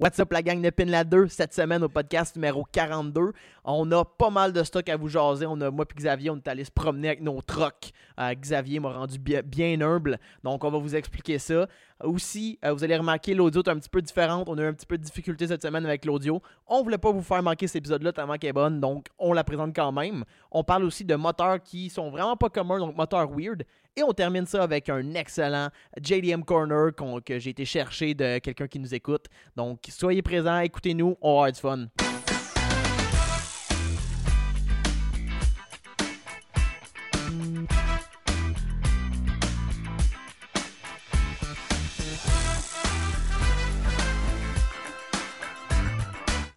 What's 0.00 0.20
up 0.20 0.32
la 0.32 0.42
gang 0.42 0.62
de 0.62 0.70
Pin 0.70 1.02
2 1.04 1.26
cette 1.26 1.52
semaine 1.52 1.82
au 1.82 1.88
podcast 1.88 2.36
numéro 2.36 2.62
42. 2.70 3.32
On 3.64 3.90
a 3.90 4.04
pas 4.04 4.30
mal 4.30 4.52
de 4.52 4.62
stock 4.62 4.88
à 4.88 4.96
vous 4.96 5.08
jaser. 5.08 5.44
On 5.44 5.60
a 5.60 5.72
moi 5.72 5.84
et 5.90 5.94
Xavier, 5.96 6.30
on 6.30 6.36
est 6.36 6.46
allé 6.46 6.62
se 6.62 6.70
promener 6.70 7.08
avec 7.08 7.20
nos 7.20 7.42
trocs. 7.42 7.90
Euh, 8.20 8.32
Xavier 8.32 8.78
m'a 8.78 8.92
rendu 8.92 9.18
bien, 9.18 9.80
humble, 9.80 10.20
donc 10.44 10.62
on 10.62 10.70
va 10.70 10.78
vous 10.78 10.94
expliquer 10.94 11.40
ça. 11.40 11.66
Aussi, 12.04 12.60
euh, 12.64 12.72
vous 12.74 12.84
allez 12.84 12.96
remarquer 12.96 13.34
l'audio 13.34 13.60
est 13.60 13.70
un 13.70 13.76
petit 13.76 13.88
peu 13.88 14.00
différente. 14.00 14.48
On 14.48 14.56
a 14.58 14.62
eu 14.62 14.66
un 14.66 14.72
petit 14.72 14.86
peu 14.86 14.96
de 14.96 15.02
difficulté 15.02 15.48
cette 15.48 15.62
semaine 15.62 15.84
avec 15.84 16.04
l'audio. 16.04 16.40
On 16.68 16.84
voulait 16.84 16.96
pas 16.96 17.10
vous 17.10 17.22
faire 17.22 17.42
manquer 17.42 17.66
cet 17.66 17.76
épisode-là 17.76 18.12
tellement 18.12 18.36
qu'elle 18.36 18.50
est 18.50 18.52
bonne, 18.52 18.78
donc 18.78 19.08
on 19.18 19.32
la 19.32 19.42
présente 19.42 19.74
quand 19.74 19.90
même. 19.90 20.22
On 20.52 20.62
parle 20.62 20.84
aussi 20.84 21.04
de 21.04 21.16
moteurs 21.16 21.60
qui 21.60 21.90
sont 21.90 22.10
vraiment 22.10 22.36
pas 22.36 22.50
communs, 22.50 22.78
donc 22.78 22.96
moteurs 22.96 23.32
weird. 23.36 23.64
Et 23.98 24.02
on 24.04 24.12
termine 24.12 24.46
ça 24.46 24.62
avec 24.62 24.88
un 24.90 25.14
excellent 25.14 25.70
JDM 26.00 26.42
Corner 26.42 26.90
que 27.26 27.40
j'ai 27.40 27.50
été 27.50 27.64
chercher 27.64 28.14
de 28.14 28.38
quelqu'un 28.38 28.68
qui 28.68 28.78
nous 28.78 28.94
écoute. 28.94 29.24
Donc, 29.56 29.80
soyez 29.88 30.22
présents, 30.22 30.60
écoutez-nous, 30.60 31.16
on 31.20 31.42
va 31.42 31.50
avoir 31.50 31.52
du 31.52 31.58
fun. 31.58 31.86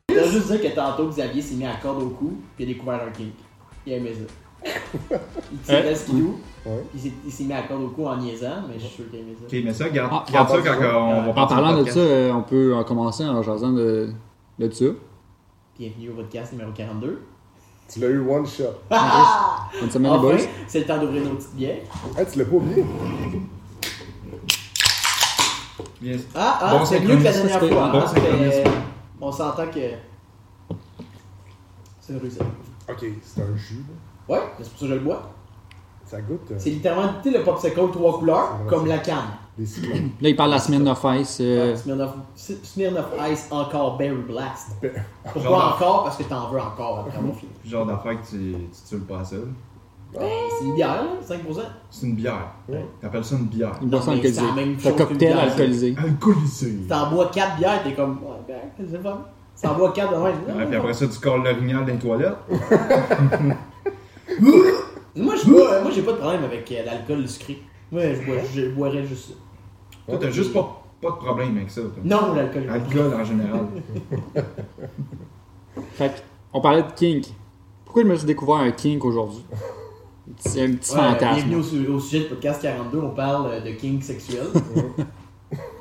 Je 0.09 0.13
veux 0.13 0.31
juste 0.31 0.51
dire 0.51 0.61
que 0.61 0.75
tantôt, 0.75 1.09
Xavier 1.09 1.41
s'est 1.41 1.55
mis 1.55 1.65
à 1.65 1.77
corde 1.77 2.03
au 2.03 2.09
cou, 2.11 2.39
il 2.59 2.65
a 2.65 2.65
découvert 2.67 3.01
un 3.01 3.09
kink. 3.09 3.33
Il 3.87 3.93
a 3.93 3.95
aimé 3.95 4.13
ça. 4.13 4.50
Il 4.65 5.59
tirait 5.59 5.95
ce 5.95 6.05
qu'il 6.05 6.23
Ouais. 6.63 6.83
puis 6.91 7.11
il 7.25 7.31
s'est 7.31 7.45
mis 7.45 7.53
à 7.53 7.63
corde 7.63 7.81
au 7.81 7.87
cou 7.89 8.05
en 8.05 8.17
niaisant, 8.17 8.61
mais 8.67 8.75
je 8.75 8.85
suis 8.85 8.97
sûr 8.97 9.09
qu'il 9.09 9.17
a 9.17 9.21
aimé 9.23 9.35
ça. 9.39 9.45
Ok, 9.47 9.61
mais 9.65 9.73
ça, 9.73 9.89
garde, 9.89 10.11
Ah, 10.13 10.25
garde 10.31 10.51
en 10.51 10.53
ça 10.55 10.61
parlant- 10.61 10.79
quand 10.91 10.97
on 11.07 11.21
va 11.23 11.29
En 11.29 11.33
partir 11.33 11.57
parlant 11.57 11.77
le 11.77 11.83
de 11.85 11.89
ça, 11.89 11.99
euh, 11.99 12.31
on 12.33 12.43
peut 12.43 12.75
en 12.75 12.83
commencer 12.83 13.25
en 13.25 13.41
jasant 13.41 13.71
de, 13.71 14.11
de 14.59 14.69
ça. 14.71 14.85
Bienvenue 15.79 16.09
au 16.09 16.13
podcast 16.13 16.51
numéro 16.51 16.71
42. 16.71 17.19
Tu 17.91 17.99
l'as 17.99 18.07
eu 18.09 18.19
one 18.19 18.45
shot. 18.45 18.63
Bonne 19.81 19.89
semaine, 19.89 20.11
les 20.13 20.19
boys. 20.19 20.33
Enfin, 20.35 20.45
c'est 20.67 20.79
le 20.81 20.85
temps 20.85 20.99
d'ouvrir 20.99 21.23
nos 21.23 21.31
petites 21.31 21.55
bières. 21.55 21.77
Ah, 22.15 22.23
tu 22.25 22.37
l'as 22.37 22.45
pas 22.45 22.55
oublié? 22.55 22.85
Bien. 25.99 26.17
Ah, 26.35 26.59
ah, 26.61 26.77
Bon 26.77 26.85
c'est 26.85 26.99
mieux 26.99 27.17
que 27.17 27.23
la 27.23 27.31
dernière 27.31 27.59
fois. 27.59 27.69
bon 27.69 27.99
hein, 27.99 28.07
synchronisme. 28.07 28.71
on 29.19 29.31
s'entend 29.31 29.67
que. 29.67 29.79
C'est 31.99 32.17
réussi. 32.17 32.39
Ok, 32.89 33.05
c'est 33.23 33.41
un 33.41 33.55
jus. 33.55 33.75
là. 33.87 33.95
Ouais, 34.31 34.39
c'est 34.59 34.69
pour 34.69 34.79
ça 34.79 34.85
que 34.85 34.87
je 34.87 34.93
le 34.95 34.99
bois. 35.01 35.21
Ça 36.05 36.19
goûte 36.21 36.41
euh, 36.51 36.55
C'est 36.57 36.71
littéralement 36.71 37.13
tu 37.23 37.31
sais, 37.31 37.37
le 37.37 37.43
popsicle 37.43 37.79
trois 37.93 38.19
couleurs, 38.19 38.57
comme 38.67 38.85
la 38.85 38.97
canne. 38.97 39.17
des. 39.57 39.65
Là, 40.21 40.29
il 40.29 40.35
parle 40.35 40.49
de 40.49 40.55
la 40.55 40.59
semaine 40.61 40.87
of 40.87 41.05
Ice. 41.19 41.37
euh, 41.39 41.75
Smirnoff, 41.75 42.13
Smirnoff 42.35 43.05
Ice 43.31 43.47
encore 43.51 43.97
Berry 43.97 44.15
Blast. 44.27 44.71
Pourquoi 45.23 45.41
Genre- 45.41 45.73
encore? 45.75 46.03
Parce 46.03 46.17
que 46.17 46.23
t'en 46.23 46.49
veux 46.49 46.59
encore 46.59 46.99
après. 47.07 47.19
Genre 47.65 47.85
d'affaire 47.85 48.21
que 48.21 48.27
tu, 48.27 48.37
tu 48.53 48.89
tues 48.95 49.01
pas 49.01 49.23
seul. 49.23 49.47
Ben, 50.13 50.27
c'est 50.59 50.65
une 50.65 50.75
bière, 50.75 51.03
là, 51.03 51.09
5%. 51.25 51.61
C'est 51.89 52.05
une 52.05 52.15
bière. 52.15 52.47
Ouais. 52.67 52.85
T'appelles 52.99 53.23
ça 53.23 53.35
une 53.37 53.45
bière. 53.45 53.71
une 53.81 53.87
boisson 53.87 54.11
alcoolisée. 54.11 54.41
c'est 54.41 54.45
la 54.47 54.53
même 54.53 54.75
C'est 54.77 54.89
un 54.89 54.91
cocktail 54.91 55.37
alcoolisé. 55.39 55.95
Alcoolisé. 55.97 56.77
T'en 56.89 57.09
bois 57.09 57.31
4 57.33 57.55
bières, 57.57 57.83
t'es 57.83 57.93
comme. 57.93 58.19
Ouais, 58.21 58.35
ben, 58.45 58.85
c'est 58.89 59.01
pas. 59.01 59.31
T'en 59.61 59.75
bois 59.75 59.91
4 59.93 60.11
de 60.11 60.17
même. 60.17 60.57
Ouais, 60.57 60.65
puis 60.65 60.75
après 60.75 60.93
ça, 60.93 61.07
tu 61.07 61.17
colles 61.19 61.43
l'orignal 61.43 61.85
dans 61.85 61.93
les 61.93 61.99
toilettes. 61.99 62.35
Moi, 64.39 65.35
je 65.35 65.49
bois, 65.49 65.81
moi, 65.81 65.91
j'ai 65.91 66.01
pas 66.03 66.13
de 66.13 66.17
problème 66.17 66.43
avec 66.45 66.71
euh, 66.71 66.85
l'alcool 66.85 67.27
sucré. 67.27 67.61
Moi, 67.91 68.01
je, 68.13 68.25
bois, 68.25 68.35
je 68.55 68.69
boirais 68.69 69.05
juste 69.05 69.29
ça. 69.29 69.33
Toi, 70.07 70.17
t'as 70.21 70.31
juste 70.31 70.53
pas, 70.53 70.83
pas 71.01 71.09
de 71.11 71.15
problème 71.15 71.57
avec 71.57 71.69
ça. 71.69 71.81
toi. 71.81 71.91
Non, 72.03 72.33
l'alcool. 72.33 72.69
Alcool 72.69 73.13
en 73.19 73.23
général. 73.23 73.67
Fait 75.93 76.09
que, 76.09 76.19
on 76.53 76.61
parlait 76.61 76.83
de 76.83 76.91
kink. 76.95 77.25
Pourquoi 77.85 78.03
je 78.03 78.07
me 78.07 78.15
suis 78.15 78.25
découvert 78.25 78.55
un 78.55 78.71
kink 78.71 79.03
aujourd'hui? 79.03 79.43
C'est 80.37 80.61
un 80.63 80.73
petit 80.75 80.91
Ouais, 80.95 80.97
fantasme. 81.01 81.35
bienvenue 81.35 81.55
au, 81.57 81.63
su- 81.63 81.87
au 81.87 81.99
sujet 81.99 82.19
du 82.23 82.29
podcast 82.29 82.61
42, 82.61 82.99
on 82.99 83.09
parle 83.09 83.47
euh, 83.51 83.59
de 83.61 83.71
kink 83.71 84.03
sexuel. 84.03 84.45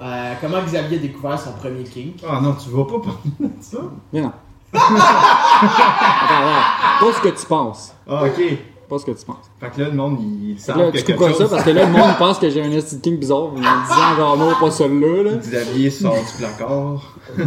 Euh, 0.03 0.33
comment 0.41 0.60
Xavier 0.65 0.99
a 0.99 1.00
découvert 1.00 1.39
son 1.39 1.53
premier 1.53 1.84
kink? 1.84 2.25
Ah 2.28 2.41
non, 2.43 2.55
tu 2.55 2.71
vas 2.71 2.84
pas 2.87 2.99
parler 2.99 3.31
de 3.39 3.62
ça. 3.62 3.78
Mais 4.12 4.21
non. 4.21 4.33
Attends, 4.72 6.28
attends. 6.28 7.00
Pas 7.00 7.12
ce 7.12 7.20
que 7.20 7.28
tu 7.28 7.47
penses. 7.47 7.94
Ah, 8.08 8.25
ok. 8.25 8.42
Pas 8.88 8.98
ce 8.98 9.04
que 9.04 9.10
tu 9.12 9.25
penses. 9.25 9.50
Fait 9.60 9.70
que 9.70 9.81
là, 9.81 9.88
le 9.88 9.94
monde, 9.94 10.19
il, 10.20 10.50
il 10.50 10.56
là, 10.66 10.91
que 10.91 10.98
tu 10.98 11.04
couperas 11.12 11.34
ça 11.34 11.47
parce 11.48 11.62
que 11.62 11.70
là, 11.70 11.86
le 11.86 11.92
monde 11.92 12.16
pense 12.19 12.38
que 12.38 12.50
j'ai 12.50 12.62
un 12.62 12.70
esti 12.72 12.97
de 12.97 13.00
kink 13.00 13.20
bizarre 13.20 13.44
en 13.44 13.53
me 13.53 13.59
disant 13.59 14.16
genre 14.16 14.36
non, 14.36 14.53
pas 14.59 14.70
celui-là. 14.70 15.22
Là. 15.30 15.36
Xavier 15.36 15.91
sort 15.91 16.16
du 16.16 16.32
placard. 16.38 17.03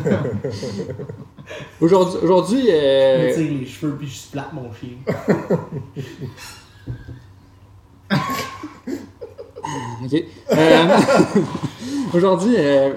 Aujourd'hui, 1.82 2.20
aujourd'hui 2.24 2.62
Je 2.68 2.72
euh, 2.72 3.28
me 3.28 3.34
tire 3.34 3.52
les 3.60 3.66
cheveux 3.66 3.96
puis 3.98 4.08
je 4.08 4.16
splatte 4.16 4.54
mon 4.54 4.72
chien. 4.74 4.92
Ok. 10.04 10.24
Euh, 10.52 10.98
Aujourd'hui, 12.14 12.56
euh, 12.58 12.94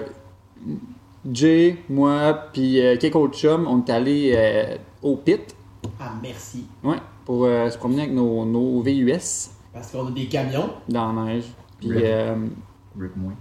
Jay, 1.31 1.77
moi, 1.89 2.33
puis 2.53 2.79
euh, 2.79 2.95
quelques 2.97 3.15
autres 3.15 3.37
chums, 3.37 3.67
on 3.67 3.83
est 3.83 3.89
allés 3.91 4.33
euh, 4.35 4.75
au 5.01 5.17
pit, 5.17 5.55
Ah, 5.99 6.13
merci. 6.21 6.65
ouais, 6.83 6.97
pour 7.25 7.45
euh, 7.45 7.69
se 7.69 7.77
promener 7.77 8.03
avec 8.03 8.13
nos, 8.13 8.45
nos 8.45 8.81
VUS 8.81 9.49
Parce 9.73 9.91
qu'on 9.91 10.07
a 10.07 10.11
des 10.11 10.25
camions. 10.27 10.69
dans 10.87 11.11
la 11.13 11.23
neige. 11.25 11.43
Puis 11.79 11.89
Ouais. 11.89 12.01
euh, 12.05 12.35
Rip-moi. 12.99 13.33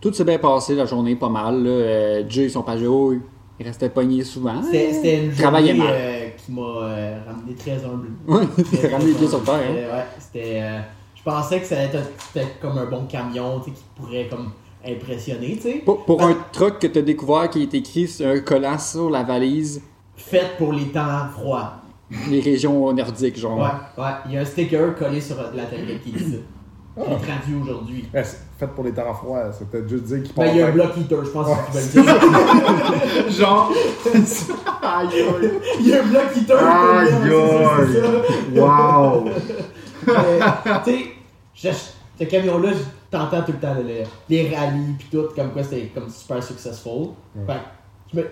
tout 0.00 0.12
s'est 0.12 0.24
bien 0.24 0.38
passé 0.38 0.74
la 0.74 0.86
journée, 0.86 1.16
pas 1.16 1.28
mal. 1.30 1.62
Là. 1.62 1.70
Euh, 1.70 2.24
Jay, 2.28 2.48
son 2.48 2.62
Pajot, 2.62 3.14
il 3.58 3.66
restait 3.66 3.88
pogné 3.88 4.22
souvent. 4.22 4.62
C'était 4.62 5.24
une 5.24 5.32
journée 5.32 5.80
euh, 5.80 6.28
qui 6.36 6.52
m'a 6.52 6.62
euh, 6.62 7.18
ramené 7.26 7.54
très 7.54 7.82
humble. 7.84 8.08
Ouais, 8.28 8.44
ramené 8.90 9.12
les 9.12 9.18
pieds 9.18 9.28
sur 9.28 9.42
terre. 9.42 9.54
Hein. 9.54 9.96
Ouais, 9.96 10.04
c'était. 10.18 10.60
euh, 10.62 10.80
je 11.14 11.22
pensais 11.30 11.58
que 11.60 11.66
ça 11.66 11.76
allait 11.76 11.86
être 11.86 12.10
c'était 12.18 12.46
comme 12.60 12.76
un 12.76 12.84
bon 12.84 13.06
camion, 13.06 13.58
tu 13.60 13.70
sais, 13.70 13.76
qui 13.76 13.82
pourrait 13.96 14.28
comme 14.28 14.50
impressionner, 14.86 15.56
tu 15.56 15.62
sais. 15.62 15.82
Pour, 15.84 16.04
pour 16.04 16.18
Ben- 16.18 16.30
un 16.30 16.36
truck 16.52 16.78
que 16.78 16.86
tu 16.86 16.98
as 16.98 17.02
découvert 17.02 17.48
qui 17.50 17.62
est 17.62 17.74
écrit 17.74 18.06
sur 18.08 18.26
un 18.28 18.40
collant 18.40 18.78
sur 18.78 19.10
la 19.10 19.22
valise, 19.22 19.82
Fait 20.16 20.56
pour 20.58 20.72
les 20.72 20.86
temps 20.86 21.26
froids. 21.32 21.74
les 22.30 22.40
régions 22.40 22.92
nordiques, 22.92 23.38
genre. 23.38 23.58
Ouais, 23.58 24.02
ouais. 24.04 24.10
Il 24.26 24.32
y 24.32 24.38
a 24.38 24.40
un 24.42 24.44
sticker 24.44 24.94
collé 24.94 25.20
sur 25.20 25.36
la 25.36 25.64
tablette 25.64 26.02
qui 26.02 26.10
dit 26.12 26.32
ça. 26.32 26.36
Je 26.96 27.00
l'ai 27.10 27.16
traduit 27.16 27.56
aujourd'hui. 27.60 28.04
eh, 28.14 28.22
c'est 28.22 28.38
fait 28.56 28.68
pour 28.68 28.84
les 28.84 28.92
temps 28.92 29.12
froids, 29.14 29.50
c'est 29.50 29.68
peut-être 29.68 29.88
juste 29.88 30.04
dire 30.04 30.22
qu'il 30.22 30.32
Ben, 30.36 30.46
il 30.52 30.58
y 30.58 30.62
a 30.62 30.68
un 30.68 30.70
block 30.70 30.96
heater, 30.96 31.24
je 31.24 31.30
pense 31.30 31.48
que 31.48 31.90
tu 31.90 31.98
vas 31.98 32.02
le 32.02 33.26
dire. 33.26 33.30
Genre. 33.36 33.72
Aïe. 34.80 35.08
Il 35.80 35.88
y 35.88 35.92
a 35.94 36.02
un 36.02 36.06
block 36.06 36.36
heater. 36.36 36.56
Aïe, 36.56 37.08
c'est 37.10 37.30
ça, 37.30 37.80
c'est 37.92 38.00
ça. 38.56 38.64
Wow. 38.64 39.24
Tu 40.84 41.70
sais, 41.70 41.72
ce 42.18 42.24
camion-là, 42.24 42.70
t'entends 43.16 43.42
tout 43.42 43.52
le 43.52 43.58
temps 43.58 43.74
le- 43.74 44.04
les 44.28 44.54
rallyes 44.54 44.94
pis 44.98 45.06
tout, 45.10 45.24
comme 45.34 45.50
quoi 45.52 45.62
c'était 45.62 45.86
comme 45.94 46.08
super 46.08 46.42
successful. 46.42 47.08
Fait 47.46 47.52
que, 47.54 47.58
je 48.12 48.16
me. 48.20 48.24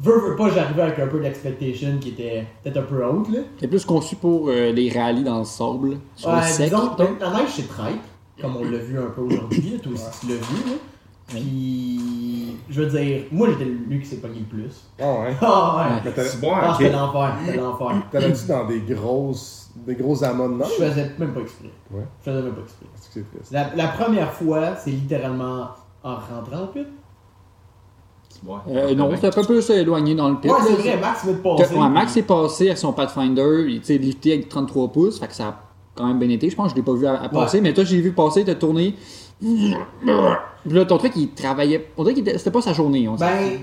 Veux, 0.00 0.30
veux 0.30 0.36
pas, 0.36 0.50
j'arrivais 0.50 0.82
avec 0.82 0.98
un 0.98 1.06
peu 1.06 1.20
d'expectation 1.20 1.98
qui 2.00 2.08
était 2.10 2.44
peut-être 2.62 2.78
un 2.78 2.82
peu 2.82 3.04
haute, 3.06 3.28
là. 3.30 3.40
C'est 3.60 3.68
plus 3.68 3.84
conçu 3.84 4.16
pour 4.16 4.48
euh, 4.48 4.72
les 4.72 4.90
rallyes 4.90 5.22
dans 5.22 5.38
le 5.38 5.44
sable, 5.44 5.98
sur 6.16 6.30
le 6.32 6.36
Ouais, 6.38 6.42
sec. 6.42 6.70
disons, 6.70 6.96
là. 6.96 7.06
la 7.20 7.30
neige 7.30 7.48
c'est 7.50 7.68
traite, 7.68 8.00
comme 8.40 8.56
on 8.56 8.64
l'a 8.64 8.78
vu 8.78 8.98
un 8.98 9.10
peu 9.14 9.20
aujourd'hui, 9.20 9.78
toi 9.82 9.92
aussi 9.92 10.04
tu 10.20 10.26
l'as 10.28 10.34
vu, 10.34 10.70
là. 10.70 10.76
Puis, 11.28 12.56
je 12.68 12.82
veux 12.82 12.88
dire, 12.98 13.22
moi 13.30 13.48
j'étais 13.50 13.64
lui 13.64 14.00
qui 14.00 14.06
s'est 14.06 14.16
pogné 14.16 14.40
le 14.40 14.44
plus. 14.46 14.84
Ah 15.00 15.20
ouais? 15.20 15.36
Ah 15.40 15.76
ouais! 15.94 16.00
Mais 16.04 16.10
t'allais- 16.12 16.28
C'est 16.28 16.40
bon, 16.40 16.52
Ah, 16.54 16.74
c'était 16.78 16.90
l'enfer, 16.92 17.36
c'était 17.44 17.58
l'enfer. 17.58 18.02
t'allais-tu 18.10 18.46
dans 18.48 18.64
des 18.66 18.80
grosses, 18.80 19.61
des 19.76 19.94
gros 19.94 20.22
amas 20.24 20.48
de 20.48 20.54
Je 20.64 20.84
faisais 20.84 21.10
même 21.18 21.32
pas 21.32 21.40
exprès. 21.40 21.70
Ouais. 21.90 22.02
Je 22.24 22.30
faisais 22.30 22.42
même 22.42 22.52
pas 22.52 22.60
exprès. 22.62 22.86
Est-ce 22.94 23.06
que 23.08 23.12
c'est 23.14 23.36
triste? 23.36 23.52
La, 23.52 23.70
la 23.74 23.88
première 23.88 24.32
fois, 24.32 24.76
c'est 24.76 24.90
littéralement 24.90 25.68
en 26.02 26.14
rentrant 26.16 26.64
au 26.64 26.66
pit. 26.68 26.86
Ouais. 28.44 28.56
Euh, 28.68 28.94
non, 28.94 29.10
c'est 29.20 29.26
un 29.26 29.30
peu 29.30 29.42
plus 29.42 29.70
éloigné 29.70 30.14
dans 30.14 30.28
le 30.28 30.36
pit. 30.40 30.50
Ouais, 30.50 30.56
c'est 30.66 30.74
vrai, 30.74 30.96
Max 30.98 31.24
veut 31.24 31.34
passer. 31.34 31.74
ouais, 31.76 31.88
Max 31.88 32.16
est 32.16 32.22
passé 32.22 32.66
avec 32.66 32.78
son 32.78 32.92
Pathfinder, 32.92 33.66
il 33.68 33.84
s'est 33.84 33.98
lifté 33.98 34.32
avec 34.32 34.48
33 34.48 34.88
pouces, 34.90 35.20
fait 35.20 35.28
que 35.28 35.34
ça 35.34 35.46
a 35.48 35.54
quand 35.94 36.06
même 36.08 36.18
bien 36.18 36.28
été. 36.30 36.50
Je 36.50 36.56
pense 36.56 36.66
que 36.66 36.70
je 36.72 36.76
l'ai 36.76 36.82
pas 36.82 36.94
vu 36.94 37.06
à, 37.06 37.22
à 37.22 37.28
passer, 37.28 37.60
mais 37.60 37.72
toi, 37.72 37.84
j'ai 37.84 38.00
vu 38.00 38.12
passer, 38.12 38.44
t'as 38.44 38.54
tourné. 38.56 38.96
Puis 39.40 39.74
là, 40.66 40.84
ton 40.84 40.98
truc, 40.98 41.12
il 41.16 41.30
travaillait. 41.30 41.88
On 41.96 42.04
dirait 42.04 42.20
que 42.20 42.38
c'était 42.38 42.50
pas 42.50 42.62
sa 42.62 42.72
journée. 42.72 43.06
On. 43.08 43.14
Ben, 43.16 43.58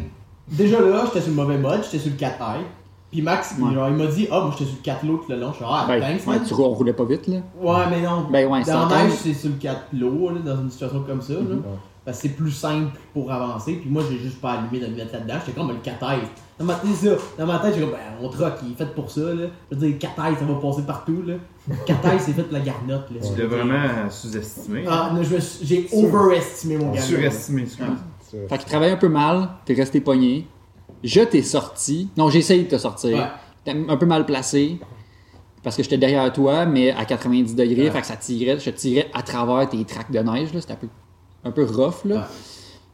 déjà 0.48 0.80
là, 0.80 1.04
j'étais 1.06 1.22
sur 1.22 1.30
le 1.32 1.36
mauvais 1.36 1.58
mode, 1.58 1.82
j'étais 1.84 2.00
sur 2.00 2.12
le 2.12 2.18
4 2.18 2.36
high. 2.40 2.66
Puis 3.12 3.22
Max, 3.24 3.56
il- 3.58 3.74
genre, 3.74 3.90
il 3.90 3.96
m'a 3.96 4.06
dit, 4.06 4.28
ah, 4.32 4.42
moi 4.42 4.52
j'étais 4.52 4.66
sur 4.70 4.78
le 4.78 4.84
4 4.84 5.04
low 5.06 5.18
tout 5.18 5.32
le 5.32 5.40
long. 5.40 5.50
Je 5.52 5.56
suis 5.58 5.66
ah, 5.68 5.86
Ben, 5.88 6.00
thanks, 6.00 6.28
ouais, 6.28 6.36
man. 6.38 6.44
tu 6.48 6.54
rou- 6.54 6.66
on 6.66 6.70
roulait 6.74 6.94
pas 6.94 7.06
vite, 7.06 7.28
là. 7.28 7.38
Ouais, 7.60 7.84
mais 7.90 8.02
non. 8.02 8.28
Ben 8.32 8.48
ouais, 8.48 8.62
c'est 8.64 8.72
Dans 8.72 8.88
la 8.88 9.04
neige, 9.06 9.14
c'est 9.24 9.34
sur 9.34 9.50
le 9.50 9.56
4 9.56 9.86
low, 9.94 10.30
là, 10.30 10.40
dans 10.46 10.62
une 10.62 10.70
situation 10.70 11.04
comme 11.08 11.22
ça. 11.22 11.34
Là. 11.34 11.56
Parce 12.06 12.18
que 12.22 12.28
c'est 12.28 12.34
plus 12.36 12.52
simple 12.52 12.92
pour 13.14 13.32
avancer. 13.32 13.74
Puis 13.82 13.90
moi, 13.90 14.04
j'ai 14.10 14.18
juste 14.20 14.40
pas 14.42 14.54
allumé 14.54 14.80
de 14.80 14.92
me 14.92 14.96
mettre 14.98 15.14
là-dedans. 15.14 15.36
J'étais 15.46 15.60
comme 15.60 15.68
le 15.70 15.76
4 15.84 15.98
high. 16.04 16.24
Dans 16.58 16.66
ma 16.66 16.76
tête, 16.76 16.96
ça. 16.96 17.10
Dans 17.38 17.46
ma 17.46 17.60
tête, 17.60 17.74
j'ai 17.76 17.82
comme, 17.82 17.92
ben, 17.92 17.98
mon 18.22 18.30
truck, 18.30 18.54
il 18.64 18.72
est 18.72 18.76
fait 18.76 18.94
pour 18.96 19.10
ça, 19.12 19.22
là. 19.22 19.46
Je 19.72 19.76
veux 19.78 19.88
dire, 19.88 19.98
4 20.00 20.14
high, 20.18 20.38
ça 20.40 20.46
va 20.46 20.54
passer 20.56 20.82
partout, 20.84 21.22
là. 21.26 21.34
4 21.86 22.06
high, 22.14 22.20
c'est 22.20 22.34
fait 22.34 22.44
pour 22.44 22.54
la 22.54 22.60
garnotte, 22.64 23.10
là. 23.12 23.20
Tu 23.22 23.42
l'as 23.42 23.48
vraiment 23.48 24.10
sous-estimé. 24.10 24.86
Ah, 24.88 25.12
non, 25.14 25.22
j'ai 25.24 25.88
overestimé 25.94 26.78
mon 26.78 26.92
gars. 26.92 27.02
Surestimé, 27.02 27.64
excuse. 27.64 27.86
C'est- 28.22 28.48
Fait 28.48 28.58
qu'il 28.60 28.68
travaille 28.68 28.92
un 28.92 28.98
peu 28.98 29.10
mal, 29.10 29.50
t'es 29.66 29.74
resté 29.74 30.02
pogné. 30.02 30.48
Je 31.04 31.22
t'ai 31.22 31.42
sorti. 31.44 32.10
Non, 32.18 32.30
j'ai 32.30 32.40
essayé 32.40 32.64
de 32.64 32.70
te 32.70 32.78
sortir. 32.78 33.18
Ouais. 33.18 33.28
T'es 33.64 33.76
un 33.88 33.98
peu 33.98 34.06
mal 34.06 34.26
placé. 34.26 34.80
Parce 35.62 35.76
que 35.76 35.84
j'étais 35.84 35.98
derrière 35.98 36.32
toi, 36.32 36.66
mais 36.66 36.92
à 36.92 37.04
90 37.06 37.54
degrés, 37.56 37.84
Ouais. 37.84 37.92
fait 37.92 38.02
que 38.02 38.08
ça 38.08 38.16
tirait, 38.16 38.58
je 38.60 38.70
tirais 38.70 39.10
à 39.14 39.22
travers 39.24 39.68
tes 39.68 39.84
tracks 39.84 40.10
de 40.12 40.20
neige, 40.20 40.54
là. 40.54 40.62
C'était 40.62 40.74
un 40.74 40.78
peu, 40.78 40.88
un 41.44 41.52
peu 41.52 41.66
rough, 41.66 42.06
là. 42.06 42.16
Ouais. 42.16 42.22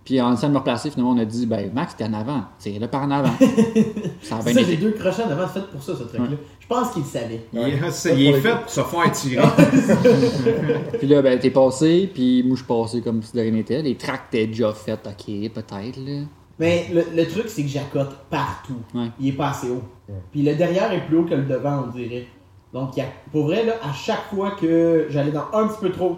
Puis 0.03 0.19
en 0.21 0.33
essayant 0.33 0.49
de 0.49 0.53
me 0.53 0.59
replacer, 0.59 0.89
finalement, 0.91 1.11
on 1.13 1.17
a 1.19 1.25
dit, 1.25 1.45
ben, 1.47 1.71
Max, 1.73 1.95
t'es 1.95 2.03
en 2.03 2.13
avant. 2.13 2.43
Tire-le 2.59 2.87
par 2.87 3.03
en 3.03 3.11
avant. 3.11 3.33
ça 4.21 4.37
a 4.37 4.41
bien 4.43 4.53
ça, 4.53 4.59
les 4.61 4.73
été. 4.73 4.77
deux 4.77 4.91
crochets 4.91 5.23
en 5.23 5.29
avant, 5.31 5.47
c'est 5.51 5.59
fait 5.61 5.67
pour 5.67 5.81
ça, 5.81 5.93
ce 5.95 6.03
truc-là. 6.03 6.25
Je 6.59 6.67
pense 6.67 6.91
qu'il 6.91 7.01
le 7.03 7.07
savait. 7.07 7.41
Il 7.53 7.59
est, 7.59 7.63
Ouais. 7.63 7.91
c'est- 7.91 8.15
il 8.19 8.27
est 8.27 8.39
fait 8.41 8.55
pour 8.55 8.69
se 8.69 8.81
faire 8.81 9.11
tirer. 9.11 9.47
Puis 10.99 11.07
là, 11.07 11.21
ben, 11.21 11.39
t'es 11.39 11.49
passé, 11.51 12.09
puis 12.13 12.43
moi, 12.43 12.55
je 12.55 12.63
suis 12.63 12.67
passé 12.67 13.01
comme 13.01 13.21
si 13.21 13.33
de 13.35 13.41
rien 13.41 13.51
n'était. 13.51 13.81
Les 13.81 13.95
tracks 13.95 14.29
t'es 14.31 14.47
déjà 14.47 14.73
fait, 14.73 14.93
ok, 15.05 15.51
peut-être, 15.53 15.97
là. 15.97 16.21
Mais 16.59 16.87
le, 16.93 17.03
le 17.15 17.27
truc, 17.27 17.49
c'est 17.49 17.63
que 17.63 17.67
j'accote 17.69 18.15
partout. 18.29 18.77
Ouais. 18.93 19.07
Il 19.19 19.27
est 19.29 19.31
pas 19.33 19.49
assez 19.49 19.69
haut. 19.69 19.83
Puis 20.31 20.41
le 20.43 20.55
derrière 20.55 20.91
est 20.93 21.05
plus 21.05 21.17
haut 21.17 21.25
que 21.25 21.33
le 21.33 21.43
devant, 21.43 21.83
on 21.85 21.87
dirait. 21.87 22.27
Donc, 22.73 22.95
il 22.95 22.99
y 22.99 23.03
a, 23.03 23.07
pour 23.31 23.45
vrai, 23.45 23.65
là, 23.65 23.73
à 23.83 23.91
chaque 23.93 24.29
fois 24.33 24.51
que 24.51 25.07
j'allais 25.09 25.31
dans 25.31 25.45
un 25.53 25.67
petit 25.67 25.79
peu 25.81 25.91
trop 25.91 26.17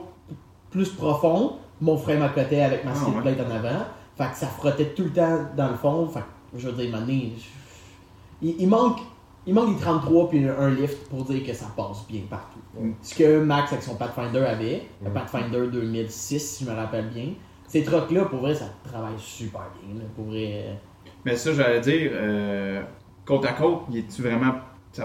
plus 0.69 0.89
profond, 0.89 1.53
mon 1.81 1.97
frère 1.97 2.19
m'accotait 2.19 2.61
avec 2.61 2.83
ma 2.85 2.91
Ah, 2.91 3.09
ouais. 3.09 3.21
plate 3.33 3.47
en 3.47 3.55
avant. 3.55 3.85
Fait 4.17 4.29
que 4.31 4.35
ça 4.37 4.47
frottait 4.47 4.93
tout 4.95 5.03
le 5.05 5.11
temps 5.11 5.39
dans 5.55 5.69
le 5.69 5.75
fond. 5.75 6.07
Fait 6.07 6.19
que, 6.19 6.59
je 6.59 6.67
veux 6.69 6.73
dire, 6.83 6.91
maintenant, 6.91 7.13
je- 7.13 8.47
il, 8.47 8.55
il 8.61 8.67
manque. 8.67 8.99
Il 9.45 9.53
manque 9.53 9.75
des 9.75 9.81
33 9.81 10.29
puis 10.29 10.45
un 10.45 10.69
lift 10.71 11.07
pour 11.07 11.23
dire 11.23 11.41
que 11.45 11.53
ça 11.53 11.67
passe 11.77 12.05
bien 12.09 12.21
partout. 12.29 12.59
Mm. 12.77 12.91
Ce 13.01 13.15
que 13.15 13.39
Max 13.39 13.71
avec 13.71 13.81
son 13.83 13.95
Pathfinder 13.95 14.39
avait, 14.45 14.83
le 15.01 15.09
Mm. 15.09 15.13
Pathfinder 15.13 15.67
2006 15.71 16.39
si 16.57 16.65
je 16.65 16.69
me 16.69 16.75
rappelle 16.75 17.07
bien. 17.09 17.29
Ces 17.67 17.83
trucks-là, 17.83 18.25
pour 18.25 18.39
vrai, 18.39 18.55
ça 18.55 18.65
travaille 18.83 19.17
super 19.19 19.61
bien. 19.83 19.99
là. 19.99 20.05
Pour 20.15 20.25
vrai. 20.25 20.79
Mais 21.25 21.35
ça, 21.35 21.53
j'allais 21.53 21.81
dire, 21.81 22.11
euh, 22.13 22.81
côte 23.25 23.45
à 23.45 23.53
côte, 23.53 23.81
il 23.91 23.97
est-tu 23.97 24.21
vraiment. 24.21 24.53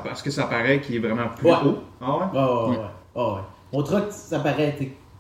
Parce 0.05 0.23
que 0.23 0.31
ça 0.31 0.44
paraît 0.44 0.81
qu'il 0.81 0.94
est 0.94 0.99
vraiment 1.00 1.29
plus 1.37 1.49
Ouais. 1.49 1.56
haut? 1.64 1.79
Ah 2.00 2.17
ouais? 2.19 2.25
Ah 2.35 2.67
ouais. 2.69 2.76
Ah 3.14 3.35
ouais. 3.35 3.41
Mon 3.73 3.82
truck, 3.82 4.05
ça 4.11 4.38
paraît. 4.41 4.76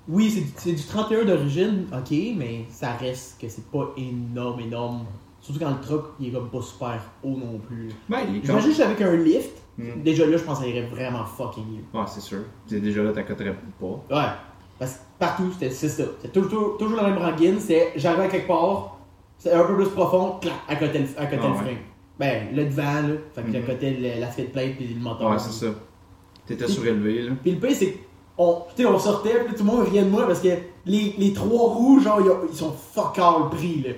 Oui, 0.08 0.30
c'est 0.30 0.40
du- 0.40 0.52
c'est 0.56 0.72
du 0.72 0.82
31 0.82 1.24
d'origine, 1.24 1.86
ok, 1.92 2.16
mais 2.36 2.64
ça 2.70 2.92
reste 2.92 3.40
que 3.40 3.48
c'est 3.48 3.70
pas 3.70 3.90
énorme, 3.96 4.60
énorme. 4.60 5.04
Surtout 5.40 5.60
quand 5.60 5.70
le 5.70 5.80
truck, 5.80 6.04
il 6.20 6.28
est 6.28 6.32
comme 6.32 6.48
pas 6.48 6.60
super 6.62 7.00
haut 7.22 7.36
non 7.36 7.58
plus. 7.58 7.88
Ben, 8.08 8.18
Je 8.42 8.58
juste 8.60 8.80
avec 8.80 9.00
un 9.00 9.14
lift, 9.16 9.58
Mm. 9.78 10.02
déjà 10.02 10.26
là, 10.26 10.36
je 10.36 10.42
pense 10.44 10.58
que 10.58 10.64
ça 10.64 10.70
irait 10.70 10.86
vraiment 10.86 11.24
fucking 11.24 11.64
mieux. 11.66 11.98
Ouais, 12.00 12.06
c'est 12.06 12.20
sûr. 12.20 12.40
C'est 12.66 12.80
déjà 12.80 13.02
là, 13.02 13.12
t'accoterais 13.12 13.54
pas. 13.80 13.86
Ouais. 14.16 14.28
Parce 14.82 14.94
que 14.94 14.98
partout, 15.20 15.52
c'était 15.52 15.70
c'est 15.70 15.88
ça. 15.88 16.02
C'est 16.20 16.32
toujours, 16.32 16.76
toujours 16.76 16.96
la 16.96 17.04
même 17.10 17.18
rengaine, 17.18 17.60
c'est 17.60 17.92
j'arrive 17.94 18.20
à 18.22 18.26
quelque 18.26 18.48
part, 18.48 18.98
c'est 19.38 19.52
un 19.52 19.62
peu 19.62 19.76
plus 19.76 19.90
profond, 19.90 20.38
clac, 20.40 20.54
à 20.66 20.74
côté 20.74 20.98
le, 20.98 21.04
à 21.16 21.26
côté 21.26 21.40
Ah 21.40 21.46
le 21.46 21.52
ouais. 21.52 21.58
frein. 21.58 21.74
Ben, 22.18 22.48
le 22.52 22.64
devant, 22.64 22.82
là, 22.82 23.14
fait 23.32 23.42
que 23.42 23.48
Mhm. 23.48 23.56
à 23.56 23.60
côté 23.60 23.90
le- 23.92 24.20
la 24.20 24.26
plate 24.26 24.74
puis 24.76 24.88
le 24.92 25.00
moteur. 25.00 25.30
Ouais, 25.30 25.38
c'est 25.38 25.52
ça. 25.52 25.72
T'étais 26.46 26.66
surélevé, 26.66 27.22
là. 27.22 27.32
Puis 27.40 27.52
le 27.52 27.58
pire, 27.60 27.76
c'est 27.78 27.96
sais, 28.76 28.86
on 28.86 28.98
sortait, 28.98 29.44
puis 29.44 29.54
tout 29.54 29.64
le 29.64 29.70
monde 29.70 29.86
riait 29.86 30.02
de 30.02 30.10
moi 30.10 30.26
parce 30.26 30.40
que 30.40 30.48
les, 30.84 31.14
les 31.16 31.32
trois 31.32 31.74
roues, 31.74 32.00
genre, 32.00 32.20
ils, 32.20 32.28
ont- 32.30 32.40
ils 32.50 32.56
sont 32.56 32.72
fuck 32.72 33.16
all 33.20 33.50
pris, 33.50 33.82
là. 33.82 33.90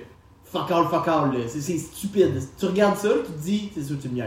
Fuck 0.43 0.69
all, 0.69 0.85
fuck 0.85 1.07
all, 1.07 1.31
là. 1.33 1.39
C'est 1.47 1.61
stupide. 1.79 2.39
Tu 2.59 2.65
regardes 2.67 2.97
ça, 2.97 3.09
tu 3.25 3.31
te 3.31 3.37
dis, 3.39 3.71
c'est 3.73 3.81
sûr 3.83 3.97
que 3.97 4.03
tu 4.03 4.09
me. 4.09 4.21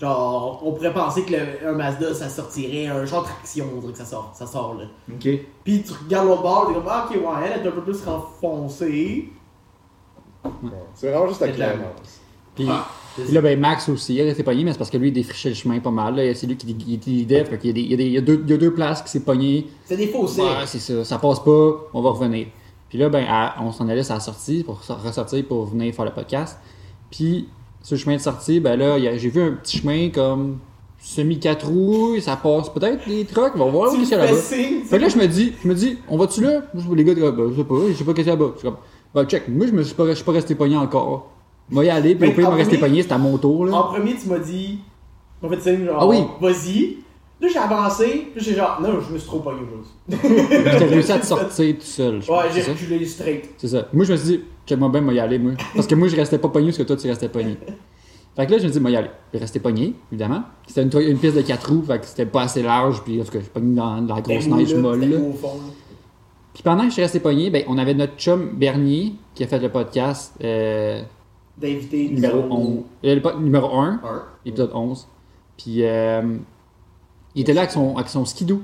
Genre, 0.00 0.62
on 0.64 0.72
pourrait 0.72 0.94
penser 0.94 1.24
que 1.24 1.32
le- 1.32 1.68
un 1.68 1.72
Mazda, 1.72 2.14
ça 2.14 2.28
sortirait, 2.28 2.86
un 2.86 3.04
genre 3.04 3.22
de 3.22 3.28
traction, 3.28 3.66
on 3.76 3.80
dirait 3.80 3.92
que 3.92 3.98
ça 3.98 4.04
sort, 4.04 4.30
ça 4.32 4.46
sort, 4.46 4.74
là. 4.74 4.84
Ok. 5.12 5.28
Puis 5.64 5.82
tu 5.82 5.92
regardes 6.04 6.28
l'autre 6.28 6.42
bord, 6.42 6.68
t'es 6.68 6.74
comme, 6.74 6.84
ah, 6.88 7.08
ok, 7.10 7.16
ouais, 7.16 7.50
elle 7.52 7.64
est 7.64 7.68
un 7.68 7.72
peu 7.72 7.82
plus 7.82 8.00
renfoncée. 8.04 9.28
Ouais. 10.44 10.70
C'est 10.94 11.10
vraiment 11.10 11.28
juste 11.28 11.40
la 11.40 11.48
clémence. 11.48 12.20
Puis, 12.54 12.66
Ah, 12.70 12.86
puis 13.16 13.32
là, 13.32 13.40
ben, 13.40 13.58
Max 13.58 13.88
aussi, 13.88 14.14
il 14.14 14.20
a 14.20 14.24
resté 14.24 14.42
pogné, 14.42 14.64
mais 14.64 14.72
c'est 14.72 14.78
parce 14.78 14.90
que 14.90 14.96
lui, 14.98 15.08
il 15.08 15.12
défrichait 15.12 15.48
le 15.48 15.54
chemin 15.54 15.78
pas 15.80 15.90
mal. 15.90 16.14
là. 16.16 16.34
C'est 16.34 16.46
lui 16.46 16.56
qui, 16.56 16.74
qui 16.76 17.10
lidait, 17.10 17.44
fait 17.44 17.58
qu'il 17.58 17.70
y 17.70 17.70
a 17.70 17.96
des- 17.96 18.04
il 18.04 18.08
y 18.08 18.12
y 18.14 18.18
a 18.18 18.20
deux- 18.20 18.40
il 18.44 18.50
y 18.50 18.54
a 18.54 18.56
deux 18.56 18.72
places 18.74 19.02
qui 19.02 19.10
s'est 19.10 19.20
pogné. 19.24 19.66
C'est 19.84 19.96
des 19.96 20.08
fossés. 20.08 20.42
Ouais, 20.42 20.66
c'est 20.66 20.78
ça. 20.80 21.04
Ça 21.04 21.18
passe 21.18 21.40
pas, 21.40 21.72
on 21.92 22.00
va 22.02 22.10
revenir. 22.10 22.46
Puis 22.88 22.98
là, 22.98 23.08
ben, 23.08 23.24
à- 23.28 23.56
on 23.62 23.70
s'en 23.72 23.88
allait 23.88 24.08
à 24.10 24.14
la 24.14 24.20
sortie 24.20 24.62
pour 24.64 24.82
so- 24.82 24.94
ressortir 24.94 25.44
pour 25.46 25.66
venir 25.66 25.92
faire 25.94 26.04
le 26.04 26.12
podcast. 26.12 26.58
Puis, 27.10 27.48
ce 27.82 27.94
chemin 27.96 28.16
de 28.16 28.20
sortie, 28.20 28.60
ben 28.60 28.76
là, 28.78 28.98
j'ai 29.16 29.28
vu 29.30 29.40
un 29.42 29.52
petit 29.52 29.78
chemin 29.78 30.10
comme 30.10 30.58
semi-quatre 31.00 31.66
roues, 31.68 32.14
et 32.16 32.20
ça 32.20 32.36
passe 32.36 32.68
peut-être 32.70 33.08
des 33.08 33.24
trucks, 33.24 33.52
on 33.54 33.58
va 33.66 33.70
voir 33.70 33.90
qu'est-ce 33.92 34.02
qu'il 34.02 34.10
y 34.10 34.14
a 34.20 34.26
là-bas. 34.26 34.36
Fait 34.38 34.96
que 34.96 35.02
là, 35.02 35.08
je 35.08 35.16
me 35.16 35.26
dis, 35.26 35.52
je 35.62 35.68
me 35.68 35.74
dis, 35.74 35.96
on 36.08 36.18
va-tu 36.18 36.42
là? 36.42 36.62
Les 36.94 37.04
gars, 37.04 37.14
disent, 37.14 37.22
ben, 37.24 37.50
je 37.52 37.56
sais 37.56 37.64
pas, 37.64 37.74
je 37.88 37.94
sais 37.94 38.04
pas 38.04 38.12
qu'est-ce 38.14 38.26
qu'il 38.28 38.34
y 38.34 38.36
a 38.36 38.38
là-bas. 38.38 38.50
Je 38.54 38.58
suis 38.58 38.68
comme, 38.68 38.76
ben, 39.14 39.24
check, 39.24 39.48
moi, 39.48 39.66
je 39.66 39.72
me 39.72 39.82
suis 39.84 39.94
pas, 39.94 40.06
je 40.08 40.14
suis 40.14 40.24
pas 40.24 40.32
resté 40.32 40.54
pogné 40.54 40.76
encore. 40.76 41.30
Moi, 41.70 41.84
y 41.84 41.90
aller, 41.90 42.14
puis 42.14 42.28
au 42.28 42.32
pire, 42.32 42.48
en 42.48 42.52
me 42.52 42.56
rester 42.56 42.78
pogné, 42.78 43.02
c'est 43.02 43.12
à 43.12 43.18
mon 43.18 43.38
tour, 43.38 43.66
là. 43.66 43.74
En 43.76 43.82
premier, 43.92 44.16
tu 44.16 44.28
m'as 44.28 44.38
dit, 44.38 44.78
on 45.42 45.48
fait 45.48 45.60
signe, 45.60 45.84
genre, 45.86 45.98
Ah 46.00 46.06
oui. 46.06 46.18
vas-y. 46.40 46.96
Là, 47.40 47.46
j'ai 47.52 47.58
avancé, 47.58 48.28
puis 48.34 48.44
j'ai 48.44 48.54
genre, 48.54 48.80
non, 48.80 49.00
je 49.00 49.12
me 49.12 49.18
suis 49.18 49.28
trop 49.28 49.38
pogné 49.38 49.60
aujourd'hui. 49.62 50.28
J'ai 50.78 50.84
réussi 50.86 51.12
à 51.12 51.18
te 51.20 51.26
sortir 51.34 51.74
tout 51.76 51.82
seul, 51.82 52.20
je 52.22 52.30
Ouais, 52.32 52.38
j'ai 52.52 52.62
reculé 52.62 53.04
straight. 53.06 53.50
C'est 53.58 53.68
ça. 53.68 53.86
Moi, 53.92 54.04
je 54.04 54.12
me 54.12 54.16
suis 54.16 54.28
dit, 54.38 54.44
check-moi 54.66 54.88
bien, 54.88 55.00
moi 55.00 55.12
y 55.14 55.20
aller, 55.20 55.38
moi. 55.38 55.52
Parce 55.74 55.86
que 55.86 55.94
moi, 55.94 56.08
je 56.08 56.16
restais 56.16 56.38
pas 56.38 56.48
pogné 56.48 56.66
parce 56.68 56.78
que 56.78 56.82
toi, 56.82 56.96
tu 56.96 57.06
restais 57.08 57.28
pogné. 57.28 57.56
Fait 58.34 58.46
que 58.46 58.52
là, 58.52 58.58
je 58.58 58.66
me 58.66 58.70
dis, 58.72 58.80
moi 58.80 58.90
y 58.90 58.96
aller. 58.96 59.10
Puis 59.30 59.40
rester 59.40 59.60
pogné, 59.60 59.94
évidemment. 60.10 60.42
C'était 60.66 60.82
une, 60.82 61.10
une 61.10 61.18
piste 61.18 61.36
de 61.36 61.42
4 61.42 61.68
roues, 61.72 61.82
fait 61.86 62.00
que 62.00 62.06
c'était 62.06 62.26
pas 62.26 62.42
assez 62.42 62.62
large, 62.62 63.02
puis 63.04 63.20
en 63.20 63.24
tout 63.24 63.30
cas, 63.30 63.38
je 63.38 63.44
suis 63.44 63.52
pogné 63.52 63.74
dans, 63.76 64.02
dans 64.02 64.14
la 64.16 64.20
grosse 64.20 64.46
neige 64.48 64.74
molle, 64.74 65.00
là. 65.04 65.18
mou 65.18 65.30
au 65.30 65.32
fond. 65.36 65.54
là. 65.54 65.72
Puis 66.54 66.62
pendant 66.64 66.82
que 66.82 66.88
je 66.88 66.94
suis 66.94 67.02
resté 67.02 67.20
pogné, 67.20 67.50
ben, 67.50 67.62
on 67.68 67.78
avait 67.78 67.94
notre 67.94 68.16
chum 68.16 68.50
Bernier 68.56 69.12
qui 69.34 69.44
a 69.44 69.46
fait 69.46 69.60
le 69.60 69.68
podcast 69.68 70.34
euh, 70.42 71.02
D'invité 71.56 72.08
numéro 72.08 72.42
11. 72.50 72.78
Euh, 73.04 73.14
le 73.14 73.40
numéro 73.40 73.78
1, 73.78 74.00
Un. 74.02 74.22
épisode 74.44 74.72
11. 74.74 75.06
Puis 75.56 75.84
euh, 75.84 76.22
il 77.34 77.42
était 77.42 77.52
là 77.54 77.62
avec 77.62 77.70
son, 77.72 77.96
avec 77.96 78.08
son 78.08 78.24
skidoo. 78.24 78.62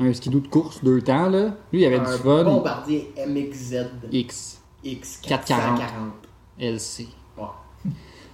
Un 0.00 0.12
skidoo 0.12 0.40
de 0.40 0.46
course, 0.48 0.82
deux 0.84 1.00
temps, 1.02 1.28
là. 1.28 1.54
Lui, 1.72 1.80
il 1.82 1.84
avait 1.84 1.98
du 1.98 2.06
Un 2.06 2.18
fun. 2.18 2.44
Bombardier 2.44 3.12
MXZ 3.26 3.76
X, 4.12 4.60
X 4.84 5.20
440. 5.22 5.78
440. 5.78 6.12
LC. 6.60 7.08
Ouais. 7.36 7.44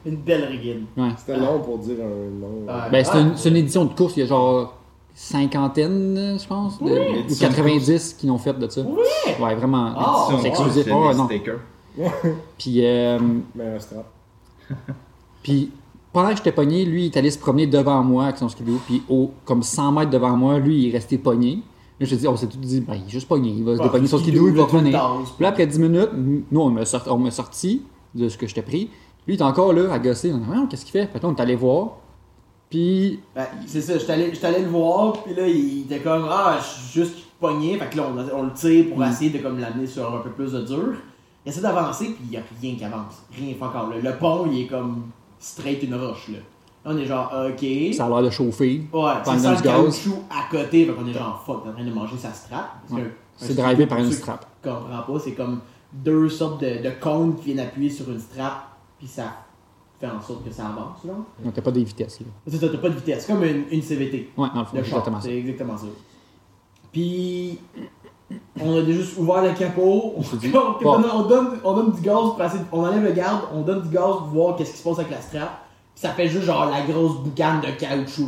Une 0.06 0.16
belle 0.16 0.44
rigide. 0.44 0.84
Ouais. 0.96 1.08
C'était 1.16 1.38
long 1.38 1.60
pour 1.60 1.78
dire 1.78 1.96
un 2.02 2.38
nom. 2.38 2.66
Ben, 2.92 3.02
c'est 3.04 3.10
Ah. 3.14 3.20
une, 3.20 3.36
c'est 3.36 3.48
une 3.48 3.56
édition 3.56 3.86
de 3.86 3.94
course, 3.94 4.14
il 4.16 4.20
y 4.20 4.22
a 4.24 4.26
genre 4.26 4.74
cinquantaine, 5.14 6.36
je 6.38 6.46
pense, 6.46 6.78
de- 6.82 6.84
ou 6.84 6.88
Édition 7.20 7.48
de 7.48 7.54
90 7.54 8.14
qui 8.14 8.26
l'ont 8.26 8.36
fait 8.38 8.52
de 8.58 8.68
ça. 8.68 8.82
Oui! 8.82 9.32
Ouais, 9.40 9.54
vraiment. 9.54 9.94
Ah, 9.96 10.26
c'est 10.28 10.34
ouais. 10.42 10.48
exclusif. 10.48 10.84
C'est 10.84 10.90
des 10.90 10.90
non. 11.16 11.28
Puis, 12.58 12.84
euh, 12.84 13.18
Mais 13.54 13.64
un 13.76 13.78
strap. 13.78 14.06
puis 15.42 15.70
pendant 16.14 16.30
que 16.30 16.36
j'étais 16.36 16.52
pogné, 16.52 16.86
lui, 16.86 17.02
il 17.02 17.06
est 17.06 17.16
allé 17.18 17.30
se 17.30 17.38
promener 17.38 17.66
devant 17.66 18.02
moi 18.02 18.24
avec 18.24 18.38
son 18.38 18.48
skidoo, 18.48 18.80
puis 18.86 19.02
au, 19.10 19.32
comme 19.44 19.62
100 19.62 19.92
mètres 19.92 20.10
devant 20.10 20.34
moi, 20.36 20.58
lui, 20.58 20.82
il 20.84 20.88
est 20.88 20.92
resté 20.92 21.18
pogné. 21.18 21.58
Là, 22.00 22.06
je 22.06 22.14
dit, 22.16 22.26
on 22.26 22.36
s'est 22.36 22.46
tout 22.48 22.56
dit, 22.58 22.80
ben, 22.80 22.94
il 22.94 23.06
est 23.06 23.10
juste 23.10 23.28
pogné, 23.28 23.50
il 23.50 23.62
va 23.64 23.76
se 23.76 23.82
dépogner 23.82 24.06
son 24.06 24.18
skidoo, 24.18 24.46
skidoo, 24.46 24.48
il 24.48 24.54
va 24.56 24.64
revenir. 24.64 25.10
Puis 25.36 25.42
là, 25.42 25.48
après 25.50 25.66
10 25.66 25.78
minutes, 25.78 26.10
nous, 26.50 26.60
on 26.60 26.70
m'a 26.70 26.84
sorti, 27.30 27.82
de 28.14 28.28
ce 28.28 28.38
que 28.38 28.46
j'étais 28.46 28.62
pris. 28.62 28.90
Lui, 29.26 29.34
il 29.34 29.38
est 29.38 29.42
encore 29.42 29.72
là, 29.72 29.92
à 29.92 29.98
gosser. 29.98 30.30
On 30.32 30.36
a 30.36 30.38
dit, 30.38 30.44
Voyons, 30.46 30.66
qu'est-ce 30.66 30.84
qu'il 30.84 30.92
fait? 30.92 31.04
Là, 31.12 31.20
on 31.24 31.34
est 31.34 31.40
allé 31.40 31.56
voir. 31.56 31.98
Puis, 32.70 33.20
Ben, 33.34 33.46
c'est 33.66 33.80
ça, 33.80 33.98
j'étais 33.98 34.12
allé, 34.12 34.32
allé 34.42 34.60
le 34.62 34.68
voir, 34.68 35.12
puis 35.24 35.34
là, 35.34 35.46
il 35.46 35.82
était 35.82 36.00
comme, 36.00 36.26
ah, 36.30 36.58
je 36.60 36.64
suis 36.90 37.00
juste 37.02 37.16
pogné, 37.40 37.76
fait 37.78 37.90
que 37.90 37.96
là, 37.96 38.08
on, 38.08 38.38
on 38.38 38.42
le 38.44 38.52
tire 38.52 38.88
pour 38.88 38.98
Mm. 38.98 39.10
essayer 39.10 39.30
de 39.30 39.38
comme 39.38 39.58
l'amener 39.58 39.86
sur 39.86 40.12
un 40.14 40.18
peu 40.20 40.30
plus 40.30 40.52
de 40.52 40.60
dur. 40.62 40.94
Il 41.44 41.50
essaie 41.50 41.60
d'avancer, 41.60 42.06
puis 42.06 42.16
il 42.24 42.30
n'y 42.30 42.36
a 42.36 42.42
rien 42.60 42.74
qui 42.76 42.84
avance. 42.84 43.22
Rien 43.36 43.54
pas 43.58 43.66
encore. 43.66 43.90
là. 43.90 43.96
Le 44.02 44.16
pont, 44.18 44.46
il 44.50 44.62
est 44.62 44.66
comme 44.66 45.04
straight 45.44 45.82
une 45.82 45.94
roche, 45.94 46.28
là. 46.28 46.38
Là, 46.38 46.92
on 46.92 46.98
est 46.98 47.06
genre, 47.06 47.32
ok. 47.48 47.94
ça 47.94 48.06
a 48.06 48.08
l'air 48.08 48.22
de 48.22 48.30
chauffer. 48.30 48.82
Ouais, 48.92 49.12
sens 49.24 49.42
du 49.42 49.48
le 49.48 49.62
caoutchouc 49.62 50.22
à 50.30 50.50
côté, 50.50 50.86
fait 50.86 50.92
qu'on 50.92 51.06
est 51.06 51.12
genre, 51.12 51.42
fuck, 51.44 51.62
t'es 51.62 51.70
en 51.70 51.72
train 51.72 51.84
de 51.84 51.92
manger 51.92 52.16
sa 52.18 52.32
strap. 52.32 52.82
C'est 53.36 53.54
drivé 53.54 53.86
par 53.86 53.98
une 53.98 54.12
strap. 54.12 54.46
comprends 54.62 55.02
pas, 55.02 55.18
c'est 55.18 55.32
comme 55.32 55.60
deux 55.92 56.28
sortes 56.28 56.60
de, 56.60 56.82
de 56.82 56.90
cônes 57.00 57.36
qui 57.36 57.46
viennent 57.46 57.60
appuyer 57.60 57.90
sur 57.90 58.10
une 58.10 58.20
strap, 58.20 58.68
puis 58.98 59.06
ça 59.06 59.32
fait 60.00 60.08
en 60.08 60.20
sorte 60.20 60.44
que 60.44 60.52
ça 60.52 60.66
avance, 60.66 61.04
là. 61.04 61.12
On 61.42 61.46
n'était 61.46 61.62
pas 61.62 61.70
des 61.70 61.84
vitesses, 61.84 62.20
là. 62.20 62.26
C'est 62.46 62.58
ça, 62.58 62.68
t'as 62.68 62.78
pas 62.78 62.88
de 62.88 62.96
vitesse, 62.96 63.24
c'est 63.26 63.32
comme 63.32 63.44
une, 63.44 63.64
une 63.70 63.82
CVT. 63.82 64.30
Ouais, 64.36 64.48
dans 64.54 64.60
le 64.60 64.64
fond, 64.66 64.70
c'est 64.74 64.78
exactement 64.80 65.20
ça. 65.20 65.28
c'est 65.28 65.36
exactement 65.38 65.76
ça. 65.78 65.86
Puis, 66.92 67.58
on 68.60 68.76
a 68.78 68.84
juste 68.84 69.16
ouvert 69.18 69.42
le 69.42 69.52
capot, 69.52 70.14
on, 70.16 70.22
s'est 70.22 70.36
dit, 70.38 70.52
on, 70.54 70.82
bon. 70.82 70.98
donne, 71.00 71.10
on, 71.12 71.22
donne, 71.22 71.48
on 71.62 71.72
donne 71.74 71.92
du 71.92 72.00
gaz 72.00 72.14
pour 72.14 72.36
passer, 72.36 72.58
on 72.72 72.84
enlève 72.84 73.02
le 73.04 73.12
garde, 73.12 73.40
on 73.54 73.60
donne 73.62 73.82
du 73.82 73.88
gaz 73.88 74.02
pour 74.18 74.26
voir 74.32 74.56
qu'est-ce 74.56 74.72
qui 74.72 74.78
se 74.78 74.84
passe 74.88 74.98
avec 74.98 75.10
la 75.10 75.20
strap. 75.20 75.60
Ça 75.96 76.10
fait 76.10 76.26
juste 76.26 76.44
genre 76.44 76.68
la 76.68 76.82
grosse 76.92 77.18
boucane 77.20 77.60
de 77.60 77.68
caoutchouc 77.78 78.26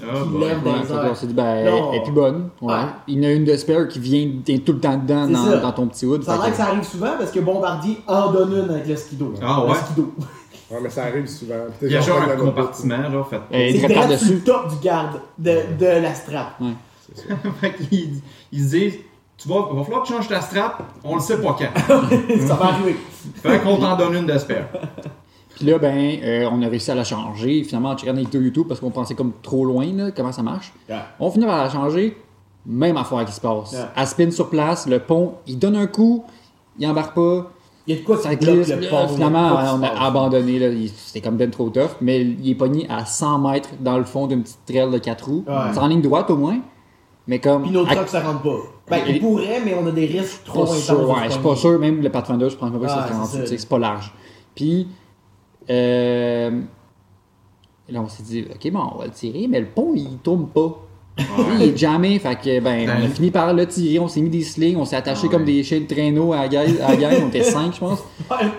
Ah, 0.00 0.04
qui 0.22 0.28
bon. 0.28 0.38
lève 0.38 0.62
dans 0.62 0.70
Ouais, 0.74 1.12
les 1.22 1.32
ben, 1.34 1.64
Non. 1.64 1.90
elle 1.92 1.98
est 1.98 2.02
plus 2.04 2.12
bonne. 2.12 2.50
Ouais. 2.60 2.72
Ouais. 2.72 2.80
Il 3.08 3.16
y 3.22 3.26
en 3.26 3.28
a 3.28 3.32
une 3.32 3.44
de 3.44 3.56
spare 3.56 3.88
qui 3.88 3.98
vient, 3.98 4.30
tout 4.64 4.72
le 4.74 4.78
temps 4.78 4.96
dedans 4.96 5.24
C'est 5.26 5.32
dans, 5.32 5.44
ça. 5.44 5.56
dans 5.56 5.72
ton 5.72 5.86
petit 5.88 6.06
hood. 6.06 6.22
Ça 6.22 6.34
a 6.34 6.36
l'air 6.36 6.50
que- 6.50 6.56
ça 6.56 6.66
arrive 6.68 6.84
souvent 6.84 7.10
parce 7.18 7.32
que 7.32 7.40
Bombardier 7.40 7.98
en 8.06 8.30
donne 8.30 8.52
une 8.64 8.70
avec 8.70 8.86
le 8.86 8.94
skido. 8.94 9.34
Ah 9.42 9.62
Le 9.64 9.72
ouais? 9.72 9.78
skido. 9.78 10.12
Ouais, 10.70 10.78
mais 10.80 10.88
ça 10.90 11.02
arrive 11.02 11.26
souvent. 11.26 11.54
Il 11.82 11.90
y 11.90 11.96
a 11.96 12.00
genre 12.00 12.20
un 12.22 12.36
compartiment, 12.36 12.96
là, 12.98 13.24
fait. 13.28 13.40
C'est 13.72 13.78
sur 13.88 13.92
par-dessus. 13.92 14.34
le 14.34 14.40
top 14.44 14.68
du 14.70 14.76
garde 14.80 15.20
de, 15.36 15.56
de 15.80 15.86
la 15.86 16.14
strap. 16.14 16.60
fait 17.60 17.74
qu'ils 17.74 18.20
ils 18.52 18.64
se 18.64 18.70
disent 18.70 18.98
tu 19.40 19.48
vas, 19.48 19.68
va 19.72 19.82
falloir 19.82 20.02
que 20.02 20.08
tu 20.08 20.12
changes 20.12 20.28
ta 20.28 20.40
strap, 20.40 20.82
on 21.02 21.14
le 21.14 21.20
sait 21.20 21.40
pas 21.40 21.56
quand. 21.58 21.80
ça 22.46 22.54
va 22.54 22.66
arriver. 22.66 22.96
Fait 23.36 23.58
qu'on 23.60 23.76
t'en 23.78 23.96
donne 23.96 24.14
une 24.14 24.26
d'espère. 24.26 24.68
Puis 25.56 25.66
là, 25.66 25.78
ben, 25.78 26.18
euh, 26.22 26.48
on 26.52 26.62
a 26.62 26.68
réussi 26.68 26.90
à 26.90 26.94
la 26.94 27.04
changer. 27.04 27.64
Finalement, 27.64 27.90
on 27.92 27.96
checkait 27.96 28.12
des 28.12 28.20
vidéos 28.22 28.42
YouTube 28.42 28.66
parce 28.68 28.80
qu'on 28.80 28.90
pensait 28.90 29.14
comme 29.14 29.32
trop 29.42 29.64
loin, 29.64 29.86
là, 29.94 30.10
comment 30.10 30.32
ça 30.32 30.42
marche. 30.42 30.72
On 31.18 31.30
finit 31.30 31.46
par 31.46 31.62
la 31.64 31.70
changer. 31.70 32.16
Même 32.66 32.98
affaire 32.98 33.24
qui 33.24 33.32
se 33.32 33.40
passe. 33.40 33.72
Ouais. 33.72 33.78
Elle 33.96 34.06
spin 34.06 34.30
sur 34.30 34.50
place, 34.50 34.86
le 34.86 34.98
pont, 34.98 35.36
il 35.46 35.58
donne 35.58 35.76
un 35.76 35.86
coup, 35.86 36.24
il 36.78 36.86
embarque 36.86 37.14
pas, 37.14 37.50
Il 37.86 37.94
y 37.94 37.98
a 37.98 38.00
de 38.02 38.04
quoi 38.04 38.18
ça 38.18 38.34
glisse. 38.34 38.68
le 38.68 38.86
pont. 38.88 38.96
là, 39.00 39.08
finalement, 39.08 39.50
quoi 39.50 39.78
on 39.78 39.82
a 39.82 40.06
abandonné. 40.06 40.88
C'était 40.94 41.22
comme 41.26 41.38
ben 41.38 41.50
trop 41.50 41.70
tough. 41.70 41.96
Mais 42.02 42.20
il 42.20 42.50
est 42.50 42.54
pogné 42.54 42.86
à 42.90 43.06
100 43.06 43.38
mètres 43.38 43.70
dans 43.80 43.96
le 43.96 44.04
fond 44.04 44.26
d'une 44.26 44.42
petite 44.42 44.58
trail 44.66 44.90
de 44.90 44.98
4 44.98 45.24
roues. 45.26 45.44
Ouais. 45.48 45.54
C'est 45.72 45.78
en 45.78 45.86
ligne 45.86 46.02
droite 46.02 46.28
au 46.28 46.36
moins. 46.36 46.58
Mais 47.30 47.38
comme. 47.38 47.62
Puis 47.62 47.70
notre 47.70 47.92
à- 47.92 47.94
truck, 47.94 48.08
ça 48.08 48.20
rentre 48.20 48.42
pas. 48.42 48.56
Ben, 48.90 48.96
Et- 49.06 49.12
il 49.12 49.20
pourrait, 49.20 49.60
mais 49.64 49.72
on 49.80 49.86
a 49.86 49.92
des 49.92 50.06
risques 50.06 50.42
trop 50.44 50.64
pas 50.64 50.72
intenses. 50.72 50.90
ouais, 50.90 51.26
je 51.26 51.30
suis 51.30 51.40
pas 51.40 51.54
sûr, 51.54 51.78
même 51.78 52.02
le 52.02 52.10
Pathfinder, 52.10 52.50
je 52.50 52.56
pense 52.56 52.72
pas 52.72 52.78
que 52.78 52.84
Ah, 52.88 53.08
ça 53.24 53.40
c'est 53.46 53.56
c'est 53.56 53.68
pas 53.68 53.78
large. 53.78 54.12
Puis, 54.52 54.88
euh, 55.70 56.50
là, 57.88 58.00
on 58.02 58.08
s'est 58.08 58.24
dit, 58.24 58.44
ok, 58.52 58.72
bon, 58.72 58.80
on 58.94 58.98
va 58.98 59.04
le 59.06 59.12
tirer, 59.12 59.46
mais 59.48 59.60
le 59.60 59.66
pont, 59.66 59.92
il 59.94 60.18
tourne 60.24 60.48
pas. 60.48 60.76
Il 61.58 61.62
est 61.62 61.76
jamais, 61.76 62.18
fait 62.18 62.34
que, 62.36 62.60
ben, 62.60 62.88
on 62.88 63.04
a 63.04 63.08
fini 63.08 63.30
par 63.30 63.52
le 63.52 63.66
tirer, 63.66 63.98
on 63.98 64.08
s'est 64.08 64.22
mis 64.22 64.30
des 64.30 64.42
slings, 64.42 64.76
on 64.76 64.84
s'est 64.86 64.96
attaché 64.96 65.26
Ah 65.28 65.30
comme 65.30 65.44
des 65.44 65.62
chiens 65.62 65.80
de 65.80 65.86
traîneau 65.86 66.32
à 66.32 66.36
la 66.38 66.42
à 66.86 66.96
gueule, 66.96 67.22
on 67.22 67.28
était 67.28 67.42
5, 67.44 67.74
je 67.74 67.78
pense, 67.80 68.02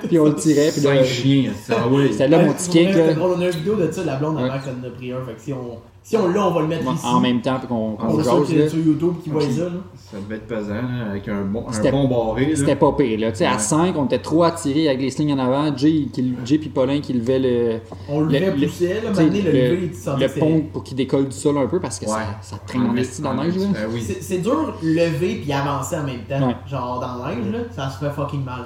puis 0.07 0.19
on 0.19 0.25
le 0.25 0.35
tirait, 0.35 0.69
puis 0.71 0.81
là, 0.81 0.97
Cinq 0.97 1.03
chiens, 1.05 1.51
ça, 1.61 1.87
oui. 1.89 2.09
c'était 2.11 2.27
là 2.27 2.37
Ouais, 2.37 2.45
mon 2.45 3.13
drôle, 3.15 3.35
On 3.37 3.41
a 3.41 3.45
une 3.45 3.51
vidéo 3.51 3.75
de 3.75 3.91
ça, 3.91 4.03
la 4.05 4.15
blonde 4.15 4.37
à 4.37 4.43
Ouais. 4.43 4.47
Max 4.49 4.65
en 4.67 4.87
a 4.87 4.89
pris 4.91 5.11
un. 5.11 5.21
Fait 5.25 5.33
que 5.33 5.41
si 5.41 5.51
on, 5.53 5.77
si 6.03 6.17
on 6.17 6.27
l'a, 6.29 6.48
on 6.48 6.51
va 6.51 6.62
le 6.62 6.67
mettre 6.67 6.91
ici. 6.93 7.05
en 7.05 7.20
même 7.20 7.41
temps, 7.41 7.58
puis 7.60 7.67
qu'on 7.67 7.91
qu'on 7.96 8.08
On 8.15 8.20
est 8.20 8.24
sûr 8.24 8.38
jase, 8.39 8.48
qu'il 8.48 8.55
y 8.55 8.60
là. 8.60 8.65
a 8.65 8.70
sur 8.70 8.79
YouTube 8.79 9.13
qui 9.24 9.29
voit 9.29 9.41
ça. 9.41 9.63
Là. 9.65 9.70
Ça 9.96 10.17
devait 10.17 10.36
être 10.36 10.48
pesant, 10.48 10.74
là, 10.74 11.10
avec 11.12 11.27
un 11.29 11.43
bon, 11.43 11.65
un 11.70 11.72
C'était- 11.72 11.91
bon 11.91 12.08
barré. 12.08 12.48
là. 12.48 12.55
C'était 12.55 12.75
pas 12.75 12.91
pire, 12.93 13.20
là, 13.20 13.31
tu 13.31 13.38
sais, 13.38 13.46
à 13.46 13.53
Ouais. 13.53 13.60
5, 13.60 13.96
on 13.98 14.05
était 14.05 14.20
trop 14.20 14.43
attirés 14.43 14.88
avec 14.89 15.00
les 15.01 15.10
slings 15.12 15.31
en 15.34 15.39
avant, 15.39 15.77
Jay, 15.77 16.08
qui, 16.12 16.34
Jay 16.43 16.58
puis 16.58 16.70
Paulin 16.70 17.00
qui 17.01 17.13
levaient 17.13 17.39
le, 17.39 17.79
On 18.10 18.22
le 18.22 18.25
Le- 18.25 18.31
levait, 18.34 18.55
le- 18.58 18.67
poussait. 18.67 18.93
Là, 18.96 19.10
tu 19.12 19.15
sais, 19.15 19.24
maintenant, 19.24 19.39
le 19.46 19.51
lever, 19.51 19.91
tu 19.91 20.20
que 20.20 20.27
c'est- 20.27 20.39
pont 20.39 20.62
pour 20.74 20.84
qu'il 20.84 20.98
décolle 20.98 21.25
du 21.29 21.36
sol 21.38 21.58
un 21.60 21.67
peu 21.67 21.79
parce 21.79 22.00
que 22.00 22.05
Ouais. 22.05 22.12
ça, 22.12 22.38
ça 22.41 22.58
traîne 22.65 22.88
en 22.88 22.96
esti 22.96 23.22
dans 23.22 23.34
la 23.34 23.43
neige. 23.46 23.58
Là. 23.58 23.67
Oui. 23.93 24.01
C'est 24.01 24.22
c'est 24.22 24.38
dur 24.39 24.74
lever 24.81 25.36
puis 25.41 25.53
avancer 25.53 25.96
en 25.98 26.03
même 26.03 26.22
temps. 26.27 26.48
Ouais. 26.48 26.55
Genre 26.67 27.00
dans 27.00 27.24
la 27.25 27.36
neige, 27.36 27.46
là, 27.51 27.60
ça 27.72 27.89
se 27.89 28.03
fait 28.03 28.12
fucking 28.12 28.43
mal. 28.43 28.65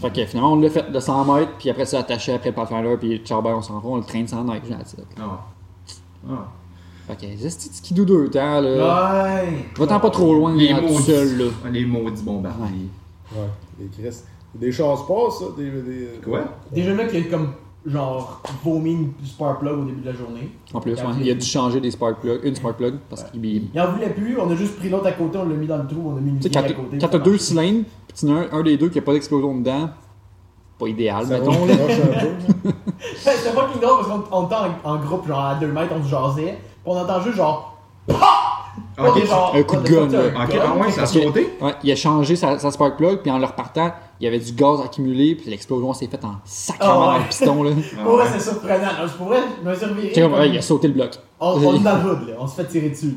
Fait 0.00 0.10
que 0.12 0.24
finalement, 0.24 0.52
on 0.52 0.60
l'a 0.60 0.70
fait 0.70 0.90
de 0.90 1.00
100 1.00 1.24
mètres, 1.24 1.52
puis 1.58 1.68
après 1.68 1.84
ça, 1.84 1.98
attaché 1.98 2.32
après 2.32 2.50
le 2.50 2.54
Pathfinder, 2.54 2.96
puis 2.98 3.18
ciao, 3.24 3.42
ben, 3.42 3.54
on 3.56 3.60
s'en 3.62 3.80
va, 3.80 3.88
on 3.88 3.96
le 3.96 4.04
traîne 4.04 4.26
sans 4.28 4.44
neige. 4.44 4.62
Là, 4.70 4.76
it. 4.80 5.06
Ah. 5.20 5.40
Ah. 6.28 6.48
Fait 7.18 7.26
que, 7.26 7.32
c'est 7.40 7.50
ce 7.50 7.56
petit 7.68 7.76
skidoo 7.76 8.04
deux 8.04 8.28
temps, 8.30 8.60
là. 8.60 9.34
Ouais. 9.42 9.48
Va-t'en 9.76 10.00
pas 10.00 10.10
trop 10.10 10.34
loin, 10.34 10.54
Les 10.56 10.68
là, 10.68 10.78
tout 10.80 10.86
maudits. 10.88 11.02
seul, 11.04 11.38
là. 11.38 11.44
Les 11.72 11.84
maudits 11.84 12.22
bombardiers. 12.22 12.88
Ouais, 13.32 13.38
les 13.78 13.86
Chris. 13.86 14.16
Des 14.54 14.72
chances 14.72 15.06
pas, 15.06 15.30
ça. 15.30 15.44
Des, 15.56 15.70
des... 15.70 16.08
Quoi? 16.24 16.40
Déjà 16.72 16.94
là 16.94 17.04
qu'il 17.06 17.20
y 17.24 17.26
a 17.26 17.30
comme 17.30 17.48
genre 17.86 18.42
vomi 18.64 18.92
une 18.92 19.12
spark 19.24 19.60
plug 19.60 19.78
au 19.78 19.84
début 19.84 20.00
de 20.02 20.06
la 20.06 20.12
journée. 20.12 20.50
En 20.74 20.80
plus, 20.80 20.92
ouais, 20.92 21.00
il 21.22 21.30
a 21.30 21.34
dû 21.34 21.46
changer 21.46 21.80
des 21.80 21.90
spark 21.90 22.20
plugs, 22.20 22.40
une 22.44 22.54
spark 22.54 22.76
plug, 22.76 22.94
parce 23.08 23.24
qu'il 23.24 23.40
tu 23.40 23.62
Il 23.72 23.80
en 23.80 23.92
voulait 23.92 24.10
plus, 24.10 24.38
on 24.38 24.50
a 24.50 24.54
juste 24.54 24.76
pris 24.78 24.88
l'autre 24.90 25.06
à 25.06 25.12
côté, 25.12 25.38
on 25.38 25.48
l'a 25.48 25.54
mis 25.54 25.66
dans 25.66 25.78
le 25.78 25.86
trou, 25.86 26.12
on 26.12 26.16
a 26.16 26.20
mis 26.20 26.30
une 26.30 26.36
à 26.38 26.40
t'as- 26.50 26.72
côté. 26.74 26.98
quand 27.00 27.08
t'as 27.08 27.18
deux 27.18 27.38
cylindres, 27.38 27.84
pis 28.08 28.26
t'en 28.26 28.34
as 28.36 28.40
un, 28.40 28.48
un 28.52 28.62
des 28.62 28.76
deux 28.76 28.88
qui 28.90 28.98
a 28.98 29.02
pas 29.02 29.12
d'explosion 29.14 29.56
dedans, 29.58 29.88
pas 30.78 30.88
idéal, 30.88 31.24
Ça 31.26 31.38
mettons, 31.38 31.64
là. 31.64 31.74
C'était 33.16 33.54
pas 33.54 33.66
drôle 33.66 33.80
parce 33.80 34.08
qu'on 34.08 34.36
on 34.36 34.46
était 34.46 34.54
en, 34.84 34.90
en 34.92 34.96
groupe, 34.98 35.26
genre 35.26 35.40
à 35.40 35.54
2 35.54 35.66
mètres, 35.68 35.92
on 35.98 36.02
se 36.04 36.08
jasait. 36.10 36.58
On 36.84 36.96
entend 36.96 37.20
juste 37.22 37.36
genre. 37.36 37.76
Ok, 38.98 39.26
genre, 39.26 39.54
un 39.54 39.62
coup 39.62 39.76
de 39.76 39.88
gun, 39.88 40.02
un 40.02 40.08
là. 40.08 40.44
Ok, 40.44 40.52
gun. 40.54 40.60
ah 40.64 40.76
ouais, 40.76 40.90
ça 40.90 41.02
a 41.02 41.06
sauté? 41.06 41.52
Ouais, 41.60 41.74
il 41.82 41.92
a 41.92 41.96
changé 41.96 42.36
sa, 42.36 42.58
sa 42.58 42.70
spark 42.70 42.96
plug, 42.96 43.18
puis 43.22 43.30
en 43.30 43.38
le 43.38 43.46
repartant, 43.46 43.92
il 44.20 44.24
y 44.24 44.26
avait 44.26 44.38
du 44.38 44.52
gaz 44.52 44.80
accumulé, 44.84 45.34
puis 45.34 45.50
l'explosion 45.50 45.92
s'est 45.94 46.06
faite 46.06 46.24
en 46.24 46.36
sacrement 46.44 46.92
Ah 46.92 46.98
ouais. 46.98 47.06
dans 47.06 47.18
le 47.18 47.24
piston, 47.28 47.62
là. 47.62 47.70
Ah 47.98 48.10
ouais. 48.10 48.24
c'est 48.32 48.40
surprenant. 48.40 48.86
Non, 49.00 49.06
je 49.06 49.12
pourrais 49.14 49.42
me 49.64 49.74
servir. 49.74 50.30
Ouais, 50.32 50.48
il 50.48 50.58
a 50.58 50.62
sauté 50.62 50.88
le 50.88 50.94
bloc. 50.94 51.10
On, 51.38 51.52
on 51.52 51.74
est 51.74 51.78
dans 51.80 51.96
le 52.02 52.10
hood, 52.10 52.28
là. 52.28 52.34
On 52.38 52.46
se 52.46 52.54
fait 52.56 52.66
tirer 52.66 52.90
dessus. 52.90 53.16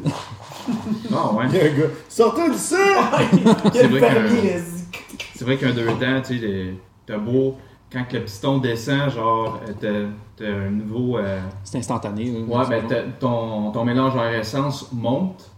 Ah 1.13 1.31
ouais. 1.33 1.45
Il 1.51 1.55
y 1.55 1.59
a 1.59 1.63
un 1.65 1.67
gars. 1.69 1.87
Sortez 2.07 2.49
d'ici! 2.49 2.75
Il 3.33 3.43
y 3.43 3.49
a 3.49 3.55
C'est 3.73 3.87
le 3.87 3.99
vrai 3.99 4.13
là. 4.13 5.55
Qu'un 5.57 5.71
deux 5.73 5.85
temps, 5.87 6.21
tu 6.25 6.39
sais, 6.39 6.73
t'as 7.05 7.17
beau, 7.17 7.55
quand 7.93 8.11
le 8.11 8.21
piston 8.21 8.57
descend, 8.57 9.09
genre, 9.11 9.59
euh, 9.85 10.07
t'as- 10.35 10.45
un 10.45 10.71
nouveau. 10.71 11.17
euh, 11.19 11.39
C'est 11.63 11.77
instantané. 11.77 12.25
là. 12.25 12.39
Ouais, 12.57 12.65
ben 12.67 12.83
ton, 13.19 13.71
ton 13.71 13.85
mélange 13.85 14.15
air-essence 14.15 14.91
monte, 14.91 15.49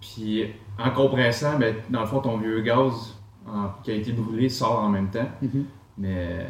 puis 0.00 0.44
en 0.78 0.90
compressant, 0.90 1.58
ben, 1.58 1.74
dans 1.90 2.00
le 2.00 2.06
fond, 2.06 2.20
ton 2.20 2.36
vieux 2.38 2.60
gaz 2.60 2.92
en- 3.46 3.70
qui 3.82 3.90
a 3.90 3.94
été 3.94 4.12
brûlé 4.12 4.48
sort 4.48 4.80
en 4.84 4.88
même 4.88 5.08
temps. 5.08 5.28
Mhm. 5.42 5.64
Mais 5.98 6.14
euh, 6.14 6.44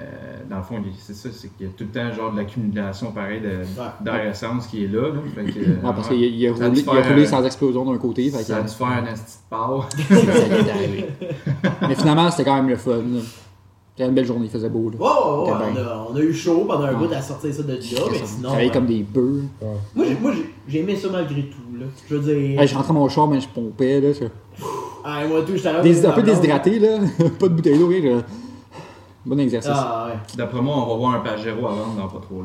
dans 0.51 0.57
le 0.57 0.63
fond, 0.65 0.83
c'est 0.99 1.15
ça, 1.15 1.29
c'est 1.33 1.49
qu'il 1.57 1.67
y 1.67 1.69
a 1.69 1.73
tout 1.73 1.85
le 1.85 1.91
temps 1.91 2.13
genre 2.13 2.33
de 2.33 2.37
l'accumulation 2.39 3.13
pareil 3.13 3.41
de- 3.41 3.49
Ouais. 3.81 3.89
d'air-essence 4.01 4.67
qui 4.67 4.85
est 4.85 4.89
là. 4.89 5.03
là. 5.09 5.21
Fait 5.35 5.45
que, 5.45 5.59
Ouais, 5.71 5.77
parce 5.83 6.09
qu'il 6.09 6.23
a, 6.25 6.27
il 6.27 6.47
a 6.49 6.53
roulé, 6.53 6.71
dû 6.71 6.81
il 6.81 6.89
a 6.89 6.93
faire, 7.03 7.09
roulé 7.13 7.27
sans 7.27 7.45
explosion 7.45 7.91
d'un 7.91 7.99
côté. 7.99 8.29
Fait 8.29 8.43
ça 8.43 8.57
a 8.59 8.63
dû 8.63 8.69
faire 8.69 8.87
un 8.89 9.03
de 9.03 9.09
part. 9.49 9.89
ça 9.93 10.15
lui 10.15 10.55
est 10.57 10.71
arrivé. 10.71 11.07
Mais 11.83 11.95
finalement, 11.95 12.29
c'était 12.33 12.45
quand 12.45 12.57
même 12.57 12.69
le 12.69 12.77
fun. 12.77 12.97
là. 12.99 13.21
C'était 13.97 14.09
une 14.11 14.15
belle 14.15 14.27
journée, 14.27 14.45
il 14.45 14.51
faisait 14.51 14.69
beau. 14.69 14.91
Là. 14.91 14.97
Ouais, 14.99 15.09
on, 15.25 15.79
a, 15.79 16.07
on 16.13 16.17
a 16.17 16.21
eu 16.21 16.35
chaud 16.35 16.67
pendant 16.69 16.85
un 16.85 16.93
bout 16.93 17.11
à 17.15 17.23
sortir 17.23 17.55
ça 17.55 17.63
de 17.63 17.73
là, 17.73 17.79
mais 18.13 18.19
sinon. 18.27 18.55
Ouais. 18.55 18.69
comme 18.71 18.85
des 18.87 19.03
bœufs. 19.03 19.41
Moi, 19.95 20.05
j'ai- 20.07 20.17
moi, 20.21 20.33
j'ai- 20.35 20.51
j'ai 20.69 20.81
aimé 20.81 20.95
ça 20.97 21.09
malgré 21.11 21.43
tout, 21.45 21.79
là. 21.79 21.87
Je 22.09 22.15
veux 22.17 22.35
dire. 22.35 22.61
Hey, 22.61 22.69
je 22.69 22.75
rentrais 22.75 22.93
dans 22.93 23.01
mon 23.01 23.09
char, 23.09 23.27
mais 23.27 23.41
je 23.41 23.49
pompais. 23.49 24.01
Là, 24.03 24.13
je- 24.13 24.27
Ah, 25.03 25.27
moi, 25.27 25.41
tout, 25.47 25.57
j'étais 25.57 25.81
Des- 25.83 26.05
un 26.05 26.13
peu 26.13 26.23
déshydraté, 26.23 26.79
là. 26.79 26.99
pas 27.39 27.49
de 27.49 27.55
bouteille 27.55 27.79
d'eau, 27.79 27.89
rien. 27.89 28.23
Bon 29.25 29.39
exercice. 29.41 29.71
Ah, 29.75 30.09
ouais. 30.11 30.19
D'après 30.37 30.61
moi, 30.61 30.77
on 30.77 30.87
va 30.91 30.95
voir 30.97 31.15
un 31.15 31.21
Pajero 31.21 31.67
à 31.67 31.71
vendre 31.71 31.95
dans 31.97 32.07
pas 32.09 32.21
trop 32.21 32.37
long. 32.37 32.45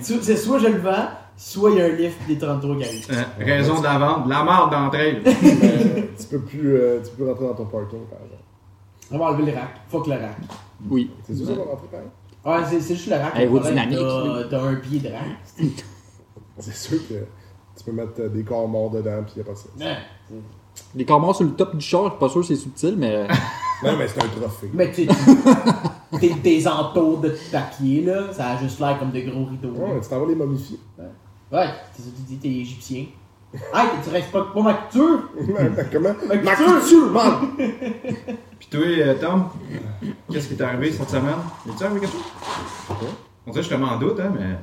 C'est 0.02 0.36
soit 0.36 0.58
je 0.58 0.66
le 0.68 0.78
vends, 0.78 1.08
soit 1.36 1.70
il 1.72 1.76
y 1.76 1.80
a 1.80 1.84
un 1.84 1.88
lift 1.90 2.16
des 2.26 2.38
33 2.38 2.76
qui 2.78 2.84
arrive. 2.84 3.06
Euh, 3.10 3.44
raison 3.44 3.78
de 3.78 3.84
la 3.84 3.98
vente, 3.98 4.24
de 4.24 4.30
la 4.30 4.42
marde 4.42 4.72
d'entre 4.72 4.96
elles. 4.96 5.22
Euh, 5.32 6.00
tu 6.18 6.26
peux 6.26 6.40
plus 6.40 6.74
euh, 6.76 7.00
tu 7.04 7.10
peux 7.16 7.28
rentrer 7.28 7.46
dans 7.46 7.54
ton 7.54 7.64
parking, 7.66 8.00
par 8.10 8.18
exemple. 8.24 8.31
On 9.12 9.18
va 9.18 9.26
enlever 9.26 9.52
le 9.52 9.58
rack. 9.58 9.80
Fuck 9.88 10.06
le 10.06 10.14
rack. 10.14 10.36
Oui. 10.88 11.10
C'est 11.24 11.36
sûr 11.36 11.46
ça 11.46 11.52
va 11.54 11.62
rentrer? 11.64 11.86
Ouais, 12.44 12.68
c'est 12.68 12.80
c'est 12.80 12.94
juste 12.96 13.08
le 13.08 13.16
rack. 13.16 13.36
Aérodynamique. 13.36 13.98
T'as 13.98 14.44
t'as 14.50 14.62
un 14.62 14.74
pied 14.76 14.98
de 15.00 15.08
rack. 15.08 15.24
C'est 16.58 16.74
sûr 16.74 16.98
que 17.08 17.14
tu 17.76 17.84
peux 17.84 17.92
mettre 17.92 18.20
euh, 18.20 18.28
des 18.28 18.44
corps 18.44 18.68
morts 18.68 18.90
dedans, 18.90 19.22
puis 19.24 19.36
y 19.38 19.40
a 19.40 19.44
pas 19.44 19.54
ça. 19.54 19.68
Ouais. 19.78 19.96
Les 20.94 21.04
corps 21.06 21.18
morts 21.18 21.34
sur 21.34 21.46
le 21.46 21.52
top 21.52 21.74
du 21.74 21.84
char, 21.84 22.04
je 22.04 22.10
suis 22.10 22.18
pas 22.18 22.28
sûr 22.28 22.40
que 22.42 22.46
c'est 22.46 22.56
subtil, 22.56 22.94
mais. 22.96 23.26
Non, 23.82 23.96
mais 23.96 24.06
c'est 24.06 24.22
un 24.22 24.28
trophée. 24.28 24.70
Mais 24.72 24.92
tu 24.92 25.06
sais, 25.06 25.12
tes, 26.20 26.30
tes 26.36 26.68
entours 26.68 27.18
de 27.18 27.34
papier, 27.50 28.02
là, 28.02 28.32
ça 28.32 28.50
a 28.50 28.56
juste 28.56 28.78
l'air 28.78 28.96
comme 28.96 29.10
de 29.10 29.20
gros 29.22 29.44
rideaux. 29.46 29.72
Ouais, 29.72 30.00
tu 30.00 30.08
t'en 30.08 30.20
vas 30.20 30.26
les 30.28 30.36
momifier. 30.36 30.78
Ouais, 31.50 31.66
c'est 31.92 32.02
ça 32.02 32.10
que 32.10 32.16
tu 32.16 32.22
dis, 32.22 32.36
t'es 32.36 32.48
égyptien. 32.48 33.06
Hey, 33.54 33.88
tu 34.02 34.10
restes 34.10 34.30
pas 34.32 34.44
pour 34.52 34.62
ma 34.62 34.74
culture? 34.74 35.28
Comment? 35.92 36.14
Ma 36.28 36.36
culture, 36.56 37.10
man! 37.12 37.32
Puis 38.58 38.68
toi, 38.70 38.80
euh, 38.86 39.14
Tom, 39.20 39.44
qu'est-ce 40.30 40.48
qui 40.48 40.56
t'est 40.56 40.64
arrivé 40.64 40.90
cette 40.92 41.10
semaine? 41.10 41.34
Es-tu 41.68 41.84
arrivé 41.84 42.00
quelque 42.00 42.12
chose? 42.12 42.96
On 43.46 43.50
dirait 43.50 43.62
que 43.64 43.70
je 43.70 43.74
te 43.74 43.78
mets 43.80 43.88
en 43.88 43.98
doute, 43.98 44.18
hein, 44.20 44.32
mais. 44.34 44.56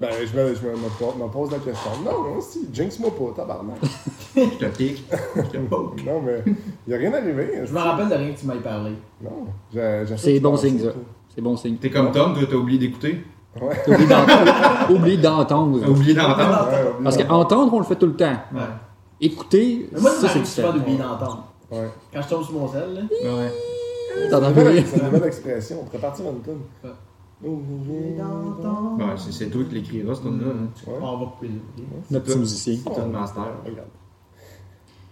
Ben, 0.00 0.10
je 0.20 0.36
me, 0.36 0.54
je 0.54 0.60
me, 0.66 0.72
me 0.72 0.88
po- 0.98 1.14
me 1.16 1.28
pose 1.30 1.52
la 1.52 1.58
question. 1.58 1.90
Non, 2.04 2.34
non, 2.34 2.40
si, 2.40 2.68
jinx-moi 2.72 3.10
pas, 3.16 3.32
tabarnak. 3.42 3.76
Je 4.36 4.42
te 4.42 4.64
pique. 4.76 5.04
Je 5.36 5.42
te 5.42 5.56
poke. 5.58 6.04
Non, 6.04 6.20
mais 6.20 6.42
y 6.88 6.94
a 6.94 6.98
rien 6.98 7.12
arrivé. 7.14 7.60
Je 7.64 7.72
me 7.72 7.78
rappelle 7.78 8.08
de 8.08 8.14
rien 8.14 8.32
que 8.32 8.40
tu 8.40 8.46
m'aies 8.46 8.56
parlé. 8.56 8.90
Non, 9.22 9.46
C'est 10.16 10.40
bon 10.40 10.56
signe, 10.56 10.80
ça. 10.80 10.90
C'est 11.34 11.40
bon 11.40 11.56
signe. 11.56 11.76
T'es 11.76 11.90
comme 11.90 12.10
Tom, 12.10 12.34
toi, 12.34 12.42
t'as 12.50 12.56
oublié 12.56 12.78
d'écouter. 12.80 13.24
Ouais. 13.60 13.76
T'as 13.86 13.92
oublié 13.92 14.08
d'entendre. 14.08 14.90
oublié 14.90 15.16
d'entendre. 15.16 15.80
T'as 15.80 15.88
oublié 15.88 16.14
d'entendre. 16.14 16.68
Ouais, 16.72 16.90
oublie 16.90 17.04
Parce 17.04 17.16
qu'entendre, 17.16 17.74
on 17.74 17.78
le 17.78 17.84
fait 17.84 17.96
tout 17.96 18.06
le 18.06 18.16
temps. 18.16 18.36
Ouais. 18.52 18.60
Écouter, 19.20 19.88
Mais 19.92 20.00
moi, 20.00 20.10
ça 20.10 20.28
c'est 20.28 20.40
différent. 20.40 20.72
d'oublier 20.72 20.98
d'entendre. 20.98 21.46
Ouais. 21.70 21.88
Quand 22.12 22.22
je 22.22 22.28
tombe 22.28 22.42
sur 22.44 22.52
mon 22.54 22.68
sel, 22.68 22.94
là. 22.94 23.00
Ouais. 23.00 23.50
C'est 24.16 24.24
une 24.26 24.34
une 24.98 25.04
nouvelle 25.12 25.24
expression. 25.26 25.78
On 25.80 25.84
pourrait 25.84 25.98
partir 25.98 26.24
une 26.26 26.40
tonne. 26.40 26.60
Ouais. 26.82 26.90
Ouais, 27.44 29.04
c'est- 29.16 29.32
c'est 29.32 29.46
toi 29.46 29.62
qui 29.68 29.74
l'écriras, 29.74 30.14
ce 30.14 30.20
tune-là. 30.22 30.46
hein. 30.50 30.92
On 31.00 31.16
va 31.18 31.26
couper 31.26 31.48
le 31.48 31.60
Notre 32.10 32.24
petit 32.26 32.38
musicien. 32.38 32.76
C'est 32.84 33.00
un 33.00 33.06
master. 33.06 33.42
Regarde. 33.64 33.88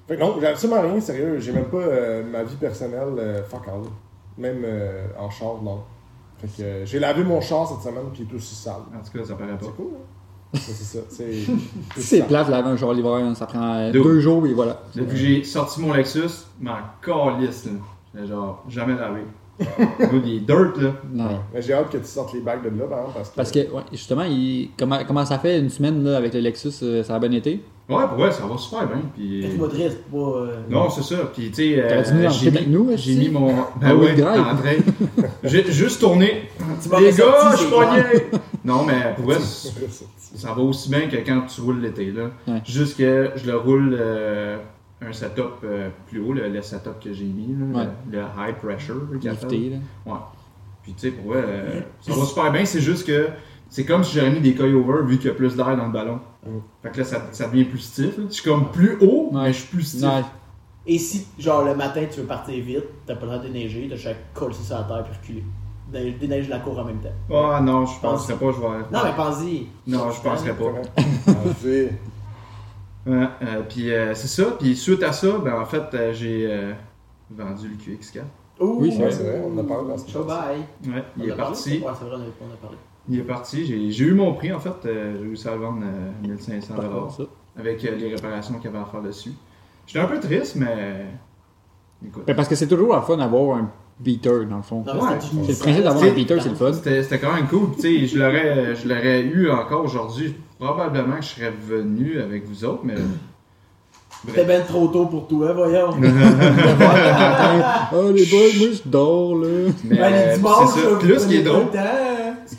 Fait 0.08 0.16
que 0.16 0.20
non, 0.20 0.34
j'ai 0.40 0.46
absolument 0.46 0.80
rien, 0.82 1.00
sérieux. 1.00 1.38
J'ai 1.38 1.52
même 1.52 1.66
pas 1.66 1.76
euh, 1.78 2.25
ma 2.30 2.42
vie 2.42 2.56
personnelle, 2.56 3.14
euh, 3.18 3.42
fuck 3.44 3.68
all. 3.68 3.82
Même 4.38 4.62
euh, 4.64 5.06
en 5.18 5.30
char, 5.30 5.61
non. 5.62 5.80
Fait 6.42 6.49
que 6.62 6.62
euh, 6.66 6.84
j'ai 6.87 6.99
lavé 6.99 7.25
mon 7.25 7.40
char 7.40 7.66
cette 7.68 7.80
semaine, 7.88 8.04
puis 8.12 8.26
il 8.28 8.32
est 8.32 8.37
aussi 8.37 8.54
sale. 8.54 8.75
En 8.94 8.99
tout 9.04 9.16
cas, 9.18 9.25
ça 9.25 9.34
paraît 9.34 9.52
pas. 9.52 9.58
C'est 9.66 9.76
cool, 9.76 9.92
hein? 9.94 10.04
C'est 10.54 10.72
c'est 10.72 10.99
ça. 10.99 11.04
C'est 11.08 11.32
C'est 11.96 12.26
plate, 12.26 12.49
laver 12.50 12.68
un 12.68 12.76
char 12.76 12.92
l'hiver, 12.92 13.20
ça 13.37 13.46
prend 13.46 13.90
Deux. 13.90 14.02
deux 14.02 14.20
jours 14.20 14.46
et 14.46 14.52
voilà. 14.52 14.82
Depuis 14.94 15.11
que 15.12 15.16
j'ai 15.16 15.44
sorti 15.44 15.80
mon 15.80 15.92
Lexus, 15.94 16.46
ma 16.61 16.94
calisse, 17.00 17.66
là. 18.14 18.26
Genre, 18.26 18.62
jamais 18.68 18.94
lavé. 18.94 19.22
Il 20.12 20.34
est 20.37 20.40
dirt, 20.40 20.76
là. 20.78 20.90
Ouais. 21.14 21.37
Mais 21.54 21.62
j'ai 21.62 21.72
hâte 21.75 21.90
que 21.90 21.99
tu 21.99 22.04
sortes 22.04 22.32
les 22.34 22.40
bagues 22.40 22.64
de 22.64 22.78
là, 22.78 22.87
par 22.87 22.99
exemple, 22.99 23.14
parce 23.14 23.30
que. 23.30 23.37
Parce 23.37 23.50
que, 23.52 23.58
ouais, 23.76 23.82
justement, 23.92 24.25
il- 24.25 24.70
comment, 24.78 24.99
comment 25.06 25.25
ça 25.25 25.38
fait 25.38 25.58
une 25.61 25.70
semaine 25.70 26.02
là, 26.04 26.16
avec 26.16 26.34
le 26.34 26.40
Lexus, 26.40 26.72
euh, 26.82 27.02
ça 27.04 27.14
a 27.14 27.18
bien 27.18 27.30
été? 27.32 27.62
Ouais, 27.89 28.05
pour 28.07 28.17
vrai, 28.17 28.31
ça 28.33 28.47
va 28.47 28.57
super 28.57 28.87
bien. 28.87 29.03
Puis... 29.15 29.43
Fais-moi 29.43 29.69
triste, 29.69 29.99
pas. 30.11 30.17
euh, 30.17 30.57
Non, 30.71 30.89
c'est 30.89 31.03
ça. 31.03 31.17
Puis, 31.35 31.51
tu 31.51 31.55
sais, 31.55 31.83
euh, 31.83 32.01
en 32.27 32.31
j'ai 32.31 32.51
mis, 32.51 32.67
nous, 32.69 32.87
j'ai 32.91 32.95
aussi. 32.95 33.17
mis 33.19 33.29
mon. 33.29 33.51
Ah 33.61 33.69
Ben 33.81 33.95
oui, 33.95 34.07
ouais, 34.07 34.15
drive. 34.15 34.41
en 34.41 34.57
train. 34.57 35.29
J'ai 35.45 35.65
juste 35.73 36.01
tourné. 36.01 36.49
Les 37.01 37.12
gars, 37.12 37.55
je 37.59 37.67
pogné. 37.69 38.41
Non, 38.65 38.85
mais 38.85 39.12
pour 39.17 39.25
vrai, 39.27 39.39
ça 39.41 40.53
va 40.55 40.62
aussi 40.62 40.89
bien 40.89 41.09
que 41.09 41.17
quand 41.17 41.43
tu 41.47 41.61
roules 41.61 41.81
l'été. 41.81 42.12
là. 42.12 42.31
Ouais. 42.47 42.62
Juste 42.65 42.97
que 42.97 43.33
je 43.37 43.47
le 43.51 43.57
roule 43.59 43.97
euh, 43.99 44.57
un 45.05 45.12
setup 45.12 45.43
euh, 45.65 45.89
plus 46.09 46.21
haut, 46.21 46.33
le, 46.33 46.49
le 46.49 46.62
setup 46.62 47.01
que 47.03 47.12
j'ai 47.12 47.25
mis, 47.25 47.55
là, 47.59 47.81
Ouais. 47.81 47.89
le, 48.11 48.19
le 48.21 48.25
high 48.39 48.55
pressure. 48.55 49.03
Lifté, 49.21 49.71
là. 49.71 50.12
Ouais. 50.12 50.19
Puis 50.85 50.95
tu 50.95 51.01
sais, 51.09 51.11
pour 51.11 51.33
vrai, 51.33 51.43
euh, 51.45 51.81
ça 52.01 52.12
va 52.15 52.25
super 52.25 52.53
bien. 52.53 52.65
C'est 52.65 52.81
juste 52.81 53.07
que 53.07 53.29
c'est 53.69 53.85
comme 53.85 54.03
si 54.05 54.17
j'aurais 54.17 54.31
mis 54.31 54.41
des 54.41 54.55
coil-over 54.55 55.05
vu 55.05 55.17
qu'il 55.19 55.27
y 55.27 55.31
a 55.31 55.35
plus 55.35 55.57
d'air 55.57 55.77
dans 55.77 55.87
le 55.87 55.93
ballon. 55.93 56.21
Fait 56.82 56.90
que 56.90 56.99
là, 56.99 57.04
ça, 57.04 57.22
ça 57.32 57.49
devient 57.49 57.64
plus 57.64 57.78
stiff. 57.78 58.18
là. 58.18 58.25
Je 58.28 58.32
suis 58.34 58.42
comme 58.42 58.70
plus 58.70 58.99
haut, 59.00 59.28
Ouais. 59.32 59.42
mais 59.42 59.52
je 59.52 59.58
suis 59.58 59.68
plus 59.68 59.82
stiff. 59.84 60.02
Ouais. 60.04 60.22
Et 60.87 60.99
si, 60.99 61.26
genre, 61.38 61.64
le 61.64 61.75
matin, 61.76 62.04
tu 62.11 62.20
veux 62.20 62.26
partir 62.26 62.54
vite, 62.64 62.84
t'as 63.06 63.14
pas 63.14 63.26
le 63.26 63.32
temps 63.32 63.38
de 63.38 63.46
déneiger, 63.49 63.87
t'as 63.88 63.96
chaque 63.96 64.32
coller 64.34 64.54
sur 64.54 64.76
la 64.76 64.82
terre 64.82 65.04
puis 65.04 65.12
reculer. 65.20 65.44
Dé- 65.92 66.12
Déneige 66.18 66.49
la 66.49 66.58
cour 66.58 66.78
en 66.78 66.84
même 66.84 66.99
temps. 67.00 67.12
Ah 67.32 67.61
non, 67.61 67.87
je 67.87 68.00
penserais 68.00 68.34
pas, 68.34 68.46
je 68.50 68.61
vais. 68.61 68.66
Non, 68.90 69.00
mais 69.04 69.14
pense-y. 69.14 69.66
Non, 69.87 70.11
je 70.11 70.20
penserais 70.20 70.54
pas. 70.54 70.64
Vas-y. 71.26 71.90
Ouais, 73.04 73.26
euh, 73.42 73.62
puis 73.68 73.92
euh, 73.92 74.14
c'est 74.14 74.28
ça. 74.28 74.52
Puis 74.61 74.76
suite 74.76 75.02
à 75.02 75.12
ça, 75.12 75.26
ben 75.38 75.54
en 75.61 75.64
fait, 75.66 75.82
euh, 75.94 76.12
j'ai 76.12 76.46
euh, 76.49 76.72
vendu 77.30 77.66
le 77.68 77.75
QX4. 77.75 78.20
Ouh, 78.61 78.76
Oui, 78.80 78.92
c'est 78.96 79.02
Ouais, 79.04 79.11
c'est 79.11 79.22
vrai, 79.25 79.42
on 79.44 79.58
en 79.58 79.64
a 79.64 79.64
parlé 79.66 79.88
dans 79.88 79.99
ce 79.99 80.08
Ciao, 80.08 80.22
bye. 80.22 80.58
Ouais, 80.87 81.02
il 81.16 81.25
On 81.25 81.26
est 81.26 81.30
a 81.32 81.34
parlé? 81.34 81.52
parti. 81.52 81.70
Ouais, 81.80 81.92
c'est 81.99 82.04
vrai, 82.04 82.14
on 82.16 82.20
a, 82.20 82.49
on 82.49 82.52
a 82.54 82.56
parlé. 82.62 82.76
Il 83.09 83.18
est 83.18 83.23
parti. 83.23 83.90
J'ai 83.90 84.04
eu 84.04 84.12
mon 84.14 84.32
prix 84.35 84.52
en 84.52 84.61
fait. 84.61 84.71
euh, 84.87 85.14
j'ai 85.18 85.23
réussi 85.26 85.49
à 85.49 85.52
le 85.52 85.59
vendre 85.61 85.82
euh, 85.85 86.28
1500 86.28 86.75
Ça. 87.16 87.23
avec 87.59 87.85
euh, 87.85 87.97
les 87.97 88.14
réparations 88.14 88.54
qu'il 88.54 88.64
y 88.66 88.68
avait 88.68 88.78
à 88.82 88.85
faire 88.87 89.02
dessus. 89.02 89.32
J'étais 89.87 89.99
un 89.99 90.06
peu 90.09 90.21
triste, 90.21 90.56
mais. 90.56 91.06
Écoute. 92.06 92.23
Ben, 92.26 92.35
parce 92.37 92.49
que 92.49 92.54
c'est 92.54 92.66
toujours 92.68 92.92
la 92.92 93.02
fun 93.02 93.16
d'avoir 93.16 93.59
un 93.59 93.71
beater, 94.00 94.47
dans 94.47 94.56
le 94.59 94.62
fond. 94.62 94.82
Ouais, 94.87 94.92
c'est- 95.21 95.35
le 95.52 95.59
principe 95.59 95.85
d'avoir 95.85 96.04
un 96.04 96.11
beater, 96.12 96.42
c'est 96.42 96.49
le 96.50 96.54
fun. 96.54 96.73
C'était 96.73 97.18
quand 97.18 97.32
même 97.35 97.47
cool. 97.49 97.68
Tu 97.76 97.80
sais, 97.82 98.06
je 98.06 98.18
l'aurais 98.18 98.75
je 98.76 98.88
l'aurais 98.88 99.23
eu 99.23 99.50
encore 99.50 99.85
aujourd'hui. 99.85 100.35
Probablement 100.59 101.16
que 101.16 101.23
je 101.23 101.28
serais 101.28 101.50
venu 101.52 102.21
avec 102.21 102.47
vous 102.47 102.64
autres, 102.64 102.82
mais. 102.85 102.94
C'était 104.25 104.44
ben 104.44 104.62
trop 104.64 104.87
tôt 104.87 105.06
pour 105.06 105.26
toi, 105.26 105.52
voyons. 105.52 105.90
Ah, 106.80 107.90
les 108.14 108.25
boys, 108.26 108.40
moi, 108.59 108.68
je 108.73 108.88
dors, 108.88 109.35
là. 109.37 109.49
mais 109.85 109.97
Ben, 109.97 110.11
les 110.12 110.18
euh, 110.18 110.37
dimanches, 110.37 110.71
c'est 110.75 110.80
ça. 111.12 111.18
ce 111.18 111.26
qui 111.26 111.37
est 111.37 111.42
drôle, 111.42 111.64
le 111.64 111.71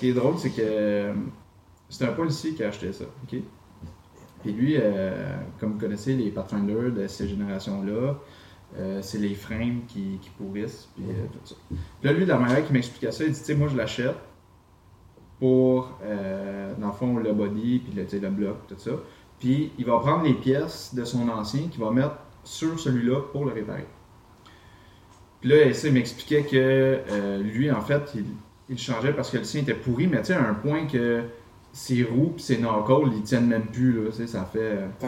qui 0.04 0.10
est 0.10 0.14
drôle, 0.14 0.38
c'est 0.38 0.50
que 0.50 0.60
euh, 0.60 1.14
c'est 1.88 2.04
un 2.04 2.12
policier 2.12 2.52
qui 2.52 2.62
a 2.62 2.68
acheté 2.68 2.92
ça, 2.92 3.06
ok? 3.06 3.40
Puis 4.42 4.52
lui, 4.52 4.76
euh, 4.78 5.38
comme 5.58 5.74
vous 5.74 5.80
connaissez 5.80 6.14
les 6.14 6.30
Pathfinder 6.30 6.92
de 6.92 7.08
ces 7.08 7.30
générations-là, 7.30 8.20
euh, 8.76 9.02
c'est 9.02 9.20
les 9.20 9.34
frames 9.34 9.84
qui, 9.88 10.20
pourrissent, 10.38 10.90
puis 10.94 11.06
tout 11.06 11.40
ça. 11.46 11.56
Là, 12.04 12.12
lui, 12.12 12.26
la 12.26 12.38
manière 12.38 12.66
qu'il 12.66 12.74
m'expliquait 12.74 13.14
ça, 13.14 13.24
il 13.24 13.32
dit, 13.32 13.40
tu 13.40 13.46
sais, 13.46 13.56
moi, 13.56 13.70
je 13.70 13.78
l'achète 13.78 14.18
pour, 15.40 15.98
dans 16.02 16.88
le 16.88 16.94
fond, 16.94 17.16
le 17.16 17.32
body, 17.32 17.80
puis 17.80 17.94
le, 17.94 18.20
le 18.20 18.30
bloc, 18.30 18.58
tout 18.68 18.76
ça. 18.78 18.92
Puis 19.40 19.72
il 19.78 19.86
va 19.86 20.00
prendre 20.00 20.26
les 20.26 20.34
pièces 20.34 20.94
de 20.94 21.06
son 21.06 21.30
ancien 21.30 21.70
qu'il 21.70 21.82
va 21.82 21.92
mettre 21.92 22.18
sur 22.44 22.78
celui-là 22.78 23.22
pour 23.32 23.46
le 23.46 23.54
réparer. 23.54 23.88
Puis 25.40 25.50
là, 25.50 25.66
il 25.66 25.94
m'expliquait 25.94 26.44
que 26.44 27.40
lui, 27.42 27.72
en 27.72 27.82
fait, 27.82 28.12
il, 28.16 28.26
il 28.70 28.78
changeait 28.78 29.14
parce 29.14 29.30
que 29.30 29.38
le 29.38 29.44
sien 29.44 29.62
était 29.62 29.74
pourri, 29.74 30.08
mais 30.08 30.20
tu 30.22 30.28
sais, 30.28 30.34
à 30.34 30.48
un 30.48 30.54
point 30.54 30.86
que 30.88 31.24
ses 31.76 32.04
roues 32.04 32.34
et 32.38 32.40
ses 32.40 32.58
knuckles, 32.60 33.10
ils 33.16 33.24
tiennent 33.24 33.48
même 33.48 33.66
plus, 33.66 34.04
là, 34.04 34.12
tu 34.12 34.18
sais, 34.18 34.28
ça 34.28 34.46
fait... 34.46 34.60
euh, 34.62 34.88
ah 35.02 35.08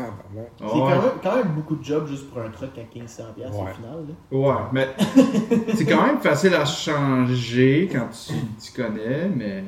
C'est 0.57 0.65
quand 0.65 0.89
même, 0.89 1.01
quand 1.21 1.35
même 1.35 1.47
beaucoup 1.49 1.75
de 1.75 1.83
jobs 1.83 2.07
juste 2.07 2.27
pour 2.29 2.41
un 2.41 2.49
truck 2.49 2.71
à 2.77 2.81
1500$ 2.81 3.33
piastres 3.35 3.59
au 3.59 3.67
final. 3.67 4.05
Là. 4.07 4.37
Ouais, 4.37 4.63
mais 4.73 4.89
c'est 5.75 5.85
quand 5.85 6.07
même 6.07 6.17
facile 6.17 6.55
à 6.55 6.65
changer 6.65 7.87
quand 7.91 8.07
tu, 8.09 8.33
tu 8.59 8.71
connais, 8.81 9.29
mais 9.29 9.63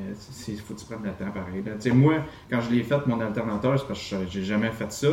il 0.48 0.60
faut 0.60 0.74
que 0.74 0.80
tu 0.80 0.86
prennes 0.88 1.04
le 1.04 1.12
temps 1.12 1.32
pareil. 1.32 1.62
là. 1.64 1.74
Tu 1.76 1.82
sais, 1.82 1.92
moi, 1.92 2.16
quand 2.50 2.62
je 2.62 2.72
l'ai 2.72 2.82
fait, 2.82 3.06
mon 3.06 3.20
alternateur, 3.22 3.80
c'est 3.80 3.88
parce 3.88 4.10
que 4.10 4.16
j'ai 4.28 4.44
jamais 4.44 4.72
fait 4.72 4.92
ça 4.92 5.08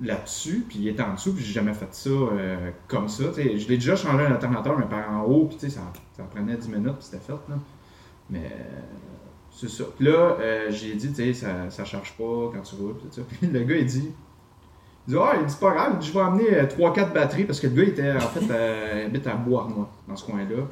là-dessus, 0.00 0.64
puis 0.68 0.78
il 0.80 0.88
est 0.88 1.00
en 1.00 1.14
dessous, 1.14 1.34
puis 1.34 1.44
j'ai 1.44 1.52
jamais 1.52 1.74
fait 1.74 1.92
ça 1.92 2.10
euh, 2.10 2.70
comme 2.86 3.08
ça. 3.08 3.24
Tu 3.34 3.42
sais, 3.42 3.58
je 3.58 3.68
l'ai 3.68 3.76
déjà 3.76 3.96
changé 3.96 4.24
un 4.24 4.30
alternateur, 4.32 4.78
mais 4.78 4.86
par 4.86 5.10
en 5.10 5.22
haut, 5.24 5.46
puis 5.46 5.56
tu 5.58 5.68
sais, 5.68 5.76
ça, 5.76 5.82
ça 6.16 6.22
prenait 6.24 6.56
10 6.56 6.68
minutes, 6.68 6.94
puis 6.98 7.08
c'était 7.10 7.24
fait. 7.24 7.32
Là. 7.32 7.56
Mais 8.30 8.44
euh, 8.44 8.80
c'est 9.50 9.68
ça. 9.68 9.84
Puis 9.96 10.06
là, 10.06 10.36
euh, 10.40 10.70
j'ai 10.70 10.94
dit, 10.94 11.08
tu 11.08 11.14
sais, 11.14 11.34
ça, 11.34 11.70
ça 11.70 11.84
charge 11.84 12.14
pas 12.16 12.50
quand 12.52 12.62
tu 12.62 12.74
roules, 12.76 12.94
puis 12.94 13.08
tout 13.08 13.14
ça. 13.14 13.22
Puis 13.28 13.46
le 13.46 13.64
gars, 13.64 13.76
il 13.76 13.86
dit, 13.86 14.10
il 15.06 15.14
dit, 15.14 15.20
ah, 15.20 15.32
il 15.38 15.46
dit, 15.46 15.52
c'est 15.52 15.60
pas 15.60 15.72
grave, 15.72 15.96
je 16.00 16.12
vais 16.12 16.20
amener 16.20 16.44
3-4 16.44 17.12
batteries 17.12 17.44
parce 17.44 17.60
que 17.60 17.66
le 17.66 17.74
gars 17.74 17.82
était, 17.82 18.12
en 18.12 18.20
fait, 18.20 18.50
euh, 18.50 19.00
il 19.02 19.06
habite 19.06 19.26
à 19.26 19.34
Bois-Arnois, 19.34 19.88
dans 20.08 20.16
ce 20.16 20.24
coin-là. 20.24 20.64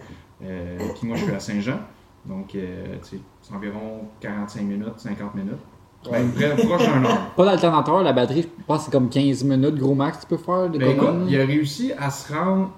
Euh, 0.42 0.78
puis 0.98 1.08
moi, 1.08 1.16
je 1.16 1.24
suis 1.24 1.34
à 1.34 1.40
Saint-Jean. 1.40 1.80
Donc, 2.24 2.54
euh, 2.54 2.96
tu 3.02 3.16
sais, 3.16 3.22
c'est 3.40 3.54
environ 3.54 4.02
45 4.20 4.62
minutes, 4.62 4.98
50 4.98 5.34
minutes. 5.34 5.58
Près, 6.02 6.56
proche 6.56 6.86
d'un 6.86 7.04
heure. 7.04 7.30
Pas 7.36 7.44
d'alternateur, 7.44 8.02
la 8.02 8.12
batterie, 8.12 8.42
je 8.42 8.64
pense 8.64 8.78
que 8.78 8.84
c'est 8.86 8.90
comme 8.90 9.10
15 9.10 9.44
minutes, 9.44 9.76
gros 9.76 9.94
max, 9.94 10.20
tu 10.20 10.26
peux 10.26 10.38
faire 10.38 10.68
Ben, 10.70 10.82
écoute, 10.82 11.08
il 11.28 11.38
a 11.38 11.44
réussi 11.44 11.92
à 11.98 12.10
se 12.10 12.32
rendre 12.32 12.70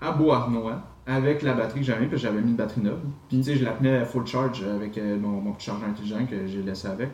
à 0.00 0.12
Bois-Arnois 0.12 0.82
avec 1.06 1.42
la 1.42 1.54
batterie 1.54 1.80
que 1.80 1.86
j'avais 1.86 2.00
mis, 2.00 2.06
parce 2.08 2.20
que 2.22 2.28
j'avais 2.28 2.40
mis 2.42 2.50
une 2.50 2.56
batterie 2.56 2.80
neuve. 2.80 2.98
Puis, 3.28 3.38
tu 3.38 3.44
sais, 3.44 3.56
je 3.56 3.64
la 3.64 3.72
tenais 3.72 4.04
full 4.04 4.26
charge 4.26 4.62
avec 4.64 4.98
euh, 4.98 5.16
mon, 5.18 5.40
mon 5.40 5.52
petit 5.52 5.66
chargeur 5.66 5.88
intelligent 5.88 6.26
que 6.28 6.46
j'ai 6.46 6.62
laissé 6.62 6.88
avec. 6.88 7.10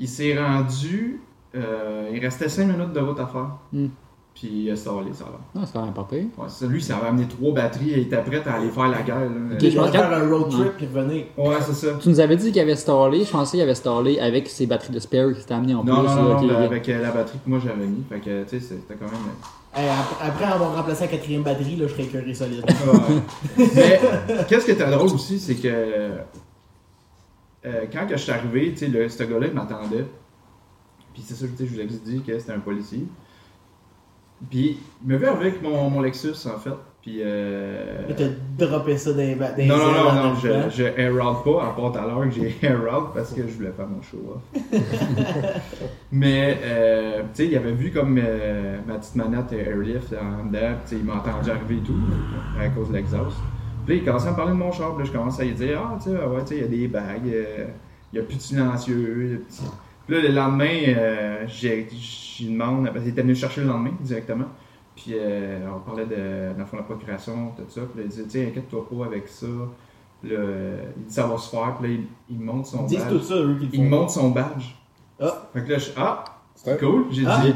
Il 0.00 0.08
s'est 0.08 0.36
rendu, 0.38 1.20
euh, 1.54 2.10
il 2.12 2.18
restait 2.20 2.48
5 2.48 2.66
minutes 2.66 2.92
de 2.92 3.00
route 3.00 3.20
à 3.20 3.26
faire. 3.26 3.50
Hmm. 3.72 3.88
Puis, 4.34 4.48
il 4.64 4.70
a 4.70 4.72
installé 4.72 5.12
ça 5.12 5.26
là. 5.26 5.38
Ah, 5.54 5.60
c'est 5.64 5.72
quand 5.74 5.84
même 5.84 5.94
pas 5.94 6.08
pire. 6.10 6.24
Ouais, 6.36 6.46
c'est 6.48 6.64
ça. 6.64 6.66
Lui, 6.72 6.82
ça 6.82 6.96
avait 6.96 7.06
amené 7.06 7.28
trois 7.28 7.52
batteries 7.54 7.90
et 7.90 7.98
il 8.00 8.06
était 8.06 8.20
prêt 8.20 8.42
à 8.44 8.54
aller 8.54 8.68
faire 8.68 8.88
la 8.88 9.02
guerre. 9.02 9.20
là. 9.20 9.26
Ok, 9.52 9.60
Je 9.60 9.78
vais 9.78 9.88
faire 9.92 10.12
un 10.12 10.28
road 10.28 10.50
trip 10.50 10.72
puis 10.76 10.86
revenir. 10.92 11.26
Ouais, 11.38 11.54
c'est 11.60 11.72
ça. 11.74 11.88
Tu 12.00 12.08
nous 12.08 12.18
avais 12.18 12.34
dit 12.34 12.50
qu'il 12.50 12.60
avait 12.60 12.72
installé, 12.72 13.24
je 13.24 13.30
pensais 13.30 13.52
qu'il 13.52 13.60
avait 13.62 13.70
installé 13.70 14.18
avec 14.18 14.48
ses 14.48 14.66
batteries 14.66 14.92
de 14.92 14.98
spare 14.98 15.32
qui 15.34 15.40
s'étaient 15.40 15.54
amenées 15.54 15.74
en 15.76 15.84
Non, 15.84 16.00
plus. 16.00 16.08
non, 16.08 16.22
non, 16.22 16.46
là, 16.48 16.52
non, 16.52 16.64
avec 16.64 16.88
euh, 16.88 17.00
la 17.00 17.12
batterie 17.12 17.38
que 17.44 17.48
moi 17.48 17.60
j'avais 17.64 17.86
mis. 17.86 18.02
Fait 18.08 18.18
que, 18.18 18.42
tu 18.42 18.48
sais, 18.48 18.60
c'était 18.60 18.94
quand 18.94 19.04
même. 19.06 19.20
Après 20.20 20.44
avoir 20.44 20.76
remplacé 20.76 21.02
la 21.02 21.08
quatrième 21.08 21.42
batterie, 21.42 21.76
là, 21.76 21.86
je 21.88 21.92
serais 21.92 22.04
écœuré 22.04 22.34
solide. 22.34 22.64
Mais 23.58 24.00
qu'est-ce 24.48 24.64
qui 24.66 24.70
était 24.70 24.88
drôle 24.90 25.10
aussi, 25.12 25.38
c'est 25.40 25.56
que 25.56 25.68
euh, 27.66 27.84
quand 27.92 28.06
je 28.10 28.16
suis 28.16 28.30
arrivé, 28.32 28.74
le- 28.88 29.08
ce 29.08 29.22
gars-là, 29.24 29.48
m'attendait. 29.52 30.06
Puis 31.12 31.22
c'est 31.26 31.34
ça, 31.34 31.46
je 31.58 31.64
vous 31.64 31.80
ai 31.80 31.86
dit 31.86 32.22
que 32.26 32.38
c'était 32.38 32.52
un 32.52 32.60
policier. 32.60 33.06
Puis 34.50 34.78
il 35.02 35.08
me 35.08 35.16
vu 35.16 35.26
avec 35.26 35.62
mon, 35.62 35.88
mon 35.90 36.00
Lexus, 36.02 36.34
en 36.46 36.58
fait. 36.58 36.70
Puis. 37.04 37.18
Euh... 37.20 38.08
T'as 38.56 38.66
droppé 38.66 38.96
ça 38.96 39.12
dans 39.12 39.18
les 39.18 39.34
dans 39.34 39.66
Non, 39.66 39.76
non, 39.76 39.92
non, 39.92 40.14
non, 40.14 40.34
je, 40.36 40.48
je 40.74 41.10
out 41.12 41.44
pas, 41.44 41.66
à 41.66 41.70
part 41.72 41.92
tout 41.92 41.98
à 41.98 42.06
l'heure 42.06 42.22
que 42.22 42.30
j'ai 42.30 42.68
out 42.72 43.10
parce 43.14 43.34
que 43.34 43.46
je 43.46 43.52
voulais 43.52 43.72
faire 43.72 43.86
mon 43.86 44.00
show 44.00 44.36
off. 44.36 44.62
Mais, 46.12 46.58
euh, 46.62 47.20
tu 47.20 47.26
sais, 47.34 47.46
il 47.48 47.56
avait 47.58 47.72
vu 47.72 47.90
comme 47.90 48.18
euh, 48.18 48.78
ma 48.86 48.94
petite 48.94 49.16
manette 49.16 49.52
airlift 49.52 50.14
en 50.14 50.46
dedans, 50.46 50.76
tu 50.86 50.94
sais, 50.94 50.96
il 50.96 51.04
m'a 51.04 51.16
entendu 51.16 51.50
arriver 51.50 51.74
et 51.74 51.86
tout, 51.86 51.92
à 52.58 52.68
cause 52.68 52.88
de 52.88 52.94
l'exhaust. 52.94 53.36
Puis 53.84 53.96
là, 53.96 54.00
il 54.00 54.04
commençait 54.06 54.28
à 54.28 54.30
me 54.30 54.36
parler 54.36 54.52
de 54.52 54.56
mon 54.56 54.72
char, 54.72 54.96
puis 54.96 55.04
là, 55.04 55.12
je 55.12 55.18
commençais 55.18 55.42
à 55.42 55.44
lui 55.44 55.52
dire, 55.52 55.82
ah, 55.84 55.98
tu 56.02 56.08
sais, 56.08 56.16
ouais, 56.16 56.40
tu 56.40 56.46
sais, 56.46 56.56
il 56.56 56.62
y 56.62 56.64
a 56.64 56.68
des 56.68 56.88
bagues, 56.88 57.28
euh, 57.28 57.66
il 58.14 58.16
y 58.16 58.18
a 58.18 58.24
plus 58.24 58.36
de 58.36 58.40
silencieux. 58.40 59.44
Puis 60.06 60.16
là, 60.16 60.22
le 60.22 60.34
lendemain, 60.34 61.46
j'ai, 61.48 61.86
j'y 61.90 62.48
demande, 62.48 62.86
parce 62.86 63.00
qu'il 63.00 63.08
était 63.08 63.22
venu 63.22 63.34
chercher 63.34 63.60
le 63.60 63.66
lendemain 63.66 63.92
directement. 64.00 64.46
Puis 64.96 65.12
euh, 65.14 65.66
on 65.74 65.80
parlait 65.80 66.06
de, 66.06 66.52
dans 66.52 66.58
le 66.60 66.64
fond, 66.66 66.76
de 66.76 66.82
la 66.82 66.86
procuration, 66.86 67.52
tout 67.56 67.64
ça. 67.68 67.80
Puis 67.92 68.00
là, 68.00 68.06
il 68.06 68.08
dit, 68.08 68.22
tu 68.24 68.30
sais, 68.30 68.46
inquiète-toi 68.46 68.86
pas 68.88 69.06
avec 69.06 69.26
ça. 69.28 69.46
Puis 70.20 70.30
là, 70.30 70.38
euh, 70.38 70.84
il 70.96 71.04
dit, 71.04 71.12
ça 71.14 71.26
va 71.26 71.36
se 71.36 71.50
faire. 71.50 71.76
Puis 71.80 71.88
là, 71.88 71.94
il, 71.94 72.34
il 72.36 72.40
me 72.40 72.44
montre 72.52 72.68
son 72.68 72.84
Ils 72.84 72.86
disent 72.90 72.98
badge. 73.00 73.10
tout 73.12 73.22
ça, 73.22 73.34
eux, 73.34 73.52
le 73.60 73.62
Il 73.72 73.76
font. 73.76 73.82
montre 73.90 74.10
son 74.12 74.30
badge. 74.30 74.74
Ah. 75.20 75.48
Fait 75.52 75.64
que 75.64 75.72
là, 75.72 75.78
je 75.78 75.90
ah, 75.96 76.24
C'est 76.54 76.72
un- 76.72 76.76
cool. 76.76 77.06
J'ai 77.10 77.24
Ah. 77.26 77.40
dit, 77.44 77.54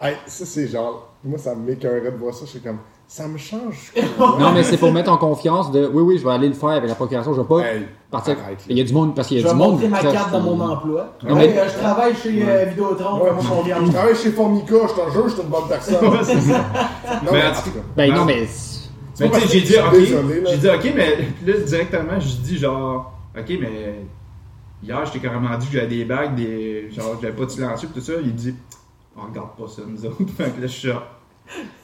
Hey, 0.00 0.16
ça, 0.26 0.44
c'est 0.46 0.66
genre. 0.66 1.12
Moi, 1.22 1.38
ça 1.38 1.54
me 1.54 1.64
m'écœurait 1.64 2.10
de 2.10 2.16
voir 2.16 2.34
ça. 2.34 2.44
Je 2.44 2.50
suis 2.50 2.60
comme. 2.60 2.78
Ça 3.12 3.28
me 3.28 3.36
change. 3.36 3.92
Non, 4.18 4.52
mais 4.54 4.62
c'est 4.62 4.78
pour 4.78 4.90
mettre 4.90 5.12
en 5.12 5.18
confiance 5.18 5.70
de 5.70 5.86
oui, 5.86 6.02
oui, 6.02 6.18
je 6.18 6.24
vais 6.24 6.30
aller 6.32 6.48
le 6.48 6.54
faire 6.54 6.70
avec 6.70 6.88
la 6.88 6.94
procuration, 6.94 7.34
je 7.34 7.42
vais 7.42 7.46
pas 7.46 7.58
Hey, 7.60 7.86
partir. 8.10 8.38
Il 8.70 8.78
y 8.78 8.80
a 8.80 8.84
du 8.84 8.94
monde, 8.94 9.14
parce 9.14 9.28
qu'il 9.28 9.36
y 9.36 9.40
Je 9.42 9.46
a 9.46 9.50
vais 9.50 9.54
du 9.54 9.60
monde. 9.62 9.72
montrer 9.72 9.88
ma 9.88 9.98
très- 9.98 10.12
carte 10.12 10.32
dans 10.32 10.40
mon 10.40 10.58
emploi. 10.58 11.12
Non, 11.22 11.34
mais- 11.36 11.54
euh, 11.58 11.68
je 11.68 11.78
travaille 11.78 12.16
chez 12.16 12.42
euh, 12.42 12.64
Vidéotron, 12.70 13.20
Ouais, 13.22 13.30
fais-moi 13.38 13.64
je 13.86 13.92
travaille 13.92 14.16
chez 14.16 14.30
Formica, 14.30 14.74
je 14.88 14.94
te 15.02 15.10
jure, 15.12 15.28
je 15.28 15.34
suis 15.34 15.42
une 15.42 15.48
bonne 15.50 15.68
personne. 15.68 16.06
Ouais, 16.08 16.18
c'est 16.24 16.40
ça. 16.40 16.58
Non, 17.22 17.32
Mais 17.32 17.42
en 17.42 17.50
tout 17.52 17.70
cas. 17.70 17.80
Ben 17.94 18.14
non, 18.14 18.24
mais. 18.24 18.46
Mais 19.20 19.30
tu 19.30 19.40
sais, 19.40 19.46
j'ai 19.48 19.60
dit, 19.60 19.72
Je 19.74 19.78
ok. 19.78 20.46
J'ai 20.48 20.56
dit, 20.56 20.68
ok, 20.70 20.92
mais 20.96 21.18
là, 21.46 21.58
directement, 21.66 22.18
j'ai 22.18 22.38
dit, 22.42 22.56
genre, 22.56 23.12
ok, 23.38 23.44
mais 23.60 24.06
hier, 24.82 25.04
je 25.04 25.12
t'ai 25.12 25.18
carrément 25.18 25.54
dit 25.58 25.66
que 25.66 25.74
j'avais 25.74 25.86
des 25.86 26.04
bagues, 26.06 26.34
des, 26.34 26.88
genre, 26.90 27.18
j'avais 27.20 27.34
pas 27.34 27.44
de 27.44 27.50
silencieux, 27.50 27.88
pis 27.92 28.00
tout 28.00 28.06
ça. 28.06 28.14
Il 28.24 28.34
dit, 28.34 28.54
on 29.18 29.26
regarde 29.28 29.50
pas 29.50 29.68
ça, 29.68 29.82
nous 29.86 30.06
autres. 30.06 30.16
fait 30.34 30.44
que 30.56 30.62
là, 30.62 30.66
je 30.66 30.66
suis 30.68 30.88
genre, 30.88 31.02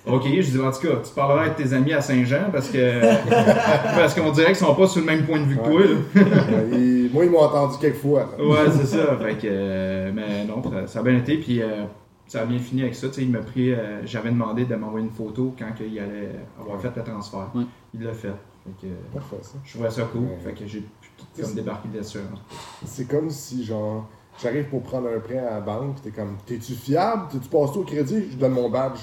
ok, 0.07 0.23
je 0.25 0.51
dis, 0.51 0.61
en 0.61 0.71
tout 0.71 0.81
cas, 0.81 0.97
tu 1.05 1.13
parleras 1.15 1.43
avec 1.43 1.57
tes 1.57 1.73
amis 1.73 1.93
à 1.93 2.01
Saint-Jean 2.01 2.51
parce 2.53 2.69
que, 2.71 3.01
parce 3.97 4.15
qu'on 4.15 4.31
dirait 4.33 4.47
qu'ils 4.49 4.57
sont 4.57 4.75
pas 4.75 4.87
sur 4.87 5.01
le 5.01 5.07
même 5.07 5.25
point 5.27 5.41
de 5.41 5.45
vue 5.45 5.57
que 5.59 5.65
toi, 5.65 5.81
là. 5.81 7.09
Moi, 7.13 7.25
ils 7.25 7.31
m'ont 7.31 7.41
entendu 7.43 7.77
quelques 7.81 7.97
fois. 7.97 8.29
là. 8.39 8.45
Ouais, 8.45 8.71
c'est 8.71 8.87
ça. 8.87 9.17
Fait 9.17 9.35
que, 9.35 9.47
euh, 9.47 10.13
mais 10.15 10.45
non, 10.45 10.63
ça- 10.63 10.87
ça 10.87 10.99
a 11.01 11.03
bien 11.03 11.17
été. 11.17 11.37
Puis, 11.39 11.63
euh, 11.63 11.85
ça 12.27 12.43
a 12.43 12.45
bien 12.47 12.59
fini 12.59 12.83
avec 12.83 12.95
ça. 12.95 13.09
Tu 13.09 13.15
sais, 13.15 13.23
il 13.23 13.31
m'a 13.31 13.39
pris, 13.41 13.73
euh, 13.73 14.05
j'avais 14.05 14.31
demandé 14.31 14.65
de 14.65 14.75
m'envoyer 14.77 15.07
une 15.07 15.13
photo 15.13 15.55
quand 15.59 15.67
il 15.81 15.99
allait 15.99 16.31
avoir 16.61 16.81
fait 16.81 16.91
le 16.95 17.03
transfert. 17.03 17.51
Ouais. 17.55 17.65
Il 17.95 18.03
l'a 18.05 18.13
fait. 18.13 18.29
Fait 18.29 18.87
que, 18.89 18.93
Parfait, 19.15 19.37
ça. 19.43 19.55
je 19.65 19.73
trouvais 19.75 19.91
ça 19.91 20.03
cool. 20.13 20.23
Ouais. 20.23 20.39
Fait 20.45 20.53
que 20.53 20.67
j'ai 20.67 20.81
pu 20.81 21.11
tout 21.17 21.25
comme 21.43 21.55
débarqué 21.55 21.89
de 21.89 21.97
l'assurance. 21.97 22.39
C'est 22.85 23.09
comme 23.09 23.31
si, 23.31 23.65
genre, 23.65 24.07
j'arrive 24.43 24.65
pour 24.67 24.83
prendre 24.83 25.09
un 25.09 25.19
prêt 25.21 25.39
à 25.39 25.55
la 25.55 25.61
banque, 25.61 26.03
t'es 26.03 26.11
comme, 26.11 26.37
t'es-tu 26.45 26.75
fiable? 26.75 27.23
T'es-tu 27.33 27.49
passé 27.49 27.79
au 27.79 27.83
crédit? 27.85 28.25
Je 28.31 28.37
donne 28.37 28.53
mon 28.53 28.69
badge. 28.69 28.99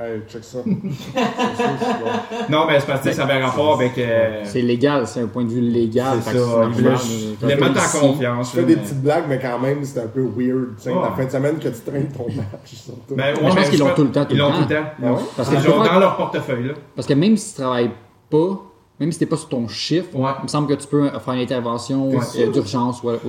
Hey, 0.00 0.20
check 0.28 0.44
ça. 0.44 0.58
Non, 2.48 2.66
mais 2.66 2.78
c'est 2.78 2.86
parce 2.86 3.00
que 3.02 3.12
ça 3.12 3.24
avait 3.24 3.42
rapport 3.42 3.74
avec. 3.74 3.98
euh, 3.98 4.42
C'est 4.44 4.62
légal, 4.62 5.06
c'est 5.08 5.20
un 5.20 5.26
point 5.26 5.42
de 5.44 5.48
vue 5.48 5.60
légal. 5.60 6.18
C'est 6.22 6.38
ça. 6.38 6.66
mettre 6.66 7.84
ici- 7.84 7.96
en 7.96 8.00
confiance. 8.00 8.52
Je 8.54 8.60
fais 8.60 8.64
des 8.66 8.76
petites 8.76 9.02
blagues, 9.02 9.24
mais 9.28 9.38
quand 9.40 9.58
même, 9.58 9.82
c'est 9.84 10.00
un 10.00 10.06
peu 10.06 10.22
weird. 10.22 10.76
Tu 10.76 10.84
sais, 10.84 10.94
la 10.94 11.10
fin 11.16 11.24
de 11.24 11.30
semaine 11.30 11.58
que 11.58 11.68
tu 11.68 11.80
traînes 11.80 12.08
ton 12.16 12.26
surtout. 12.64 13.14
Ben, 13.16 13.34
ouais, 13.34 13.50
je 13.50 13.56
pense 13.56 13.68
qu'ils 13.70 13.78
l'ont 13.80 13.94
tout 13.94 14.04
le 14.04 14.12
temps, 14.12 14.24
tout 14.24 14.32
Ils 14.34 14.38
l'ont 14.38 14.52
tout 14.52 14.60
le 14.68 14.74
temps. 14.74 14.84
Ah 15.02 15.12
ouais? 15.12 15.18
Parce 15.36 15.48
fois- 15.50 15.88
dans 15.88 15.98
leur 15.98 16.16
portefeuille. 16.16 16.68
Là. 16.68 16.74
parce 16.94 17.08
que 17.08 17.14
même 17.14 17.36
si 17.36 17.54
tu 17.54 17.60
travailles 17.60 17.90
pas, 18.30 18.60
même 19.00 19.10
si 19.12 19.18
t'es 19.18 19.26
pas 19.26 19.36
sur 19.36 19.48
ton 19.48 19.66
chiffre, 19.68 20.14
Ouais. 20.14 20.30
il 20.38 20.42
me 20.44 20.48
semble 20.48 20.68
que 20.68 20.74
tu 20.80 20.86
peux 20.86 21.08
faire 21.08 21.34
une 21.34 21.40
intervention 21.40 22.10
euh, 22.12 22.46
d'urgence. 22.52 23.02
Ou- 23.02 23.08
Ben, 23.10 23.24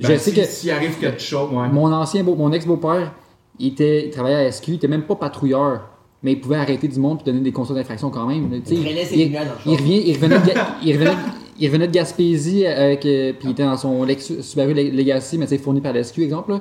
je 0.00 0.06
sais 0.18 0.18
si- 0.30 0.34
que 0.34 0.44
S'il 0.44 0.70
arrive 0.70 0.98
quelque 0.98 1.20
chose, 1.20 1.48
ouais. 1.52 1.68
mon 1.68 1.92
ancien 1.92 2.22
beau, 2.22 2.34
mon 2.36 2.52
ex-beau-père, 2.52 3.12
il, 3.58 3.68
était, 3.68 4.06
il 4.06 4.10
travaillait 4.10 4.36
à 4.46 4.52
SQ, 4.52 4.68
il 4.68 4.74
était 4.74 4.88
même 4.88 5.02
pas 5.02 5.14
patrouilleur, 5.16 5.80
mais 6.22 6.32
il 6.32 6.40
pouvait 6.40 6.56
arrêter 6.56 6.88
du 6.88 6.98
monde 6.98 7.18
et 7.22 7.24
donner 7.24 7.40
des 7.40 7.52
constats 7.52 7.74
d'infraction 7.74 8.10
quand 8.10 8.26
même. 8.26 8.50
Tu 8.64 8.74
sais, 8.76 8.80
Il 9.14 9.28
il, 9.66 9.76
revient, 9.76 10.02
il 10.06 10.14
revenait 10.14 10.38
de, 10.38 10.50
il 10.82 10.92
revenait, 10.94 11.14
il 11.58 11.66
revenait 11.68 11.86
de 11.88 11.92
Gaspésie 11.92 12.66
avec, 12.66 13.04
euh, 13.06 13.32
puis 13.38 13.48
il 13.48 13.50
était 13.52 13.64
dans 13.64 13.76
son 13.76 14.02
Lexus, 14.04 14.42
Subaru 14.42 14.72
Leg- 14.74 14.94
Legacy, 14.94 15.38
mais 15.38 15.46
fourni 15.58 15.80
par 15.80 15.92
la 15.92 16.02
SQ, 16.02 16.20
exemple. 16.22 16.58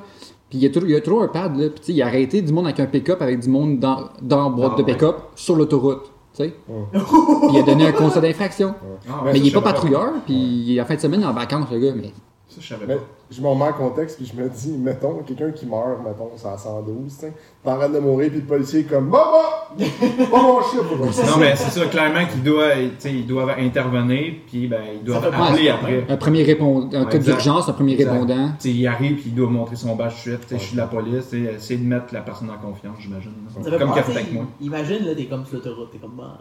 Puis 0.49 0.59
il 0.59 0.63
y 0.63 0.65
a 0.67 0.69
il 0.87 0.95
a 0.95 1.01
toujours 1.01 1.23
un 1.23 1.27
pad, 1.27 1.57
là. 1.57 1.69
Puis 1.69 1.93
il 1.93 2.01
a 2.01 2.05
arrêté 2.07 2.41
du 2.41 2.53
monde 2.53 2.65
avec 2.65 2.79
un 2.79 2.85
pick-up, 2.85 3.21
avec 3.21 3.39
du 3.39 3.49
monde 3.49 3.79
dans, 3.79 4.09
dans 4.21 4.43
la 4.43 4.49
boîte 4.49 4.71
Ah, 4.75 4.77
de 4.81 4.83
ouais. 4.83 4.93
pick-up, 4.93 5.15
sur 5.35 5.55
l'autoroute. 5.55 6.03
Tu 6.37 6.43
sais. 6.43 6.53
Ouais. 6.67 6.83
Puis 6.91 7.49
il 7.53 7.57
a 7.59 7.63
donné 7.63 7.87
un 7.87 7.91
constat 7.93 8.21
d'infraction. 8.21 8.75
Ah, 9.09 9.21
mais 9.25 9.31
ça, 9.31 9.37
il 9.37 9.47
est 9.47 9.49
je 9.49 9.53
pas 9.55 9.61
patrouilleur, 9.61 10.09
puis 10.25 10.79
en 10.81 10.85
fin 10.85 10.95
de 10.95 10.99
semaine, 10.99 11.21
il 11.21 11.23
est 11.23 11.27
en 11.27 11.33
vacances, 11.33 11.67
le 11.71 11.79
gars. 11.79 11.93
Mais 11.95 12.11
Ça, 12.55 12.61
je 12.61 12.67
savais 12.67 12.85
Mais 12.87 12.95
pas. 12.95 13.01
je 13.29 13.41
me 13.41 13.47
remets 13.47 13.65
en 13.65 13.73
contexte, 13.73 14.15
puis 14.15 14.25
je 14.25 14.41
me 14.41 14.47
dis, 14.47 14.71
mettons, 14.77 15.15
quelqu'un 15.23 15.51
qui 15.51 15.65
meurt, 15.65 15.99
mettons, 16.05 16.29
c'est 16.37 16.47
à 16.47 16.57
112, 16.57 17.13
tu 17.13 17.19
sais, 17.19 17.33
t'arrêtes 17.63 17.91
de 17.91 17.99
mourir, 17.99 18.29
puis 18.29 18.39
le 18.39 18.45
policier 18.45 18.79
est 18.81 18.83
comme, 18.83 19.09
bah, 19.09 19.67
bah, 19.77 19.85
pas 20.31 20.41
mon 20.41 20.61
chiffre. 20.61 21.25
Non, 21.25 21.37
mais 21.37 21.53
c'est 21.57 21.77
ça, 21.77 21.85
clairement 21.87 22.25
qu'ils 22.27 22.43
doivent, 22.43 22.77
ils 23.05 23.27
doivent 23.27 23.55
intervenir, 23.59 24.35
puis 24.47 24.67
ben, 24.67 24.81
ils 24.93 25.03
doivent 25.03 25.25
appeler 25.25 25.67
après. 25.69 26.05
un 26.07 26.15
premier 26.17 26.43
répondant, 26.43 26.89
un 26.97 27.03
Ouais, 27.03 27.11
cas 27.11 27.17
d'urgence, 27.17 27.67
un 27.67 27.73
premier 27.73 27.93
Exact. 27.95 28.11
répondant. 28.11 28.47
Tu 28.59 28.69
sais, 28.69 28.69
il 28.69 28.87
arrive, 28.87 29.15
puis 29.15 29.25
il 29.27 29.35
doit 29.35 29.49
montrer 29.49 29.75
son 29.75 29.95
badge 29.97 30.13
de 30.13 30.17
suite. 30.19 30.45
Je 30.51 30.55
suis 30.57 30.73
de 30.73 30.77
la 30.81 30.87
police, 30.87 31.27
tu 31.29 31.45
sais, 31.45 31.53
essayer 31.55 31.79
de 31.79 31.85
mettre 31.85 32.13
la 32.13 32.21
personne 32.21 32.49
en 32.49 32.57
confiance, 32.57 32.95
j'imagine. 32.99 33.33
Comme 33.53 33.63
qu'il 33.63 33.73
a 33.73 33.79
fait 33.79 33.85
penser, 34.01 34.11
avec 34.11 34.31
moi. 34.33 34.45
Imagine, 34.61 35.03
là, 35.05 35.13
t'es 35.13 35.25
comme 35.25 35.45
sur 35.45 35.55
l'autoroute, 35.55 35.91
t'es 35.91 35.97
comme, 35.97 36.15
bah. 36.15 36.37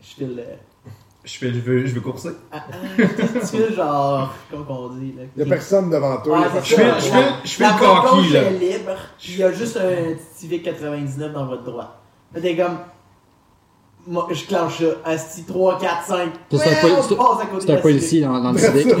Je 0.00 0.06
file. 0.14 0.42
Je, 1.24 1.38
fais, 1.38 1.52
je, 1.52 1.60
veux, 1.60 1.86
je 1.86 1.94
veux 1.94 2.00
courser. 2.00 2.30
ah, 2.50 2.64
ah, 2.72 2.76
tu 2.98 3.46
files 3.46 3.74
genre. 3.76 4.34
Comment 4.50 4.64
qu'on 4.64 4.88
dit, 4.96 5.14
là. 5.16 5.22
Y'a 5.36 5.46
personne 5.46 5.88
devant 5.90 6.16
toi. 6.20 6.40
Ouais, 6.40 6.44
a 6.46 6.48
Je 6.48 6.74
personne 6.74 6.78
fais, 6.78 7.00
je 7.00 7.06
devant 7.06 7.16
toi. 7.22 7.22
fais, 7.22 7.48
je 7.48 7.52
fais 7.54 7.62
La 7.64 7.70
le 7.72 7.78
coquille, 8.10 8.32
là. 8.32 8.42
est 8.42 8.50
libre, 8.58 8.96
il 9.28 9.36
y 9.38 9.42
a 9.44 9.52
juste 9.52 9.76
un 9.76 10.14
petit 10.14 10.22
Civic 10.34 10.62
99 10.64 11.32
dans 11.32 11.46
votre 11.46 11.62
droite. 11.64 11.90
Là, 12.34 12.40
t'es 12.40 12.56
comme. 12.56 12.78
Moi, 14.04 14.26
je 14.32 14.44
clenche 14.46 14.78
ça. 14.80 14.84
Asti 15.04 15.44
3, 15.44 15.78
4, 15.78 16.04
5. 16.08 16.32
C'est 16.50 16.56
Ouais, 16.56 16.64
un 16.64 16.98
on 16.98 17.70
un 17.72 17.76
policier 17.76 18.22
dans, 18.22 18.40
dans 18.42 18.50
le 18.50 18.58
civic. 18.58 18.86
Là, 18.86 18.96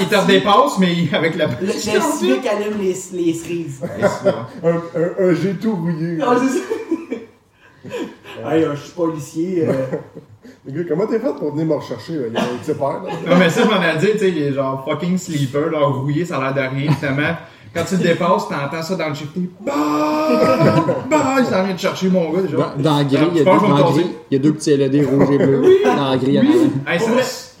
Il 0.00 0.08
te, 0.08 0.14
il 0.14 0.16
redépasse, 0.16 0.78
mais 0.78 0.94
avec 1.12 1.36
la 1.36 1.44
Le, 1.46 1.66
le 1.66 1.72
Civic 1.72 2.46
allume 2.46 2.78
les, 2.80 2.96
les 3.12 3.34
cerises. 3.34 3.80
Ça. 4.22 4.48
Un, 4.64 4.76
un, 4.98 5.28
un 5.28 5.34
jet 5.34 5.52
tout 5.60 5.76
rouillé. 5.76 6.18
Ah, 6.22 6.36
c'est 6.40 6.58
ça. 6.58 8.50
Hey, 8.50 8.64
je 8.74 8.80
suis 8.80 8.92
policier. 8.92 9.68
euh, 9.68 9.72
Le 10.66 10.72
gars, 10.72 10.88
comment 10.88 11.06
t'es 11.06 11.18
fait 11.18 11.34
pour 11.38 11.52
venir 11.52 11.66
me 11.66 11.74
rechercher, 11.74 12.14
là? 12.14 12.26
Il 12.28 12.34
y 12.34 12.36
a 12.36 12.42
un 12.42 12.56
petit 12.62 12.74
père, 12.74 13.02
là. 13.02 13.10
Non, 13.26 13.36
mais 13.38 13.48
ça, 13.48 13.62
je 13.62 13.68
m'en 13.68 13.82
ai 13.82 13.98
dit, 13.98 14.12
tu 14.12 14.18
sais, 14.18 14.28
il 14.28 14.42
est 14.42 14.52
genre 14.52 14.84
fucking 14.84 15.16
sleeper, 15.16 15.70
là, 15.70 15.86
rouillé, 15.86 16.24
ça 16.24 16.36
a 16.36 16.52
l'air 16.52 16.70
de 16.70 16.76
rien, 16.76 16.92
finalement. 16.92 17.36
Quand 17.74 17.84
tu 17.84 17.96
le 17.96 18.02
dépasses, 18.02 18.48
t'entends 18.48 18.82
ça 18.82 18.96
dans 18.96 19.08
le 19.08 19.14
shifty. 19.14 19.48
Bah! 19.64 19.72
Bah! 21.08 21.36
Il 21.38 21.46
s'en 21.46 21.64
vient 21.64 21.74
de 21.74 21.78
chercher 21.78 22.10
mon 22.10 22.30
gars, 22.30 22.42
déjà. 22.42 22.56
Dans, 22.56 22.82
dans 22.82 22.96
la 22.98 23.04
grille, 23.04 23.28
il 23.32 23.38
y, 23.38 23.40
a 23.40 23.44
deux, 23.44 23.68
dans 23.68 23.90
grille, 23.92 24.10
il 24.30 24.34
y 24.34 24.36
a 24.36 24.42
deux 24.42 24.52
petits 24.52 24.76
LED 24.76 25.06
rouges 25.06 25.30
et 25.30 25.38
bleus. 25.38 25.62
Dans 25.84 26.10
la 26.10 26.16
grille. 26.18 26.42
Hey, 26.86 27.00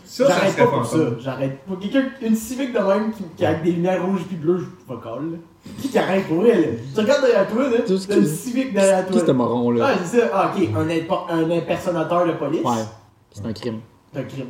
ça, 0.04 0.26
J'arrête 0.28 0.56
pas 0.56 0.66
pour 0.66 0.84
ça. 0.84 0.98
J'arrête. 1.20 1.58
Pour 1.66 1.78
quelqu'un, 1.78 2.04
une 2.20 2.34
Civic 2.34 2.72
de 2.72 2.78
même 2.80 3.12
qui, 3.12 3.22
qui 3.36 3.46
a 3.46 3.54
des 3.54 3.72
lumières 3.72 4.04
rouges 4.04 4.24
puis 4.26 4.36
bleues, 4.36 4.58
je 4.58 4.86
pas 4.86 5.00
colle. 5.00 5.38
Qui 5.80 5.88
qui 5.88 5.98
arrête 5.98 6.26
pour 6.26 6.44
elle? 6.46 6.60
là? 6.62 6.66
Tu 6.94 7.00
regardes 7.00 7.20
derrière 7.22 7.48
toi, 7.48 7.62
là. 7.68 7.78
Tout 7.86 7.98
qui- 7.98 8.16
une 8.18 8.26
Civic 8.26 8.72
derrière 8.72 9.04
Qui 9.06 9.12
toi. 9.12 9.20
c'est 9.20 9.26
ce 9.26 9.32
marron-là? 9.32 9.86
Ah, 9.88 9.98
c'est 10.04 10.20
ça. 10.20 10.26
Ah, 10.32 10.52
ok. 10.56 10.68
Un, 10.74 11.34
un 11.36 11.50
impersonateur 11.50 12.26
de 12.26 12.32
police. 12.32 12.64
Ouais, 12.64 12.84
c'est 13.30 13.46
un 13.46 13.52
crime. 13.52 13.80
C'est 14.12 14.20
un 14.20 14.24
crime. 14.24 14.46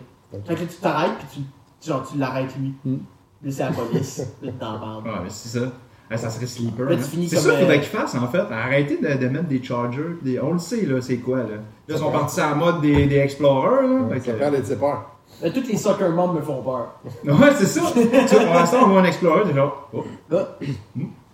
Fait 0.47 0.55
que 0.55 0.61
tu 0.61 0.77
t'arrêtes 0.81 1.19
puis 1.31 1.45
tu, 1.81 1.89
genre, 1.91 2.09
tu 2.11 2.17
l'arrêtes 2.19 2.55
lui. 2.59 2.75
Mm. 2.85 2.97
Là, 3.43 3.51
c'est 3.51 3.63
la 3.65 3.71
police. 3.73 4.19
Là, 4.43 4.53
tu 4.53 4.59
t'en 4.59 4.79
parles. 4.79 5.03
Ouais, 5.05 5.11
mais 5.25 5.31
c'est 5.31 5.59
ça. 5.59 5.67
Ouais, 6.11 6.17
ça 6.17 6.31
serait 6.31 6.47
sleeper. 6.47 6.89
Là, 6.89 6.97
hein. 6.97 6.99
C'est 7.01 7.37
ça 7.37 7.51
qu'il 7.51 7.59
faudrait 7.61 7.77
euh, 7.77 7.81
qu'il 7.81 7.83
fasse, 7.99 8.15
en 8.15 8.29
fait. 8.29 8.43
Arrêtez 8.51 8.99
de, 8.99 9.21
de 9.23 9.29
mettre 9.29 9.47
des 9.49 9.63
chargers. 9.63 10.03
Des... 10.23 10.41
On 10.41 10.53
le 10.53 10.59
sait, 10.59 10.85
là, 10.87 11.01
c'est 11.01 11.19
quoi, 11.19 11.39
là. 11.39 11.45
Là, 11.49 11.57
ils 11.89 11.99
sont 11.99 12.11
partis 12.11 12.41
en 12.41 12.57
mode 12.57 12.81
des, 12.81 13.07
des 13.07 13.17
Explorers, 13.19 13.83
là. 13.87 14.01
Ouais, 14.11 14.21
Ça 14.21 14.33
que- 14.33 14.39
prend 14.39 14.51
des 14.51 14.61
tipeurs. 14.63 15.11
Là, 15.43 15.51
toutes 15.51 15.69
les 15.69 15.77
soccer 15.77 16.11
moms 16.11 16.35
me 16.35 16.41
font 16.43 16.63
peur. 16.63 16.95
Ouais, 17.25 17.51
c'est 17.57 17.67
ça. 17.67 17.81
tu 17.95 18.07
pour 18.07 18.55
l'instant, 18.55 18.79
on 18.85 18.89
voit 18.89 19.01
un 19.01 19.05
Explorer, 19.05 19.53
genre. 19.55 19.89
Oh, 19.93 20.05
Là, 20.31 20.57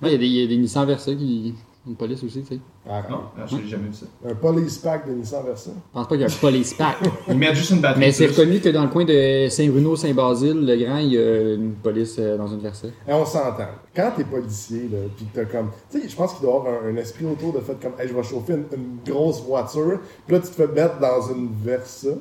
Ouais, 0.03 0.09
il 0.09 0.13
y 0.13 0.15
a 0.15 0.19
des, 0.19 0.27
il 0.27 0.33
y 0.41 0.45
a 0.45 0.47
des 0.47 0.57
Nissan 0.57 0.87
Versa 0.87 1.15
qui. 1.15 1.55
Une 1.89 1.95
police 1.95 2.23
aussi, 2.25 2.41
tu 2.43 2.55
sais. 2.57 2.61
Arrête. 2.89 3.09
non, 3.11 3.21
ah, 3.39 3.43
je 3.47 3.57
l'ai 3.59 3.69
jamais 3.69 3.89
vu 3.89 3.95
ça. 3.95 4.07
Un 4.29 4.35
police 4.35 4.79
pack 4.79 5.09
de 5.09 5.13
Nissan 5.15 5.45
Versa? 5.45 5.71
Je 5.71 5.93
pense 5.93 6.09
pas 6.09 6.15
qu'il 6.17 6.21
y 6.21 6.25
a 6.25 6.27
un 6.27 6.41
police 6.41 6.75
pack. 6.75 6.97
Ils 7.29 7.37
mettent 7.37 7.55
juste 7.55 7.71
une 7.71 7.81
batterie. 7.81 8.01
Mais 8.01 8.11
c'est 8.13 8.27
reconnu 8.27 8.59
que 8.59 8.69
dans 8.71 8.83
le 8.83 8.89
coin 8.89 9.05
de 9.05 9.47
Saint-Bruno, 9.49 9.95
Saint-Basile, 9.95 10.67
le 10.67 10.77
Grand, 10.85 10.99
il 10.99 11.13
y 11.13 11.19
a 11.19 11.55
une 11.55 11.75
police 11.75 12.17
euh, 12.19 12.37
dans 12.37 12.49
une 12.49 12.59
Versa. 12.59 12.89
Et 13.09 13.13
on 13.13 13.25
s'entend. 13.25 13.69
Quand 13.95 14.11
t'es 14.17 14.25
policier, 14.25 14.89
là, 14.93 14.99
pis 15.17 15.25
que 15.27 15.41
t'as 15.41 15.45
comme. 15.45 15.71
Tu 15.91 16.01
sais, 16.03 16.09
je 16.09 16.17
pense 16.17 16.35
qu'il 16.35 16.43
doit 16.45 16.55
y 16.55 16.57
avoir 16.59 16.85
un, 16.85 16.89
un 16.93 16.97
esprit 16.97 17.25
autour 17.25 17.53
de 17.53 17.61
fait 17.61 17.77
comme, 17.81 17.93
hey, 18.01 18.09
je 18.09 18.15
vais 18.15 18.23
chauffer 18.25 18.55
une, 18.55 18.65
une 18.77 18.99
grosse 19.13 19.41
voiture, 19.43 20.01
pis 20.27 20.33
là, 20.33 20.41
tu 20.41 20.49
te 20.49 20.55
fais 20.55 20.67
mettre 20.67 20.99
dans 20.99 21.33
une 21.33 21.51
Versa. 21.65 22.09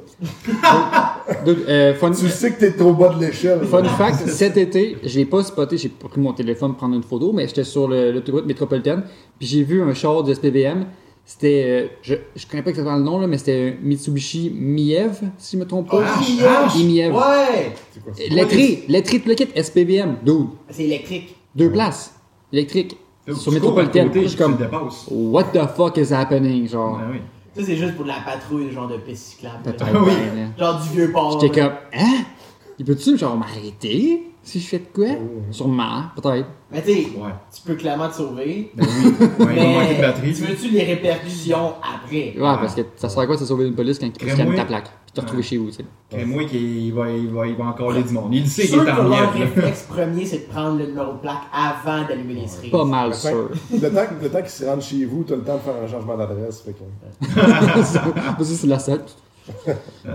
Euh, 1.68 1.94
fun, 1.96 2.12
Tu 2.12 2.30
sais 2.30 2.52
que 2.52 2.60
t'es 2.66 2.82
au 2.82 2.94
bas 2.94 3.10
de 3.16 3.20
l'échelle. 3.26 3.64
fun 3.66 3.84
fact, 3.84 4.28
cet 4.30 4.58
été, 4.58 4.98
j'ai 5.04 5.26
pas 5.26 5.44
spoté, 5.44 5.76
j'ai 5.78 5.90
pris 5.90 6.20
mon 6.22 6.34
téléphone 6.34 6.70
pour 6.72 6.78
prendre 6.78 6.96
une 6.96 7.04
photo, 7.04 7.32
mais 7.34 7.48
j'étais 7.48 7.64
sur 7.64 7.88
le- 7.88 8.12
l'autoroute 8.12 8.46
métropolitaine, 8.46 9.04
puis 9.40 9.48
j'ai 9.48 9.64
vu 9.64 9.82
un 9.82 9.94
char 9.94 10.24
de 10.24 10.34
SPVM. 10.34 10.86
C'était, 11.28 11.64
euh, 11.66 11.88
je, 12.04 12.14
je 12.36 12.46
connais 12.46 12.62
pas 12.62 12.70
exactement 12.70 12.98
le 12.98 13.04
nom, 13.04 13.18
là, 13.20 13.26
mais 13.26 13.40
c'était 13.40 13.76
un 13.80 13.84
Mitsubishi 13.84 14.52
Miev, 14.56 15.22
si 15.40 15.56
je 15.58 15.62
me 15.62 15.68
trompe 15.68 15.90
pas. 15.90 16.04
Ah, 16.06 16.20
Ah, 16.44 16.74
Et 16.80 16.84
Miev. 16.84 17.16
Ouais! 17.16 17.74
C'est 17.92 18.04
quoi 18.04 18.14
ça? 18.14 18.24
Lettré, 18.30 18.84
lettré 18.88 19.18
de 19.20 19.30
le 19.30 19.34
kit, 19.34 19.48
SPVM, 19.56 20.18
dude. 20.24 20.48
C'est 20.70 20.84
électrique. 20.84 21.36
Deux 21.56 21.72
places, 21.72 22.14
électrique, 22.54 22.96
sur 23.26 23.36
cours 23.46 23.48
à 23.48 23.56
métropolitaine. 23.56 24.08
côté, 24.10 24.22
Je 24.22 24.28
suis 24.28 24.38
tu 24.38 24.44
comme, 24.44 24.56
dépasses. 24.58 25.06
what 25.10 25.46
the 25.46 25.66
fuck 25.76 25.98
is 25.98 26.14
happening, 26.14 26.68
genre? 26.68 27.00
Ah 27.02 27.08
oui. 27.12 27.18
Ça, 27.56 27.64
c'est 27.66 27.76
juste 27.78 27.96
pour 27.96 28.04
de 28.04 28.10
la 28.10 28.20
patrouille, 28.24 28.70
genre 28.72 28.88
de 28.88 28.98
piste 28.98 29.26
cyclable. 29.32 29.56
là. 29.66 29.72
Peut-être 29.72 29.86
Ah 29.96 30.00
oui. 30.04 30.12
là. 30.12 30.64
Genre 30.74 30.82
du 30.84 30.90
vieux 30.90 31.12
port. 31.12 31.40
J'étais 31.42 31.60
là. 31.62 31.70
comme, 31.70 32.02
hein? 32.02 32.24
Il 32.78 32.86
peut-tu, 32.86 33.18
genre, 33.18 33.36
m'arrêter? 33.36 34.28
Si 34.46 34.60
je 34.60 34.68
fais 34.68 34.80
de 34.80 34.86
quoi? 34.94 35.08
Sûrement, 35.52 36.04
peut-être. 36.16 36.48
Mais 36.72 36.82
tu 36.82 36.88
sais, 36.94 37.00
Ouais. 37.18 37.32
tu 37.54 37.62
peux 37.66 37.76
clairement 37.76 38.08
te 38.10 38.14
sauver. 38.16 38.72
Ben 38.76 38.86
oui. 38.86 39.06
Ouais, 39.46 39.54
il 39.56 39.60
va 39.60 39.66
manquer 39.66 39.88
de 39.88 39.94
mais 39.96 40.02
batterie. 40.02 40.34
tu 40.34 40.42
veux-tu 40.44 40.70
les 40.70 40.84
répercussions 40.84 41.74
après? 41.82 42.34
Ouais, 42.36 42.40
parce 42.40 42.76
que 42.76 42.82
ça 42.96 43.10
sert 43.10 43.20
à 43.22 43.26
quoi 43.26 43.36
de 43.36 43.40
se 43.42 43.46
sauver 43.48 43.66
d'une 43.66 43.76
police 43.76 43.98
quand 44.00 44.06
tu 44.12 44.26
Crée-moi. 44.26 44.36
scannes 44.46 44.56
ta 44.56 44.66
plaque? 44.66 44.86
Puis 45.06 45.14
te 45.14 45.22
retrouver 45.22 45.44
chez 45.44 45.58
vous, 45.58 45.68
tu 45.72 45.78
sais. 45.78 45.86
Et 46.18 46.26
moi, 46.26 46.44
qu'il 46.46 46.94
va, 46.94 47.10
il 47.12 47.28
va, 47.32 47.48
il 47.48 47.56
va 47.56 47.66
encore 47.66 47.92
aller 47.92 48.04
du 48.04 48.14
monde. 48.14 48.34
Il 48.34 48.44
le 48.44 48.48
sait 48.50 48.68
qu'il 48.68 48.76
est 48.76 48.92
en 48.92 49.08
là. 49.08 49.28
réflexe 49.30 49.84
premier, 49.90 50.26
c'est 50.26 50.48
de 50.48 50.52
prendre 50.54 50.78
le 50.78 50.86
numéro 50.88 51.14
de 51.14 51.18
plaque 51.20 51.42
avant 51.54 52.08
d'allumer 52.08 52.36
les 52.36 52.48
cerises. 52.48 52.72
Pas 52.72 52.86
mal 52.86 53.14
sûr. 53.16 53.50
Le 53.72 53.80
temps, 53.90 54.02
le 54.22 54.30
temps 54.30 54.40
qu'ils 54.42 54.50
se 54.50 54.66
rendent 54.66 54.82
chez 54.82 55.06
vous, 55.06 55.24
t'as 55.24 55.36
le 55.38 55.44
temps 55.44 55.56
de 55.56 55.60
faire 55.62 55.76
un 55.84 55.88
changement 55.88 56.18
d'adresse. 56.18 56.62
Fait 56.62 56.74
que... 56.74 57.84
ça, 57.84 58.04
c'est 58.44 58.68
la 58.68 58.80
seule. 58.80 59.02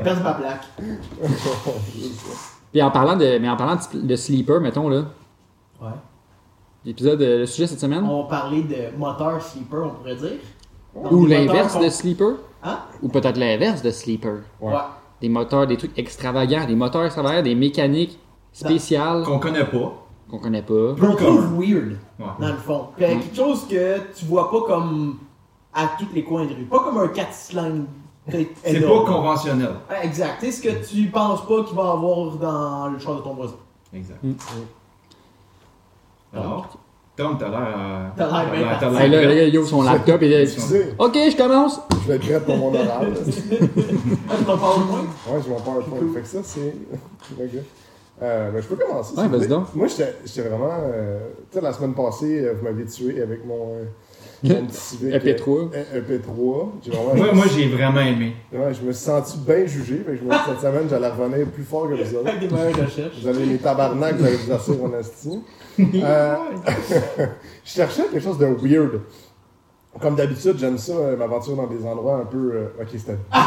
Perds 0.05 0.23
ma 0.23 0.33
plaque. 0.35 0.65
Puis 2.73 2.83
en 2.83 2.91
parlant 2.91 3.17
de, 3.17 3.39
mais 3.39 3.49
en 3.49 3.57
parlant 3.57 3.77
de, 3.95 4.01
de 4.01 4.17
sleeper, 4.17 4.61
mettons, 4.61 4.89
là, 4.89 5.05
Ouais. 5.83 5.89
l'épisode, 6.85 7.21
euh, 7.23 7.39
le 7.41 7.47
sujet 7.47 7.67
cette 7.67 7.81
semaine, 7.81 8.05
On 8.05 8.23
va 8.23 8.29
parler 8.29 8.63
de 8.63 8.97
moteur 8.97 9.41
sleeper, 9.43 9.87
on 9.87 9.91
pourrait 9.91 10.17
dire. 10.17 10.39
Donc, 10.95 11.11
ou 11.13 11.27
l'inverse 11.27 11.79
de 11.81 11.89
sleeper, 11.89 12.35
Hein? 12.63 12.79
ou 13.03 13.09
peut-être 13.09 13.39
l'inverse 13.39 13.83
de 13.83 13.91
sleeper? 13.91 14.41
qu'on- 14.59 14.69
Ouais. 14.69 14.75
Ouais. 14.75 14.81
Des 15.21 15.29
moteurs, 15.29 15.67
des 15.67 15.77
trucs 15.77 15.99
extravagants, 15.99 16.65
des 16.67 16.75
moteurs 16.75 17.05
extravagants, 17.05 17.43
des 17.43 17.55
mécaniques 17.55 18.19
spéciales 18.53 19.23
Qu'on 19.25 19.39
connaît 19.39 19.65
pas. 19.67 19.93
qu'on 20.31 20.39
connaît 20.39 20.63
pas. 20.63 20.95
On 21.03 21.15
trouve 21.15 21.61
weird, 21.61 21.97
Ouais. 22.19 22.27
dans 22.39 22.49
le 22.49 22.55
fond. 22.55 22.87
Puis, 22.97 23.05
euh, 23.05 23.09
quelque 23.19 23.37
chose 23.37 23.67
que 23.69 23.99
tu 24.19 24.25
vois 24.27 24.51
pas 24.51 24.61
comme 24.67 25.19
à 25.75 25.91
tous 25.99 26.09
les 26.15 26.25
coins 26.25 26.45
de 26.47 26.55
rue. 26.55 26.65
Pas 26.65 26.81
comme 26.81 26.99
un 26.99 27.09
4 27.09 27.33
cylindres. 27.33 27.85
C'est 28.29 28.81
pas 28.81 29.05
conventionnel. 29.05 29.71
Exact. 30.03 30.37
C'est 30.41 30.53
ce 30.53 30.63
que 30.63 30.85
tu 30.87 31.07
penses 31.09 31.47
pas 31.47 31.65
qu'il 31.65 31.77
va 31.77 31.93
avoir 31.93 32.37
dans 32.37 32.89
le 32.89 32.99
char 32.99 33.17
de 33.17 33.23
ton 33.23 33.35
voisin. 33.35 33.55
Exact. 33.95 34.19
Mm. 34.23 34.33
Alors, 36.35 36.79
Tom, 37.17 37.37
t'as 37.39 37.49
l'air. 37.49 37.75
euh, 37.77 38.09
T'as 38.17 38.27
l'air 38.45 38.53
bien 38.53 38.77
t'as 38.79 39.01
Hey, 39.05 39.11
là, 39.11 39.23
gars, 39.25 39.43
il 39.45 39.59
ouvre 39.59 39.69
son 39.69 39.83
laptop 39.83 40.23
et 40.23 40.29
là, 40.29 40.43
Excusez, 40.43 40.95
Ok, 40.99 41.15
je 41.15 41.37
commence. 41.37 41.81
je 42.03 42.09
vais 42.09 42.15
être 42.17 42.23
prêt 42.27 42.41
pour 42.41 42.57
mon 42.57 42.69
oral. 42.75 43.13
Ah, 43.15 44.35
tu 44.39 44.45
t'en 44.45 44.57
parles 44.59 44.85
moins? 44.85 45.01
Ouais, 45.01 45.41
je 45.45 45.51
m'en 45.51 45.61
parle 45.61 45.85
pas. 45.85 45.97
Fait 46.15 46.21
que 46.21 46.27
ça, 46.29 46.39
c'est. 46.43 46.75
Ok. 47.39 47.51
Euh, 48.23 48.51
ben, 48.53 48.63
je 48.63 48.69
peux 48.69 48.77
commencer. 48.77 49.17
Ouais, 49.17 49.29
vas-y 49.29 49.49
donc. 49.49 49.75
Moi, 49.75 49.87
j'étais 49.89 50.49
vraiment. 50.49 50.71
euh, 50.83 51.19
tu 51.51 51.59
sais, 51.59 51.65
la 51.65 51.73
semaine 51.73 51.95
passée, 51.95 52.45
euh, 52.45 52.55
vous 52.59 52.65
m'avez 52.65 52.85
tué 52.85 53.21
avec 53.23 53.45
mon. 53.45 53.75
euh. 53.75 53.85
EP3. 54.45 55.71
euh, 55.75 56.01
EP3. 56.01 56.69
J'ai 56.83 56.91
vraiment. 56.91 57.15
Moi, 57.15 57.33
moi 57.35 57.45
j'ai 57.55 57.69
vraiment 57.69 58.01
aimé. 58.01 58.35
Ouais, 58.53 58.73
je 58.75 58.87
me 58.87 58.93
suis 58.93 59.05
senti 59.05 59.39
bien 59.39 59.67
jugé. 59.67 59.99
Que 59.99 60.17
je 60.17 60.23
me 60.23 60.31
suis 60.31 60.41
dit, 60.41 60.45
cette 60.49 60.61
semaine, 60.61 60.87
j'allais 60.89 61.09
revenir 61.09 61.47
plus 61.49 61.65
fort 61.65 61.89
que 61.89 61.95
vous 61.95 62.15
autres. 62.17 62.31
Vous 63.23 63.29
allez 63.29 63.47
les 63.47 63.59
tabarnak, 63.59 64.17
vous 64.17 64.25
allez 64.25 64.37
vous 64.37 64.53
assurer 64.53 64.83
en 64.83 64.99
esti. 64.99 65.41
Euh, 65.81 66.35
je 67.65 67.71
cherchais 67.71 68.03
quelque 68.13 68.21
chose 68.21 68.37
de 68.37 68.45
weird. 68.45 69.01
Comme 69.99 70.15
d'habitude, 70.15 70.57
j'aime 70.57 70.79
ça, 70.79 70.93
euh, 70.93 71.17
m'aventurer 71.17 71.57
dans 71.57 71.67
des 71.67 71.85
endroits 71.85 72.19
un 72.19 72.25
peu. 72.25 72.53
euh, 72.55 72.69
ok, 72.81 72.89
c'était. 72.93 73.19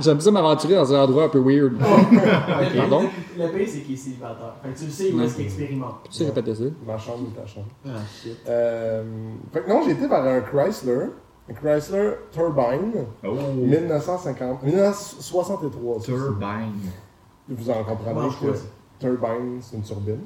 J'aime 0.00 0.20
ça 0.20 0.30
m'aventurer 0.30 0.74
dans 0.74 0.94
un 0.94 1.02
endroit 1.04 1.24
un 1.24 1.28
peu 1.28 1.38
weird. 1.40 1.72
Le 1.78 2.76
Pardon? 2.78 3.00
pire, 3.00 3.10
le 3.38 3.48
pire, 3.52 3.68
c'est 3.70 3.80
qu'il 3.80 3.94
est 3.94 3.96
célibataire. 3.96 4.54
Fait 4.62 4.70
que 4.70 4.78
tu 4.78 4.84
le 4.86 4.90
sais 4.90 5.12
où 5.12 5.20
est-ce 5.22 5.36
qu'il 5.36 5.44
expérimente. 5.44 5.94
Tu 6.04 6.12
sais 6.16 6.24
répéter 6.24 6.54
ça? 6.54 6.64
Ma 6.86 6.98
chambre 6.98 7.24
ou 7.28 7.40
ta 7.40 7.46
chambre. 7.46 7.66
Ah, 7.86 7.90
shit. 8.22 8.36
Euh, 8.48 9.04
fait 9.52 9.62
que 9.62 9.68
non, 9.70 9.82
j'ai 9.84 9.92
été 9.92 10.06
vers 10.06 10.22
un 10.22 10.40
Chrysler. 10.40 11.06
Un 11.48 11.52
Chrysler 11.54 12.10
Turbine. 12.32 13.04
Oh, 13.24 13.28
1950, 13.56 14.62
1963. 14.64 16.00
ça, 16.00 16.04
Turbine. 16.06 16.72
Vous 17.48 17.70
en 17.70 17.84
comprenez 17.84 18.28
que 18.40 18.52
turbine, 18.98 19.58
c'est 19.60 19.76
une 19.76 19.82
turbine. 19.82 20.20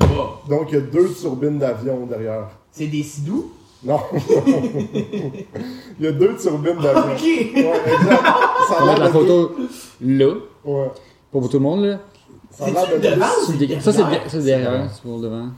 Wow. 0.00 0.48
Donc, 0.48 0.68
il 0.70 0.74
y 0.74 0.78
a 0.78 0.82
deux 0.82 1.08
turbines 1.12 1.58
d'avion 1.58 2.06
derrière. 2.06 2.48
C'est 2.76 2.86
des 2.88 3.02
sidous? 3.02 3.52
Non. 3.84 4.00
il 5.98 6.04
y 6.04 6.06
a 6.08 6.12
deux 6.12 6.36
turbines 6.36 6.76
d'avion. 6.76 7.12
Ok! 7.14 7.22
Ouais, 7.22 7.72
exact. 7.86 8.22
Ça 8.68 8.76
On 8.80 8.84
va 8.86 8.92
a 8.92 8.96
la 8.98 9.08
de 9.08 9.12
deux- 9.12 9.18
photo 9.18 9.54
là, 10.02 10.34
Ouais. 10.64 10.90
pour 11.30 11.48
tout 11.48 11.56
le 11.58 11.62
monde. 11.62 11.84
là. 11.84 11.98
Ça 12.50 12.64
a 12.66 12.70
l'air 12.70 12.86
de 12.88 12.98
devant 13.02 13.26
Ça, 13.26 13.46
c'est 13.46 13.56
derrière? 13.58 14.22
c'est 14.28 14.42
derrière, 14.42 14.90
c'est 14.92 15.02
pour 15.02 15.16
le 15.16 15.22
devant. 15.22 15.48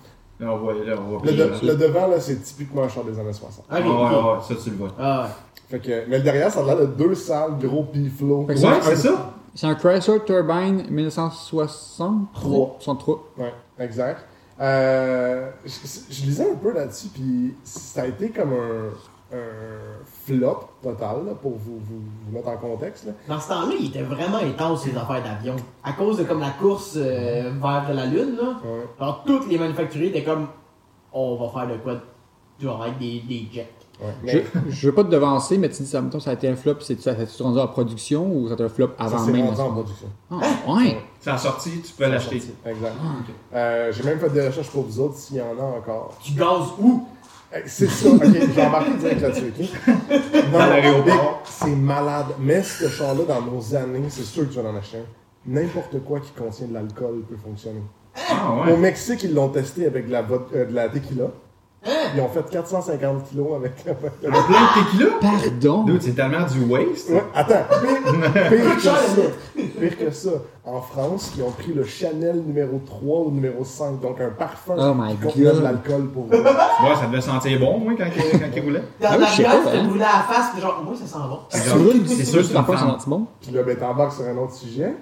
Là, 0.40 0.52
on 0.52 0.58
voit, 0.58 0.74
là, 0.74 0.94
on 0.98 1.18
voit 1.18 1.20
Le, 1.24 1.32
de- 1.32 1.66
le 1.66 1.74
devant, 1.76 2.06
là, 2.06 2.20
c'est 2.20 2.40
typiquement 2.42 2.82
un 2.84 2.88
char 2.88 3.02
des 3.04 3.18
années 3.18 3.32
60. 3.32 3.58
Ok, 3.58 3.64
Ah, 3.70 3.80
ouais, 3.80 3.86
ouais, 3.88 4.38
ça, 4.48 4.54
tu 4.62 4.70
le 4.70 4.76
vois. 4.76 4.90
Ah 4.98 5.22
ouais. 5.24 5.28
Fait 5.70 5.78
que, 5.80 6.08
mais 6.08 6.18
le 6.18 6.22
derrière, 6.24 6.50
ça 6.52 6.60
a 6.60 6.64
l'air 6.64 6.76
de 6.78 6.86
deux 6.86 7.14
salles, 7.14 7.52
gros 7.60 7.82
piflots. 7.84 8.44
Ouais, 8.48 8.56
c'est 8.56 8.96
ça. 8.96 9.32
C'est 9.54 9.66
un 9.66 9.74
Chrysler 9.74 10.20
Turbine 10.24 10.84
1960? 10.88 12.32
Trois. 12.34 12.76
63. 12.80 13.24
Ouais, 13.38 13.52
exact. 13.80 14.24
Euh, 14.60 15.50
je, 15.64 15.70
je 16.10 16.24
lisais 16.24 16.50
un 16.50 16.56
peu 16.56 16.72
là-dessus, 16.72 17.08
puis 17.08 17.54
ça 17.62 18.02
a 18.02 18.06
été 18.06 18.30
comme 18.30 18.52
un, 18.52 19.36
un 19.36 20.04
flop 20.24 20.68
total, 20.82 21.26
là, 21.26 21.34
pour 21.40 21.52
vous, 21.52 21.78
vous, 21.78 22.00
vous 22.26 22.32
mettre 22.32 22.48
en 22.48 22.56
contexte. 22.56 23.06
Là. 23.06 23.12
Dans 23.28 23.40
ce 23.40 23.48
temps-là, 23.48 23.74
il 23.78 23.86
était 23.86 24.02
vraiment 24.02 24.38
intense, 24.38 24.82
ces 24.82 24.96
affaires 24.96 25.22
d'avion. 25.22 25.54
À 25.84 25.92
cause 25.92 26.18
de 26.18 26.24
comme 26.24 26.40
la 26.40 26.50
course 26.50 26.94
euh, 26.96 27.52
vers 27.62 27.94
la 27.94 28.06
Lune, 28.06 28.36
là. 28.36 28.56
Ouais. 28.64 29.12
Toutes 29.26 29.48
les 29.48 29.58
manufacturiers 29.58 30.08
étaient 30.08 30.24
comme, 30.24 30.48
on 31.12 31.36
va 31.36 31.48
faire 31.50 31.68
de 31.72 31.80
quoi 31.80 31.94
genre 32.60 32.82
avec 32.82 32.98
des, 32.98 33.20
des 33.20 33.46
jets. 33.52 33.72
Ouais. 34.00 34.12
Je, 34.24 34.38
Mais 34.38 34.44
je 34.70 34.86
veux 34.88 34.94
pas 34.94 35.02
te 35.04 35.08
devancer, 35.10 35.58
mais 35.58 35.68
tu 35.68 35.82
dis 35.82 35.88
ça, 35.88 36.00
mettons, 36.00 36.20
ça 36.20 36.30
a 36.30 36.34
été 36.34 36.48
un 36.48 36.54
flop, 36.56 36.76
c'est 36.80 37.00
ça 37.00 37.14
s'est 37.16 37.42
rendu 37.42 37.58
en 37.58 37.66
production 37.66 38.30
ou 38.32 38.46
ça 38.46 38.52
a 38.52 38.54
été 38.54 38.62
un 38.64 38.68
flop 38.68 38.90
ça 38.98 39.04
avant 39.04 39.18
s'est 39.24 39.32
même? 39.32 39.46
rendu 39.46 39.60
en 39.60 39.72
production. 39.72 40.06
Ah, 40.30 40.36
ouais! 40.72 40.98
C'est 41.20 41.30
en 41.32 41.38
sortie, 41.38 41.80
tu 41.80 41.92
peux 41.94 42.06
l'acheter. 42.08 42.36
Exact. 42.64 42.92
Euh, 43.54 43.92
J'ai 43.92 44.02
même 44.04 44.18
fait 44.20 44.30
des 44.30 44.46
recherches 44.46 44.70
pour 44.70 44.84
vous 44.84 45.00
autres 45.00 45.16
s'il 45.16 45.36
y 45.38 45.40
en 45.40 45.58
a 45.58 45.64
encore. 45.78 46.16
Tu 46.22 46.32
gazes 46.32 46.68
où? 46.80 47.06
Eh, 47.52 47.62
C'est 47.66 47.88
ça, 47.88 48.08
ok, 48.10 48.22
j'ai 48.54 48.62
embarqué 48.62 48.90
direct 49.00 49.20
là-dessus, 49.20 49.52
ok? 49.58 49.68
Non, 50.52 50.58
Dans 50.58 50.66
l'aéroport. 50.66 51.42
C'est 51.44 51.74
malade. 51.74 52.26
Mais 52.38 52.62
ce 52.62 52.88
char-là, 52.88 53.22
dans 53.26 53.40
nos 53.42 53.74
années, 53.74 54.04
c'est 54.10 54.22
sûr 54.22 54.46
que 54.48 54.52
tu 54.54 54.60
vas 54.60 54.68
en 54.70 54.76
acheter 54.76 54.98
un. 54.98 55.50
N'importe 55.50 56.04
quoi 56.04 56.20
qui 56.20 56.30
contient 56.32 56.66
de 56.66 56.74
l'alcool 56.74 57.22
peut 57.28 57.36
fonctionner. 57.42 57.82
Ah, 58.30 58.70
Au. 58.70 58.76
Mexique, 58.76 59.22
ils 59.24 59.34
l'ont 59.34 59.48
testé 59.48 59.86
avec 59.86 60.06
de 60.06 60.12
la, 60.12 60.20
euh, 60.54 60.66
de 60.66 60.74
la 60.74 60.88
tequila. 60.88 61.24
Ils 62.14 62.20
ont 62.20 62.28
fait 62.28 62.48
450 62.50 63.24
kilos 63.30 63.48
avec 63.56 63.72
Un 63.86 63.94
plein 63.94 64.30
de 64.30 64.84
tequila? 64.90 65.06
Pardon! 65.20 65.84
Dude, 65.84 66.02
c'est 66.02 66.12
tellement 66.14 66.44
du 66.46 66.64
waste. 66.64 67.10
Ouais, 67.10 67.22
attends, 67.34 67.54
pire, 67.80 68.32
pire 68.50 68.76
que 68.76 68.80
ça. 68.82 69.22
Pire 69.54 69.98
que 69.98 70.10
ça. 70.10 70.30
En 70.64 70.80
France, 70.82 71.32
ils 71.36 71.42
ont 71.42 71.50
pris 71.50 71.72
le 71.72 71.84
Chanel 71.84 72.42
numéro 72.44 72.80
3 72.84 73.20
ou 73.20 73.30
numéro 73.30 73.64
5, 73.64 74.00
donc 74.00 74.20
un 74.20 74.30
parfum 74.30 74.74
Oh 74.76 74.92
my 74.94 75.14
qui 75.14 75.22
contenait 75.22 75.52
de 75.54 75.60
l'alcool 75.60 76.08
pour 76.08 76.24
eux. 76.32 76.36
Ouais, 76.42 76.94
ça 77.00 77.06
devait 77.06 77.20
sentir 77.20 77.58
bon, 77.60 77.78
moi, 77.78 77.92
quand, 77.96 78.04
il- 78.06 78.38
quand 78.40 78.46
il 78.54 78.62
roulait. 78.62 78.82
Dans 79.00 79.08
Ah 79.10 79.14
oui, 79.14 79.20
la 79.20 79.26
je 79.26 79.36
sais 79.36 79.42
gueule, 79.44 79.52
pas, 79.52 79.70
tu 79.70 79.76
te 79.76 79.82
hein. 79.82 79.88
brûlais 79.88 80.04
à 80.04 80.16
la 80.28 80.34
face, 80.34 80.60
genre, 80.60 80.82
moi 80.84 80.94
ça 80.94 81.06
sent 81.06 81.18
bon. 81.28 81.38
C'est 81.48 82.24
sûr 82.24 82.38
que 82.42 82.44
femme. 82.48 82.96
c'est 82.98 83.08
bon. 83.08 83.26
Puis 83.40 83.50
là, 83.52 83.62
ben, 83.62 83.76
t'embarques 83.76 84.12
sur 84.12 84.24
un 84.24 84.36
autre 84.36 84.54
sujet. 84.54 84.94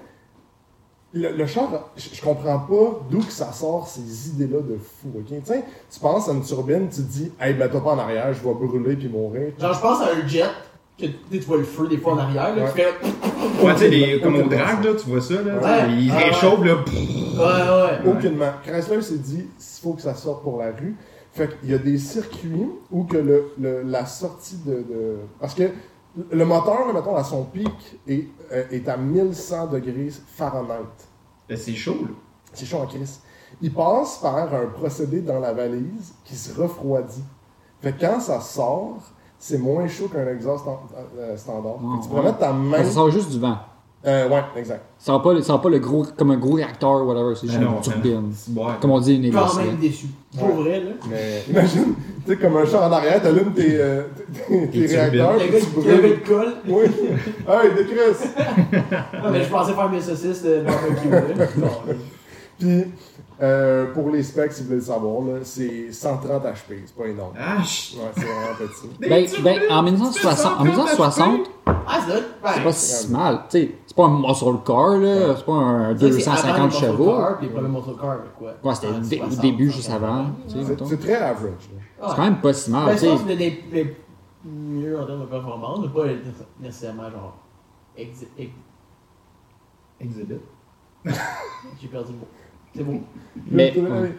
Le, 1.13 1.31
le 1.31 1.45
char, 1.45 1.69
je, 1.95 2.09
je 2.13 2.21
comprends 2.21 2.59
pas 2.59 2.99
d'où 3.09 3.19
que 3.19 3.31
ça 3.31 3.51
sort 3.53 3.87
ces 3.87 4.29
idées-là 4.29 4.59
de 4.61 4.77
fou, 4.77 5.07
ok? 5.17 5.25
Tu 5.27 5.35
sais, 5.45 5.63
tu 5.89 5.99
penses 5.99 6.27
à 6.27 6.33
une 6.33 6.43
turbine, 6.43 6.89
tu 6.89 6.97
te 6.97 7.01
dis, 7.01 7.31
hey, 7.39 7.53
mets-toi 7.55 7.81
pas 7.81 7.91
en 7.91 7.99
arrière, 7.99 8.33
je 8.33 8.45
vais 8.45 8.53
brûler 8.53 8.95
puis 8.97 9.07
mourir. 9.07 9.53
Genre, 9.57 9.73
je 9.73 9.79
pense 9.79 10.01
à 10.01 10.09
un 10.13 10.27
jet, 10.27 10.43
que 10.99 11.05
tu 11.31 11.39
vois 11.39 11.57
le 11.57 11.63
feu 11.63 11.87
des 11.87 11.97
fois 11.97 12.13
en 12.13 12.17
arrière, 12.17 12.53
là, 12.55 12.63
Ouais. 12.63 12.69
tu 12.75 12.81
fais. 12.81 13.65
Ouais, 13.65 13.73
tu 13.73 13.79
sais, 13.79 13.89
les- 13.89 14.19
comme 14.19 14.35
au 14.35 14.43
drag, 14.49 14.83
là, 14.83 14.91
tu 15.01 15.09
vois 15.09 15.21
ça, 15.21 15.35
là. 15.41 15.55
Ouais. 15.55 15.93
Il 15.97 16.11
Ah, 16.11 16.17
réchauffe, 16.17 16.63
là. 16.65 16.75
Ouais, 16.75 18.03
ouais. 18.05 18.11
Aucunement. 18.11 18.51
Chrysler 18.65 19.01
s'est 19.01 19.17
dit, 19.17 19.45
il 19.57 19.81
faut 19.81 19.93
que 19.93 20.01
ça 20.01 20.13
sorte 20.13 20.43
pour 20.43 20.57
la 20.59 20.71
rue. 20.71 20.95
Fait 21.31 21.49
qu'il 21.59 21.69
y 21.71 21.73
a 21.73 21.77
des 21.77 21.99
circuits 21.99 22.65
où 22.91 23.03
que 23.05 23.17
le, 23.17 23.51
le- 23.59 23.83
la 23.83 24.05
sortie 24.07 24.57
de, 24.65 24.73
de- 24.73 25.17
Parce 25.39 25.53
que 25.53 25.63
le 26.31 26.45
moteur, 26.45 26.93
mettons, 26.93 27.15
à 27.15 27.23
son 27.23 27.43
pic, 27.43 27.99
est, 28.07 28.27
euh, 28.51 28.63
est 28.71 28.87
à 28.87 28.97
1100 28.97 29.67
degrés 29.67 30.09
Fahrenheit. 30.27 30.85
Ben, 31.47 31.57
C'est 31.57 31.75
chaud, 31.75 31.97
là. 32.01 32.13
C'est 32.53 32.65
chaud 32.65 32.79
en 32.79 32.87
crise. 32.87 33.21
Il 33.61 33.73
passe 33.73 34.17
par 34.17 34.53
un 34.53 34.67
procédé 34.67 35.21
dans 35.21 35.39
la 35.39 35.53
valise 35.53 36.13
qui 36.25 36.35
se 36.35 36.59
refroidit. 36.59 37.23
Fait 37.81 37.93
que 37.93 38.01
quand 38.01 38.19
ça 38.19 38.39
sort, 38.41 38.97
c'est 39.37 39.57
moins 39.57 39.87
chaud 39.87 40.07
qu'un 40.07 40.27
exhaust 40.27 40.65
euh, 41.17 41.37
standard. 41.37 41.75
Tu 42.01 42.09
peux 42.09 42.15
ouais. 42.15 42.23
mettre 42.23 42.39
ta 42.39 42.51
main. 42.51 42.83
Ça 42.83 42.91
sort 42.91 43.11
juste 43.11 43.31
du 43.31 43.39
vent. 43.39 43.57
Euh, 44.05 44.29
ouais, 44.29 44.43
exact. 44.55 44.83
Ça 44.99 45.07
sort 45.07 45.21
pas, 45.21 45.33
pas 45.33 45.69
le 45.69 45.79
gros, 45.79 46.05
comme 46.15 46.31
un 46.31 46.37
gros 46.37 46.53
réacteur, 46.53 47.05
whatever, 47.05 47.33
c'est 47.35 47.47
juste 47.47 47.59
Ben 47.59 47.65
non, 47.65 47.77
une 47.77 47.81
turbine. 47.81 48.31
bon. 48.49 48.67
Comme 48.79 48.91
on 48.91 48.99
dit, 48.99 49.15
une. 49.15 49.33
Quand 49.33 49.57
là. 49.57 49.63
même 49.63 49.75
déçu. 49.77 50.07
Pour 50.37 50.49
vrai, 50.49 50.79
là. 50.81 50.91
Mais 51.09 51.43
imagine, 51.49 51.95
tu 52.25 52.31
sais, 52.31 52.37
comme 52.37 52.57
un 52.57 52.65
char 52.65 52.83
en 52.89 52.91
arrière, 52.91 53.21
t'allumes 53.21 53.53
tes, 53.53 53.75
euh, 53.81 54.03
tes, 54.47 54.67
tes 54.69 54.85
Tes 54.87 54.95
réacteurs. 54.95 55.33
Le 55.33 55.39
gars 55.51 55.59
tu 55.59 55.81
qui 55.81 55.89
avait 55.89 55.97
brûles. 55.97 56.09
le 56.11 56.27
col. 56.27 56.53
Oui. 56.67 56.85
Hey, 57.47 57.75
décresse. 57.75 58.27
Ah, 58.37 59.29
mais 59.31 59.43
je 59.43 59.49
pensais 59.49 59.73
faire 59.73 59.89
mes 59.89 60.01
saucisses 60.01 60.43
de 60.43 60.61
barbecue, 60.61 61.09
là. 61.09 61.45
Bon, 61.57 61.93
Puis, 62.59 62.85
euh, 63.41 63.93
pour 63.93 64.09
les 64.09 64.23
specs, 64.23 64.51
si 64.51 64.61
vous 64.61 64.67
voulez 64.67 64.79
le 64.79 64.85
savoir, 64.85 65.21
là, 65.21 65.39
c'est 65.43 65.91
130 65.91 66.43
HP. 66.43 66.75
C'est 66.85 66.95
pas 66.95 67.07
énorme. 67.07 67.33
Ah, 67.39 67.57
Ouais, 67.57 67.63
c'est 68.15 68.21
vraiment 68.21 68.55
petit. 68.57 68.87
Ben, 68.99 69.43
ben, 69.43 69.71
en 69.71 69.83
1960, 69.83 70.59
en 70.59 70.63
1960 70.63 71.39
Ah, 71.65 71.99
c'est 72.07 72.63
pas 72.63 72.71
si 72.71 73.11
mal. 73.11 73.41
Tu 73.49 73.59
sais, 73.59 73.71
pas 73.97 74.05
un 74.05 74.19
muscle 74.19 74.45
car, 74.65 74.89
là. 74.97 75.35
C'est 75.35 75.45
pas 75.45 75.53
un 75.53 75.93
250 75.93 76.71
chevaux. 76.71 77.11
Puis 77.39 77.47
les 77.47 77.53
premiers 77.53 77.67
muscle 77.69 77.91
car, 77.99 78.17
mais 78.23 78.29
quoi? 78.37 78.53
Ouais, 78.63 78.75
c'était 78.75 78.87
au 78.87 78.99
dé- 78.99 79.17
au 79.21 79.25
60, 79.25 79.41
début, 79.41 79.71
60, 79.71 79.75
juste 79.75 79.91
avant. 79.91 80.25
C'est 80.85 80.99
très 80.99 81.15
average. 81.15 81.51
là. 81.99 82.07
C'est 82.09 82.15
quand 82.15 82.21
même 82.23 82.39
pas 82.41 82.53
si 82.53 82.71
mal, 82.71 82.97
c'est 82.97 83.25
des, 83.25 83.35
des 83.71 83.95
mieux 84.45 84.99
en 84.99 85.05
termes 85.05 85.21
de 85.21 85.25
performance, 85.25 85.79
mais 85.81 85.89
pas 85.89 86.07
nécessairement 86.61 87.09
genre. 87.09 87.35
Exhibit. 89.99 90.39
J'ai 91.81 91.87
perdu 91.87 92.11
le 92.13 92.17
mot. 92.19 92.27
C'est 92.75 92.83
bon. 92.83 93.01
Mais- 93.51 93.71
Le- 93.75 94.11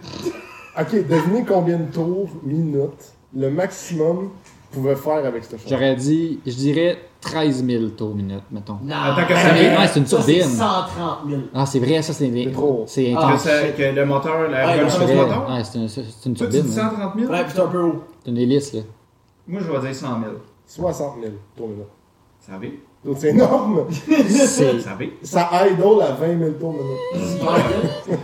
Ok, 0.81 0.93
devinez 1.09 1.45
combien 1.45 1.79
de 1.79 1.91
tours, 1.91 2.29
minutes, 2.45 3.14
le 3.35 3.51
maximum 3.51 4.31
pouvait 4.71 4.97
faire 4.97 5.25
avec 5.25 5.45
ce 5.45 5.51
char. 5.57 5.61
J'aurais 5.69 5.95
dit, 5.97 6.41
je 6.47 6.53
dirais 6.55 6.99
13 7.21 7.65
000 7.65 7.87
tours 7.89 8.15
minute, 8.15 8.43
mettons. 8.51 8.79
Non, 8.83 8.95
Attends 8.95 9.27
que 9.27 9.35
ça 9.35 9.51
vienne. 9.53 9.79
Ouais, 9.79 9.87
c'est 9.89 9.99
une 10.01 10.05
turbine. 10.07 10.43
130 10.43 11.19
000. 11.29 11.41
Ah, 11.55 11.67
c'est 11.67 11.79
vrai, 11.79 12.03
ça, 12.03 12.13
c'est 12.13 12.31
C'est 12.33 12.51
trop. 12.53 12.85
C'est 12.87 13.13
Ah, 13.17 13.29
intense. 13.29 13.45
que 13.77 13.95
le 13.95 14.05
moteur, 14.07 14.49
la 14.51 14.67
Ouais, 14.67 14.85
du 14.85 14.91
C'est 14.91 15.15
moteur? 15.15 15.49
Ouais, 15.51 15.65
c'est 15.65 15.79
une, 15.79 15.89
c'est 15.89 16.01
une 16.27 16.35
Toi, 16.35 16.47
tu 16.47 16.53
turbine. 16.53 16.63
dis 16.73 16.81
hein. 16.81 16.91
130 16.91 17.19
000? 17.19 17.33
Ouais, 17.33 17.43
puis 17.45 17.53
c'est 17.55 17.61
un 17.61 17.67
peu 17.67 17.81
haut. 17.83 18.05
C'est 18.25 18.31
une 18.31 18.39
hélice, 18.39 18.73
là. 18.75 18.81
Moi, 19.47 19.61
je 19.65 19.71
vais 19.73 19.81
dire 19.81 19.95
100 19.95 20.07
000. 20.21 20.33
60 20.67 21.15
000 21.23 21.33
tours 21.57 21.69
minutes. 21.69 21.85
Ça 22.41 22.53
va? 22.53 22.67
Donc 23.05 23.17
c'est 23.19 23.29
énorme. 23.29 23.85
C'est. 23.91 24.81
Ça 24.81 24.91
va? 24.99 25.05
Ça 25.23 25.51
idle 25.69 26.03
à 26.03 26.13
20 26.13 26.39
000 26.39 26.51
tours 26.59 26.73
minutes. 26.73 27.39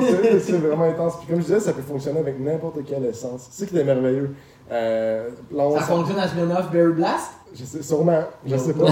C'est 0.00 0.40
c'est 0.40 0.52
vraiment 0.58 0.84
intense. 0.84 1.16
Puis 1.18 1.26
comme 1.28 1.40
je 1.40 1.46
disais, 1.46 1.60
ça 1.60 1.72
peut 1.72 1.82
fonctionner 1.82 2.20
avec 2.20 2.38
n'importe 2.40 2.84
quelle 2.84 3.04
essence. 3.06 3.48
C'est 3.50 3.64
ça 3.64 3.70
qui 3.70 3.78
est 3.78 3.84
merveilleux. 3.84 4.34
Euh, 4.70 5.28
là, 5.52 5.62
on 5.64 5.74
Ça 5.76 5.82
fonctionne 5.82 6.18
à 6.18 6.28
Smirnoff 6.28 6.70
Berry 6.70 6.92
Blast? 6.92 7.30
je 7.58 7.64
sais, 7.64 7.82
sûrement, 7.82 8.20
je 8.46 8.56
sais 8.58 8.74
pas. 8.74 8.84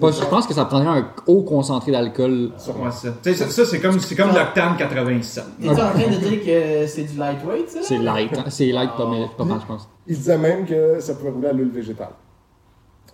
Pas- 0.00 0.10
je 0.10 0.24
pense 0.24 0.46
que 0.48 0.52
ça 0.54 0.64
prendrait 0.64 0.98
un 0.98 1.06
haut 1.28 1.42
concentré 1.42 1.92
d'alcool. 1.92 2.50
Ouais, 2.66 2.90
ça. 2.90 3.08
Tu 3.22 3.32
sais, 3.32 3.44
ça, 3.44 3.48
ça, 3.50 3.64
c'est 3.64 3.78
comme, 3.78 4.00
c'est 4.00 4.16
comme 4.16 4.34
l'octane 4.34 4.76
87. 4.76 5.44
T'es-tu 5.62 5.70
en 5.70 5.74
train 5.76 5.92
de 5.92 6.16
dire 6.16 6.44
que 6.44 6.86
c'est 6.88 7.04
du 7.04 7.16
lightweight, 7.16 7.70
ça? 7.70 7.78
C'est 7.82 7.98
light. 7.98 8.36
hein. 8.36 8.44
C'est 8.48 8.66
light, 8.66 8.90
pas 8.96 9.06
mal, 9.06 9.28
je 9.62 9.66
pense. 9.66 9.88
Il 10.08 10.16
disait 10.16 10.36
même 10.38 10.66
que 10.66 10.98
ça 11.00 11.14
pouvait 11.14 11.30
rouler 11.30 11.48
à 11.48 11.52
l'huile 11.52 11.70
végétale. 11.70 12.08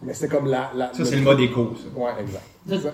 Mais 0.03 0.15
c'était 0.15 0.35
comme 0.35 0.47
la. 0.47 0.71
la 0.75 0.93
Ça, 0.95 1.05
c'est 1.05 1.17
le 1.17 1.23
mode 1.23 1.41
éco, 1.41 1.73
ça. 1.77 2.01
Ouais, 2.01 2.11
exact. 2.21 2.45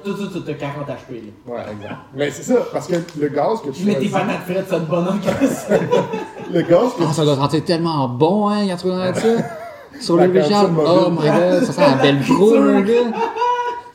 Tout, 0.05 0.13
tout, 0.15 0.27
tout, 0.27 0.41
t'as 0.41 0.55
40 0.55 0.87
HP, 0.87 0.91
là. 0.91 1.55
Ouais, 1.55 1.61
exact. 1.73 1.95
Mais 2.15 2.31
c'est 2.31 2.43
ça, 2.43 2.55
parce 2.73 2.87
que 2.89 2.97
le 3.19 3.29
gaz 3.29 3.61
que 3.61 3.69
tu 3.69 3.81
Tu 3.81 3.85
mets 3.85 3.95
tes 3.99 4.09
patates 4.09 4.43
frites, 4.45 4.69
ça 4.69 4.81
te 4.81 4.85
bonhomme 4.91 5.21
que 5.21 5.47
ça. 5.47 5.79
Le 6.53 6.63
gaz 6.63 6.95
que 6.95 7.03
Ah, 7.09 7.13
ça 7.13 7.25
doit 7.25 7.37
sentir 7.37 7.65
tellement 7.65 8.09
bon, 8.09 8.49
hein, 8.49 8.67
quand 8.69 8.77
tu 8.77 8.87
regardes 8.91 9.17
ça. 9.17 9.29
Sur 10.01 10.17
le 10.17 10.27
végétal. 10.27 10.67
cantine 10.67 10.85
Oh 10.87 11.11
my 11.11 11.27
god, 11.27 11.65
ça 11.65 11.73
sent 11.73 11.81
la 11.81 11.95
belle 12.03 12.21
mon 12.29 12.81
gars. 12.81 12.93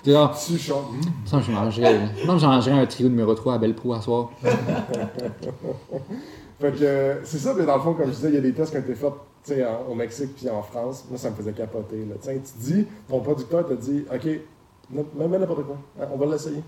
T'es 0.04 0.12
là, 0.12 0.32
tu 0.48 0.58
chantes. 0.58 0.86
ça, 1.26 1.40
je 1.46 1.52
mangerais. 1.52 2.00
Non, 2.26 2.38
je 2.38 2.46
mangerais 2.46 2.72
un 2.80 2.86
trio 2.88 3.08
numéro 3.08 3.36
3 3.36 3.54
à 3.54 3.58
belle 3.60 3.76
pro 3.76 3.94
à 3.94 4.02
soir. 4.02 4.32
Fait 6.62 6.72
que 6.72 6.84
euh, 6.84 7.16
c'est 7.24 7.40
ça, 7.40 7.54
mais 7.58 7.66
dans 7.66 7.76
le 7.76 7.82
fond, 7.82 7.94
comme 7.94 8.08
je 8.08 8.12
disais, 8.16 8.30
il 8.30 8.36
y 8.36 8.38
a 8.38 8.42
des 8.42 8.54
tests 8.54 8.72
qui 8.72 8.78
ont 8.78 8.82
été 8.82 8.96
faits 8.96 9.12
tu 9.44 9.54
sais, 9.56 9.66
en- 9.66 9.92
au 9.92 9.96
Mexique 9.96 10.36
puis 10.36 10.48
en 10.50 10.62
France. 10.62 11.06
Moi, 11.10 11.18
ça 11.18 11.32
me 11.32 11.36
faisait 11.36 11.52
capoter. 11.54 12.06
Là. 12.06 12.16
Tu 12.22 12.30
tu 12.42 12.60
dis, 12.74 12.88
ton 13.10 13.20
producteur 13.22 13.68
te 13.68 13.74
dit, 13.74 14.06
OK, 14.14 14.26
même 15.18 15.32
n'importe 15.32 15.64
quoi, 15.66 15.78
hein, 16.00 16.06
on 16.14 16.18
va 16.18 16.26
l'essayer. 16.28 16.62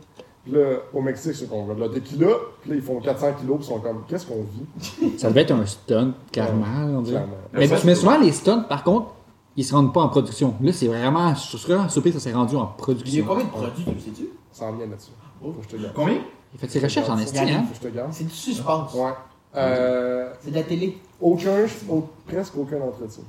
Puis 0.43 0.53
là, 0.53 0.77
au 0.93 1.01
Mexique, 1.01 1.35
c'est 1.35 1.47
qu'on 1.47 1.65
va 1.65 1.73
de 1.75 1.79
la 1.79 1.89
tequila, 1.89 2.27
puis 2.61 2.71
là, 2.71 2.75
ils 2.75 2.81
font 2.81 2.99
400 2.99 3.27
kilos, 3.39 3.57
puis 3.59 3.65
ils 3.65 3.69
sont 3.69 3.79
comme, 3.79 4.03
qu'est-ce 4.07 4.25
qu'on 4.25 4.43
vit? 4.43 5.17
Ça 5.17 5.29
devait 5.29 5.41
être 5.41 5.51
un 5.51 5.65
stunt, 5.65 6.13
carrément, 6.31 6.65
on 6.97 7.01
dirait. 7.01 7.23
Mais, 7.53 7.67
Ça, 7.67 7.77
mais 7.85 7.95
souvent, 7.95 8.17
les 8.17 8.31
stunts, 8.31 8.65
par 8.67 8.83
contre, 8.83 9.13
ils 9.55 9.63
se 9.63 9.73
rendent 9.73 9.93
pas 9.93 10.01
en 10.01 10.09
production. 10.09 10.55
Là, 10.61 10.73
c'est 10.73 10.87
vraiment. 10.87 11.33
Je 11.35 11.39
suis 11.41 11.57
surpris 11.59 12.11
que 12.11 12.17
ça 12.17 12.19
s'est 12.19 12.33
rendu 12.33 12.55
en 12.55 12.59
Il 12.59 12.63
y 12.63 12.65
a 12.65 12.73
production. 12.75 13.25
combien 13.27 13.43
de 13.45 13.49
produits, 13.51 13.85
tu 13.85 13.99
sais-tu? 13.99 14.29
Ça 14.51 14.65
en 14.65 14.73
vient 14.73 14.87
là-dessus. 14.87 15.11
Faut 15.39 15.51
que 15.51 15.63
je 15.63 15.67
te 15.69 15.81
garde. 15.81 15.93
Combien? 15.95 16.17
Il 16.53 16.59
fait 16.59 16.67
ses 16.67 16.79
recherches 16.79 17.09
en 17.09 17.17
esti, 17.19 17.37
hein? 17.39 17.63
Faut 17.67 17.79
que 17.79 17.83
je 17.85 17.89
te 17.91 17.95
garde. 17.95 18.11
C'est 18.13 18.23
du 18.23 18.29
suspense. 18.31 18.93
Ouais. 18.95 19.11
Euh, 19.55 20.31
C'est 20.41 20.51
de 20.51 20.55
la 20.55 20.63
télé. 20.63 20.97
aucun, 21.21 21.65
au- 21.89 22.09
presque 22.27 22.57
aucun 22.57 22.81
entretien. 22.81 23.23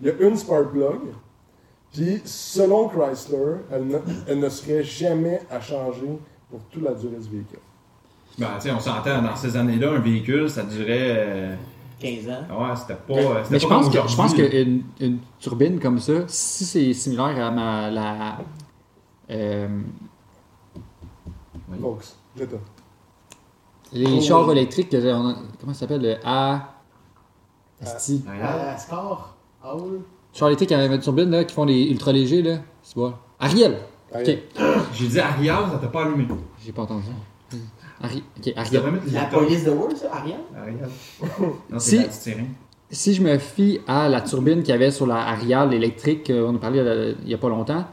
Il 0.00 0.06
y 0.08 0.10
a 0.10 0.14
une 0.20 0.36
spark 0.36 0.70
plug, 0.72 1.00
puis 1.92 2.20
selon 2.24 2.88
Chrysler, 2.88 3.56
elle 3.72 3.86
ne, 3.86 3.98
elle 4.26 4.40
ne 4.40 4.48
serait 4.48 4.82
jamais 4.82 5.40
à 5.50 5.60
changer 5.60 6.18
pour 6.50 6.60
toute 6.70 6.82
la 6.82 6.92
durée 6.94 7.16
du 7.16 7.28
véhicule. 7.28 7.58
Ben, 8.38 8.48
tu 8.56 8.62
sais, 8.68 8.70
on 8.72 8.78
s'entend, 8.80 9.20
dans 9.22 9.34
ces 9.36 9.56
années-là, 9.56 9.92
un 9.92 9.98
véhicule, 9.98 10.48
ça 10.48 10.62
durait. 10.62 11.14
euh, 11.16 11.54
15 12.00 12.28
ans. 12.28 12.60
Ouais, 12.68 12.76
c'était 12.76 12.94
pas. 12.94 13.14
euh, 13.14 13.42
Mais 13.50 13.58
je 13.58 13.66
pas 13.66 13.74
pense, 13.74 13.84
comme 13.86 14.02
que, 14.04 14.08
je 14.08 14.16
pense 14.16 14.32
aujourd'hui. 14.32 14.50
qu'une 14.50 14.82
une 15.00 15.18
turbine 15.40 15.80
comme 15.80 15.98
ça, 15.98 16.12
si 16.28 16.64
c'est 16.64 16.92
similaire 16.94 17.44
à 17.46 17.50
ma, 17.50 17.90
la. 17.90 18.38
euh, 19.30 19.66
Oui. 21.70 21.78
Les 23.92 24.18
Oh, 24.18 24.20
chars 24.20 24.46
oui. 24.46 24.52
électriques, 24.52 24.90
que 24.90 24.96
on 25.14 25.28
a- 25.28 25.36
comment 25.60 25.72
ça 25.74 25.80
s'appelle 25.80 26.02
Le 26.02 26.16
A. 26.24 26.74
Esti. 27.80 28.22
Regarde. 28.28 28.60
Ah, 28.66 28.76
score. 28.78 29.34
Ah 29.62 29.76
oui. 29.76 29.98
Chars 30.32 30.48
électriques 30.48 30.72
avec 30.72 30.90
une 30.92 30.98
turbine 31.00 31.30
là, 31.30 31.44
qui 31.44 31.54
font 31.54 31.64
les 31.64 31.84
ultra 31.90 32.12
légers, 32.12 32.42
là. 32.42 32.56
C'est 32.82 32.96
bon. 32.96 33.12
Ariel 33.40 33.78
Ok, 34.10 34.16
Ariel. 34.20 34.40
J'ai 34.94 35.06
dit 35.08 35.20
Arial, 35.20 35.64
ça 35.70 35.78
t'a 35.78 35.86
pas 35.88 36.04
allumé. 36.04 36.26
j'ai 36.64 36.72
pas 36.72 36.82
entendu. 36.82 37.06
Ari... 38.00 38.22
Ok, 38.36 38.42
Tu 38.42 38.50
devrais 38.52 38.88
Ariel. 38.90 39.00
La 39.12 39.24
police 39.24 39.64
de 39.64 39.70
Word, 39.70 39.96
ça, 39.96 40.14
Ariane? 40.14 40.40
Arial. 40.56 40.88
Non, 41.70 41.78
Si- 41.78 41.96
c'est 41.96 42.12
styrène. 42.12 42.48
Si 42.90 43.12
je 43.12 43.22
me 43.22 43.36
fie 43.36 43.80
à 43.86 44.08
la 44.08 44.22
turbine 44.22 44.60
qu'il 44.62 44.70
y 44.70 44.72
avait 44.72 44.90
sur 44.90 45.06
la 45.06 45.16
Arial 45.28 45.74
électrique, 45.74 46.30
euh, 46.30 46.48
on 46.48 46.56
a 46.56 46.58
parlé 46.58 46.78
euh, 46.78 47.12
il 47.22 47.28
y 47.28 47.34
a 47.34 47.38
pas 47.38 47.48
longtemps. 47.50 47.84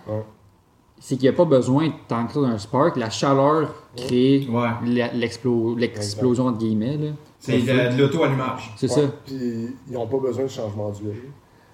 C'est 1.00 1.16
qu'il 1.16 1.24
n'y 1.30 1.36
a 1.36 1.38
pas 1.38 1.46
besoin 1.46 1.90
tant 2.08 2.26
que 2.26 2.34
ça 2.34 2.42
d'un 2.42 2.58
spark. 2.58 2.96
La 2.98 3.10
chaleur 3.10 3.74
crée 3.96 4.48
Ouais. 4.50 5.10
l'explosion, 5.14 6.48
entre 6.48 6.58
guillemets. 6.60 6.98
là. 6.98 7.10
C'est 7.40 7.60
de, 7.60 7.96
de 7.96 8.02
l'auto-allumage. 8.02 8.74
C'est 8.78 8.90
Ouais. 8.96 9.02
ça. 9.04 9.08
Puis 9.26 9.76
ils 9.88 9.94
n'ont 9.94 10.08
pas 10.08 10.18
besoin 10.18 10.44
de 10.46 10.50
changement 10.50 10.90
d'huile. 10.90 11.14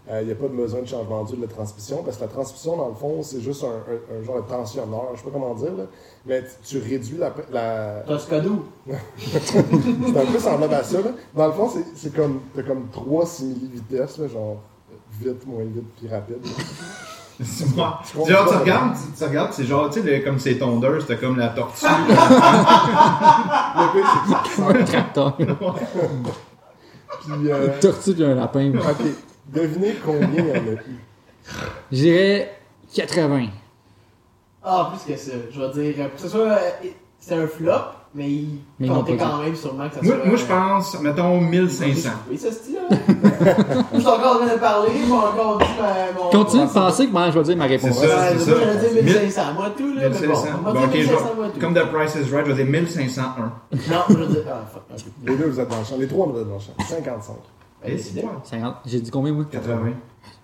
Euh, 0.09 0.21
Il 0.21 0.25
n'y 0.25 0.31
a 0.33 0.35
pas 0.35 0.47
de 0.47 0.55
besoin 0.55 0.81
de 0.81 0.87
changement 0.87 1.23
d'huile 1.23 1.39
de 1.41 1.45
transmission 1.45 2.01
parce 2.03 2.17
que 2.17 2.23
la 2.23 2.27
transmission, 2.27 2.75
dans 2.75 2.89
le 2.89 2.95
fond, 2.95 3.21
c'est 3.21 3.39
juste 3.39 3.63
un, 3.63 3.67
un- 3.67 4.19
un 4.19 4.23
genre 4.23 4.37
de 4.43 4.49
tensionneur, 4.49 5.09
je 5.13 5.19
sais 5.19 5.23
pas 5.25 5.29
comment 5.31 5.53
dire, 5.53 5.73
là, 5.77 5.83
mais 6.25 6.43
tu, 6.67 6.79
réduis 6.79 7.17
la. 7.17 7.31
la... 7.51 8.01
Toscadou. 8.07 8.63
c'est 9.17 9.59
un 9.59 10.25
peu 10.25 10.39
semblable 10.39 10.73
à 10.73 10.83
ça. 10.83 10.97
Là. 11.01 11.11
Dans 11.35 11.45
le 11.47 11.53
fond, 11.53 11.69
c'est- 11.69 11.85
c'est 11.95 12.13
comme. 12.13 12.39
T'as 12.55 12.63
comme 12.63 12.87
trois 12.91 13.25
simili-vitesses, 13.25 14.19
genre 14.27 14.57
vite, 15.21 15.45
moins 15.45 15.63
vite, 15.63 15.85
puis 15.97 16.07
rapide. 16.09 16.37
Genre, 17.75 18.03
tu 18.09 18.17
regardes, 18.17 18.95
tu, 19.17 19.23
regardes, 19.23 19.53
c'est 19.53 19.65
genre, 19.65 19.89
tu 19.89 20.01
sais, 20.03 20.21
comme 20.21 20.37
c'est 20.39 20.57
tondeur, 20.59 21.01
c'était 21.01 21.17
comme 21.17 21.37
la 21.37 21.49
tortue. 21.49 21.85
Le 23.75 24.03
c'est 24.55 24.61
Un 24.79 24.83
tracteur. 24.83 25.37
Puis, 25.37 25.47
euh, 27.51 27.67
Une 27.73 27.79
tortue 27.79 28.13
puis 28.13 28.23
un 28.25 28.35
lapin. 28.35 28.71
ok, 28.75 29.05
devinez 29.47 29.95
combien 30.05 30.27
il 30.29 30.47
y 30.47 30.51
en 30.51 30.55
a 30.55 30.57
eu. 30.57 30.77
Je 31.91 31.97
dirais 31.97 32.59
80. 32.93 33.47
Ah, 34.63 34.91
plus 34.91 35.13
que 35.13 35.19
ça. 35.19 35.31
Je 35.51 35.59
vais 35.61 35.69
dire, 35.93 36.05
euh, 36.05 36.09
que 36.09 36.21
ce 36.21 36.27
soit. 36.29 36.41
euh, 36.47 36.69
C'est 37.19 37.35
un 37.35 37.47
flop, 37.47 37.73
mais 38.13 38.29
il 38.29 38.59
Mais 38.79 38.87
comptait 38.89 39.15
quand 39.17 39.37
même 39.41 39.55
sûrement 39.55 39.87
que 39.87 39.95
ça 39.95 40.01
moi, 40.03 40.15
soit. 40.15 40.25
moi, 40.25 40.35
je 40.35 40.43
euh, 40.43 40.47
pense, 40.47 40.99
mettons, 41.01 41.39
1500. 41.41 42.09
Oui, 42.29 42.37
ça, 42.37 42.51
style 42.51 42.75
là. 42.89 42.97
Je 43.93 43.99
suis 43.99 44.07
encore 44.07 44.35
en 44.41 44.45
train 44.45 44.53
de 44.53 44.59
parler, 44.59 44.89
je 45.01 45.05
vais 45.05 45.11
encore 45.13 45.57
dire 45.57 45.67
ma- 45.79 46.21
mon. 46.23 46.29
Continue 46.29 46.65
de 46.65 46.69
penser 46.73 47.07
que 47.07 47.11
moi, 47.11 47.31
je 47.31 47.37
vais 47.39 47.43
dire 47.45 47.57
ma 47.57 47.65
réponse. 47.65 47.97
C'est 47.99 48.07
ça. 48.07 48.15
Ouais, 48.31 48.35
c'est 48.37 48.51
moi, 48.51 48.59
ça. 48.59 48.65
j'aurais 48.73 48.89
dit 49.01 49.03
1500, 49.03 49.41
moi 49.55 49.69
tout, 49.77 49.87
là. 49.93 50.01
mais 50.01 50.09
1500. 50.09 50.27
Bon, 50.63 50.69
on 50.69 50.73
Bon, 50.73 50.83
ok, 50.83 50.91
dire 50.91 51.01
je 51.03 51.07
1500, 51.07 51.25
vais- 51.29 51.35
moi 51.35 51.47
tout. 51.53 51.59
Comme 51.59 51.73
The 51.73 51.85
Price 51.91 52.15
is 52.15 52.33
Right, 52.33 52.45
je 52.47 52.51
vais 52.51 52.63
dire 52.63 52.71
1501. 52.71 53.23
Non, 53.39 53.51
je 54.09 54.13
veux 54.15 54.27
dire. 54.27 54.43
Ah, 54.49 54.61
fuck. 54.71 54.83
Les 55.25 55.35
deux, 55.37 55.45
vous 55.45 55.59
êtes 55.59 55.69
dans 55.69 55.79
le 55.79 55.83
champ. 55.85 55.95
Les 55.97 56.07
trois, 56.07 56.27
vous 56.27 56.39
êtes 56.39 56.47
dans 56.47 56.53
le 56.55 56.59
champ. 56.59 56.73
55. 56.87 57.33
Eh, 57.85 57.97
c'est 57.97 58.13
c'est 58.15 58.21
bon. 58.21 58.27
quoi? 58.27 58.41
50. 58.43 58.75
J'ai 58.85 58.99
dit 59.01 59.09
combien, 59.11 59.33
moi? 59.33 59.45
80. 59.49 59.79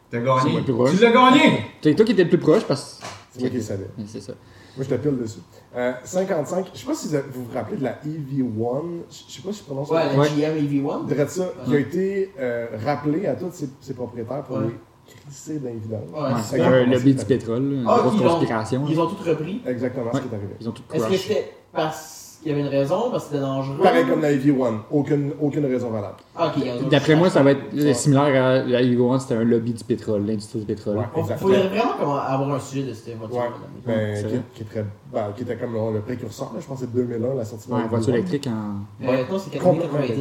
T'as 0.10 0.20
gagné. 0.20 0.64
Tu 0.66 0.72
l'as 1.04 1.12
gagné! 1.12 1.66
C'est 1.82 1.94
toi 1.94 2.06
qui 2.06 2.14
étais 2.14 2.24
le 2.24 2.30
plus 2.30 2.38
proche 2.40 2.64
parce 2.64 3.00
C'est 3.34 3.42
moi 3.42 3.50
qui 3.50 3.58
le 3.58 3.62
savais. 3.62 3.84
que. 3.84 4.02
C'est 4.08 4.22
ça. 4.22 4.34
Moi, 4.78 4.86
je 4.90 4.96
te 4.96 5.02
pile 5.02 5.18
dessus. 5.18 5.40
Euh, 5.76 5.92
55, 6.04 6.68
je 6.74 6.80
sais 6.80 6.86
pas 6.86 6.94
si 6.94 7.08
vous 7.08 7.44
vous 7.46 7.54
rappelez 7.54 7.78
de 7.78 7.84
la 7.84 7.94
EV1, 8.06 8.84
je 9.10 9.34
sais 9.34 9.42
pas 9.42 9.52
si 9.52 9.60
je 9.60 9.64
prononce 9.64 9.90
Ouais, 9.90 10.06
la 10.06 10.20
Ouais. 10.20 10.28
GM 10.30 10.56
EV1. 10.56 11.08
Dirais 11.08 11.28
ça, 11.28 11.46
qui 11.66 11.76
a 11.76 11.80
été 11.80 12.32
euh, 12.40 12.68
rappelé 12.86 13.26
à 13.26 13.36
tous 13.36 13.52
ses, 13.52 13.70
ses 13.82 13.94
propriétaires 13.96 14.44
pour 14.44 14.58
Ouais. 14.58 14.66
les 14.68 15.14
crisser 15.26 15.60
dans. 15.60 15.70
Ouais, 15.70 16.30
c'est 16.44 16.62
un 16.62 16.86
lobby 16.86 17.14
du 17.16 17.26
pétrole, 17.26 17.64
une 17.64 17.86
Ah, 17.88 18.00
grosse 18.02 18.14
ils 18.16 18.22
conspiration. 18.28 18.86
Ils 18.90 19.00
ont 19.00 19.08
tout 19.08 19.24
repris. 19.30 19.62
Exactement 19.66 20.06
Ouais. 20.06 20.12
ce 20.14 20.20
qui 20.22 20.28
est 20.28 20.36
arrivé. 20.38 20.54
Ils 20.62 20.70
ont 20.70 20.72
tout 20.72 20.84
Est-ce 20.94 21.08
que 21.08 21.18
c'était 21.18 21.52
parce 21.74 22.17
qu'il 22.48 22.58
y 22.58 22.60
avait 22.60 22.62
une 22.62 22.76
raison, 22.80 23.12
parce 23.12 23.26
que 23.26 23.30
c'était 23.32 23.42
dangereux 23.42 23.78
Pareil 23.84 24.06
comme 24.08 24.22
la 24.22 24.32
EV1, 24.32 24.80
aucune, 24.92 25.32
aucune 25.42 25.66
raison 25.66 25.90
valable. 25.90 26.16
Ah, 26.36 26.48
ok. 26.48 26.64
ils 26.64 26.86
ont- 26.86 26.90
D'après 26.90 27.16
moi, 27.16 27.30
ça 27.30 27.44
va 27.44 27.52
être 27.52 27.74
Ouais. 27.74 27.94
similaire 27.94 28.44
à 28.46 28.64
la 28.64 28.84
Hugo 28.84 29.12
One, 29.12 29.20
c'était 29.20 29.36
un 29.36 29.44
lobby 29.44 29.74
du 29.74 29.84
pétrole, 29.84 30.26
l'industrie 30.26 30.60
du 30.60 30.66
pétrole. 30.66 30.98
Ouais, 30.98 31.04
Il 31.18 31.24
faudrait 31.36 31.68
vraiment 31.68 32.16
avoir 32.16 32.54
un 32.56 32.60
sujet 32.60 32.84
de 32.90 32.94
cette 32.94 33.18
voiture. 33.18 33.38
Ouais. 33.38 33.44
Ben, 33.86 34.16
c'est 34.16 34.54
qui, 34.54 34.62
est 34.64 34.66
très, 34.66 34.86
ben, 35.14 35.32
qui 35.36 35.44
était 35.44 35.58
comme 35.58 35.74
le, 35.74 35.94
le 35.96 36.02
précurseur, 36.02 36.52
là, 36.54 36.60
je 36.62 36.66
pense 36.66 36.80
que 36.80 36.86
c'est 36.86 36.94
2001 36.94 37.36
la 37.36 37.46
sortie 37.46 37.68
de 37.70 37.74
la 37.76 37.82
voiture 37.88 38.10
EV1. 38.14 38.18
électrique 38.18 38.48
en. 38.48 39.06
Euh, 39.06 39.24
non, 39.30 39.40
c'est 39.40 39.50
90 39.52 39.80
la 39.94 40.00
EV1. 40.06 40.16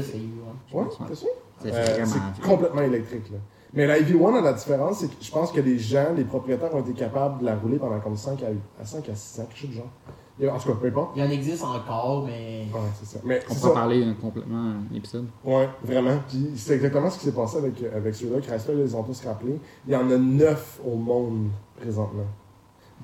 Ouais, 0.73 0.83
Ouais. 0.83 0.87
c'est 1.09 1.15
sûr. 1.15 1.29
Euh, 1.67 2.05
complètement 2.47 2.83
électrique. 2.83 3.31
Là. 3.31 3.39
Mais 3.75 3.87
la 3.87 3.99
EV1, 3.99 4.43
la 4.43 4.53
différence, 4.53 4.99
c'est 5.01 5.07
que 5.09 5.13
je 5.21 5.31
pense 5.31 5.51
que 5.53 5.61
les 5.61 5.79
gens, 5.79 6.07
les 6.17 6.25
propriétaires 6.25 6.75
ont 6.75 6.81
été 6.81 6.93
capables 6.93 7.41
de 7.41 7.47
la 7.47 7.57
rouler 7.57 7.77
pendant 7.79 7.99
comme 8.01 8.17
5 8.17 8.43
à, 8.43 8.47
à 8.81 8.85
5 8.85 9.09
à 9.09 9.15
6 9.15 9.41
ans, 9.41 9.45
quelque 9.49 9.59
chose 9.59 9.71
du 9.71 9.77
genre. 9.77 9.87
Et 10.39 10.49
en 10.49 10.59
tout 10.59 10.69
cas, 10.69 10.75
peu 10.81 10.89
importe. 10.89 11.13
Il 11.17 11.25
y 11.25 11.27
en 11.27 11.31
existe 11.31 11.65
encore, 11.65 12.25
mais. 12.27 12.67
Ouais, 12.73 12.81
c'est 13.01 13.07
ça. 13.07 13.19
Mais 13.25 13.41
On 13.49 13.55
peut 13.55 13.61
en 13.61 13.63
ça. 13.63 13.71
parler 13.71 14.03
euh, 14.05 14.13
complètement 14.21 14.73
un 14.91 14.95
épisode. 14.95 15.27
Ouais, 15.45 15.69
vraiment. 15.83 16.19
Puis 16.29 16.51
c'est 16.57 16.75
exactement 16.75 17.09
ce 17.09 17.19
qui 17.19 17.25
s'est 17.25 17.33
passé 17.33 17.57
avec, 17.57 17.83
euh, 17.83 17.97
avec 17.97 18.15
ceux-là. 18.15 18.41
Chrysler, 18.41 18.75
ils 18.75 18.81
les 18.81 18.95
ont 18.95 19.03
tous 19.03 19.25
rappelés. 19.25 19.59
Il 19.87 19.93
y 19.93 19.97
en 19.97 20.11
a 20.11 20.17
9 20.19 20.81
au 20.87 20.97
monde 20.97 21.49
présentement, 21.81 22.27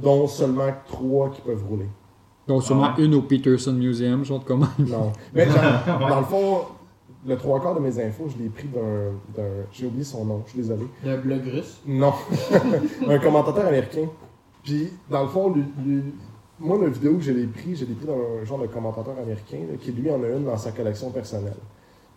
dont 0.01 0.27
seulement 0.27 0.69
3 0.89 1.31
qui 1.31 1.41
peuvent 1.41 1.65
rouler. 1.69 1.89
Donc, 2.47 2.65
sûrement 2.65 2.89
Ah 2.93 2.95
ouais. 2.99 3.05
une 3.07 3.15
au 3.15 3.23
Peterson 3.23 3.73
Museum, 3.73 4.25
genre 4.25 4.41
de 4.41 4.45
comment. 4.45 4.67
Non. 4.79 5.13
Mais 5.33 5.47
dans, 5.47 5.99
dans 6.09 6.19
le 6.21 6.27
fond, 6.27 6.59
le 7.25 7.37
trois 7.37 7.61
quarts 7.63 7.77
de 7.77 7.81
mes 7.81 7.99
infos, 8.05 8.27
je 8.29 8.43
l'ai 8.43 8.51
pris 8.51 8.67
d'un. 8.69 9.13
d'un- 9.35 9.65
J'ai 9.73 9.87
oublié 9.87 10.05
son 10.05 10.25
nom, 10.27 10.43
je 10.45 10.51
suis 10.51 10.61
désolé. 10.61 10.87
Le 11.05 11.17
blog 11.19 11.41
russe? 11.47 11.81
Non. 11.87 12.13
un 13.09 13.19
commentateur 13.21 13.65
américain. 13.67 14.07
Puis, 14.65 14.91
dans 15.09 15.23
le 15.23 15.29
fond, 15.29 15.51
lui, 15.55 15.65
lui- 15.85 16.03
moi, 16.61 16.79
la 16.79 16.89
vidéo 16.89 17.15
que 17.17 17.23
je 17.23 17.33
l'ai 17.33 17.47
pris, 17.47 17.75
je 17.77 17.85
l'ai 17.85 17.95
pris 17.95 18.07
d'un 18.07 18.45
genre 18.45 18.59
de 18.61 18.67
commentateur 18.67 19.19
américain 19.19 19.59
là, 19.71 19.77
qui, 19.81 19.93
lui, 19.93 20.11
en 20.11 20.23
a 20.23 20.29
une 20.29 20.45
dans 20.45 20.57
sa 20.57 20.71
collection 20.73 21.11
personnelle. 21.11 21.57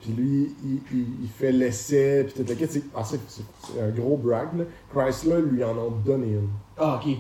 Puis 0.02 0.12
lui, 0.12 0.56
il, 0.64 0.82
il- 0.94 1.08
il 1.24 1.28
fait 1.30 1.52
l'essai, 1.52 2.26
puis. 2.26 2.44
C'est 2.68 2.84
ah, 2.96 3.04
c'est- 3.04 3.20
c'est- 3.28 3.42
c'est 3.64 3.82
un 3.82 3.90
gros 3.90 4.18
brag. 4.18 4.50
Là. 4.58 4.66
Chrysler 4.94 5.42
lui 5.42 5.64
en 5.64 5.76
ont 5.78 5.92
donné 6.06 6.28
une. 6.34 6.50
Ah, 6.78 7.00
ok. 7.04 7.16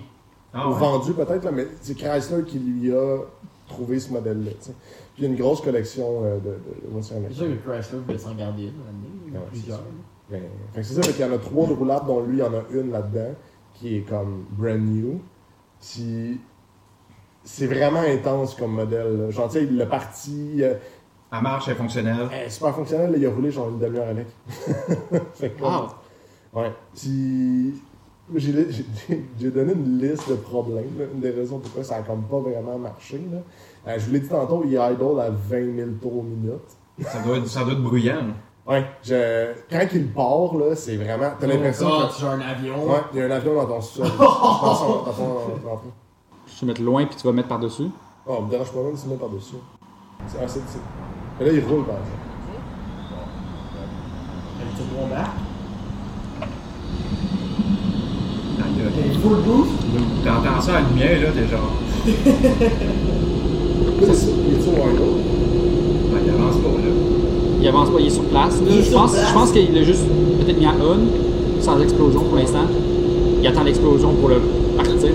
Ah 0.53 0.67
Ou 0.69 0.73
ouais. 0.73 0.79
vendu 0.79 1.13
peut-être, 1.13 1.43
là, 1.45 1.51
mais 1.51 1.67
c'est 1.81 1.95
Chrysler 1.95 2.43
qui 2.43 2.59
lui 2.59 2.93
a 2.93 3.19
trouvé 3.67 3.99
ce 3.99 4.11
modèle-là. 4.13 4.51
Puis 4.61 4.73
il 5.17 5.23
y 5.23 5.27
a 5.27 5.29
une 5.29 5.35
grosse 5.37 5.61
collection 5.61 6.23
euh, 6.23 6.37
de, 6.39 6.57
voitures 6.89 7.09
C'est 7.09 7.15
américaines. 7.15 7.47
sûr 7.47 7.63
que 7.63 7.69
Chrysler 7.71 7.99
voulait 8.05 8.17
s'en 8.17 8.35
garder 8.35 8.63
une. 8.63 9.33
Ouais, 9.33 9.39
Plusieurs. 9.49 9.81
Fait 10.29 10.39
que 10.75 10.83
c'est 10.83 10.93
ça, 10.95 11.01
fait 11.03 11.13
qu'il 11.13 11.25
y 11.25 11.29
en 11.29 11.33
a 11.33 11.37
trois 11.37 11.67
de 11.67 11.73
roulables, 11.73 12.07
dont 12.07 12.21
lui, 12.23 12.37
il 12.37 12.39
y 12.39 12.43
en 12.43 12.53
a 12.53 12.63
une 12.71 12.91
là-dedans, 12.91 13.33
qui 13.73 13.97
est 13.97 14.01
comme 14.01 14.43
brand 14.51 14.79
new. 14.79 15.19
Puis 15.81 16.39
c'est 17.45 17.67
vraiment 17.67 18.01
intense 18.01 18.55
comme 18.55 18.71
modèle. 18.73 19.17
là. 19.17 19.29
Genre, 19.31 19.47
tu 19.47 19.59
sais, 19.59 19.65
le 19.65 19.87
parti, 19.87 20.55
euh, 20.59 20.73
Elle 21.31 21.41
marche, 21.41 21.67
elle 21.67 21.75
est 21.75 21.77
fonctionnelle. 21.77 22.27
est 22.33 22.49
super 22.49 22.75
fonctionnel, 22.75 23.11
là, 23.11 23.17
il 23.17 23.25
a 23.25 23.29
roulé 23.29 23.51
genre 23.51 23.69
une 23.69 23.79
demi-heure 23.79 24.09
avec. 24.09 24.27
fait 25.35 25.49
que, 25.51 25.61
Wow. 25.63 25.87
Ouais. 26.53 26.71
Puis 26.95 27.73
j'ai 28.35 28.51
j'ai- 28.71 29.25
j'ai 29.39 29.51
donné 29.51 29.73
une 29.73 29.99
liste 29.99 30.29
de 30.29 30.35
problèmes, 30.35 30.97
là, 30.97 31.05
une 31.13 31.19
des 31.21 31.29
raisons 31.31 31.59
pourquoi 31.59 31.83
ça 31.83 31.97
a 31.97 32.01
comme 32.01 32.23
pas 32.23 32.39
vraiment 32.39 32.77
marché. 32.77 33.21
Là. 33.31 33.39
Euh, 33.87 33.99
je 33.99 34.05
vous 34.07 34.13
l'ai 34.13 34.19
dit 34.21 34.27
tantôt, 34.29 34.63
il 34.65 34.71
idle 34.71 35.19
à 35.21 35.29
20 35.29 35.75
000 35.75 35.89
tours 36.01 36.23
minute. 36.23 36.53
Ça 37.01 37.19
doit 37.21 37.37
être, 37.37 37.47
ça 37.47 37.63
doit 37.63 37.73
être 37.73 37.83
bruyant. 37.83 38.27
Ouais, 38.67 38.83
je, 39.03 39.51
quand 39.69 39.85
il 39.93 40.07
part, 40.11 40.55
là, 40.57 40.73
c'est 40.75 40.95
vraiment. 40.95 41.29
T'as 41.39 41.45
l'impression 41.45 41.87
Oh, 41.87 42.07
que. 42.07 42.17
tu 42.17 42.25
as 42.25 42.29
un 42.29 42.41
avion. 42.41 42.83
Ouais, 42.89 42.97
il 43.13 43.19
y 43.19 43.21
a 43.21 43.25
un 43.25 43.31
avion 43.31 43.53
dans 43.53 43.65
ton 43.67 43.81
sol. 43.81 44.07
dans 44.17 44.75
son- 44.75 44.87
dans 45.03 45.03
ton- 45.13 45.57
dans 45.63 45.75
ton- 45.77 45.91
Je 46.55 46.59
te 46.61 46.65
mettre 46.65 46.81
loin 46.81 47.05
puis 47.05 47.15
tu 47.17 47.27
vas 47.27 47.33
mettre 47.33 47.49
par-dessus? 47.49 47.89
Oh, 48.25 48.41
me 48.41 48.49
dérange 48.49 48.71
pas 48.71 48.79
même 48.81 48.93
de 48.93 48.97
se 48.97 49.07
mettre 49.07 49.19
par-dessus. 49.19 49.55
C'est 50.27 50.37
ah, 50.41 50.45
Mais 51.39 51.45
là, 51.47 51.51
il 51.51 51.59
roule, 51.59 51.83
par 51.85 51.95
exemple. 51.95 52.21
Aïe, 58.59 58.81
aïe. 58.81 59.11
Il 59.13 59.19
full 59.19 59.37
boost. 59.45 59.71
T'entends 60.23 60.61
ça 60.61 60.77
à 60.77 60.81
la 60.81 60.87
lumière, 60.87 61.21
là, 61.21 61.27
t'es 61.31 61.47
genre. 61.47 61.71
Il 63.97 64.03
est 64.09 64.61
sur 64.61 64.73
idle. 64.73 65.01
Ben, 66.11 66.19
il 66.25 66.29
avance 66.31 66.55
pas, 66.57 66.69
là. 66.69 66.91
Il 67.61 67.67
avance 67.67 67.89
pas, 67.89 67.99
il 67.99 68.07
est 68.07 68.09
sur 68.09 68.23
place. 68.25 68.55
là. 68.61 68.67
Il 68.69 68.77
est 68.77 68.81
je, 68.81 68.89
sur 68.89 68.99
pense, 68.99 69.11
place. 69.13 69.27
je 69.29 69.33
pense 69.33 69.51
qu'il 69.51 69.77
a 69.77 69.83
juste 69.83 70.03
peut-être 70.39 70.59
mis 70.59 70.65
à 70.65 70.73
on, 70.79 71.61
sans 71.61 71.79
explosion 71.81 72.21
pour 72.23 72.35
l'instant. 72.35 72.65
Il 73.41 73.47
attend 73.47 73.63
l'explosion 73.63 74.13
pour 74.15 74.29
le 74.29 74.41
partir. 74.77 74.93
en 74.95 74.99
fait. 74.99 75.09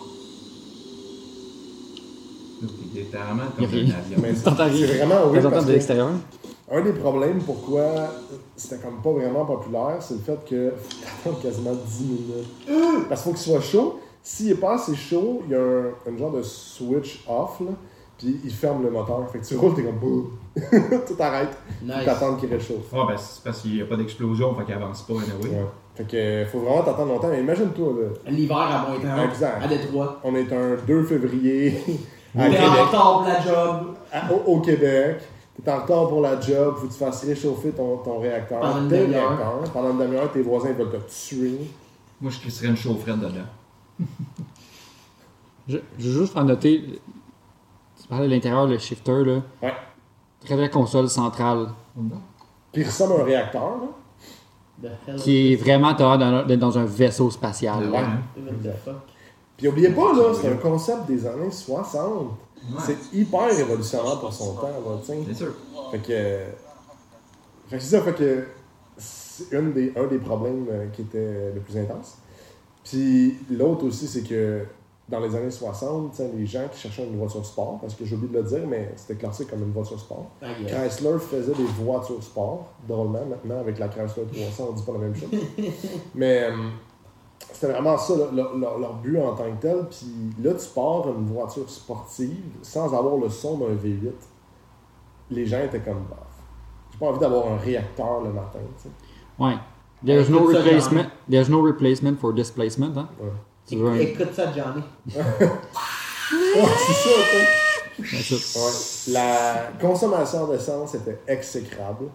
Littéralement 2.94 3.44
comme 3.56 3.66
un 3.66 3.68
avion. 3.68 4.18
Mais 4.22 4.34
c'est 4.36 4.50
vraiment 4.98 5.16
oui 5.30 5.38
T'entends 5.38 5.50
parce 5.52 5.66
de 5.66 5.70
que 5.70 5.74
l'extérieur. 5.74 6.10
un 6.72 6.82
des 6.82 6.94
problèmes 6.94 7.40
pourquoi 7.42 7.84
c'était 8.56 8.78
comme 8.78 9.02
pas 9.02 9.12
vraiment 9.12 9.46
populaire, 9.46 9.98
c'est 10.00 10.14
le 10.16 10.20
fait 10.22 10.40
que 10.48 10.74
faut 10.78 11.30
attendre 11.30 11.42
quasiment 11.42 11.74
10 11.74 12.04
minutes. 12.04 12.48
Parce 13.10 13.24
qu'il 13.24 13.32
faut 13.34 13.38
qu'il 13.38 13.52
soit 13.52 13.62
chaud. 13.62 14.00
S'il 14.22 14.52
est 14.52 14.56
pas 14.56 14.76
assez 14.76 14.96
chaud, 14.96 15.42
il 15.46 15.52
y 15.52 15.56
a 15.56 15.60
un, 15.60 16.14
un 16.14 16.18
genre 16.18 16.32
de 16.32 16.42
switch 16.44 17.26
off, 17.28 17.60
là, 17.60 17.72
puis 18.18 18.40
il 18.46 18.54
ferme 18.54 18.82
le 18.84 18.90
moteur. 18.92 19.28
Fait 19.32 19.40
que 19.40 19.46
tu 19.46 19.58
roules, 19.58 19.74
t'es 19.76 19.84
comme 19.84 19.98
boum. 19.98 20.30
Tout 20.56 21.16
arrête. 21.20 21.50
Nice. 21.84 21.94
Puis 21.98 22.06
t'attends 22.06 22.36
qu'il 22.36 22.50
réchauffe. 22.50 22.86
Ah, 22.94 23.06
ben, 23.08 23.18
c'est 23.18 23.44
parce 23.44 23.60
qu'il 23.62 23.74
n'y 23.76 23.82
a 23.82 23.86
pas 23.86 23.98
d'explosion, 23.98 24.54
fait 24.56 24.64
qu'il 24.64 24.74
avance 24.76 25.02
pas, 25.02 25.14
anyway. 25.16 25.50
Ouais. 25.50 25.66
Fait 25.96 26.06
que 26.06 26.46
faut 26.52 26.60
vraiment 26.60 26.82
t'attendre 26.84 27.14
longtemps. 27.14 27.28
Mais 27.30 27.42
imagine-toi, 27.42 27.94
là, 28.02 28.32
L'hiver 28.32 28.58
à 28.58 28.88
moins 28.90 29.00
30. 29.00 29.30
Exact. 29.30 29.64
À 29.64 29.68
Détroit. 29.68 30.20
on 30.24 30.34
est 30.36 30.52
un 30.52 30.76
2 30.88 31.04
février 31.04 31.84
à 32.38 32.50
T'es 32.50 32.60
en 32.60 32.86
retard 32.86 33.14
pour 33.20 33.28
la 33.28 33.42
job. 33.42 33.96
À- 34.12 34.32
au, 34.34 34.54
au 34.56 34.60
Québec, 34.62 35.18
tu 35.56 35.62
es 35.62 35.72
en 35.72 35.82
retard 35.82 36.08
pour 36.08 36.22
la 36.22 36.40
job, 36.42 36.76
faut 36.78 36.88
que 36.88 36.94
tu 36.94 36.98
fasses 37.00 37.24
réchauffer 37.26 37.72
ton, 37.72 37.98
ton 37.98 38.20
réacteur. 38.20 38.60
Pendant 38.60 38.82
une 38.82 38.90
tes 38.90 39.02
demi-heure. 39.02 39.28
réacteurs. 39.38 39.72
Pendant 39.72 39.92
une 39.92 40.00
demi-heure, 40.00 40.32
tes 40.32 40.42
voisins 40.42 40.74
veulent 40.74 40.90
te 40.92 41.12
tuer. 41.28 41.60
Moi, 42.20 42.32
je 42.32 42.40
crisserais 42.40 42.68
une 42.70 42.78
chaufferette 42.78 43.20
dedans. 43.20 43.46
Je, 45.68 45.78
je 45.98 46.10
veux 46.10 46.22
juste 46.22 46.34
faire 46.34 46.44
noter, 46.44 46.84
tu 48.02 48.08
parlais 48.10 48.28
de 48.28 48.34
l'intérieur, 48.34 48.68
le 48.68 48.78
shifter, 48.78 49.24
là. 49.24 49.42
Ouais. 49.62 49.74
Très 50.44 50.56
vraie 50.58 50.70
console 50.70 51.08
centrale, 51.08 51.68
Puis 52.74 52.82
il 52.82 52.86
ressemble 52.86 53.14
à 53.14 53.22
un 53.22 53.24
réacteur. 53.24 53.62
Là. 53.62 53.88
Qui 55.18 55.54
est 55.54 55.56
vraiment 55.56 55.94
dans- 55.94 56.46
d'être 56.46 56.60
dans 56.60 56.78
un 56.78 56.86
vaisseau 56.86 57.30
spatial. 57.32 57.90
Ouais. 57.90 58.00
Puis 59.58 59.68
oubliez 59.68 59.90
pas, 59.90 60.14
là, 60.14 60.34
c'est 60.40 60.50
un 60.52 60.58
concept 60.58 61.06
des 61.08 61.26
années 61.26 61.52
60. 61.52 62.12
Ouais. 62.12 62.78
C'est 62.86 62.98
hyper 63.18 63.48
révolutionnaire 63.56 64.20
pour 64.20 64.34
son 64.34 64.54
temps. 64.56 64.68
Là, 64.68 64.98
tu 65.02 65.08
sais. 65.08 65.18
Bien 65.20 65.34
sûr. 65.34 65.54
fait 65.92 65.98
que. 66.00 66.40
Fait 67.70 67.78
que 67.78 67.84
c'est 67.84 67.98
ça, 67.98 68.02
fait 68.04 68.14
que 68.14 68.46
c'est 68.98 69.52
une 69.58 69.74
des, 69.74 69.94
un 69.96 70.06
des 70.08 70.18
problèmes 70.20 70.66
euh, 70.72 70.88
qui 70.94 71.02
était 71.02 71.52
le 71.54 71.60
plus 71.62 71.78
intense. 71.78 72.18
Puis 72.84 73.38
l'autre 73.50 73.86
aussi, 73.86 74.08
c'est 74.08 74.22
que 74.22 74.64
dans 75.14 75.20
les 75.20 75.36
années 75.36 75.52
60, 75.52 76.12
tu 76.12 76.18
sais, 76.18 76.32
les 76.36 76.46
gens 76.46 76.68
qui 76.72 76.80
cherchaient 76.80 77.06
une 77.06 77.18
voiture 77.18 77.46
sport, 77.46 77.78
parce 77.80 77.94
que 77.94 78.04
j'ai 78.04 78.16
oublié 78.16 78.34
de 78.34 78.38
le 78.40 78.44
dire, 78.44 78.68
mais 78.68 78.92
c'était 78.96 79.16
classé 79.16 79.46
comme 79.46 79.62
une 79.62 79.72
voiture 79.72 80.00
sport. 80.00 80.26
Ah, 80.42 80.48
yeah. 80.60 80.88
Chrysler 80.88 81.20
faisait 81.20 81.54
des 81.54 81.64
voitures 81.84 82.22
sport, 82.24 82.66
drôlement, 82.88 83.24
maintenant 83.26 83.60
avec 83.60 83.78
la 83.78 83.88
Chrysler 83.90 84.24
300, 84.26 84.68
on 84.70 84.74
dit 84.74 84.84
pas 84.84 84.92
la 84.94 84.98
même 85.00 85.16
chose. 85.16 85.30
Mais 86.16 86.44
euh, 86.44 86.52
c'était 87.52 87.72
vraiment 87.74 87.98
ça, 87.98 88.14
leur, 88.34 88.56
leur- 88.58 88.80
leur 88.80 88.94
but 88.96 89.20
en 89.20 89.36
tant 89.36 89.52
que 89.52 89.62
tel. 89.62 89.86
Puis 89.90 90.44
là, 90.44 90.54
tu 90.56 90.68
pars 90.74 91.08
une 91.10 91.26
voiture 91.28 91.70
sportive 91.70 92.56
sans 92.64 92.86
avoir 92.94 93.18
le 93.18 93.30
son 93.30 93.58
d'un 93.58 93.76
V8. 93.76 94.12
Les 95.30 95.46
gens 95.46 95.60
étaient 95.64 95.80
comme, 95.82 96.06
bah, 96.10 96.18
j'ai 96.92 96.98
pas 96.98 97.08
envie 97.08 97.20
d'avoir 97.20 97.52
un 97.52 97.58
réacteur 97.58 98.22
le 98.22 98.32
matin, 98.34 98.60
tu 98.78 98.84
sais. 98.84 98.90
Ouais. 99.40 99.56
There's 100.06 100.30
no 100.30 100.40
replacement. 100.48 101.06
There's 101.30 101.50
no 101.50 101.62
replacement 101.62 102.18
for 102.18 102.34
displacement. 102.34 102.98
Hein? 102.98 103.08
Ouais. 103.22 103.30
Écoute 104.02 104.34
ça, 104.34 104.52
Johnny. 104.52 104.84
Ouais, 106.56 106.64
c'est 106.88 108.38
ça. 108.40 108.60
Ouais. 108.60 109.14
La 109.14 109.70
consommation 109.80 110.48
d'essence 110.48 110.96
était 110.96 111.20
exécrable. 111.28 112.06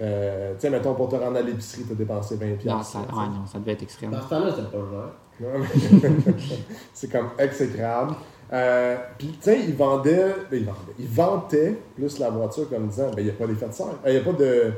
Euh, 0.00 0.54
tu 0.54 0.60
sais, 0.60 0.70
mettons, 0.70 0.94
pour 0.94 1.08
te 1.08 1.16
rendre 1.16 1.36
à 1.36 1.42
l'épicerie, 1.42 1.84
t'as 1.88 1.94
dépensé 1.94 2.36
20$. 2.36 2.64
Non, 2.66 2.82
ça, 2.82 2.98
ouais, 3.00 3.06
non, 3.28 3.46
ça 3.46 3.58
devait 3.58 3.72
être 3.72 3.82
extrême. 3.82 4.10
Dans 4.10 4.22
ce 4.22 4.28
temps-là, 4.30 4.50
c'était 4.56 4.76
pas 4.76 4.78
mais- 5.40 6.08
c'est 6.94 7.12
comme 7.12 7.28
exécrable. 7.38 8.14
Euh, 8.52 8.96
Puis, 9.18 9.28
tu 9.28 9.36
sais, 9.42 9.60
ils 9.60 9.76
vendaient, 9.76 10.34
ils 10.50 10.64
vendaient, 10.64 10.78
ils 10.98 11.06
vantaient 11.08 11.78
plus 11.94 12.18
la 12.18 12.30
voiture 12.30 12.68
comme 12.68 12.88
disant, 12.88 13.10
ben, 13.14 13.18
il 13.18 13.24
n'y 13.24 13.30
a 13.30 13.34
pas 13.34 13.46
d'effet 13.46 13.68
de 13.68 13.72
serre, 13.72 13.86
il 14.06 14.12
n'y 14.12 14.18
a 14.18 14.22
pas 14.22 14.32
de, 14.32 14.72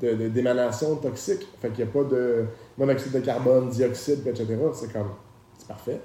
de- 0.00 0.14
de- 0.14 0.28
d'émanation 0.28 0.96
toxique, 0.96 1.46
fait 1.60 1.70
qu'il 1.70 1.84
n'y 1.84 1.90
a 1.90 1.92
pas 1.92 2.04
de 2.04 2.44
monoxyde 2.78 3.12
de 3.12 3.20
carbone, 3.20 3.68
dioxyde, 3.68 4.26
etc. 4.26 4.46
C'est 4.74 4.92
comme, 4.92 5.10
c'est 5.58 5.68
parfait. 5.68 6.00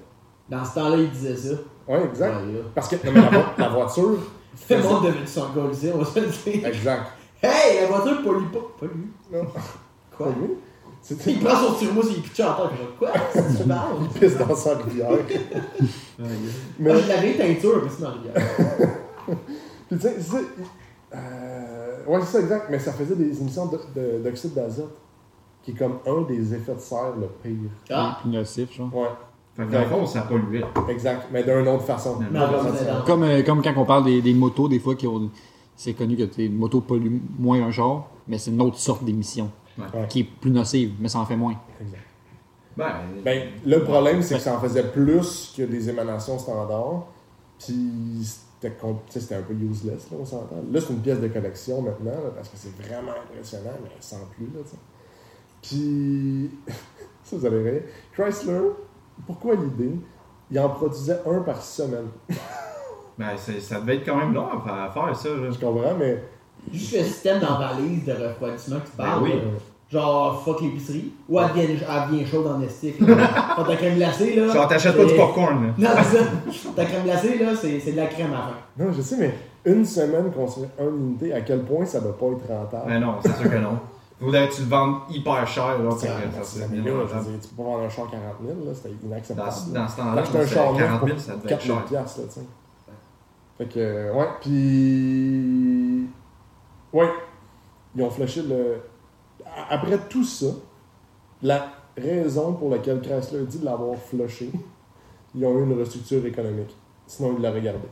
Dans 0.48 0.64
ce 0.64 0.74
temps-là, 0.74 0.96
il 0.98 1.10
disait 1.10 1.36
ça. 1.36 1.54
Ouais, 1.88 2.04
exact. 2.04 2.36
Ouais. 2.46 2.62
Parce 2.74 2.88
que 2.88 2.96
non, 3.06 3.12
mais 3.14 3.20
la, 3.20 3.28
vo- 3.30 3.44
la 3.58 3.68
voiture. 3.68 4.18
Tout 4.68 4.74
le 4.74 4.82
monde 4.82 5.04
devait 5.04 5.92
on 5.92 5.98
va 5.98 6.04
se 6.04 6.20
le 6.20 6.26
dire. 6.26 6.66
Exact. 6.66 7.02
Hey, 7.42 7.80
la 7.82 7.86
voiture 7.88 8.22
pollue 8.22 8.46
pas. 8.52 8.60
Pollue? 8.78 9.10
Non. 9.32 9.44
Quoi? 10.16 10.28
C'était 11.02 11.32
Il 11.32 11.40
prend 11.44 11.54
son 11.56 11.74
thermos, 11.74 12.06
il 12.10 12.22
pitch 12.22 12.40
en 12.40 12.54
terre. 12.54 12.70
Quoi? 12.98 13.10
Tu 13.32 13.64
parles? 13.68 13.96
une 14.00 14.08
piste 14.08 14.38
dans 14.38 14.54
sa 14.56 14.76
rivière. 14.78 15.10
Mais, 16.18 16.26
Moi, 16.78 16.94
je 17.02 17.08
l'avais 17.08 17.34
teinture, 17.38 17.82
mais 17.84 17.90
c'est 17.94 18.02
dans 18.02 18.08
la 18.10 18.14
rivière. 18.14 18.34
puis, 19.88 19.98
tu 19.98 20.00
sais, 20.00 20.14
il- 20.18 20.64
euh, 21.14 21.75
ouais, 22.08 22.20
c'est 22.20 22.26
ça, 22.26 22.40
exact. 22.40 22.66
Mais 22.70 22.78
ça 22.78 22.92
faisait 22.92 23.16
des 23.16 23.40
émissions 23.40 23.66
de- 23.66 23.80
de- 23.94 24.22
d'oxyde 24.22 24.54
d'azote, 24.54 24.96
qui 25.62 25.72
est 25.72 25.74
comme 25.74 25.98
un 26.06 26.22
des 26.22 26.54
effets 26.54 26.74
de 26.74 26.80
serre 26.80 27.14
le 27.20 27.26
pire. 27.42 27.70
Ah, 27.90 28.18
Puis 28.20 28.30
nocif, 28.30 28.72
genre. 28.72 28.94
Ouais, 28.94 29.08
Fait 29.56 29.64
que 29.66 29.72
dans 29.72 29.80
le 29.80 29.86
fond, 29.86 30.06
ça 30.06 30.22
polluait. 30.22 30.64
exact. 30.88 31.26
Mais 31.32 31.42
d'une 31.42 31.66
autre 31.68 31.84
façon. 31.84 32.20
Non, 32.20 32.26
non, 32.32 32.46
non, 32.62 32.62
non. 32.64 33.04
Comme, 33.06 33.22
euh, 33.24 33.42
comme 33.42 33.62
quand 33.62 33.74
on 33.76 33.84
parle 33.84 34.04
des, 34.04 34.20
des 34.22 34.34
motos, 34.34 34.68
des 34.68 34.78
fois, 34.80 34.94
qui 34.94 35.06
ont. 35.06 35.30
C'est 35.74 35.92
connu 35.92 36.16
que 36.16 36.24
les 36.38 36.48
motos 36.48 36.80
polluent 36.80 37.20
moins 37.38 37.62
un 37.62 37.70
genre, 37.70 38.08
mais 38.26 38.38
c'est 38.38 38.50
une 38.50 38.62
autre 38.62 38.78
sorte 38.78 39.04
d'émission 39.04 39.50
Ouais. 39.78 40.06
qui 40.08 40.20
est 40.20 40.24
plus 40.24 40.50
nocive, 40.50 40.94
mais 40.98 41.08
ça 41.08 41.18
en 41.18 41.26
fait 41.26 41.36
moins. 41.36 41.54
Exact. 41.80 42.00
Ben, 42.78 42.86
Ben, 43.24 43.48
le 43.66 43.82
problème, 43.84 44.22
c'est 44.22 44.36
que 44.36 44.40
ça 44.40 44.56
en 44.56 44.60
faisait 44.60 44.84
plus 44.84 45.52
que 45.56 45.62
des 45.64 45.90
émanations 45.90 46.38
standards. 46.38 47.06
Puis 47.58 47.74
c'était 49.08 49.34
un 49.36 49.42
peu 49.42 49.54
useless, 49.54 50.10
là, 50.10 50.18
on 50.20 50.24
s'entend. 50.24 50.62
Là, 50.70 50.80
c'est 50.80 50.92
une 50.92 51.00
pièce 51.00 51.20
de 51.20 51.28
collection 51.28 51.82
maintenant, 51.82 52.10
là, 52.10 52.30
parce 52.34 52.48
que 52.48 52.56
c'est 52.56 52.74
vraiment 52.76 53.12
impressionnant, 53.12 53.76
mais 53.82 53.90
sans 54.00 54.24
plus, 54.34 54.46
là, 54.46 54.60
tu 54.64 54.70
sais. 54.70 54.76
Puis, 55.62 56.50
ça, 57.24 57.36
vous 57.36 57.46
allez 57.46 57.70
rire. 57.70 57.82
Chrysler, 58.12 58.70
pourquoi 59.26 59.54
l'idée? 59.54 59.98
Il 60.50 60.60
en 60.60 60.68
produisait 60.68 61.20
un 61.26 61.40
par 61.40 61.60
semaine. 61.60 62.08
ben 63.18 63.36
ça 63.36 63.80
devait 63.80 63.96
être 63.96 64.06
quand 64.06 64.16
même 64.16 64.32
long 64.32 64.46
à 64.46 64.90
faire 64.90 65.16
ça. 65.16 65.28
Là. 65.30 65.50
Je 65.50 65.58
comprends, 65.58 65.94
mais... 65.98 66.22
juste 66.72 66.98
le 66.98 67.04
système 67.04 67.40
d'emballage 67.40 68.04
de 68.06 68.12
refroidissement 68.12 68.78
parles. 68.96 69.24
Ben 69.24 69.30
oui. 69.34 69.42
Genre, 69.88 70.42
fuck 70.42 70.60
l'épicerie. 70.62 71.12
Ou 71.28 71.38
elle 71.38 71.52
vient, 71.52 71.64
elle 71.64 72.16
vient 72.16 72.26
chaude 72.26 72.46
en 72.48 72.60
estique. 72.60 72.98
là. 73.00 73.16
Quand 73.56 73.64
ta 73.64 73.76
crème 73.76 73.94
glacée, 73.96 74.34
là. 74.34 74.52
Genre, 74.52 74.66
t'achètes 74.68 74.96
pas 74.96 75.04
du 75.04 75.14
popcorn. 75.14 75.66
Là. 75.66 75.72
Non, 75.78 76.02
c'est 76.02 76.18
ça. 76.18 76.70
Ta 76.74 76.84
crème 76.84 77.04
glacée, 77.04 77.38
là, 77.38 77.54
c'est 77.54 77.78
c'est 77.78 77.92
de 77.92 77.96
la 77.96 78.06
crème 78.06 78.32
à 78.34 78.38
fin. 78.38 78.84
Non, 78.84 78.92
je 78.92 79.00
sais, 79.00 79.16
mais 79.16 79.32
une 79.64 79.84
semaine 79.84 80.32
construire 80.32 80.68
une 80.80 81.06
unité, 81.10 81.32
à 81.32 81.40
quel 81.42 81.62
point 81.62 81.84
ça 81.86 82.00
doit 82.00 82.18
pas 82.18 82.26
être 82.26 82.48
rentable? 82.48 82.82
Ben 82.88 82.98
non, 83.00 83.14
c'est 83.22 83.36
sûr 83.36 83.50
que 83.50 83.56
non. 83.58 83.78
Faudrait 84.18 84.48
que 84.48 84.54
tu 84.54 84.62
le 84.62 84.68
vendes 84.68 84.94
hyper 85.10 85.46
cher. 85.46 85.78
Là, 85.78 85.90
Ça, 85.90 86.06
que 86.06 86.12
mais 86.72 86.78
tu 87.38 87.48
peux 87.48 87.62
pas 87.62 87.62
vendre 87.62 87.84
un 87.84 87.88
char 87.88 88.10
40 88.10 88.22
000, 88.44 88.58
là, 88.66 88.74
c'était 88.74 88.94
inacceptable. 89.04 89.50
Dans, 89.72 89.80
dans 89.82 89.88
ce 89.88 89.96
temps-là, 89.98 90.22
un 90.22 90.46
char 90.46 90.72
neuf 90.72 90.78
40 90.82 90.98
pour 91.00 91.08
000, 91.08 91.18
ça 91.20 91.32
devait 91.34 91.42
être 91.44 91.48
4 91.48 91.62
000 91.64 91.76
cher. 91.78 91.84
piastres, 91.86 92.20
là, 92.20 92.24
tu 92.28 92.32
sais. 92.40 92.46
Fait 93.58 93.66
que, 93.66 94.12
ouais, 94.12 94.28
puis. 94.40 96.06
Ouais, 96.92 97.10
ils 97.94 98.02
ont 98.02 98.10
flashé 98.10 98.42
le. 98.42 98.76
Après 99.70 99.98
tout 100.08 100.24
ça, 100.24 100.46
la 101.42 101.66
raison 101.96 102.52
pour 102.54 102.70
laquelle 102.70 103.00
Chrysler 103.00 103.44
dit 103.46 103.58
de 103.58 103.64
l'avoir 103.64 103.96
flushé, 103.96 104.50
ils 105.34 105.44
ont 105.44 105.58
eu 105.58 105.64
une 105.64 105.78
restructure 105.78 106.24
économique. 106.26 106.74
Sinon, 107.06 107.34
ils 107.38 107.42
l'auraient 107.42 107.60
gardé. 107.62 107.88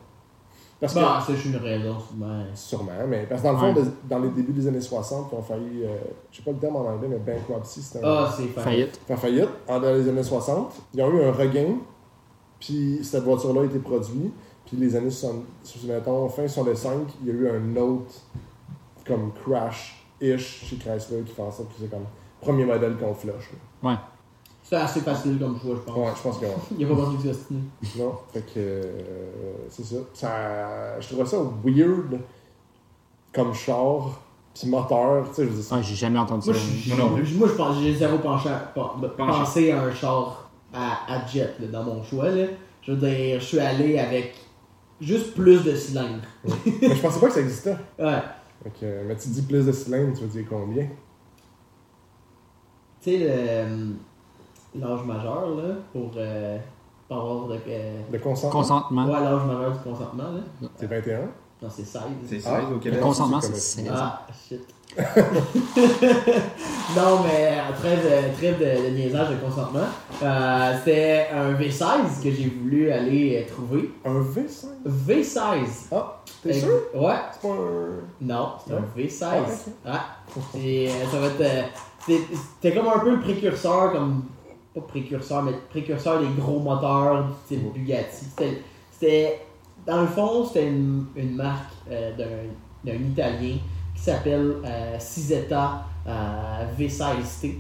Parce 0.81 0.93
que. 0.95 0.99
Bah, 0.99 1.23
c'est 1.25 1.35
juste 1.37 1.47
une 1.55 1.57
raison, 1.57 1.97
souvent. 2.01 2.43
Sûrement, 2.55 2.93
mais 3.09 3.27
parce 3.29 3.41
que 3.41 3.47
dans 3.47 3.53
le 3.53 3.59
fond, 3.59 3.75
Ouais. 3.81 3.87
dans 4.09 4.19
les 4.19 4.29
débuts 4.31 4.53
des 4.53 4.67
années 4.67 4.81
60, 4.81 5.29
ils 5.33 5.37
ont 5.37 5.43
failli, 5.43 5.85
euh, 5.85 5.97
je 6.31 6.37
sais 6.39 6.43
pas 6.43 6.51
le 6.51 6.59
terme 6.59 6.77
en 6.77 6.81
anglais, 6.87 7.09
mais 7.09 7.19
bankruptcy, 7.19 7.81
c'était 7.83 8.05
un- 8.05 8.09
Ah, 8.25 8.35
c'est 8.37 8.43
fait. 8.49 8.61
Faillite. 8.61 9.01
faire 9.07 9.19
faillite. 9.19 9.49
En 9.69 9.81
dans 9.81 9.95
les 9.95 10.09
années 10.09 10.23
60, 10.23 10.73
ils 10.93 11.01
ont 11.03 11.11
eu 11.13 11.23
un 11.25 11.33
regain, 11.33 11.77
puis 12.61 13.01
cette 13.03 13.23
voiture-là 13.23 13.63
a 13.63 13.65
été 13.65 13.79
produite, 13.79 14.33
puis 14.67 14.77
les 14.77 14.97
années 14.97 15.11
60, 15.11 15.45
mettons, 15.87 16.29
fin 16.29 16.47
65, 16.49 16.93
il 17.23 17.29
y 17.29 17.31
a 17.31 17.35
eu 17.35 17.49
un 17.49 17.77
autre 17.77 18.13
comme 19.07 19.31
crash-ish 20.21 20.65
chez 20.69 20.77
Chrysler 20.77 21.23
qui 21.23 21.33
fait 21.33 21.43
en 21.43 21.51
sorte 21.53 21.69
que 21.71 21.75
c'est 21.81 21.91
comme 21.91 22.05
premier 22.41 22.65
modèle 22.65 22.97
qu'on 22.97 23.15
flush. 23.15 23.51
là. 23.83 23.91
Ouais. 23.91 23.97
C'est 24.63 24.77
assez 24.77 25.01
facile 25.01 25.39
comme 25.39 25.61
choix, 25.61 25.75
je 25.77 25.81
pense. 25.81 25.97
Ouais, 25.97 26.13
je 26.17 26.23
pense 26.23 26.39
que 26.39 26.45
ouais. 26.47 26.53
Il 26.73 26.77
n'y 26.79 26.85
a 26.85 26.89
pas 26.89 26.95
besoin 26.95 27.13
de 27.15 27.33
s'ostiner. 27.33 27.61
Non, 27.99 28.13
fait 28.33 28.41
que 28.41 28.53
euh, 28.57 29.55
c'est 29.69 29.85
ça. 29.85 29.97
ça. 30.15 31.01
Je 31.01 31.07
trouvais 31.09 31.27
ça 31.27 31.37
weird 31.65 32.19
comme 33.35 33.53
char, 33.53 34.21
puis 34.55 34.69
moteur, 34.69 35.27
tu 35.29 35.35
sais, 35.35 35.45
je 35.45 35.49
veux 35.51 35.63
dire, 35.63 35.73
Ouais, 35.73 35.83
j'ai 35.83 35.95
jamais 35.95 36.19
entendu 36.19 36.47
ça. 36.47 36.53
Moi, 36.53 36.61
je, 36.61 36.95
Moi 36.95 36.99
non 36.99 37.15
plus. 37.17 37.35
moi, 37.37 37.49
je 37.49 37.55
pense, 37.55 37.77
j'ai 37.83 37.95
zéro 37.95 38.19
penché, 38.19 38.49
pen- 38.75 39.11
Penché. 39.17 39.39
pensé 39.41 39.73
à 39.73 39.83
un 39.83 39.93
char 39.93 40.51
à, 40.73 41.13
à 41.13 41.27
jet 41.27 41.55
là, 41.61 41.67
dans 41.69 41.83
mon 41.85 42.03
choix. 42.03 42.29
Là. 42.31 42.47
Je 42.83 42.93
veux 42.93 42.99
dire, 42.99 43.41
je 43.41 43.45
suis 43.45 43.59
allé 43.59 43.99
avec 43.99 44.35
juste 45.01 45.35
plus 45.35 45.63
de 45.65 45.75
cylindres. 45.75 46.23
mais 46.45 46.95
je 46.95 47.01
pensais 47.03 47.21
pas 47.21 47.27
que 47.27 47.35
ça 47.35 47.41
existait. 47.41 47.77
Ouais. 47.99 48.23
Fait 48.65 48.71
que, 48.81 49.03
mais 49.07 49.17
tu 49.17 49.29
dis 49.29 49.43
plus 49.43 49.67
de 49.67 49.73
cylindres, 49.73 50.15
tu 50.17 50.23
veux 50.25 50.29
dire 50.29 50.47
combien? 50.49 50.87
Tu 53.03 53.11
sais, 53.11 53.19
le- 53.19 54.81
l'âge 54.81 55.05
majeur, 55.05 55.55
là, 55.57 55.75
pour, 55.93 56.11
euh, 56.17 56.59
pour 57.09 57.17
avoir 57.19 57.49
de. 57.49 57.59
euh, 57.69 58.01
Le 58.11 58.19
consentement 58.19 58.61
Consentement. 58.61 59.05
ouais, 59.07 59.21
l'âge 59.21 59.45
majeur 59.45 59.73
du 59.73 59.79
consentement, 59.81 60.23
là. 60.33 60.69
C'est 60.77 60.87
21 60.87 61.21
Non, 61.63 61.69
c'est 61.71 61.85
16. 61.85 62.03
C'est 62.27 62.41
16 62.41 62.47
Ah, 62.47 62.63
au 62.71 62.81
Le 62.83 63.01
consentement, 63.01 63.41
c'est 63.41 63.55
c'est 63.55 63.83
comme- 63.85 63.93
16 63.95 64.03
ans. 64.03 64.05
Ah, 64.07 64.27
shit. 64.49 64.75
non, 66.97 67.23
mais 67.25 67.49
euh, 67.49 67.73
trêve, 67.79 68.03
de- 68.05 68.37
trêve 68.37 68.59
de, 68.59 68.85
de 68.91 68.91
niaisage 68.97 69.31
de 69.31 69.35
consentement. 69.37 69.81
Euh, 70.23 70.75
C'était 70.79 71.27
un 71.35 71.53
V16 71.55 72.23
que 72.23 72.31
j'ai 72.31 72.47
voulu 72.49 72.91
aller 72.91 73.45
euh, 73.45 73.53
trouver. 73.53 73.91
Un 74.05 74.21
V5 74.21 74.67
V16. 74.87 75.89
Ah, 75.93 76.23
t'es 76.43 76.51
Ex- 76.51 76.61
sûr? 76.61 76.81
Ouais. 76.95 77.15
C'est 77.33 77.43
pas 77.49 77.55
un. 77.55 78.01
Non, 78.21 78.49
c'est 78.67 78.75
un 78.75 78.85
V16. 78.97 79.25
Ah, 79.85 80.01
ok. 80.37 80.43
Ouais. 80.55 80.61
C'est- 80.61 80.89
euh, 80.89 81.11
ça 81.11 81.19
va 81.19 81.27
être. 81.27 81.41
euh, 81.41 81.63
C'était 82.61 82.75
comme 82.77 82.89
un 82.89 82.99
peu 83.01 83.11
le 83.11 83.21
précurseur, 83.21 83.93
comme. 83.93 84.25
Pas 84.75 84.81
précurseur, 84.81 85.43
mais 85.45 85.53
précurseur 85.71 86.19
des 86.21 86.27
gros 86.41 86.59
moteurs 86.59 87.25
du 87.25 87.33
type 87.57 87.73
Bugatti. 87.73 88.27
C'était-. 88.91 89.41
Dans 89.87 90.01
le 90.01 90.07
fond, 90.07 90.45
c'était 90.47 90.67
une, 90.69 91.05
une 91.15 91.37
marque 91.37 91.71
euh, 91.91 92.11
d'un 92.17 92.25
d'un 92.93 92.99
Italien 92.99 93.57
qui 94.05 94.11
s'appelle 94.11 94.57
euh, 94.67 94.99
euh, 96.07 96.65
V16T. 96.79 97.55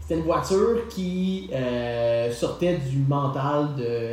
C'était 0.00 0.14
une 0.20 0.22
voiture 0.24 0.88
qui 0.88 1.50
euh, 1.52 2.32
sortait 2.32 2.78
du 2.78 2.98
mental 3.00 3.68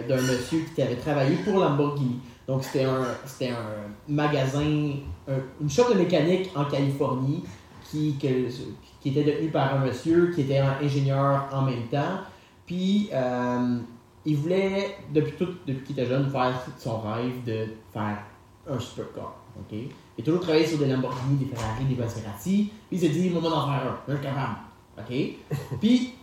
d'un 0.07 0.17
monsieur 0.21 0.65
qui 0.75 0.81
avait 0.81 0.97
travaillé 0.97 1.37
pour 1.37 1.59
Lamborghini. 1.59 2.19
Donc 2.45 2.63
c'était 2.63 2.83
un, 2.83 3.01
un 3.01 3.87
magasin, 4.07 4.91
un- 5.29 5.33
une 5.61 5.69
shop 5.69 5.93
de 5.93 5.99
mécanique 5.99 6.51
en 6.55 6.65
Californie 6.65 7.43
qui, 7.89 8.15
qui 8.19 9.09
était 9.09 9.23
détenu 9.23 9.49
par 9.49 9.75
un 9.75 9.85
monsieur 9.85 10.31
qui 10.35 10.41
était 10.41 10.59
ingénieur 10.59 11.45
en 11.53 11.61
même 11.61 11.87
temps. 11.89 12.19
Puis 12.65 13.09
euh, 13.13 13.77
il 14.25 14.35
voulait, 14.35 14.97
depuis, 15.13 15.47
depuis 15.65 15.83
qu'il 15.85 15.97
était 15.99 16.09
jeune, 16.09 16.29
faire 16.29 16.53
son 16.77 16.99
rêve 16.99 17.43
de 17.45 17.65
faire 17.93 18.17
un 18.69 18.77
supercar. 18.79 19.35
ok? 19.57 19.77
Il 20.17 20.21
a 20.21 20.25
toujours 20.25 20.41
travaillé 20.41 20.65
sur 20.65 20.77
des 20.79 20.87
Lamborghini, 20.87 21.37
des 21.37 21.55
Ferrari, 21.55 21.85
des 21.85 21.95
Maserati. 21.95 22.71
Puis 22.89 22.97
il 22.97 22.99
s'est 22.99 23.09
dit, 23.09 23.29
moment 23.29 23.49
d'en 23.49 23.67
faire 23.67 23.99
un, 24.07 24.13
un 24.13 24.17
capable. 24.17 24.55
ok? 24.97 25.15
Puis 25.79 26.13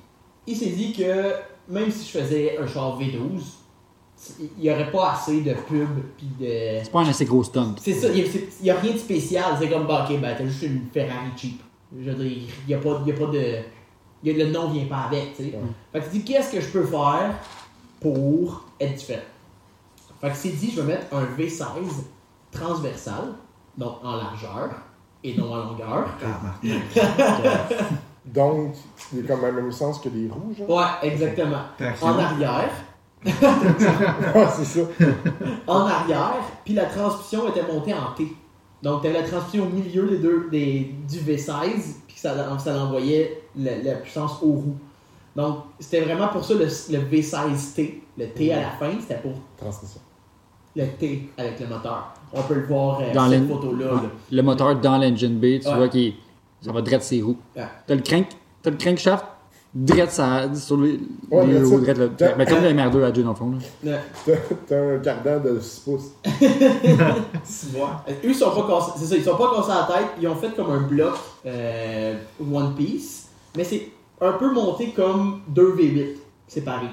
il 0.47 0.57
s'est 0.57 0.71
dit 0.71 0.93
que 0.93 1.33
même 1.69 1.91
si 1.91 2.07
je 2.07 2.19
faisais 2.19 2.59
un 2.59 2.67
char 2.67 2.99
V12, 3.01 3.41
il 4.41 4.63
n'y 4.63 4.71
aurait 4.71 4.91
pas 4.91 5.13
assez 5.13 5.43
de 5.43 5.53
pub 5.55 5.89
puis 6.17 6.27
de. 6.41 6.47
C'est 6.83 6.91
pas 6.91 7.01
un 7.01 7.09
assez 7.09 7.25
gros 7.25 7.45
stunt. 7.45 7.75
C'est 7.81 7.93
ça, 7.93 8.09
il 8.09 8.25
n'y 8.63 8.71
a, 8.71 8.77
rien 8.77 8.93
de 8.93 8.99
spécial. 8.99 9.45
C'est 9.59 9.69
comme, 9.69 9.87
bah, 9.87 10.07
ok, 10.09 10.19
ben, 10.21 10.35
t'as 10.37 10.47
juste 10.47 10.63
une 10.63 10.87
Ferrari 10.93 11.29
cheap. 11.37 11.61
Je 11.97 12.11
veux 12.11 12.17
dire, 12.25 12.33
il 12.67 12.67
n'y 12.69 12.75
a, 12.75 12.79
pas- 12.79 13.03
y 13.07 13.13
a 13.13 13.15
pas 13.15 13.27
de. 13.27 13.59
y 14.23 14.31
a- 14.31 14.45
le 14.45 14.51
nom 14.51 14.71
vient 14.71 14.87
pas 14.87 15.03
avec, 15.09 15.37
tu 15.37 15.45
sais. 15.45 15.59
Fait 15.93 16.01
que 16.01 16.05
tu 16.07 16.11
dis, 16.19 16.25
qu'est-ce 16.25 16.53
que 16.53 16.61
je 16.61 16.69
peux 16.69 16.85
faire 16.85 17.35
pour 18.01 18.65
être 18.81 18.95
différent? 18.95 19.23
Fait 20.21 20.31
que 20.31 20.37
c'est 20.37 20.49
dit, 20.51 20.73
je 20.75 20.81
vais 20.81 20.95
mettre 20.95 21.15
un 21.15 21.25
V16 21.39 21.65
transversal, 22.51 23.35
donc 23.77 23.97
en 24.05 24.17
largeur 24.17 24.71
et 25.23 25.37
non 25.37 25.53
en 25.53 25.57
longueur. 25.71 26.07
Donc, 28.25 28.75
il 29.13 29.19
est 29.19 29.23
comme 29.25 29.43
même 29.43 29.55
même 29.57 29.71
sens 29.73 29.99
que 29.99 30.09
les 30.09 30.29
rouges. 30.31 30.57
hein? 30.63 30.73
Ouais, 31.03 31.09
exactement. 31.11 31.61
En 32.01 32.19
arrière, 32.19 32.71
Ah, 33.27 34.49
c'est 34.55 34.65
ça. 34.65 34.81
en 35.67 35.81
arrière, 35.87 36.37
puis 36.65 36.75
la 36.75 36.87
transmission 36.87 37.49
était 37.49 37.63
montée 37.71 37.95
en 37.95 38.13
T. 38.17 38.29
Donc, 38.83 39.03
tu 39.03 39.09
avais 39.09 39.21
la 39.23 39.29
transmission 39.29 39.65
au 39.65 39.69
milieu 39.69 40.07
des 40.09 40.19
deux, 40.19 40.49
des, 40.51 40.95
du 41.09 41.19
V16, 41.19 41.97
puis 42.07 42.17
ça, 42.17 42.35
ça 42.59 42.75
l'envoyait 42.75 43.43
la, 43.57 43.79
la 43.79 43.95
puissance 43.97 44.43
aux 44.43 44.53
roues. 44.53 44.79
Donc, 45.37 45.59
c'était 45.81 46.03
vraiment 46.03 46.29
pour 46.29 46.45
ça 46.45 46.55
le, 46.55 46.65
le 46.65 46.99
V16T. 46.99 47.95
Le 48.17 48.29
T 48.29 48.53
à 48.53 48.61
la 48.61 48.71
fin, 48.71 48.93
c'était 49.01 49.21
pour 49.21 49.33
Transmission. 49.57 50.01
Le 50.77 50.87
T 50.99 51.29
avec 51.39 51.61
le 51.61 51.67
moteur. 51.67 52.13
On 52.33 52.43
peut 52.43 52.55
le 52.55 52.67
voir 52.67 53.01
euh, 53.01 53.13
Dans 53.13 53.29
sur 53.29 53.39
cette 53.39 53.49
photo-là. 53.49 53.95
Ouais. 53.95 54.01
Le 54.33 54.43
moteur 54.43 54.75
dans 54.81 54.99
l'engine 54.99 55.39
bay, 55.39 55.61
tu 55.63 55.69
Ouais. 55.69 55.77
vois 55.77 55.89
qu'il 55.89 56.15
ça 56.61 56.73
va 56.73 56.83
direct 56.83 57.03
ses 57.05 57.21
roues. 57.23 57.37
Ouais. 57.57 57.63
T'as 57.87 57.95
le 57.95 58.01
crank, 58.03 58.27
t'as 58.63 58.71
le 58.71 58.77
crankshaft 58.77 59.25
direct 59.75 60.13
sa- 60.13 60.55
sur 60.55 60.77
les, 60.79 60.99
Ouais, 61.31 61.47
les 61.47 61.53
mais 61.55 61.63
roues, 61.65 61.85
ça- 61.85 61.93
direct 61.95 62.35
Mais 62.39 62.47
comme 62.47 62.63
le 62.63 62.69
MR2 62.73 63.03
à 63.05 63.11
Dieu 63.11 63.23
dans 63.23 63.31
le 63.31 63.35
fond. 63.37 63.53
T'as 64.69 64.77
un 64.95 64.99
cardan 65.01 65.41
de 65.43 65.61
6 65.61 65.81
pouces. 65.81 66.11
Euh, 67.77 68.13
Eux, 68.25 68.29
ils 68.31 68.35
sont 68.35 68.51
pas 68.51 68.67
cassés. 68.69 68.93
C'est 68.97 69.05
ça, 69.07 69.17
ils 69.17 69.25
sont 69.25 69.37
pas 69.37 69.53
cassés 69.55 69.71
à 69.73 69.87
la 69.89 69.95
tête. 69.99 70.07
Ils 70.21 70.29
ont 70.29 70.35
fait 70.37 70.51
comme 70.55 70.71
un 70.71 70.81
bloc 70.83 71.15
euh, 71.47 72.15
One 72.53 72.75
Piece, 72.75 73.29
mais 73.57 73.65
c'est 73.65 73.89
un 74.21 74.33
peu 74.33 74.53
monté 74.53 74.91
comme 74.91 75.41
deux 75.49 75.75
V8 75.75 76.17
séparés. 76.49 76.87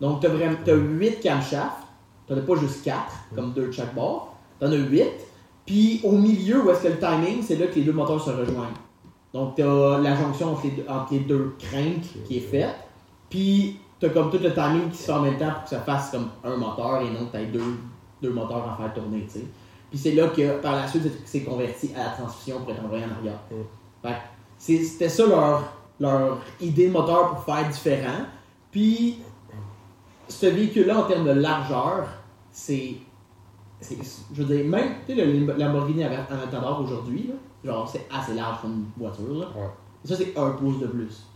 Donc, 0.00 0.20
t'as 0.20 0.28
vraiment 0.28 0.56
t'as 0.64 0.74
8 0.74 1.20
camshafts. 1.22 1.83
T'en 2.26 2.36
as 2.36 2.40
pas 2.40 2.56
juste 2.56 2.84
4, 2.84 3.02
comme 3.34 3.52
deux 3.52 3.66
de 3.66 3.72
chaque 3.72 3.94
bord. 3.94 4.36
T'en 4.58 4.72
as 4.72 4.76
8. 4.76 5.04
Puis 5.66 6.00
au 6.04 6.12
milieu, 6.12 6.64
où 6.64 6.70
est-ce 6.70 6.82
que 6.82 6.88
le 6.88 6.98
timing, 6.98 7.42
c'est 7.42 7.56
là 7.56 7.66
que 7.66 7.74
les 7.74 7.82
deux 7.82 7.92
moteurs 7.92 8.22
se 8.22 8.30
rejoignent. 8.30 8.74
Donc, 9.32 9.56
t'as 9.56 9.98
la 9.98 10.16
jonction 10.16 10.52
entre 10.52 10.64
les 10.64 10.70
deux, 10.70 10.84
entre 10.88 11.12
les 11.12 11.20
deux 11.20 11.54
cranks 11.58 12.24
qui 12.26 12.36
est 12.36 12.40
faite. 12.40 12.76
Puis, 13.28 13.78
t'as 13.98 14.10
comme 14.10 14.30
tout 14.30 14.38
le 14.38 14.52
timing 14.54 14.90
qui 14.90 14.98
se 14.98 15.04
fait 15.04 15.12
en 15.12 15.22
même 15.22 15.38
temps 15.38 15.50
pour 15.50 15.64
que 15.64 15.70
ça 15.70 15.80
fasse 15.80 16.10
comme 16.10 16.28
un 16.44 16.56
moteur 16.56 17.00
et 17.02 17.10
non 17.10 17.26
que 17.26 17.32
t'aies 17.32 17.46
deux, 17.46 17.78
deux 18.22 18.30
moteurs 18.30 18.70
à 18.70 18.76
faire 18.76 18.94
tourner, 18.94 19.24
tu 19.26 19.40
sais. 19.40 19.44
Puis 19.90 19.98
c'est 19.98 20.12
là 20.12 20.28
que 20.28 20.60
par 20.60 20.74
la 20.74 20.88
suite, 20.88 21.04
c'est 21.24 21.42
converti 21.42 21.90
à 21.96 22.04
la 22.04 22.10
transmission 22.10 22.60
pour 22.60 22.70
être 22.72 22.84
envoyé 22.84 23.04
en 23.04 23.16
arrière. 23.16 23.38
Fait 24.02 24.16
c'était 24.58 25.08
ça 25.08 25.26
leur, 25.26 25.62
leur 26.00 26.38
idée 26.60 26.88
de 26.88 26.92
moteur 26.92 27.30
pour 27.30 27.44
faire 27.44 27.68
différent. 27.68 28.24
Puis, 28.70 29.18
ce 30.28 30.46
véhicule-là, 30.46 30.98
en 31.00 31.02
termes 31.04 31.26
de 31.26 31.32
largeur, 31.32 32.06
c'est. 32.52 32.94
c'est- 33.80 33.96
Je 34.34 34.42
veux 34.42 34.54
dire, 34.56 34.64
même, 34.66 34.88
tu 35.06 35.14
sais, 35.14 35.24
le 35.24 35.46
Lamborghini 35.58 36.04
Aventador 36.04 36.80
aujourd'hui, 36.82 37.30
genre, 37.64 37.88
c'est 37.88 38.06
assez 38.12 38.34
large 38.34 38.60
comme 38.62 38.86
voiture, 38.96 39.24
là. 39.34 39.46
Ouais. 39.56 39.68
Ça, 40.04 40.16
c'est 40.16 40.36
un 40.38 40.50
pouce 40.50 40.78
de 40.80 40.86
plus. 40.86 41.26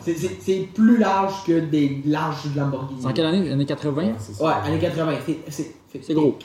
C'est- 0.00 0.14
C'est 0.14 0.68
plus 0.72 0.98
large 0.98 1.44
que 1.44 1.58
des 1.60 2.02
larges 2.06 2.54
Lamborghini. 2.54 3.00
C'est 3.00 3.08
en 3.08 3.12
quelle 3.12 3.26
année? 3.26 3.50
Années 3.50 3.64
80 3.66 4.02
Ouais, 4.02 4.14
ça. 4.18 4.44
Ouais, 4.44 4.52
années 4.68 4.78
80. 4.78 5.12
C'est- 5.48 6.14
gros. 6.14 6.38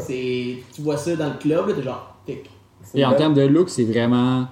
C'est 0.00 0.58
Tu 0.74 0.82
vois 0.82 0.96
ça 0.96 1.14
dans 1.16 1.28
le 1.28 1.38
club, 1.38 1.68
là, 1.68 1.74
t'es 1.74 1.82
genre. 1.82 2.16
C'est 2.82 2.98
Et 2.98 3.02
une 3.02 3.06
en 3.06 3.14
termes 3.14 3.34
de 3.34 3.42
look, 3.42 3.68
c'est 3.68 3.84
vraiment. 3.84 4.46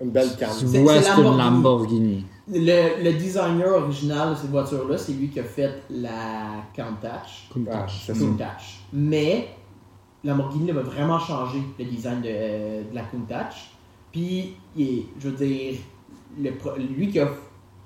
Une 0.00 0.10
belle 0.10 0.34
canne. 0.36 0.50
Tu 0.58 0.66
C'est- 0.66 0.82
vois, 0.82 1.00
c'est 1.00 1.20
une 1.20 1.36
Lamborghini. 1.36 2.24
Le, 2.52 3.02
le 3.02 3.12
designer 3.14 3.68
original 3.82 4.30
de 4.30 4.34
cette 4.34 4.50
voiture-là, 4.50 4.98
c'est 4.98 5.12
lui 5.12 5.28
qui 5.28 5.40
a 5.40 5.44
fait 5.44 5.82
la 5.90 6.64
Countach. 6.76 7.48
Ah, 7.72 7.86
c'est 7.88 8.12
ça. 8.12 8.18
Countach. 8.26 8.80
Mais 8.92 9.48
Lamborghini 10.24 10.70
va 10.70 10.82
vraiment 10.82 11.18
changer 11.18 11.62
le 11.78 11.84
design 11.84 12.20
de, 12.20 12.28
de 12.90 12.94
la 12.94 13.02
Countach. 13.02 13.70
Puis, 14.12 14.54
il 14.76 14.82
est- 14.82 15.06
je 15.18 15.28
veux 15.30 15.36
dire, 15.46 15.74
le 16.38 16.50
lui 16.96 17.08
qui 17.10 17.18
a 17.20 17.28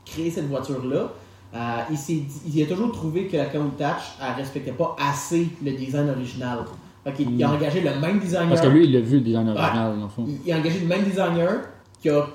créé 0.04 0.30
cette 0.30 0.48
voiture-là, 0.48 1.12
euh, 1.54 1.58
il, 1.90 1.96
dit- 1.96 2.26
il 2.54 2.62
a 2.62 2.66
toujours 2.66 2.92
trouvé 2.92 3.26
que 3.28 3.36
la 3.36 3.46
Countach 3.46 4.16
ne 4.20 4.36
respectait 4.36 4.72
pas 4.72 4.96
assez 5.00 5.48
le 5.64 5.72
design 5.72 6.10
original. 6.10 6.60
Ok, 7.06 7.14
il 7.20 7.42
a 7.44 7.50
engagé 7.52 7.80
le 7.82 8.00
même 8.00 8.18
designer. 8.18 8.48
Parce 8.48 8.60
que 8.62 8.66
lui, 8.66 8.84
il 8.86 8.92
l'a 8.92 9.00
vu, 9.00 9.14
le 9.18 9.20
design 9.22 9.48
original, 9.48 9.96
dans 9.96 10.02
le 10.04 10.08
fond. 10.10 10.24
Il, 10.26 10.38
il 10.44 10.52
a 10.52 10.58
engagé 10.58 10.80
le 10.80 10.86
même 10.86 11.04
designer 11.04 11.60
qui 12.00 12.08
a. 12.10 12.26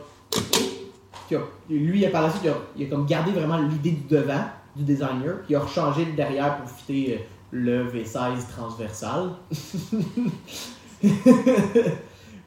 Qui 1.31 1.35
a 1.37 1.41
lui, 1.69 2.05
par 2.09 2.23
la 2.23 2.29
suite, 2.29 2.51
il 2.75 2.85
a, 2.85 2.89
comme 2.89 3.05
gardé 3.05 3.31
vraiment 3.31 3.57
l'idée 3.57 3.91
du 3.91 4.03
devant 4.09 4.43
du 4.75 4.83
designer, 4.83 5.37
puis 5.43 5.51
il 5.51 5.55
a 5.55 5.61
rechangé 5.61 6.03
le 6.03 6.11
derrière 6.11 6.57
pour 6.57 6.69
fitter 6.69 7.25
le 7.51 7.89
V16 7.89 8.49
transversal. 8.49 9.29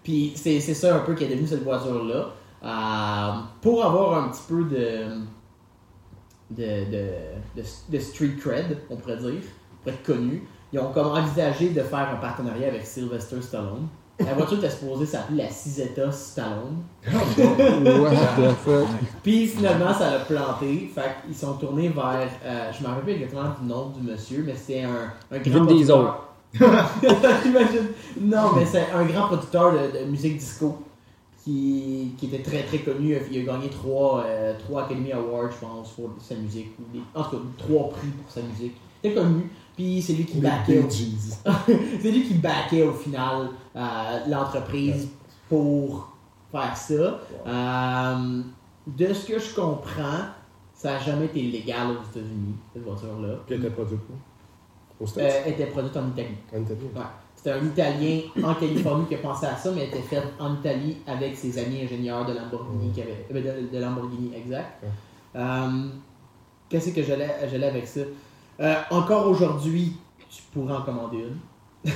puis 0.03 0.33
c'est 0.37 0.61
ça 0.61 0.97
un 0.97 1.01
peu 1.01 1.15
qui 1.15 1.25
est 1.25 1.29
devenu 1.29 1.47
cette 1.47 1.63
voiture-là. 1.63 2.35
Euh, 2.63 3.41
pour 3.63 3.85
avoir 3.85 4.23
un 4.23 4.29
petit 4.29 4.43
peu 4.49 4.65
de, 4.65 5.07
de 6.51 7.99
street 7.99 8.37
cred, 8.39 8.79
on 8.91 8.97
pourrait 8.97 9.17
dire, 9.17 9.43
pour 9.83 9.93
être 9.93 10.03
connu, 10.03 10.47
ils 10.75 10.79
ont 10.79 10.93
comme 10.93 11.07
envisagé 11.07 11.71
de 11.71 11.81
faire 11.81 12.11
un 12.11 12.17
partenariat 12.17 12.69
avec 12.69 12.85
Sylvester 12.85 13.41
Stallone. 13.41 13.89
La 14.21 14.33
voiture 14.35 14.59
était 14.59 14.71
supposée 14.71 15.07
s'appeler 15.07 15.43
la 15.43 15.51
Cisetta 15.51 16.11
Stallone. 16.13 16.83
What 17.09 18.11
the 18.37 18.55
fuck? 18.65 18.87
Puis 19.23 19.47
finalement, 19.49 19.93
ça 19.93 20.11
l'a 20.11 20.19
planté. 20.21 20.91
Fait 20.95 21.17
qu'ils 21.27 21.35
sont 21.35 21.55
tournés 21.55 21.89
vers. 21.89 22.29
euh, 22.45 22.71
je 22.73 22.83
me 22.83 22.89
rappelle 22.89 23.05
pas 23.05 23.11
exactement 23.11 23.49
du 23.61 23.67
nom 23.67 23.89
du 23.89 24.03
monsieur, 24.09 24.45
mais 24.47 24.55
c'est 24.57 24.83
un, 24.85 25.13
un 25.33 25.39
grand. 25.39 25.65
Vin 25.65 25.75
Diesel. 25.75 25.97
producteur. 25.97 26.31
J'imagine. 27.43 27.89
Non, 28.21 28.53
mais 28.57 28.65
c'est 28.65 28.87
un 28.95 29.05
grand 29.05 29.27
producteur 29.27 29.73
de, 29.73 29.99
de 29.99 30.05
musique 30.11 30.39
disco 30.39 30.79
qui, 31.43 32.15
qui 32.17 32.27
était 32.27 32.43
très 32.43 32.63
très 32.63 32.79
connu. 32.79 33.17
Il 33.31 33.41
a 33.41 33.53
gagné 33.53 33.69
trois, 33.69 34.25
euh, 34.27 34.55
trois 34.59 34.85
Academy 34.85 35.13
Awards, 35.13 35.51
je 35.51 35.67
pense, 35.67 35.91
pour 35.91 36.11
sa 36.21 36.37
musique. 36.37 36.71
Des- 36.93 37.01
en 37.15 37.25
tout 37.25 37.31
cas, 37.31 37.43
trois 37.59 37.89
prix 37.91 38.09
pour 38.09 38.31
sa 38.33 38.41
musique. 38.43 38.75
Il 39.03 39.11
était 39.11 39.21
connu. 39.21 39.51
Puis 39.77 40.01
c'est 40.03 40.13
lui 40.15 40.25
qui 40.25 40.39
backait. 40.39 40.79
Au- 40.81 40.89
c'est 42.01 42.11
lui 42.11 42.23
qui 42.25 42.35
backait 42.35 42.83
au 42.83 42.93
final 42.93 43.49
euh, 43.75 43.81
l'entreprise 44.29 45.09
pour 45.49 46.13
faire 46.53 46.77
ça. 46.77 47.21
Euh, 47.47 48.43
de 48.87 49.13
ce 49.13 49.27
que 49.27 49.39
je 49.39 49.55
comprends, 49.55 50.21
ça 50.75 50.93
n'a 50.93 50.99
jamais 51.01 51.27
été 51.27 51.43
légal 51.43 51.89
aux 51.89 52.03
États-Unis, 52.19 52.55
cette 52.73 52.85
voiture-là. 52.85 53.37
Qui 53.47 53.55
était 53.55 53.71
produit 53.71 53.97
où? 53.97 55.03
Au 55.03 55.07
States? 55.07 55.33
Euh, 55.47 55.51
était 55.51 55.67
produite 55.67 55.97
en 55.97 56.09
Italie. 56.09 56.37
En 56.55 56.63
Italie. 56.63 56.79
Ouais. 56.95 57.03
C'était 57.35 57.53
un 57.53 57.65
Italien 57.65 58.21
en 58.43 58.55
Californie 58.55 59.07
qui 59.07 59.17
a 59.17 59.19
pensé 59.19 59.47
à 59.47 59.57
ça, 59.57 59.71
mais 59.73 59.83
elle 59.83 59.89
était 59.89 60.03
faite 60.03 60.25
en 60.39 60.55
Italie 60.55 60.97
avec 61.07 61.37
ses 61.37 61.59
amis 61.59 61.83
ingénieurs 61.83 62.25
de 62.25 62.33
Lamborghini, 62.33 62.91
qui 62.93 63.03
avaient- 63.03 63.27
euh, 63.35 63.63
de, 63.71 63.75
de 63.77 63.83
Lamborghini 63.83 64.33
exact. 64.37 64.83
Ouais. 64.83 65.41
Qu'est-ce 66.69 66.91
que 66.91 67.03
j'allais 67.03 67.31
j'allais 67.51 67.67
avec 67.69 67.87
ça? 67.87 68.01
Euh, 68.61 68.75
encore 68.91 69.27
aujourd'hui, 69.29 69.97
tu 70.31 70.43
pourrais 70.53 70.75
en 70.75 70.83
commander 70.83 71.19
une. 71.19 71.93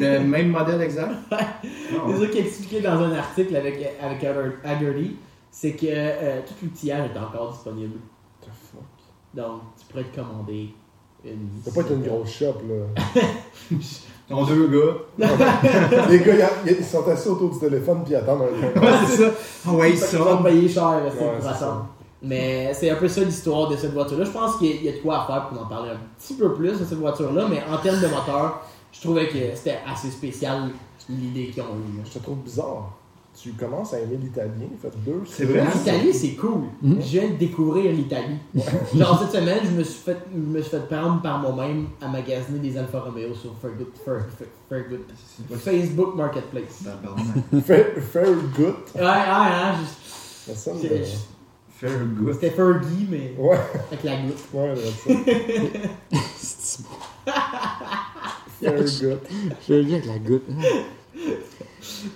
Le 0.00 0.18
même 0.24 0.48
modèle 0.48 0.80
exact? 0.82 1.12
C'est 1.30 2.18
ça 2.18 2.26
qui 2.26 2.38
est 2.38 2.42
expliqué 2.42 2.80
dans 2.80 3.00
un 3.00 3.12
article 3.14 3.56
avec, 3.56 3.76
avec 4.02 4.24
Haggerty, 4.64 5.16
c'est 5.50 5.72
que 5.72 5.86
euh, 5.88 6.40
tout 6.46 6.54
l'outillage 6.62 7.10
est 7.14 7.18
encore 7.18 7.52
disponible. 7.52 7.98
The 8.42 8.46
fuck? 8.46 8.82
Donc, 9.34 9.60
tu 9.78 9.86
pourrais 9.86 10.04
te 10.04 10.16
commander 10.16 10.74
une. 11.24 11.48
Ça 11.64 11.70
peut 11.70 11.82
pas 11.82 11.88
être 11.88 11.92
une 11.96 12.02
grosse 12.06 12.30
shop, 12.30 12.54
là. 12.68 13.02
Ton 14.28 14.44
deux 14.44 14.68
gars. 14.68 15.26
Les 16.08 16.20
gars, 16.20 16.50
ils, 16.64 16.76
ils 16.78 16.84
sont 16.84 17.06
assis 17.08 17.28
autour 17.28 17.50
du 17.50 17.58
téléphone 17.58 18.02
puis 18.04 18.14
attendent 18.14 18.42
un 18.42 18.80
Ouais, 18.80 18.92
c'est 19.08 19.16
ça. 19.24 19.30
Ah 19.66 19.72
ouais, 19.72 19.90
Ils 19.90 19.98
ça. 19.98 20.40
payer 20.44 20.68
cher 20.68 21.00
c'est 21.12 21.24
Ouais. 21.24 21.54
Mais 22.22 22.72
c'est 22.74 22.90
un 22.90 22.96
peu 22.96 23.08
ça 23.08 23.22
l'histoire 23.22 23.68
de 23.68 23.76
cette 23.76 23.92
voiture-là. 23.92 24.24
Je 24.24 24.30
pense 24.30 24.56
qu'il 24.56 24.84
y 24.84 24.88
a- 24.88 24.92
de 24.92 24.98
quoi 24.98 25.22
à 25.22 25.26
faire 25.26 25.48
pour 25.48 25.62
en 25.62 25.66
parler 25.66 25.90
un 25.90 25.98
petit 26.18 26.34
peu 26.34 26.52
plus 26.54 26.72
de 26.78 26.84
cette 26.84 26.98
voiture-là, 26.98 27.46
mais 27.48 27.62
en 27.72 27.78
termes 27.78 28.00
de 28.00 28.06
moteur, 28.08 28.62
je 28.92 29.00
trouvais 29.00 29.28
que 29.28 29.38
c'était 29.54 29.78
assez 29.90 30.10
spécial 30.10 30.68
l'idée 31.08 31.46
qu'ils 31.46 31.62
ont 31.62 31.66
eue. 31.76 32.00
Je 32.04 32.18
te 32.18 32.18
trouve 32.22 32.38
bizarre. 32.38 32.96
Tu 33.42 33.52
commences 33.52 33.94
à 33.94 34.00
aimer 34.00 34.18
l'italien, 34.20 34.50
fait 34.82 34.92
deux. 35.06 35.22
C'est 35.24 35.44
vrai? 35.44 35.64
L'Italie, 35.72 36.12
c'est 36.12 36.32
cool. 36.34 36.64
Mhm. 36.82 36.96
Je 37.00 37.06
viens 37.06 37.28
de 37.30 37.36
découvrir 37.36 37.90
l'Italie. 37.92 38.36
Genre, 38.94 39.18
cette 39.22 39.40
semaine, 39.40 39.60
je 39.64 39.70
me 39.70 39.82
suis 39.84 40.00
fait, 40.00 40.18
je 40.34 40.38
me 40.38 40.60
suis 40.60 40.70
fait 40.70 40.86
prendre 40.88 41.22
par 41.22 41.38
moi-même 41.38 41.86
à 42.02 42.08
magasiner 42.08 42.58
des 42.58 42.76
Alfa 42.76 43.00
Romeo 43.00 43.32
sur 43.32 43.54
Fairgood, 43.62 43.86
Fair- 44.04 44.26
Fair- 44.36 44.48
Fairgood. 44.68 45.58
Facebook 45.58 46.16
Marketplace. 46.16 46.82
Tabarnak. 46.84 47.64
Fair, 47.64 47.86
fair 48.12 48.26
good. 48.56 48.74
Ouais, 48.96 49.00
ouais, 49.00 49.06
hein. 49.06 49.74
je- 50.46 50.52
Ça. 50.52 50.72
Good. 51.88 52.34
C'était 52.34 52.50
Fergie, 52.50 53.06
mais 53.10 53.34
Ouais, 53.38 53.56
avec 53.90 54.04
la 54.04 54.16
goutte. 54.16 54.38
ouais, 54.52 54.74
c'est 56.36 56.60
ça. 56.60 56.82
Le 58.62 59.82
dis 59.84 59.94
avec 59.94 60.06
la 60.06 60.18
goutte. 60.18 60.44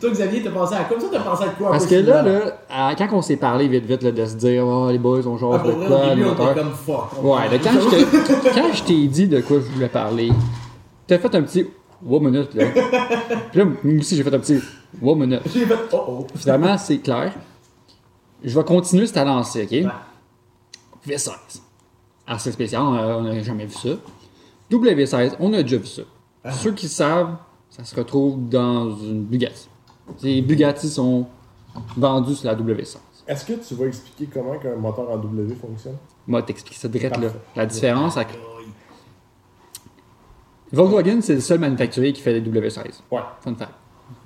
Toi, 0.00 0.10
Xavier, 0.10 0.42
t'as 0.42 0.50
pensé 0.50 0.74
à 0.74 0.84
quoi? 0.84 0.98
Toi, 0.98 1.08
t'as 1.12 1.20
pensé 1.20 1.44
à 1.44 1.48
quoi? 1.48 1.70
Parce 1.70 1.86
que 1.86 1.94
là, 1.96 2.22
là, 2.22 2.58
à- 2.70 2.94
quand 2.96 3.08
on 3.12 3.22
s'est 3.22 3.36
parlé 3.36 3.66
vite 3.68 3.84
vite 3.86 4.02
là, 4.02 4.12
de 4.12 4.26
se 4.26 4.34
dire, 4.34 4.66
oh, 4.66 4.90
les 4.90 4.98
boys, 4.98 5.20
on 5.26 5.36
Ah, 5.36 5.40
change 5.40 5.60
pour 5.62 5.70
de 5.70 5.74
vrai, 5.76 5.86
quoi, 5.86 5.96
au 6.06 6.08
début, 6.10 6.20
le 6.22 6.28
on 6.28 6.32
était 6.32 6.42
moteur. 6.42 6.54
comme 6.54 6.72
fuck. 6.72 7.04
on 7.22 7.34
Ouais, 7.34 7.48
là, 7.50 7.58
quand, 7.62 7.70
je 7.72 7.88
te- 7.88 8.54
quand 8.54 8.72
je 8.72 8.82
t'ai 8.84 9.06
dit 9.08 9.26
de 9.28 9.40
quoi 9.40 9.56
je 9.60 9.72
voulais 9.74 9.88
parler, 9.88 10.30
t'as 11.06 11.18
fait 11.18 11.34
un 11.34 11.42
petit 11.42 11.66
one 12.06 12.24
minute, 12.24 12.54
là. 12.54 12.64
Puis 13.50 13.58
là, 13.60 13.64
moi 13.64 13.98
aussi, 14.00 14.16
j'ai 14.16 14.22
fait 14.22 14.34
un 14.34 14.38
petit 14.38 14.60
one 15.02 15.18
minute. 15.18 15.40
J'ai 15.52 15.64
fait 15.66 15.74
oh 15.92 16.04
oh. 16.08 16.26
Finalement, 16.36 16.76
c'est 16.78 16.98
clair. 16.98 17.32
Je 18.44 18.58
vais 18.58 18.64
continuer 18.64 19.06
cette 19.06 19.16
lancée, 19.16 19.64
ok? 19.64 19.70
Ouais. 19.70 21.14
V16. 21.16 21.32
Assez 22.26 22.52
spécial, 22.52 22.82
on 22.82 23.22
n'a 23.22 23.42
jamais 23.42 23.66
vu 23.66 23.74
ça. 23.74 23.88
W16, 24.70 25.36
on 25.40 25.52
a 25.52 25.62
déjà 25.62 25.78
vu 25.78 25.86
ça. 25.86 26.02
Ah. 26.42 26.52
Ceux 26.52 26.72
qui 26.72 26.88
savent, 26.88 27.36
ça 27.70 27.84
se 27.84 27.96
retrouve 27.96 28.48
dans 28.48 28.94
une 28.96 29.24
Bugatti. 29.24 29.68
Les 30.22 30.42
Bugatti 30.42 30.88
sont 30.88 31.26
vendus 31.96 32.36
sur 32.36 32.46
la 32.46 32.54
W16. 32.54 32.98
Est-ce 33.26 33.46
que 33.46 33.54
tu 33.54 33.74
vas 33.74 33.86
expliquer 33.86 34.28
comment 34.32 34.52
un 34.52 34.76
moteur 34.76 35.10
en 35.10 35.16
W 35.16 35.54
fonctionne? 35.54 35.96
Moi, 36.26 36.42
t'expliques 36.42 36.76
ça 36.76 36.88
direct 36.88 37.16
là. 37.16 37.28
La 37.56 37.64
différence 37.64 38.16
avec. 38.16 38.38
Volkswagen, 40.72 41.20
c'est 41.22 41.34
le 41.34 41.40
seul 41.40 41.60
manufacturier 41.60 42.12
qui 42.12 42.20
fait 42.20 42.38
des 42.38 42.50
W16. 42.50 43.00
Ouais. 43.10 43.20
Fun 43.40 43.54
fact. 43.54 43.72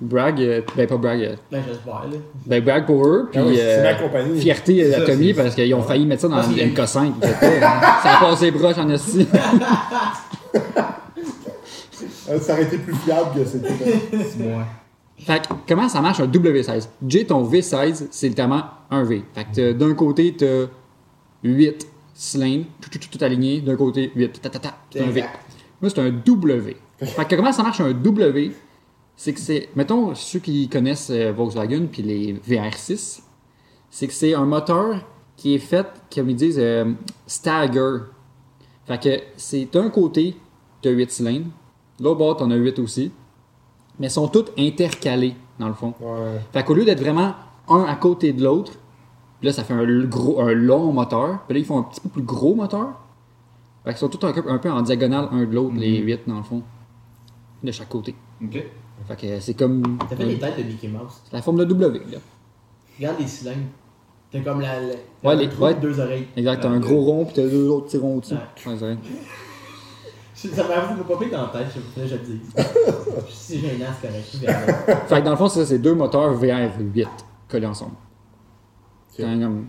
Brag, 0.01 0.39
euh, 0.41 0.61
ben 0.77 0.87
pas 0.87 0.97
brag, 0.97 1.21
euh, 1.21 1.35
Ben, 1.51 1.61
j'espère, 1.67 1.93
là. 2.09 2.17
ben 2.45 2.63
brag 2.63 2.85
pour 2.85 3.05
eux, 3.05 3.27
puis 3.31 3.39
Ah 3.41 3.45
oui, 3.45 3.55
c'est 3.57 3.79
euh, 3.79 3.83
ma 3.83 3.93
compagnie. 3.95 4.39
fierté 4.39 4.93
à 4.93 4.99
ça, 4.99 5.05
Tommy 5.05 5.33
parce 5.33 5.55
qu'ils 5.55 5.73
ont 5.73 5.81
failli 5.81 6.05
mettre 6.05 6.21
ça 6.21 6.27
dans 6.29 6.41
qu'il 6.41 6.53
une 6.53 6.59
aime- 6.59 6.73
MK5. 6.73 7.11
ils 7.21 7.27
faisaient 7.27 7.59
pas, 7.59 7.67
hein. 7.67 7.81
ça 8.03 8.17
a 8.17 8.19
passé 8.21 8.51
broche 8.51 8.77
en 8.77 8.89
esti. 8.89 9.27
Ça 12.41 12.53
aurait 12.53 12.63
été 12.63 12.77
plus 12.77 12.95
fiable 12.95 13.31
que 13.35 13.43
c'était. 13.45 13.67
Ouais. 13.69 14.63
Fait 15.17 15.41
que, 15.41 15.47
comment 15.67 15.89
ça 15.89 15.99
marche 15.99 16.19
un 16.19 16.27
W16? 16.27 16.87
J, 17.07 17.25
ton 17.25 17.43
V16, 17.43 18.07
c'est 18.11 18.27
littéralement 18.29 18.63
un 18.91 19.03
V. 19.03 19.23
Fait 19.33 19.45
que 19.53 19.71
d'un 19.73 19.93
côté, 19.95 20.35
t'as 20.37 20.67
8 21.43 21.87
cylindres, 22.13 22.65
tout, 22.79 22.89
tout, 22.91 22.99
tout, 22.99 23.17
tout 23.17 23.23
aligné. 23.25 23.61
D'un 23.61 23.75
côté, 23.75 24.11
8. 24.15 24.41
Ta, 24.41 24.49
ta, 24.49 24.59
ta, 24.59 24.77
c'est 24.93 25.01
un 25.01 25.07
V. 25.09 25.23
Moi, 25.81 25.89
c'est 25.89 25.99
un 25.99 26.09
W. 26.11 26.77
Fait 26.99 27.25
que 27.25 27.35
comment 27.35 27.51
ça 27.51 27.63
marche 27.63 27.81
un 27.81 27.91
W? 27.91 28.51
C'est 29.21 29.33
que 29.33 29.39
c'est, 29.41 29.67
mettons, 29.75 30.15
ceux 30.15 30.39
qui 30.39 30.69
connaissent 30.69 31.09
euh, 31.09 31.33
Volkswagen 31.33 31.87
puis 31.91 32.01
les 32.01 32.35
VR6, 32.35 33.19
c'est 33.89 34.07
que 34.07 34.13
c'est 34.13 34.33
un 34.33 34.45
moteur 34.45 35.05
qui 35.35 35.55
est 35.55 35.59
fait, 35.59 35.85
comme 36.15 36.29
ils 36.29 36.37
disent, 36.37 36.57
euh, 36.57 36.93
stagger. 37.27 37.97
Fait 38.85 38.97
que 38.97 39.19
c'est 39.35 39.65
d'un 39.73 39.89
côté, 39.89 40.37
t'as 40.81 40.91
8 40.91 41.11
cylindres, 41.11 41.47
l'autre 41.99 42.17
bord, 42.17 42.37
t'en 42.37 42.49
as 42.49 42.55
8 42.55 42.79
aussi, 42.79 43.11
mais 43.99 44.07
ils 44.07 44.11
sont 44.11 44.29
tous 44.29 44.45
intercalés, 44.57 45.35
dans 45.59 45.67
le 45.67 45.73
fond. 45.73 45.93
Ouais. 45.99 46.39
Fait 46.53 46.63
qu'au 46.63 46.73
lieu 46.73 46.85
d'être 46.85 47.01
vraiment 47.01 47.33
un 47.67 47.83
à 47.83 47.95
côté 47.97 48.31
de 48.31 48.41
l'autre, 48.41 48.71
là, 49.41 49.51
ça 49.51 49.65
fait 49.65 49.73
un, 49.73 50.05
gros, 50.05 50.39
un 50.39 50.53
long 50.53 50.93
moteur. 50.93 51.39
Puis 51.45 51.55
là, 51.55 51.59
ils 51.59 51.65
font 51.65 51.79
un 51.79 51.83
petit 51.83 51.99
peu 51.99 52.07
plus 52.07 52.23
gros 52.23 52.55
moteur. 52.55 52.97
Fait 53.83 53.89
qu'ils 53.89 53.97
sont 53.99 54.07
tous 54.07 54.25
un, 54.25 54.31
peu- 54.31 54.49
un 54.49 54.59
peu 54.59 54.71
en 54.71 54.81
diagonale 54.81 55.27
un 55.33 55.39
de 55.45 55.53
l'autre, 55.53 55.75
les 55.75 55.97
8 55.97 56.21
dans 56.25 56.37
le 56.37 56.43
fond. 56.43 56.63
De 57.61 57.69
chaque 57.73 57.89
côté. 57.89 58.15
Ok. 58.41 58.63
Fait 59.07 59.15
que 59.15 59.39
c'est 59.39 59.53
comme 59.53 59.97
T'as 60.09 60.15
fait 60.15 60.25
les 60.25 60.37
têtes 60.39 60.57
de 60.57 60.63
Mickey 60.63 60.87
Mouse. 60.87 61.21
c'est 61.25 61.33
la 61.33 61.41
forme 61.41 61.57
de 61.57 61.65
W. 61.65 61.99
Là. 62.11 62.17
Regarde 62.97 63.19
les 63.19 63.27
cylindres. 63.27 63.57
T'as 64.31 64.41
comme 64.41 64.61
la. 64.61 64.79
la 64.79 64.87
Ouais, 65.23 65.33
un 65.33 65.35
les- 65.35 65.45
et 65.45 65.73
deux 65.81 65.99
oreilles. 65.99 66.27
Exact, 66.35 66.61
t'as 66.61 66.69
un 66.69 66.79
gros 66.79 67.01
rond, 67.03 67.25
puis 67.25 67.33
t'as 67.35 67.47
deux 67.47 67.67
autres 67.67 67.87
petits 67.87 67.97
ronds 67.97 68.17
au-dessus. 68.17 68.33
Ouais. 68.35 68.39
Ouais, 68.39 68.77
c'est 68.77 68.85
vrai. 68.85 68.97
Ça 70.33 70.63
m'a 70.63 71.03
pas 71.03 71.17
pire 71.17 71.31
dans 71.31 71.41
la 71.41 71.47
tête, 71.49 71.67
je, 71.97 72.07
je 72.07 72.13
le 72.15 72.19
dis. 72.21 72.41
Correct. 72.55 74.23
je 74.33 74.37
vais 74.39 74.47
aller. 74.47 74.73
Fait 75.07 75.19
que 75.19 75.25
dans 75.25 75.31
le 75.31 75.35
fond, 75.37 75.49
c'est 75.49 75.59
ça, 75.61 75.65
c'est 75.65 75.79
deux 75.79 75.93
moteurs 75.95 76.33
VR8 76.41 77.07
collés 77.49 77.65
ensemble. 77.65 77.95
C'est 79.09 79.23
quand 79.23 79.35
même 79.35 79.65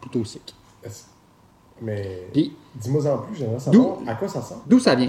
plutôt 0.00 0.24
sick. 0.24 0.54
Est-ce- 0.84 1.06
Mais 1.82 2.26
dis-moi 2.74 3.06
en 3.06 3.18
plus, 3.18 3.36
j'aimerais 3.36 3.58
savoir 3.58 3.98
à 4.06 4.14
quoi 4.14 4.28
ça 4.28 4.40
sert. 4.40 4.56
D'où 4.66 4.78
ça 4.78 4.94
vient? 4.94 5.08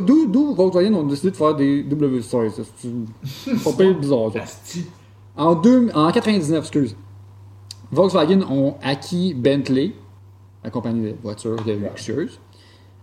D'où, 0.00 0.26
d'où 0.26 0.54
Volkswagen 0.54 0.94
ont 0.94 1.02
décidé 1.02 1.30
de 1.32 1.36
faire 1.36 1.54
des 1.54 1.82
W16? 1.82 2.50
ça? 2.50 2.62
C'est 3.24 3.62
pas 3.64 3.72
pire 3.72 3.98
bizarre, 3.98 4.30
ça. 4.32 4.80
En, 5.36 5.54
deux, 5.54 5.88
en 5.94 6.10
99, 6.10 6.60
excuse, 6.60 6.96
Volkswagen 7.90 8.42
ont 8.42 8.74
acquis 8.82 9.34
Bentley, 9.34 9.92
la 10.62 10.70
compagnie 10.70 11.12
de 11.12 11.16
voitures 11.22 11.62
de 11.64 11.72
luxueuses. 11.72 12.38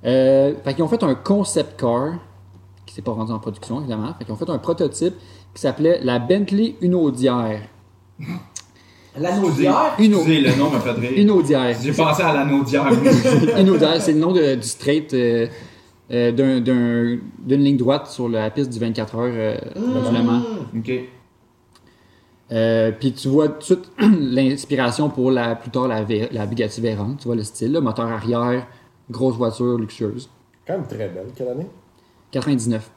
Euh, 0.05 0.53
fait 0.63 0.73
qu'ils 0.73 0.83
ont 0.83 0.87
fait 0.87 1.03
un 1.03 1.15
concept 1.15 1.79
car 1.79 2.15
qui 2.85 2.93
s'est 2.93 3.01
pas 3.01 3.11
rendu 3.11 3.31
en 3.31 3.39
production, 3.39 3.79
évidemment. 3.79 4.13
Fait 4.17 4.25
qu'ils 4.25 4.33
ont 4.33 4.37
fait 4.37 4.49
un 4.49 4.57
prototype 4.57 5.15
qui 5.53 5.61
s'appelait 5.61 5.99
la 6.03 6.19
Bentley 6.19 6.75
Unaudière. 6.81 7.61
L'anneau 9.18 9.51
d'hier. 9.51 9.93
Excusez, 9.97 10.41
le 10.41 10.55
nom 10.55 10.70
m'a 10.72 10.80
fait 10.80 10.91
rire. 10.91 11.11
Unaudière. 11.18 11.76
J'ai 11.82 11.91
pensé 11.91 12.24
à 12.24 12.34
l'anneau 12.34 12.64
d'hier. 12.64 12.86
Unaudière, 13.59 14.01
c'est 14.01 14.14
le 14.14 14.20
nom 14.20 14.32
de- 14.32 14.55
du 14.55 14.68
straight 14.68 15.14
euh, 15.14 15.47
euh, 16.11 16.32
d'un- 16.32 16.59
d'un- 16.61 17.20
d'une 17.39 17.64
ligne 17.64 17.78
droite 17.78 18.07
sur 18.07 18.28
la 18.28 18.49
piste 18.49 18.72
du 18.72 18.80
24 18.80 19.16
heures 19.16 19.32
euh, 19.34 19.55
du 19.76 20.16
Le 20.18 20.24
Mans. 20.24 20.41
ok. 20.76 20.91
Euh, 22.51 22.91
puis 22.91 23.14
tu 23.14 23.30
vois 23.30 23.47
tout 23.49 23.57
de 23.59 23.64
suite 23.64 23.91
l'inspiration 24.20 25.09
pour 25.09 25.32
la, 25.32 25.55
plus 25.55 25.72
tard 25.72 25.88
la, 25.88 26.03
la 26.32 26.45
Bugatti 26.45 26.82
Veyron. 26.82 27.16
Tu 27.20 27.26
vois 27.26 27.36
le 27.36 27.43
style, 27.43 27.72
là, 27.72 27.82
moteur 27.82 28.07
arrière, 28.07 28.68
grosse 29.09 29.36
voiture 29.36 29.78
luxueuse. 29.78 30.30
Quand 30.68 30.74
même 30.74 30.88
très 30.88 31.09
belle. 31.09 31.28
Quelle 31.36 31.49
année? 31.49 31.68
99. 32.32 32.89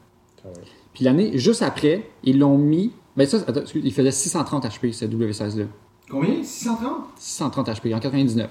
Quand 0.43 0.49
même. 0.49 0.59
Puis 0.95 1.05
l'année 1.05 1.39
juste 1.39 1.63
après, 1.63 2.09
ils 2.25 2.39
l'ont 2.39 2.59
mis. 2.59 2.93
Ben 3.17 3.27
ça, 3.27 3.39
attends, 3.47 3.61
excuse, 3.63 3.83
il 3.85 3.93
faisait 3.93 4.11
630 4.11 4.65
HP, 4.67 4.93
ce 4.93 5.05
W16-là. 5.07 5.65
Combien? 6.11 6.43
630 6.43 7.05
630 7.17 7.69
HP 7.69 7.95
en 7.95 7.99
99. 8.01 8.49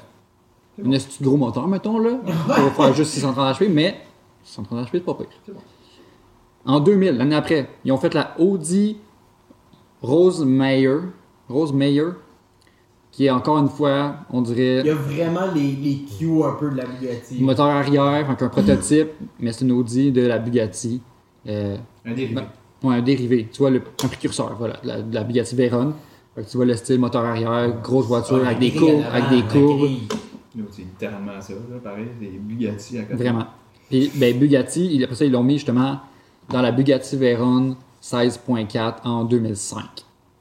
Une 0.83 0.93
astuce 0.93 1.21
gros 1.21 1.37
moteur, 1.37 1.67
mettons, 1.67 1.97
là. 1.99 2.11
On 2.25 2.51
va 2.63 2.69
faire 2.71 2.93
juste 2.93 3.11
630 3.11 3.57
HP, 3.59 3.69
mais 3.69 4.01
630 4.43 4.87
HP, 4.87 4.89
c'est 4.93 4.99
pas 5.05 5.13
pire. 5.13 5.27
C'est 5.45 5.53
bon. 5.53 5.59
En 6.65 6.79
2000, 6.79 7.17
l'année 7.17 7.35
après, 7.35 7.69
ils 7.85 7.91
ont 7.91 7.97
fait 7.97 8.13
la 8.13 8.33
Audi 8.39 8.97
Rose 10.01 10.43
Meyer, 10.45 10.97
Rose 11.47 11.71
Meyer, 11.71 12.07
qui 13.11 13.27
est 13.27 13.29
encore 13.29 13.57
une 13.59 13.69
fois, 13.69 14.15
on 14.31 14.41
dirait, 14.41 14.79
Il 14.81 14.87
y 14.87 14.89
a 14.89 14.95
vraiment 14.95 15.51
les, 15.53 15.71
les 15.71 15.99
cues 16.03 16.43
un 16.43 16.53
peu 16.59 16.69
de 16.69 16.75
la 16.75 16.85
Bugatti. 16.85 17.41
moteur 17.41 17.67
arrière, 17.67 18.27
donc 18.27 18.41
un 18.41 18.49
prototype, 18.49 19.09
mais 19.39 19.53
c'est 19.53 19.63
une 19.63 19.71
Audi 19.71 20.11
de 20.11 20.27
la 20.27 20.39
Bugatti. 20.39 21.01
Euh, 21.47 21.77
Un 22.03 22.13
dérivé. 22.13 22.35
Ben, 22.35 22.47
Ouais, 22.83 22.95
un 22.95 23.01
dérivé. 23.01 23.47
Tu 23.51 23.59
vois, 23.59 23.69
le, 23.69 23.81
un 24.03 24.07
précurseur, 24.07 24.53
voilà, 24.59 24.77
de 24.83 24.87
la, 24.87 25.01
de 25.01 25.15
la 25.15 25.23
Bugatti 25.23 25.55
Veyron. 25.55 25.93
Fait 26.36 26.43
que 26.43 26.49
tu 26.49 26.57
vois 26.57 26.65
le 26.65 26.75
style 26.75 26.99
moteur 26.99 27.23
arrière, 27.23 27.81
grosse 27.81 28.07
voiture, 28.07 28.41
Ah, 28.43 28.47
avec 28.47 28.59
des 28.59 28.73
courbes, 28.73 29.03
avec 29.11 29.29
des 29.29 29.41
courbes. 29.43 29.89
C'est 30.71 30.81
littéralement 30.83 31.39
ça, 31.41 31.53
là, 31.53 31.77
pareil, 31.83 32.07
des 32.19 32.27
Bugatti 32.27 32.97
à 32.97 33.03
côté. 33.03 33.15
Vraiment. 33.15 33.45
Puis, 33.89 34.11
ben, 34.15 34.38
Bugatti, 34.38 35.01
après 35.03 35.15
ça, 35.15 35.25
ils 35.25 35.31
l'ont 35.31 35.43
mis 35.43 35.55
justement 35.55 35.99
dans 36.49 36.61
la 36.61 36.71
Bugatti 36.71 37.15
Veyron 37.17 37.75
16.4 38.01 38.95
en 39.05 39.23
2005. 39.25 39.83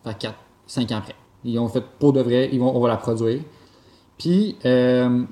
Fait 0.05 0.19
4, 0.19 0.35
5 0.67 0.93
ans 0.93 0.97
après. 0.99 1.15
Ils 1.45 1.59
ont 1.59 1.69
fait 1.69 1.83
pour 1.99 2.13
de 2.13 2.21
vrai, 2.23 2.49
ils 2.53 2.59
vont, 2.61 2.75
on 2.77 2.81
va 2.81 2.89
la 2.89 2.97
produire. 2.97 3.41
Puis, 4.19 4.57
euh, 4.65 5.25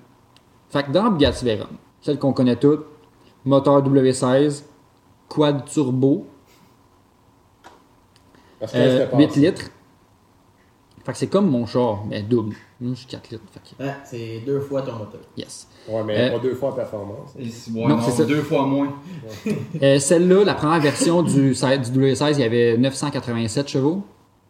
fait 0.71 0.83
que 0.85 0.91
dans 0.93 1.05
la 1.05 1.11
Bugatti 1.11 1.45
Veyron, 1.45 1.67
celle 2.01 2.19
qu'on 2.19 2.33
connaît 2.33 2.57
toutes, 2.57 2.85
moteur 3.45 3.83
W16, 3.83 4.65
quad 5.29 5.65
turbo, 5.65 6.27
Parce 8.61 8.73
que 8.73 8.79
euh, 8.79 9.05
c'était 9.07 9.17
8 9.17 9.27
passé. 9.27 9.41
litres. 9.41 9.71
Fait 11.05 11.13
que 11.13 11.19
c'est 11.19 11.27
comme 11.27 11.51
mon 11.51 11.67
char, 11.67 12.05
mais 12.09 12.23
double. 12.23 12.55
Moi, 12.81 12.93
je 12.95 12.99
suis 13.01 13.07
4 13.09 13.31
litres. 13.31 13.43
Fait 13.51 13.61
que, 13.77 13.83
Ouais, 13.83 13.95
c'est 14.05 14.43
deux 14.47 14.61
fois 14.61 14.83
ton 14.83 14.93
moteur. 14.93 15.21
yes. 15.37 15.67
Ouais, 15.89 16.03
mais 16.05 16.17
Euh, 16.29 16.33
pas 16.33 16.39
deux 16.39 16.55
fois 16.55 16.69
en 16.71 16.73
performance. 16.73 17.35
Ouais, 17.37 17.45
Non, 17.89 17.89
non, 17.97 18.03
c'est 18.03 18.13
ça. 18.13 18.25
deux 18.25 18.43
fois 18.43 18.67
moins. 18.67 18.93
Euh, 19.83 19.99
Celle-là, 19.99 20.45
la 20.45 20.55
première 20.55 20.81
version 20.81 21.23
du, 21.23 21.55
16 21.55 21.91
du 21.91 21.99
W16, 21.99 22.35
il 22.35 22.41
y 22.41 22.45
avait 22.45 22.77
987 22.79 23.69
chevaux. 23.69 24.03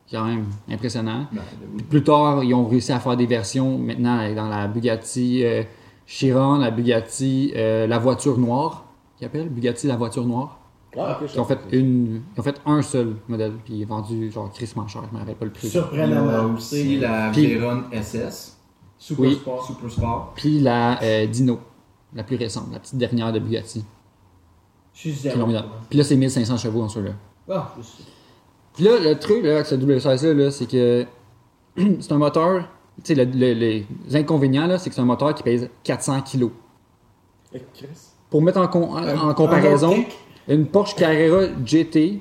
C'est 0.06 0.16
quand 0.18 0.24
même 0.26 0.44
impressionnant. 0.70 1.26
Ben. 1.32 1.40
Plus 1.88 2.02
tard, 2.02 2.44
ils 2.44 2.52
ont 2.54 2.66
réussi 2.66 2.92
à 2.92 3.00
faire 3.00 3.16
des 3.16 3.24
versions 3.26 3.78
maintenant 3.78 4.34
dans 4.34 4.48
la 4.48 4.68
Bugatti 4.68 5.42
euh, 5.44 5.62
Chiron, 6.06 6.58
la 6.58 6.70
Bugatti 6.70 7.52
euh, 7.56 7.86
la 7.86 7.98
voiture 7.98 8.36
noire, 8.36 8.84
qu'ils 9.16 9.26
appellent 9.26 9.48
Bugatti 9.48 9.86
la 9.86 9.96
voiture 9.96 10.26
noire? 10.26 10.58
Ah, 10.96 11.18
ok, 11.20 11.26
je 11.28 11.34
Ils 11.34 11.40
ont 11.40 11.44
fait 11.44 11.58
une, 11.72 12.22
ils 12.36 12.40
ont 12.40 12.42
fait 12.42 12.60
un 12.66 12.82
seul 12.82 13.16
modèle, 13.28 13.52
puis 13.64 13.74
il 13.74 13.82
est 13.82 13.86
vendu 13.86 14.30
genre 14.30 14.50
crissement 14.52 14.86
cher, 14.86 15.02
je 15.08 15.14
me 15.14 15.20
rappelle 15.20 15.36
pas 15.36 15.44
le 15.46 15.50
prix. 15.52 15.68
Surprenamment. 15.68 16.54
aussi 16.54 16.98
la 16.98 17.30
Veyron 17.30 17.84
SS, 17.92 18.58
Super 18.98 19.24
Oui. 19.26 19.34
sport. 19.36 19.66
Super 19.66 19.90
Sport. 19.90 20.32
Puis 20.36 20.60
la 20.60 21.02
euh, 21.02 21.26
Dino, 21.26 21.58
la 22.14 22.22
plus 22.24 22.36
récente, 22.36 22.66
la 22.72 22.78
petite 22.78 22.98
dernière 22.98 23.32
de 23.32 23.38
Bugatti. 23.38 23.84
Je 24.94 24.98
suis 25.00 25.12
zéro. 25.12 25.48
Puis 25.88 25.98
là, 25.98 26.04
c'est 26.04 26.16
1500 26.16 26.56
chevaux 26.58 26.82
en 26.82 26.88
celui-là. 26.88 27.14
Ah, 27.50 27.74
je. 27.78 28.04
Puis 28.74 28.84
là, 28.84 28.98
le 29.00 29.18
truc 29.18 29.42
là, 29.44 29.54
avec 29.54 29.66
ce 29.66 29.74
W16 29.74 30.32
là, 30.32 30.50
c'est 30.50 30.66
que 30.66 31.06
c'est 32.00 32.12
un 32.12 32.18
moteur. 32.18 32.68
Tu 33.02 33.14
sais, 33.14 33.14
le- 33.14 33.24
le- 33.24 33.54
les 33.54 33.86
inconvénients, 34.14 34.66
là, 34.66 34.78
c'est 34.78 34.90
que 34.90 34.94
c'est 34.94 35.00
un 35.00 35.06
moteur 35.06 35.34
qui 35.34 35.42
pèse 35.42 35.68
400 35.82 36.20
kg. 36.20 36.48
Chris? 37.74 37.86
Pour 38.30 38.42
mettre 38.42 38.58
en, 38.60 38.68
con- 38.68 38.90
en 38.94 39.28
un 39.28 39.34
comparaison. 39.34 40.04
Une 40.48 40.66
Porsche 40.66 40.94
Carrera 40.96 41.46
GT, 41.64 42.20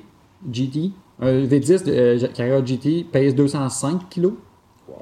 GT, 0.50 0.90
un 1.20 1.32
V10 1.44 1.84
de 1.84 1.92
euh, 1.92 2.28
Carrera 2.34 2.64
GT 2.64 3.04
pèse 3.10 3.34
205 3.34 4.08
kg. 4.10 4.24
Wow. 4.88 4.96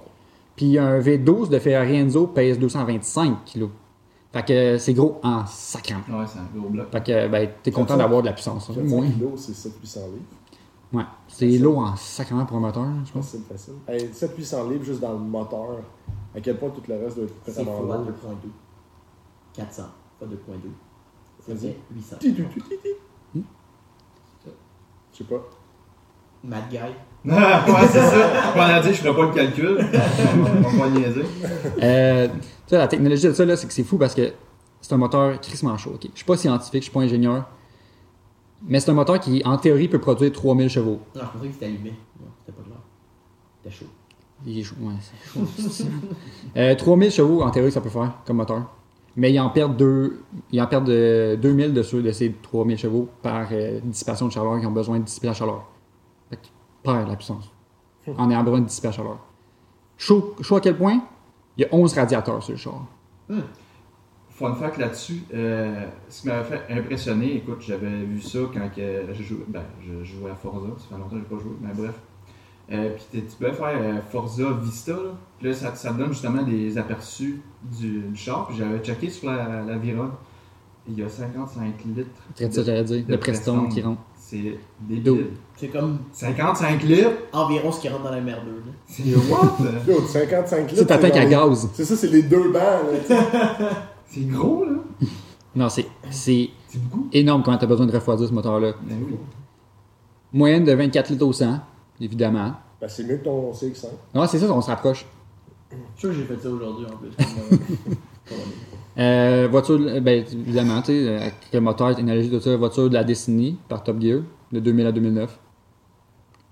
Puis 0.57 0.79
un 0.79 0.99
V12 1.01 1.49
de 1.49 1.59
Ferrari 1.59 1.97
Enzo 1.97 2.27
pèse 2.27 2.59
225 2.59 3.45
kg. 3.45 3.69
Fait 4.33 4.45
que 4.47 4.79
c'est 4.79 4.95
gros 4.95 5.19
en 5.25 5.45
sacrant. 5.47 5.97
Ouais, 6.09 6.25
c'est 6.27 6.39
un 6.39 6.49
gros 6.57 6.69
bloc. 6.69 6.91
Fait 6.93 7.03
que 7.05 7.29
ben, 7.29 7.49
t'es 7.63 7.71
content 7.73 7.97
400 7.97 7.99
d'avoir 7.99 8.23
de 8.23 8.27
la 8.27 8.33
puissance. 8.33 8.71
hein. 8.71 8.75
400 8.75 8.97
Moins. 8.97 9.11
kilos, 9.11 9.31
c'est 9.37 9.55
700 9.55 10.01
livres. 10.07 10.23
Ouais. 10.93 11.03
C'est 11.29 11.49
lourd 11.59 11.79
en 11.79 11.97
sacrement 11.97 12.45
pour 12.47 12.57
un 12.59 12.61
moteur, 12.61 12.85
je 13.05 13.09
Je 13.09 13.13
pense. 13.13 13.29
c'est 13.29 13.45
facile. 13.49 13.75
Hey, 13.89 14.09
700 14.13 14.69
livres 14.71 14.85
juste 14.85 15.01
dans 15.01 15.13
le 15.13 15.19
moteur. 15.19 15.81
À 16.37 16.41
quel 16.41 16.57
point 16.59 16.71
tout 16.71 16.83
le 16.89 16.95
reste 16.97 17.17
doit 17.17 17.25
être 17.27 17.35
C'est 17.45 17.63
vraiment 17.63 17.79
fois 17.79 17.97
lourd. 17.97 18.07
2.2. 18.07 18.49
400, 19.55 19.83
pas 20.21 20.27
2.2. 20.27 20.31
Ça 21.47 21.57
fait 21.57 21.77
800. 21.93 22.17
Je 25.21 25.25
sais 25.25 25.31
pas. 25.31 25.49
Mad 26.43 26.69
Guy. 26.71 26.79
ouais, 27.25 27.87
c'est 27.93 28.01
ça. 28.01 28.53
On 28.57 28.61
a 28.61 28.81
dit, 28.81 28.89
je 28.89 28.95
ferai 28.95 29.15
pas 29.15 29.23
le 29.27 29.33
calcul. 29.35 29.79
On 30.65 30.71
va 30.71 30.85
pas 30.85 30.89
niaiser. 30.91 31.25
Euh, 31.83 32.29
tu 32.29 32.35
sais, 32.69 32.79
la 32.79 32.89
technologie 32.89 33.27
de 33.27 33.33
ça, 33.35 33.45
là, 33.45 33.57
c'est 33.57 33.67
que 33.67 33.73
c'est 33.75 33.83
fou 33.85 33.99
parce 33.99 34.15
que 34.15 34.33
c'est 34.81 34.95
un 34.95 34.97
moteur 34.97 35.39
crissement 35.41 35.77
chaud. 35.77 35.93
ok? 35.97 36.09
Je 36.13 36.17
suis 36.17 36.25
pas 36.25 36.39
scientifique, 36.39 36.81
je 36.81 36.85
suis 36.85 36.93
pas 36.93 37.01
ingénieur. 37.01 37.45
Mais 38.67 38.81
c'est 38.81 38.91
un 38.91 38.95
moteur 38.95 39.21
qui, 39.21 39.43
en 39.45 39.59
théorie, 39.59 39.89
peut 39.89 39.99
produire 39.99 40.33
3000 40.33 40.71
chevaux. 40.71 41.01
Non, 41.15 41.23
je 41.23 41.27
pensais 41.39 41.47
que 41.49 41.53
c'était 41.53 41.67
allumé. 41.67 41.93
C'était 42.47 42.57
pas 42.57 42.63
clair. 42.65 42.79
C'était 43.63 43.77
chaud. 43.77 43.91
Il 44.47 44.59
est 44.59 44.63
chaud, 44.63 44.77
ouais, 44.81 44.95
c'est 45.01 45.33
chaud. 45.39 45.47
c'est 45.59 45.83
ça. 45.83 45.85
euh, 46.57 46.75
3000 46.75 47.11
chevaux, 47.11 47.43
en 47.43 47.51
théorie, 47.51 47.71
ça 47.73 47.83
peut 47.83 47.91
faire 47.91 48.13
comme 48.27 48.39
moteur. 48.39 48.63
Mais 49.17 49.33
il 49.33 49.41
en 49.41 49.51
perd, 49.51 49.77
deux, 49.77 50.23
il 50.53 50.63
en 50.63 50.67
perd 50.67 50.87
de 50.87 51.37
2000 51.41 51.75
de, 51.75 51.83
ceux, 51.83 52.03
de 52.03 52.13
ces 52.13 52.33
3000 52.33 52.79
chevaux 52.79 53.09
par 53.23 53.49
euh, 53.53 53.81
dissipation 53.83 54.29
de 54.29 54.33
chaleur 54.33 54.61
qui 54.61 54.67
ont 54.67 54.73
besoin 54.73 54.99
de 54.99 55.05
dissiper 55.05 55.27
la 55.27 55.35
chaleur. 55.35 55.69
Fait 56.29 56.37
que 56.37 56.43
tu 56.43 56.51
perds 56.83 57.07
la 57.07 57.17
puissance 57.17 57.51
en 58.17 58.31
ayant 58.31 58.43
besoin 58.43 58.61
de 58.61 58.67
dissiper 58.67 58.89
la 58.89 58.93
chaleur. 58.93 59.19
Chaud, 59.97 60.35
chaud 60.41 60.57
à 60.57 60.61
quel 60.61 60.77
point? 60.77 61.03
Il 61.57 61.63
y 61.63 61.65
a 61.65 61.69
11 61.75 61.93
radiateurs 61.95 62.43
sur 62.43 62.53
le 62.53 62.59
char. 62.59 62.87
Fun 64.31 64.55
fact 64.55 64.79
là-dessus, 64.79 65.25
euh, 65.35 65.87
ce 66.09 66.23
qui 66.23 66.29
m'avait 66.29 66.45
fait 66.45 66.73
impressionner, 66.73 67.37
écoute, 67.37 67.61
j'avais 67.61 68.05
vu 68.05 68.23
ça 68.23 68.39
quand 68.55 68.71
que 68.75 69.13
je, 69.13 69.23
jouais, 69.23 69.45
ben, 69.47 69.63
je 69.83 70.03
jouais 70.03 70.31
à 70.31 70.35
Forza, 70.35 70.69
ça 70.79 70.87
fait 70.89 70.95
longtemps 70.95 71.11
que 71.11 71.17
je 71.17 71.21
n'ai 71.21 71.27
pas 71.27 71.39
joué, 71.39 71.53
mais 71.61 71.75
bref. 71.75 72.01
Euh, 72.73 72.91
puis 73.11 73.23
tu 73.23 73.37
peux 73.39 73.53
faire 73.53 73.79
euh, 73.81 74.01
Forza 74.11 74.45
Vista, 74.63 74.93
là. 74.93 75.11
Puis 75.39 75.49
là, 75.49 75.55
ça, 75.55 75.75
ça 75.75 75.93
te 75.93 75.99
donne 75.99 76.13
justement 76.13 76.43
des 76.43 76.79
aperçus 76.79 77.41
du, 77.63 78.01
du 78.03 78.17
char. 78.17 78.47
Puis 78.47 78.59
j'avais 78.59 78.79
checké 78.79 79.11
sur 79.11 79.31
la, 79.31 79.63
la 79.65 79.77
Viron, 79.79 80.11
il 80.89 80.99
y 80.99 81.03
a 81.03 81.09
55 81.09 81.85
litres. 81.97 82.09
C'est 82.35 82.53
ça, 82.53 82.63
j'allais 82.63 82.85
dire. 82.85 83.05
de 83.07 83.11
Le 83.13 83.19
Prestone 83.19 83.69
qui 83.69 83.83
rentre. 83.83 84.03
C'est 84.17 84.59
débile. 84.81 85.31
C'est 85.57 85.69
comme 85.69 85.99
55 86.13 86.83
litres? 86.85 87.11
environ 87.33 87.73
ce 87.73 87.81
qui 87.81 87.89
rentre 87.89 88.05
dans 88.05 88.11
la 88.13 88.21
merdeux. 88.21 88.63
là. 88.65 88.73
C'est 88.87 89.03
what? 89.31 89.57
Yo, 89.89 90.01
55 90.03 90.61
litres. 90.61 90.75
C'est 90.77 90.87
ta 90.87 90.99
tank 90.99 91.17
à 91.17 91.25
gaz. 91.25 91.69
C'est 91.75 91.85
ça, 91.85 91.97
c'est 91.97 92.09
les 92.09 92.23
deux 92.23 92.53
sais. 93.07 93.17
C'est 94.07 94.29
gros, 94.29 94.65
là. 94.65 94.73
Non, 95.55 95.69
c'est 95.69 95.87
c'est 96.11 96.51
énorme 97.13 97.43
quand 97.43 97.57
tu 97.59 97.65
as 97.65 97.67
besoin 97.67 97.87
de 97.87 97.93
refroidir 97.93 98.29
ce 98.29 98.33
moteur-là. 98.33 98.73
Ben 98.83 98.99
oui. 99.05 99.17
Moyenne 100.33 100.65
de 100.65 100.73
24 100.73 101.11
litres 101.11 101.27
au 101.27 101.33
100, 101.33 101.59
évidemment. 102.01 102.55
Ben, 102.81 102.89
c'est 102.89 103.05
mieux 103.05 103.17
que 103.19 103.25
ton 103.25 103.53
CX5. 103.53 103.87
Non, 104.15 104.27
c'est 104.27 104.39
ça, 104.39 104.51
on 104.53 104.61
se 104.61 104.71
rapproche. 104.71 105.05
Je 105.71 105.77
suis 105.77 105.85
sûr 106.01 106.09
que 106.11 106.15
j'ai 106.17 106.25
fait 106.25 106.39
ça 106.43 106.49
aujourd'hui 106.51 106.87
en 106.87 106.97
plus. 106.97 107.11
Euh, 108.99 109.49
voiture, 109.51 109.79
ben, 110.03 110.25
évidemment, 110.33 110.83
tu 110.83 110.87
sais, 110.93 111.17
avec 111.17 111.35
le 111.53 111.61
moteur, 111.61 111.95
technologie 111.95 112.29
de 112.29 112.39
ça, 112.39 112.55
voiture 112.57 112.89
de 112.89 112.95
la 112.95 113.05
décennie 113.05 113.57
par 113.69 113.83
Top 113.83 114.01
Gear, 114.01 114.21
de 114.53 114.61
2000 114.61 114.87
à 114.87 114.93
2009. 114.93 115.39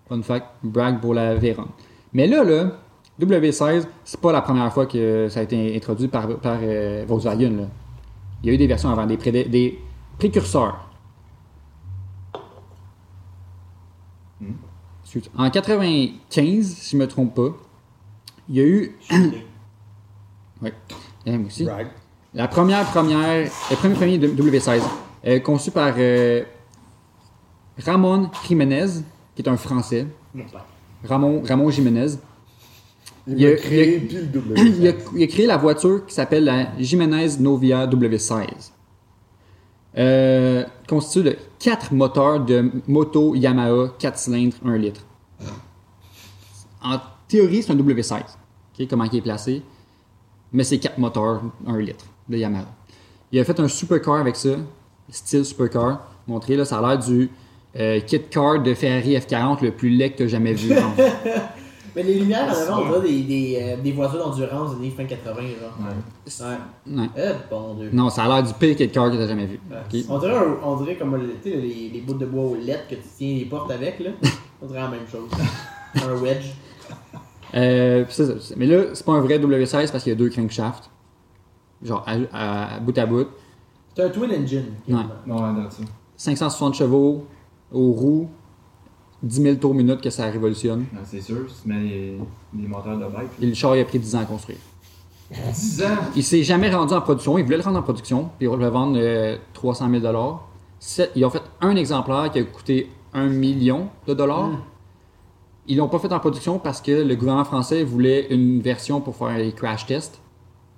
Fun 0.08 0.22
fact, 0.22 0.46
brag 0.62 1.00
pour 1.00 1.14
la 1.14 1.34
Veyron. 1.34 1.66
Mais 2.12 2.26
là, 2.26 2.44
là, 2.44 2.70
W16, 3.20 3.86
c'est 4.04 4.20
pas 4.20 4.32
la 4.32 4.40
première 4.40 4.72
fois 4.72 4.86
que 4.86 5.28
ça 5.28 5.40
a 5.40 5.42
été 5.42 5.76
introduit 5.76 6.08
par, 6.08 6.28
par 6.38 6.58
euh, 6.62 7.04
Volkswagen. 7.06 7.50
Là. 7.50 7.64
Il 8.42 8.48
y 8.48 8.50
a 8.50 8.54
eu 8.54 8.58
des 8.58 8.68
versions 8.68 8.90
avant, 8.90 9.04
des, 9.04 9.16
pré- 9.18 9.44
des 9.44 9.78
précurseurs. 10.18 10.88
Hmm. 14.40 14.46
Ensuite, 14.46 14.97
En 15.36 15.48
95, 15.50 16.66
si 16.66 16.90
je 16.92 16.96
me 17.00 17.06
trompe 17.08 17.34
pas, 17.34 17.56
il 18.48 18.56
y 18.56 18.60
a 18.60 18.64
eu. 18.64 18.96
y 21.26 21.30
en 21.30 21.42
a 21.42 21.46
aussi. 21.46 21.64
La 22.34 22.46
première 22.48 22.84
première, 22.90 23.50
le 23.70 23.76
premier 23.76 23.94
premier 23.94 24.18
de 24.18 24.28
W16, 24.28 24.82
euh, 25.26 25.38
conçu 25.40 25.70
par 25.70 25.94
euh, 25.96 26.44
Ramon 27.78 28.30
Jiménez, 28.46 28.86
qui 29.34 29.42
est 29.42 29.48
un 29.48 29.56
Français. 29.56 30.06
Ramon, 31.04 31.42
Ramon 31.46 31.70
Jiménez. 31.70 32.16
Il 33.26 33.46
a- 33.46 33.56
créé 33.56 34.08
a, 34.88 34.92
il 35.16 35.22
a 35.22 35.26
créé 35.26 35.46
la 35.46 35.56
voiture 35.56 36.04
qui 36.06 36.14
s'appelle 36.14 36.44
la 36.44 36.76
Jiménez 36.78 37.38
Novia 37.38 37.86
W16. 37.86 38.72
Euh, 39.98 40.64
constituée 40.88 41.30
de 41.30 41.36
4 41.58 41.92
moteurs 41.92 42.40
de 42.40 42.70
moto 42.86 43.34
Yamaha 43.34 43.94
4 43.98 44.16
cylindres 44.16 44.56
1 44.64 44.76
litre. 44.76 45.00
En 46.82 46.98
théorie, 47.26 47.62
c'est 47.64 47.72
un 47.72 47.76
W16. 47.76 48.20
ok, 48.78 48.86
comment 48.88 49.04
il 49.04 49.16
est 49.16 49.20
placé. 49.20 49.62
Mais 50.52 50.62
c'est 50.62 50.78
4 50.78 50.98
moteurs 50.98 51.42
1 51.66 51.78
litre 51.78 52.04
de 52.28 52.36
Yamaha. 52.36 52.66
Il 53.32 53.40
a 53.40 53.44
fait 53.44 53.58
un 53.58 53.66
supercar 53.66 54.20
avec 54.20 54.36
ça, 54.36 54.50
style 55.10 55.44
supercar. 55.44 56.06
Montré, 56.28 56.56
là, 56.56 56.64
ça 56.64 56.78
a 56.78 56.88
l'air 56.88 56.98
du 56.98 57.30
euh, 57.76 58.00
kit 58.00 58.22
car 58.30 58.62
de 58.62 58.74
Ferrari 58.74 59.16
F40 59.16 59.64
le 59.64 59.72
plus 59.72 59.90
laid 59.90 60.12
que 60.12 60.18
t'as 60.18 60.28
jamais 60.28 60.52
vu. 60.52 60.74
Mais 61.96 62.02
les 62.02 62.14
lumières 62.20 62.44
en 62.48 62.52
avant, 62.72 62.82
on 62.82 62.86
dirait 63.00 63.08
des, 63.08 63.22
des, 63.22 63.58
euh, 63.60 63.76
des 63.82 63.92
voitures 63.92 64.18
d'endurance 64.18 64.70
des 64.72 64.76
années 64.76 64.90
fin 64.90 65.04
80, 65.04 65.34
genre. 65.34 65.78
Ouais. 65.80 66.44
Ouais. 66.46 66.96
Ouais. 67.00 67.08
Eh, 67.16 67.50
bon 67.50 67.74
Dieu. 67.74 67.90
Non, 67.92 68.10
ça 68.10 68.24
a 68.24 68.28
l'air 68.28 68.42
du 68.42 68.52
pire 68.54 68.76
car 68.92 69.10
que 69.10 69.16
t'as 69.16 69.26
jamais 69.26 69.46
vu. 69.46 69.60
Ouais. 69.70 70.04
On, 70.08 70.18
dirait 70.18 70.36
un- 70.36 70.56
on 70.64 70.76
dirait 70.76 70.96
comme 70.96 71.16
les, 71.44 71.90
les 71.92 72.00
bouts 72.00 72.14
de 72.14 72.26
bois 72.26 72.42
aux 72.44 72.56
lettres 72.56 72.88
que 72.88 72.94
tu 72.96 73.02
tiens 73.16 73.36
les 73.38 73.44
portes 73.46 73.70
avec, 73.70 73.98
là. 74.00 74.10
On 74.62 74.66
dirait 74.66 74.80
la 74.80 74.88
même 74.88 75.06
chose. 75.10 75.28
un 75.94 76.14
wedge. 76.20 76.46
Euh, 77.54 78.04
ça, 78.08 78.24
mais 78.56 78.66
là, 78.66 78.82
c'est 78.92 79.06
pas 79.06 79.12
un 79.12 79.20
vrai 79.20 79.38
W16 79.38 79.90
parce 79.92 80.02
qu'il 80.04 80.12
y 80.12 80.16
a 80.16 80.18
deux 80.18 80.28
crankshafts. 80.28 80.90
Genre 81.82 82.02
à, 82.06 82.14
à- 82.32 82.74
à 82.76 82.80
bout 82.80 82.96
à 82.98 83.06
bout. 83.06 83.28
C'est 83.96 84.02
un 84.02 84.08
twin 84.10 84.30
engine. 84.32 84.64
ouais, 84.88 84.94
dans 85.26 85.70
ça. 85.70 85.82
560 86.16 86.74
chevaux 86.74 87.24
aux 87.72 87.92
roues, 87.92 88.28
10 89.22 89.42
000 89.42 89.56
tours 89.56 89.74
minute 89.74 90.00
que 90.00 90.10
ça 90.10 90.26
révolutionne. 90.26 90.86
C'est 91.04 91.20
sûr, 91.20 91.46
tu 91.46 91.68
mets 91.68 91.80
les, 91.80 92.18
les 92.56 92.68
moteurs 92.68 92.96
de 92.98 93.04
bike. 93.04 93.28
Et 93.40 93.46
le 93.46 93.54
char, 93.54 93.76
il 93.76 93.80
a 93.80 93.84
pris 93.84 93.98
10 93.98 94.14
ans 94.16 94.20
à 94.20 94.24
construire. 94.24 94.58
10 95.30 95.82
ans! 95.82 95.86
Il 96.16 96.22
s'est 96.24 96.42
jamais 96.42 96.70
rendu 96.74 96.94
en 96.94 97.00
production. 97.00 97.36
Il 97.38 97.44
voulait 97.44 97.56
le 97.58 97.62
rendre 97.62 97.78
en 97.78 97.82
production. 97.82 98.24
Puis 98.38 98.46
il 98.46 98.48
voulait 98.48 98.64
le 98.64 98.70
vendre 98.70 98.96
euh, 98.98 99.36
300 99.54 99.88
000 100.00 100.38
C'est- 100.78 101.10
Ils 101.16 101.24
ont 101.24 101.30
fait 101.30 101.42
un 101.60 101.76
exemplaire 101.76 102.30
qui 102.32 102.38
a 102.38 102.44
coûté 102.44 102.88
1 103.12 103.26
million 103.26 103.88
de 104.06 104.14
dollars. 104.14 104.48
Mm. 104.48 104.58
Ils 105.66 105.76
l'ont 105.76 105.88
pas 105.88 105.98
fait 105.98 106.12
en 106.12 106.18
production 106.20 106.58
parce 106.58 106.80
que 106.80 106.92
le 106.92 107.14
gouvernement 107.14 107.44
français 107.44 107.84
voulait 107.84 108.26
une 108.32 108.60
version 108.62 109.00
pour 109.02 109.16
faire 109.16 109.36
les 109.36 109.52
crash 109.52 109.84
tests. 109.84 110.20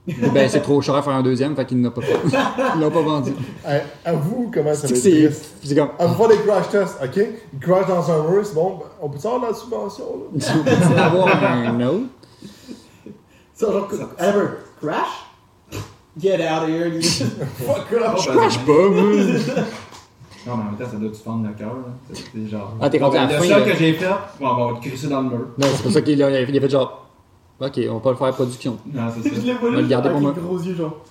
Ben, 0.07 0.49
c'est 0.49 0.61
trop 0.61 0.81
cher 0.81 0.95
à 0.95 1.03
faire 1.03 1.13
un 1.13 1.23
deuxième, 1.23 1.55
fait 1.55 1.67
qu'il 1.67 1.81
n'a 1.81 1.91
pas 1.91 2.01
fait. 2.01 2.17
Ils 2.75 2.81
l'ont 2.81 2.91
pas 2.91 3.03
vendu. 3.03 3.33
Hey, 3.67 3.83
avoue 4.05 4.51
comment 4.53 4.75
ça 4.75 4.87
va 4.87 4.95
être 4.95 4.97
C'est 4.97 5.11
triste? 5.11 5.55
c'est 5.63 5.75
comme. 5.75 5.91
À 5.99 6.07
vous 6.07 6.15
faire 6.15 6.29
des 6.29 6.39
crash 6.39 6.69
tests, 6.71 6.97
ok? 7.03 7.27
Il 7.53 7.59
crash 7.59 7.87
dans 7.87 8.11
un 8.11 8.31
mur, 8.31 8.45
c'est 8.45 8.55
bon, 8.55 8.79
ben, 8.79 8.87
on 9.03 9.09
peut 9.09 9.19
avoir 9.19 9.51
la 9.51 9.55
subvention, 9.55 10.05
là? 10.35 10.41
Tu 10.41 10.93
peux 10.93 10.99
avoir 10.99 11.29
un 11.29 11.81
autre? 11.83 12.07
Ça, 13.55 13.71
genre, 13.71 13.89
Albert, 14.19 14.53
crash? 14.81 15.27
Get 16.19 16.41
out 16.41 16.65
of 16.65 16.69
here, 16.71 16.91
dude. 16.91 17.05
Fuck 17.05 17.93
off. 17.93 18.25
Je 18.25 18.31
crache 18.31 18.59
pas, 18.59 18.89
moi! 18.89 19.03
Non, 20.47 20.57
mais 20.57 20.63
en 20.63 20.65
même 20.65 20.77
temps, 20.79 20.91
ça 20.91 20.97
doit 20.97 21.11
te 21.11 21.17
fendre 21.17 21.47
le 21.47 21.53
cœur, 21.53 21.75
là. 21.75 21.93
C'est 22.13 22.25
c'est 22.35 22.49
genre. 22.51 22.75
Ah, 22.81 22.89
t'es 22.89 22.99
rendu 22.99 23.17
à 23.19 23.27
la 23.27 23.39
Le 23.39 23.45
seul 23.47 23.65
que 23.65 23.77
j'ai 23.77 23.93
fait, 23.93 24.07
bon, 24.41 24.49
on 24.49 24.73
va 24.73 24.81
te 24.81 24.87
crisser 24.87 25.09
dans 25.09 25.21
le 25.21 25.29
mur. 25.29 25.47
Non, 25.59 25.67
c'est 25.75 25.83
pour 25.83 25.93
ça 25.93 26.01
qu'il 26.01 26.23
a, 26.23 26.41
il 26.41 26.57
a 26.57 26.61
fait 26.61 26.71
genre. 26.71 27.10
Ok, 27.61 27.79
on 27.91 27.95
va 27.95 28.01
pas 28.01 28.11
le 28.13 28.17
faire 28.17 28.27
à 28.29 28.33
production. 28.33 28.79
Non, 28.93 29.03
c'est 29.23 29.29
Je 29.35 29.35
ça. 29.41 29.43
l'ai 29.47 29.53
On 29.53 29.55
va 29.65 29.69
le 29.71 29.77
volé 29.77 29.89
garder 29.89 30.09
avec 30.09 30.21
pour 30.23 30.33
moi. 30.33 30.33
gros 30.41 30.59
yeux, 30.61 30.75
genre. 30.75 31.05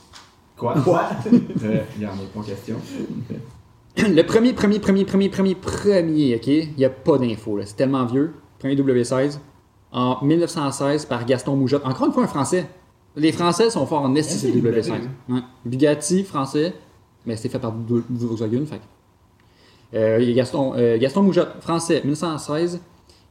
Quoi? 0.57 0.73
Quoi? 0.83 1.09
Euh, 1.63 1.77
Il 1.97 2.01
y 2.03 2.05
en 2.05 2.09
a 2.09 2.13
pas 2.33 2.43
question. 2.45 2.75
Le 3.97 4.21
premier, 4.23 4.53
premier, 4.53 4.79
premier, 4.79 5.03
premier, 5.05 5.29
premier, 5.29 5.55
premier, 5.55 6.35
ok? 6.35 6.47
Il 6.47 6.73
n'y 6.77 6.85
a 6.85 6.89
pas 6.89 7.17
d'infos, 7.17 7.57
là. 7.57 7.65
C'est 7.65 7.75
tellement 7.75 8.05
vieux. 8.05 8.33
Premier 8.59 8.75
W16. 8.75 9.39
En 9.91 10.23
1916 10.23 11.05
par 11.05 11.25
Gaston 11.25 11.55
Moujotte. 11.55 11.85
Encore 11.85 12.07
une 12.07 12.13
fois, 12.13 12.23
un 12.23 12.27
Français. 12.27 12.65
Les 13.15 13.31
Français 13.31 13.69
sont 13.69 13.85
forts 13.85 14.03
en 14.03 14.15
esti 14.15 14.45
Ouais, 14.45 14.51
c'est 14.53 14.57
W16. 14.59 14.87
W. 14.87 15.09
Ouais. 15.29 15.39
Bugatti, 15.65 16.23
français. 16.23 16.73
Mais 17.25 17.35
c'était 17.35 17.49
fait 17.49 17.59
par 17.59 17.73
Vo- 17.75 18.03
Volkswagen, 18.09 18.65
fait. 18.65 18.77
que- 18.77 19.97
Euh, 19.97 20.19
il 20.21 20.29
y 20.29 20.31
a 20.31 20.35
Gaston, 20.35 20.73
euh, 20.77 20.97
Gaston 20.99 21.23
Moujotte, 21.23 21.59
français, 21.61 22.01
1916. 22.03 22.79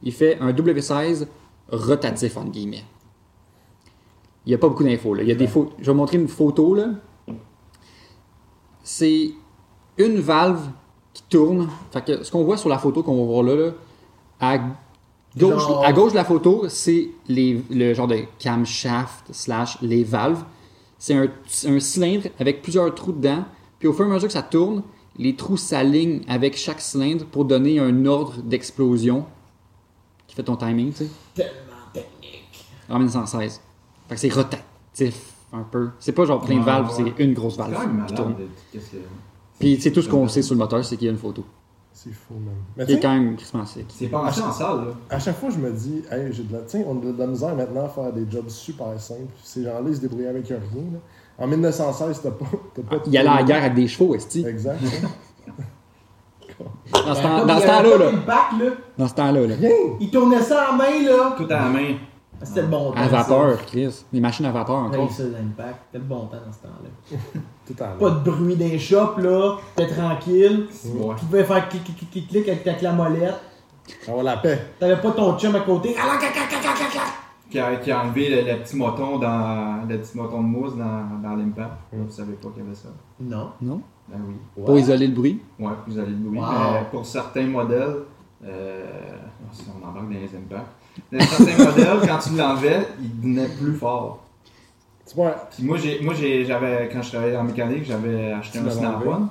Il 0.03 0.11
fait 0.11 0.37
un 0.41 0.51
W16 0.51 1.25
rotatif, 1.71 2.35
entre 2.37 2.51
guillemets. 2.51 2.83
Il 4.49 4.53
n'y 4.53 4.55
a 4.55 4.57
pas 4.57 4.67
beaucoup 4.67 4.83
d'infos. 4.83 5.13
là. 5.13 5.21
Il 5.21 5.29
y 5.29 5.31
a 5.31 5.35
des. 5.35 5.45
Je 5.45 5.53
vais 5.59 5.69
vous 5.91 5.93
montrer 5.93 6.17
une 6.17 6.27
photo. 6.27 6.73
là. 6.73 6.87
C'est 8.81 9.31
une 9.99 10.19
valve 10.19 10.69
qui 11.13 11.21
tourne. 11.29 11.69
Fait 11.91 12.03
que 12.03 12.23
ce 12.23 12.31
qu'on 12.31 12.43
voit 12.43 12.57
sur 12.57 12.67
la 12.67 12.79
photo 12.79 13.03
qu'on 13.03 13.15
va 13.17 13.23
voir 13.31 13.43
là, 13.43 13.55
là, 13.55 13.71
à, 14.39 14.57
gauche, 15.37 15.61
Genre- 15.61 15.85
à 15.85 15.93
gauche 15.93 16.13
de 16.13 16.17
la 16.17 16.25
photo, 16.25 16.67
c'est 16.67 17.09
le 17.27 17.93
genre 17.93 18.07
de 18.07 18.21
camshaft 18.41 19.25
slash 19.31 19.77
les 19.83 20.03
valves. 20.03 20.43
C'est 20.97 21.13
un, 21.13 21.27
un 21.67 21.79
cylindre 21.79 22.29
avec 22.39 22.63
plusieurs 22.63 22.93
trous 22.95 23.11
dedans. 23.11 23.45
Puis 23.77 23.87
au 23.87 23.93
fur 23.93 24.05
et 24.07 24.09
à 24.09 24.13
mesure 24.15 24.29
que 24.29 24.33
ça 24.33 24.41
tourne, 24.41 24.81
les 25.17 25.35
trous 25.35 25.57
s'alignent 25.57 26.21
avec 26.27 26.57
chaque 26.57 26.81
cylindre 26.81 27.25
pour 27.25 27.45
donner 27.45 27.79
un 27.79 28.05
ordre 28.07 28.41
d'explosion 28.41 29.25
qui 30.25 30.35
fait 30.35 30.41
ton 30.43 30.55
timing, 30.55 30.91
tu 30.91 31.03
sais, 31.05 31.09
Tellement 31.35 31.85
technique. 31.93 32.65
en 32.89 32.95
1916. 32.97 33.61
Fait 34.09 34.15
que 34.15 34.21
c'est 34.21 34.33
rotatif 34.33 35.33
un 35.53 35.63
peu. 35.63 35.89
C'est 35.99 36.11
pas 36.11 36.25
genre 36.25 36.41
plein 36.41 36.57
de 36.57 36.63
valves, 36.63 36.87
ouais. 36.99 37.13
c'est 37.17 37.23
une 37.23 37.33
grosse 37.33 37.57
valve 37.57 37.71
même 37.71 38.05
qui 38.07 38.13
tourne. 38.13 38.35
Puis 39.59 39.79
c'est 39.81 39.91
tout 39.91 40.01
ce 40.01 40.09
qu'on 40.09 40.27
sait 40.27 40.41
sur 40.41 40.55
le 40.55 40.59
moteur, 40.59 40.83
c'est 40.83 40.97
qu'il 40.97 41.05
y 41.05 41.09
a 41.09 41.11
une 41.11 41.19
photo. 41.19 41.45
C'est 41.91 42.13
fou, 42.13 42.35
man. 42.35 42.53
Mais 42.77 42.85
Qui 42.85 42.93
est 42.93 42.99
quand 42.99 43.13
même 43.13 43.35
crissement 43.35 43.65
sick. 43.65 43.85
C'est 43.89 44.07
pensé 44.07 44.41
en 44.41 44.51
salle, 44.53 44.77
là. 44.77 44.91
à 45.09 45.19
chaque 45.19 45.37
fois, 45.37 45.49
je 45.49 45.57
me 45.57 45.69
dis, 45.71 46.01
hey, 46.09 46.31
j'ai 46.31 46.43
de 46.43 46.53
la, 46.53 46.59
tiens, 46.61 46.83
on 46.87 46.97
a 46.97 47.11
de 47.11 47.17
la 47.17 47.27
misère 47.27 47.53
maintenant 47.55 47.85
à 47.85 47.89
faire 47.89 48.13
des 48.13 48.25
jobs 48.29 48.47
super 48.47 48.97
simples. 48.99 49.33
Ces 49.43 49.63
gens-là, 49.63 49.83
ils 49.85 49.95
se 49.95 50.01
débrouillaient 50.01 50.29
avec 50.29 50.47
rien. 50.47 50.57
Là. 50.57 50.99
En 51.37 51.47
1916, 51.47 52.21
t'as 52.23 52.31
pas. 52.31 52.45
T'as 52.73 52.81
pas 52.83 53.03
Il 53.05 53.17
allait 53.17 53.27
à 53.27 53.35
la 53.35 53.43
guerre 53.43 53.63
avec 53.63 53.73
des 53.73 53.87
chevaux, 53.87 54.15
esti. 54.15 54.45
Exact. 54.45 54.79
Dans 56.91 57.15
ce, 57.15 57.21
Ben, 57.45 57.57
y 57.57 57.61
temps-là, 57.61 58.11
pas 58.25 58.49
là. 58.59 58.71
Dans 58.97 59.07
ce 59.07 59.13
temps-là, 59.13 59.47
là. 59.47 59.55
Rien! 59.55 59.69
Il 59.99 60.09
tournait 60.09 60.41
ça 60.41 60.71
en 60.71 60.75
main, 60.75 61.03
là. 61.03 61.35
Tout 61.37 61.45
à 61.45 61.55
la 61.55 61.69
main. 61.69 61.95
Ah, 62.41 62.45
C'était 62.45 62.61
le 62.61 62.67
bon 62.67 62.91
temps. 62.91 62.97
À 62.97 63.07
vapeur, 63.07 63.65
Chris. 63.65 64.05
Les 64.13 64.19
machines 64.21 64.45
à 64.45 64.51
vapeur 64.51 64.75
encore. 64.75 65.03
Ouais, 65.03 65.09
ça, 65.09 65.23
l'impact. 65.23 65.79
C'était 65.87 65.97
le 65.97 66.03
bon 66.05 66.25
temps 66.27 66.37
dans 66.45 66.53
ce 66.53 66.59
temps-là. 66.61 67.17
Tout 67.67 67.83
à 67.83 67.87
Pas 67.87 68.09
de 68.11 68.29
bruit 68.31 68.55
d'un 68.55 68.77
shop, 68.77 69.17
là. 69.17 69.57
T'étais 69.75 69.95
tranquille. 69.95 70.67
Ouais. 70.85 71.15
Tu 71.17 71.25
pouvais 71.25 71.43
faire 71.43 71.67
clic, 71.69 71.83
clic, 71.83 72.09
clic, 72.09 72.27
clic, 72.27 72.47
avec 72.47 72.63
ta 72.63 72.73
clamolette. 72.75 73.35
Avoir 74.07 74.23
la 74.23 74.37
paix. 74.37 74.67
T'avais 74.79 75.01
pas 75.01 75.11
ton 75.11 75.37
chum 75.37 75.55
à 75.55 75.61
côté. 75.61 75.95
Ah. 75.99 76.17
Qui 77.49 77.59
a, 77.59 77.77
qui 77.77 77.91
a 77.91 78.03
enlevé 78.03 78.29
le, 78.29 78.51
le 78.51 78.59
petit 78.59 78.75
moton 78.75 79.17
dans 79.17 79.79
le 79.89 79.97
petit 79.97 80.15
moton 80.15 80.37
de 80.43 80.47
mousse 80.47 80.75
dans, 80.75 81.19
dans 81.21 81.35
l'impact. 81.35 81.71
Vous 81.91 82.09
savez 82.09 82.33
pas 82.33 82.49
qu'il 82.49 82.63
y 82.63 82.65
avait 82.65 82.75
ça. 82.75 82.89
Non. 83.19 83.49
Non? 83.59 83.81
Ben 84.07 84.19
oui. 84.27 84.35
Pour 84.63 84.77
isoler 84.77 85.07
le 85.07 85.13
bruit. 85.13 85.41
Ouais, 85.59 85.71
vous 85.87 85.97
allez 85.97 86.11
le 86.11 86.15
bruit. 86.15 86.39
Wow. 86.39 86.45
Mais 86.73 86.85
pour 86.91 87.03
certains 87.05 87.47
modèles, 87.47 87.95
euh, 88.45 88.85
si 89.51 89.63
on 89.67 89.87
embarque 89.87 90.05
dans 90.05 90.13
les 90.13 90.25
impacts. 90.25 90.67
Dans 91.11 91.19
certains 91.19 91.63
modèles, 91.63 92.07
quand 92.07 92.17
tu 92.19 92.35
l'enlevais, 92.35 92.87
il 93.01 93.17
devenait 93.19 93.47
plus 93.47 93.73
fort. 93.75 94.19
C'est 95.05 95.15
pas. 95.15 95.49
Puis 95.55 95.63
moi, 95.63 95.77
j'ai, 95.77 95.99
moi 96.01 96.13
j'ai, 96.19 96.45
j'avais, 96.45 96.89
quand 96.91 97.01
je 97.01 97.09
travaillais 97.09 97.35
en 97.37 97.43
mécanique, 97.43 97.83
j'avais 97.85 98.31
acheté 98.33 98.59
Tu 98.59 98.63
un 98.63 98.67
l'as 98.67 98.71
Snap-on. 98.71 99.27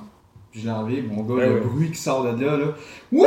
Puis 0.51 0.61
je 0.63 0.67
l'ai 0.67 0.73
enlevé. 0.73 1.03
Mon 1.03 1.23
gars, 1.23 1.45
Ben 1.45 1.55
le 1.55 1.61
bruit 1.61 1.91
qui 1.93 1.99
sort 1.99 2.23
de 2.25 2.45
là, 2.45 2.57
là. 2.57 2.65
Wouh! 3.13 3.27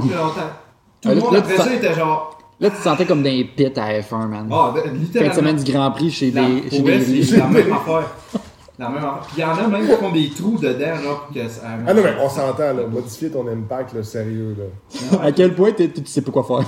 Tout 0.00 1.08
Ah, 1.10 1.14
le 1.14 1.20
monde 1.20 1.36
après 1.36 1.54
tu 1.54 1.60
ça 1.62 1.74
était 1.74 1.94
genre. 1.94 2.38
Là, 2.60 2.70
tu 2.70 2.76
te 2.76 2.82
sentais 2.82 3.06
comme 3.06 3.22
dans 3.22 3.30
les 3.30 3.44
pits 3.44 3.66
à 3.76 4.00
F1, 4.00 4.26
man. 4.26 4.48
Ah, 4.50 4.74
Fin 4.74 4.90
de 4.90 4.96
littéralement. 4.96 5.34
semaine 5.34 5.56
du 5.56 5.72
Grand 5.72 5.90
Prix 5.92 6.10
chez 6.10 6.30
La- 6.32 6.42
des. 6.44 6.70
Chez 6.70 6.82
vrai, 6.82 6.98
des 6.98 7.22
la 7.36 7.46
même 7.46 7.72
affaire. 7.72 8.10
Même. 8.78 8.90
Puis 9.22 9.32
il 9.36 9.40
y 9.40 9.44
en 9.44 9.50
a 9.56 9.66
même 9.66 9.86
qui 9.86 9.92
font 9.94 10.12
des 10.12 10.30
trous 10.30 10.56
dedans, 10.58 10.96
genre, 11.02 11.24
pour 11.26 11.34
que 11.34 11.48
ça. 11.48 11.62
Ah 11.86 11.92
non, 11.94 12.02
mais 12.02 12.14
on 12.22 12.28
s'entend, 12.28 12.74
là. 12.74 12.86
Modifier 12.88 13.30
ton 13.30 13.46
impact, 13.48 13.92
là, 13.94 14.02
sérieux, 14.04 14.56
là. 14.56 15.18
À 15.22 15.32
quel 15.32 15.54
point 15.54 15.72
tu 15.72 15.90
sais 16.04 16.22
pas 16.22 16.30
quoi 16.30 16.44
faire. 16.44 16.58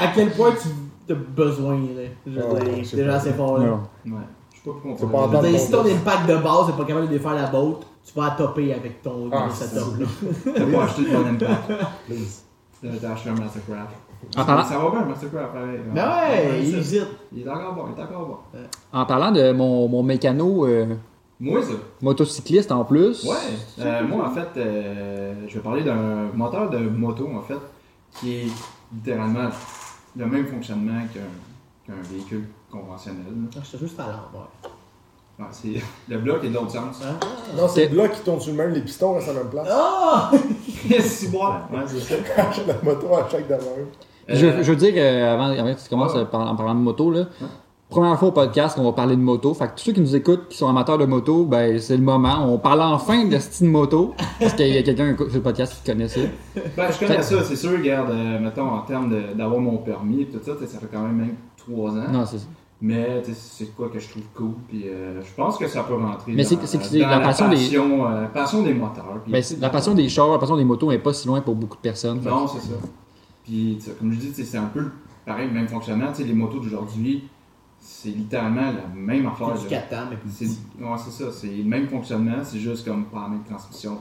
À 0.00 0.06
quel 0.14 0.30
point 0.30 0.52
tu 1.06 1.12
as 1.12 1.16
besoin, 1.16 1.74
là? 1.74 2.02
Je 2.26 2.32
veux 2.32 2.42
Ah, 2.50 2.60
dire, 2.64 2.74
déjà 2.96 3.04
pas. 3.10 3.14
assez 3.16 3.32
fort, 3.34 3.58
là. 3.58 3.66
Ouais. 4.06 4.12
Je 4.52 4.56
sais 4.56 4.62
pas 4.64 4.70
pourquoi 4.82 5.06
on 5.08 5.12
pas 5.12 5.18
entendre 5.38 5.48
dire, 5.48 5.58
si 5.60 5.70
ton 5.70 5.82
ton- 5.82 5.90
impact 5.94 6.28
de 6.28 6.36
base 6.36 6.66
n'est 6.68 6.72
pas 6.76 6.84
capable 6.84 7.06
de 7.08 7.12
défaire 7.12 7.34
la 7.34 7.46
boat, 7.46 7.80
tu 8.04 8.18
vas 8.18 8.24
la 8.26 8.30
topper 8.32 8.72
avec 8.74 9.02
ton 9.02 9.28
Ah, 9.32 9.48
setup, 9.52 10.00
là. 10.00 10.06
T'as 10.54 10.64
pas 10.66 10.84
acheté 10.84 11.02
bon 11.12 11.26
impact. 11.26 11.72
Please. 12.06 12.42
T'as 13.00 13.10
acheté 13.12 13.28
un 13.30 13.34
Mastercraft. 13.34 13.96
En 14.36 14.44
parlant, 14.44 14.64
Ça 14.64 14.78
va 14.78 14.90
bien, 14.90 15.04
Mastercraft, 15.04 15.52
pareil. 15.52 15.80
Ben 15.94 16.04
ouais, 16.08 16.60
il 16.62 16.78
hésite. 16.78 17.06
Il 17.34 17.42
est 17.46 17.48
encore 17.50 17.74
bon, 17.74 17.82
il 17.94 18.00
est 18.00 18.04
encore 18.04 18.26
bon. 18.26 18.58
en 18.92 19.04
parlant 19.06 19.30
de 19.32 19.52
mon, 19.52 19.88
mon 19.88 20.02
mécano 20.02 20.66
euh, 20.66 20.86
Moi, 21.40 21.62
ça. 21.62 21.72
motocycliste 22.02 22.70
en 22.70 22.84
plus. 22.84 23.24
Ouais. 23.24 23.36
Euh, 23.80 24.02
moi, 24.06 24.26
en 24.28 24.30
fait, 24.30 24.48
euh, 24.58 25.34
je 25.48 25.54
vais 25.54 25.60
parler 25.60 25.82
d'un 25.82 26.28
moteur 26.34 26.68
de 26.68 26.78
moto, 26.78 27.28
en 27.34 27.40
fait, 27.40 27.54
qui 28.18 28.34
est 28.36 28.46
littéralement 28.94 29.48
le 30.16 30.26
même 30.26 30.46
fonctionnement 30.46 31.00
qu'un 31.14 31.20
qu'un 31.86 32.02
véhicule 32.10 32.44
conventionnel. 32.70 33.24
Ah, 33.56 33.60
J'étais 33.64 33.78
juste 33.84 33.98
à 33.98 34.02
l'envers. 34.02 34.48
Ouais, 35.38 35.46
c'est- 35.50 35.82
le 36.12 36.18
bloc 36.18 36.44
est 36.44 36.50
de 36.50 36.54
l'autre 36.54 36.70
sens. 36.72 37.00
Hein? 37.02 37.16
Non, 37.56 37.66
c'est 37.68 37.86
le 37.86 37.92
bloc 37.92 38.12
qui 38.12 38.20
tourne 38.20 38.38
sur 38.40 38.52
le 38.52 38.58
même, 38.58 38.72
les 38.72 38.82
pistons 38.82 39.14
restent 39.14 39.30
à 39.30 39.32
la 39.32 39.40
même 39.40 39.48
place. 39.50 39.68
Ah! 39.70 40.30
si 41.00 41.28
bon. 41.28 41.38
Ouais, 41.48 41.80
c'est 41.86 42.00
ça. 42.00 42.14
la 42.66 42.74
moto 42.82 43.14
à 43.14 43.26
chaque 43.30 43.46
de 43.48 43.54
même. 43.54 43.86
Je, 44.28 44.46
Euh, 44.46 44.62
je 44.62 44.70
veux 44.70 44.76
dire, 44.76 44.92
euh, 44.96 45.32
avant, 45.32 45.46
avant 45.58 45.74
que 45.74 45.80
tu 45.82 45.88
commences 45.88 46.12
Ouais. 46.14 46.20
à 46.20 46.24
par- 46.26 46.48
en 46.52 46.54
parlant 46.54 46.74
de 46.74 46.80
moto, 46.80 47.10
là, 47.10 47.24
première 47.90 48.18
fois 48.18 48.28
au 48.28 48.32
podcast 48.32 48.76
qu'on 48.76 48.84
va 48.84 48.92
parler 48.92 49.16
de 49.16 49.20
moto. 49.20 49.52
Fait 49.52 49.66
que 49.66 49.72
tous 49.76 49.84
ceux 49.84 49.92
qui 49.92 50.00
nous 50.00 50.14
écoutent, 50.16 50.48
qui 50.48 50.56
sont 50.56 50.68
amateurs 50.68 50.96
de 50.98 51.04
moto, 51.06 51.44
ben 51.44 51.78
c'est 51.78 51.96
le 51.96 52.02
moment. 52.02 52.46
On 52.52 52.58
parle 52.58 52.80
enfin 52.82 53.24
de 53.26 53.38
style 53.38 53.68
moto. 53.68 54.14
Parce 54.38 54.54
qu'il 54.54 54.68
y 54.68 54.78
a 54.78 54.82
quelqu'un 54.82 55.16
sur 55.16 55.26
le 55.34 55.40
podcast 55.42 55.74
qui 55.82 55.90
connaît 55.90 56.08
ça. 56.08 56.20
Ben, 56.76 56.90
je 56.92 56.98
connais 56.98 57.22
ça, 57.22 57.42
c'est 57.44 57.56
sûr, 57.56 57.72
regarde, 57.72 58.10
euh, 58.10 58.38
mettons, 58.40 58.68
en 58.70 58.80
termes 58.82 59.12
d'avoir 59.36 59.60
mon 59.60 59.78
permis 59.78 60.22
et 60.22 60.26
tout 60.26 60.38
ça, 60.44 60.52
ça 60.58 60.78
fait 60.78 60.88
quand 60.92 61.02
même 61.02 61.16
même 61.16 61.34
3 61.56 61.90
ans. 61.90 62.10
Non, 62.12 62.24
c'est 62.26 62.38
ça. 62.38 62.46
Mais 62.82 63.22
c'est 63.34 63.74
quoi 63.76 63.90
que 63.90 63.98
je 63.98 64.08
trouve 64.08 64.22
cool, 64.34 64.52
puis 64.66 64.84
euh, 64.86 65.20
je 65.20 65.34
pense 65.36 65.58
que 65.58 65.68
ça 65.68 65.82
peut 65.82 65.92
rentrer 65.94 66.32
Mais 66.32 66.44
dans, 66.44 66.48
c'est- 66.66 66.98
la 66.98 67.20
passion 67.20 67.48
des- 67.50 67.56
passion, 67.56 68.06
euh, 68.06 68.26
passion 68.32 68.62
des 68.62 68.72
moteurs. 68.72 69.18
Ben, 69.26 69.42
la 69.60 69.68
passion 69.68 69.92
des 69.92 70.08
chars, 70.08 70.30
la 70.30 70.38
passion 70.38 70.56
des 70.56 70.64
motos 70.64 70.88
n'est 70.88 70.98
pas 70.98 71.12
si 71.12 71.28
loin 71.28 71.42
pour 71.42 71.54
beaucoup 71.56 71.76
de 71.76 71.82
personnes. 71.82 72.22
Non, 72.24 72.46
c'est 72.48 72.60
ça. 72.66 72.74
Puis, 73.44 73.78
comme 73.98 74.12
je 74.12 74.18
dis, 74.18 74.32
c'est 74.44 74.56
un 74.56 74.64
peu 74.72 74.84
pareil, 75.26 75.48
le 75.48 75.52
même 75.54 75.68
fonctionnement. 75.68 76.06
Tu 76.14 76.22
sais, 76.22 76.24
les 76.28 76.32
motos 76.32 76.58
d'aujourd'hui, 76.60 77.24
c'est 77.92 78.10
littéralement 78.10 78.72
la 78.72 78.86
même 78.94 79.26
affaire. 79.26 79.48
C'est 79.56 79.68
du 79.68 79.74
là. 79.74 79.80
4 79.90 79.98
ans, 79.98 80.06
mais 80.10 80.16
plus 80.16 80.30
ouais, 80.40 80.96
c'est 81.04 81.10
ça, 81.10 81.32
c'est 81.32 81.48
le 81.48 81.64
même 81.64 81.88
fonctionnement, 81.88 82.36
c'est 82.44 82.58
juste 82.60 82.86
comme 82.86 83.06
pas 83.06 83.22
la 83.22 83.28
même 83.30 83.42
transmission, 83.44 83.98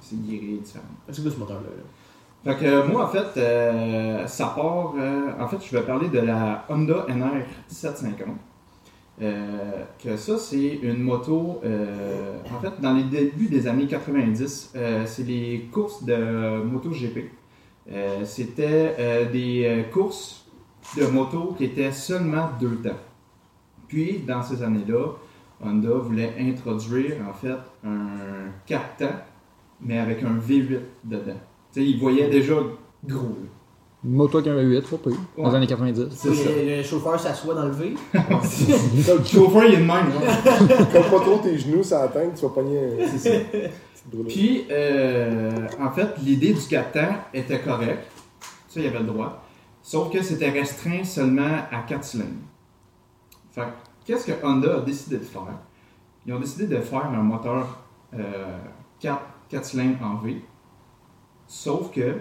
c'est 0.00 0.22
guéri 0.22 0.58
différent. 0.62 0.84
C'est 1.10 1.22
quoi 1.22 1.30
ce 1.30 1.38
moteur-là? 1.38 1.68
là? 2.44 2.54
Fait 2.54 2.60
que 2.60 2.66
euh, 2.70 2.86
moi, 2.88 3.04
en 3.06 3.08
fait, 3.08 3.36
euh, 3.38 4.26
ça 4.26 4.46
part. 4.54 4.94
euh, 4.98 5.30
en 5.40 5.48
fait, 5.48 5.58
je 5.64 5.76
vais 5.76 5.82
parler 5.84 6.08
de 6.08 6.18
la 6.18 6.64
Honda 6.68 7.06
NR 7.08 7.44
750. 7.68 8.28
Euh, 9.20 9.84
que 10.02 10.16
ça, 10.16 10.36
c'est 10.38 10.80
une 10.82 10.98
moto. 10.98 11.60
en 11.64 12.60
fait, 12.60 12.80
dans 12.80 12.92
les 12.94 13.04
débuts 13.04 13.48
des 13.48 13.66
années 13.66 13.86
90, 13.86 14.72
euh, 14.74 15.04
c'est 15.06 15.22
les 15.22 15.68
courses 15.72 16.04
de 16.04 16.62
MotoGP. 16.64 17.30
Euh, 17.90 18.24
C'était 18.24 19.28
des 19.32 19.86
courses 19.92 20.46
de 20.96 21.06
moto 21.06 21.54
qui 21.56 21.64
étaient 21.64 21.92
seulement 21.92 22.50
deux 22.60 22.76
temps. 22.76 22.90
Puis, 23.92 24.20
dans 24.26 24.42
ces 24.42 24.62
années-là, 24.62 25.04
Honda 25.62 25.90
voulait 25.90 26.32
introduire 26.40 27.16
en 27.28 27.34
fait 27.34 27.58
un 27.84 28.48
4 28.64 28.96
temps, 28.96 29.16
mais 29.82 29.98
avec 29.98 30.22
un 30.22 30.38
V8 30.38 30.78
dedans. 31.04 31.36
Tu 31.74 31.80
sais, 31.80 31.86
il 31.86 32.00
voyait 32.00 32.30
déjà 32.30 32.54
gros. 33.04 33.20
là. 33.28 33.48
Une 34.02 34.12
moto 34.12 34.38
avec 34.38 34.48
un 34.50 34.56
V8, 34.56 34.82
pas 34.88 34.96
pire. 35.10 35.18
Dans 35.36 35.50
les 35.50 35.54
années 35.56 35.66
90. 35.66 36.06
C'est 36.10 36.32
ça. 36.34 36.48
Le, 36.50 36.82
chauffeur 36.82 37.20
s'assoit 37.20 37.54
dans 37.54 37.66
le 37.66 37.72
V. 37.72 37.94
Le 38.14 38.20
chauffeur, 39.26 39.64
il 39.66 39.74
est 39.74 39.76
de 39.76 39.82
même. 39.82 39.90
hein. 39.90 40.86
Comme 40.90 41.10
pas 41.18 41.20
trop 41.24 41.38
tes 41.42 41.58
genoux, 41.58 41.82
ça 41.82 42.04
atteint, 42.04 42.30
tu 42.34 42.42
vas 42.46 42.48
pogner 42.48 42.80
C'est 43.10 43.18
ça. 43.18 43.38
Puis, 44.26 44.64
euh, 44.70 45.68
en 45.78 45.90
fait, 45.90 46.08
l'idée 46.24 46.54
du 46.54 46.60
4 46.66 46.92
temps 46.92 47.14
était 47.34 47.60
correcte. 47.60 48.10
Ça, 48.68 48.80
il 48.80 48.84
y 48.84 48.88
avait 48.88 49.00
le 49.00 49.04
droit. 49.04 49.44
Sauf 49.82 50.10
que 50.10 50.22
c'était 50.22 50.48
restreint 50.48 51.04
seulement 51.04 51.58
à 51.70 51.82
4 51.86 52.02
cylindres. 52.02 52.30
Fait 53.52 53.60
que, 53.62 53.66
qu'est-ce 54.06 54.26
que 54.26 54.44
Honda 54.46 54.76
a 54.76 54.80
décidé 54.80 55.18
de 55.18 55.24
faire? 55.24 55.42
Ils 56.26 56.32
ont 56.34 56.40
décidé 56.40 56.66
de 56.66 56.80
faire 56.80 57.06
un 57.06 57.22
moteur 57.22 57.78
euh, 58.14 58.58
4, 59.00 59.20
4 59.48 59.64
cylindres 59.64 60.02
en 60.04 60.16
V. 60.16 60.42
Sauf 61.46 61.90
que 61.92 62.16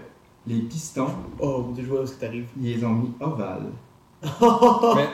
les 0.48 0.60
pistons, 0.62 1.08
Oh, 1.40 1.72
déjà, 1.76 1.94
où 1.94 2.02
est-ce 2.04 2.14
que 2.16 2.22
t'arrives? 2.22 2.48
ils 2.60 2.78
les 2.78 2.84
ont 2.86 2.90
mis 2.94 3.12
ovales. 3.20 3.70
Mais 4.24 5.08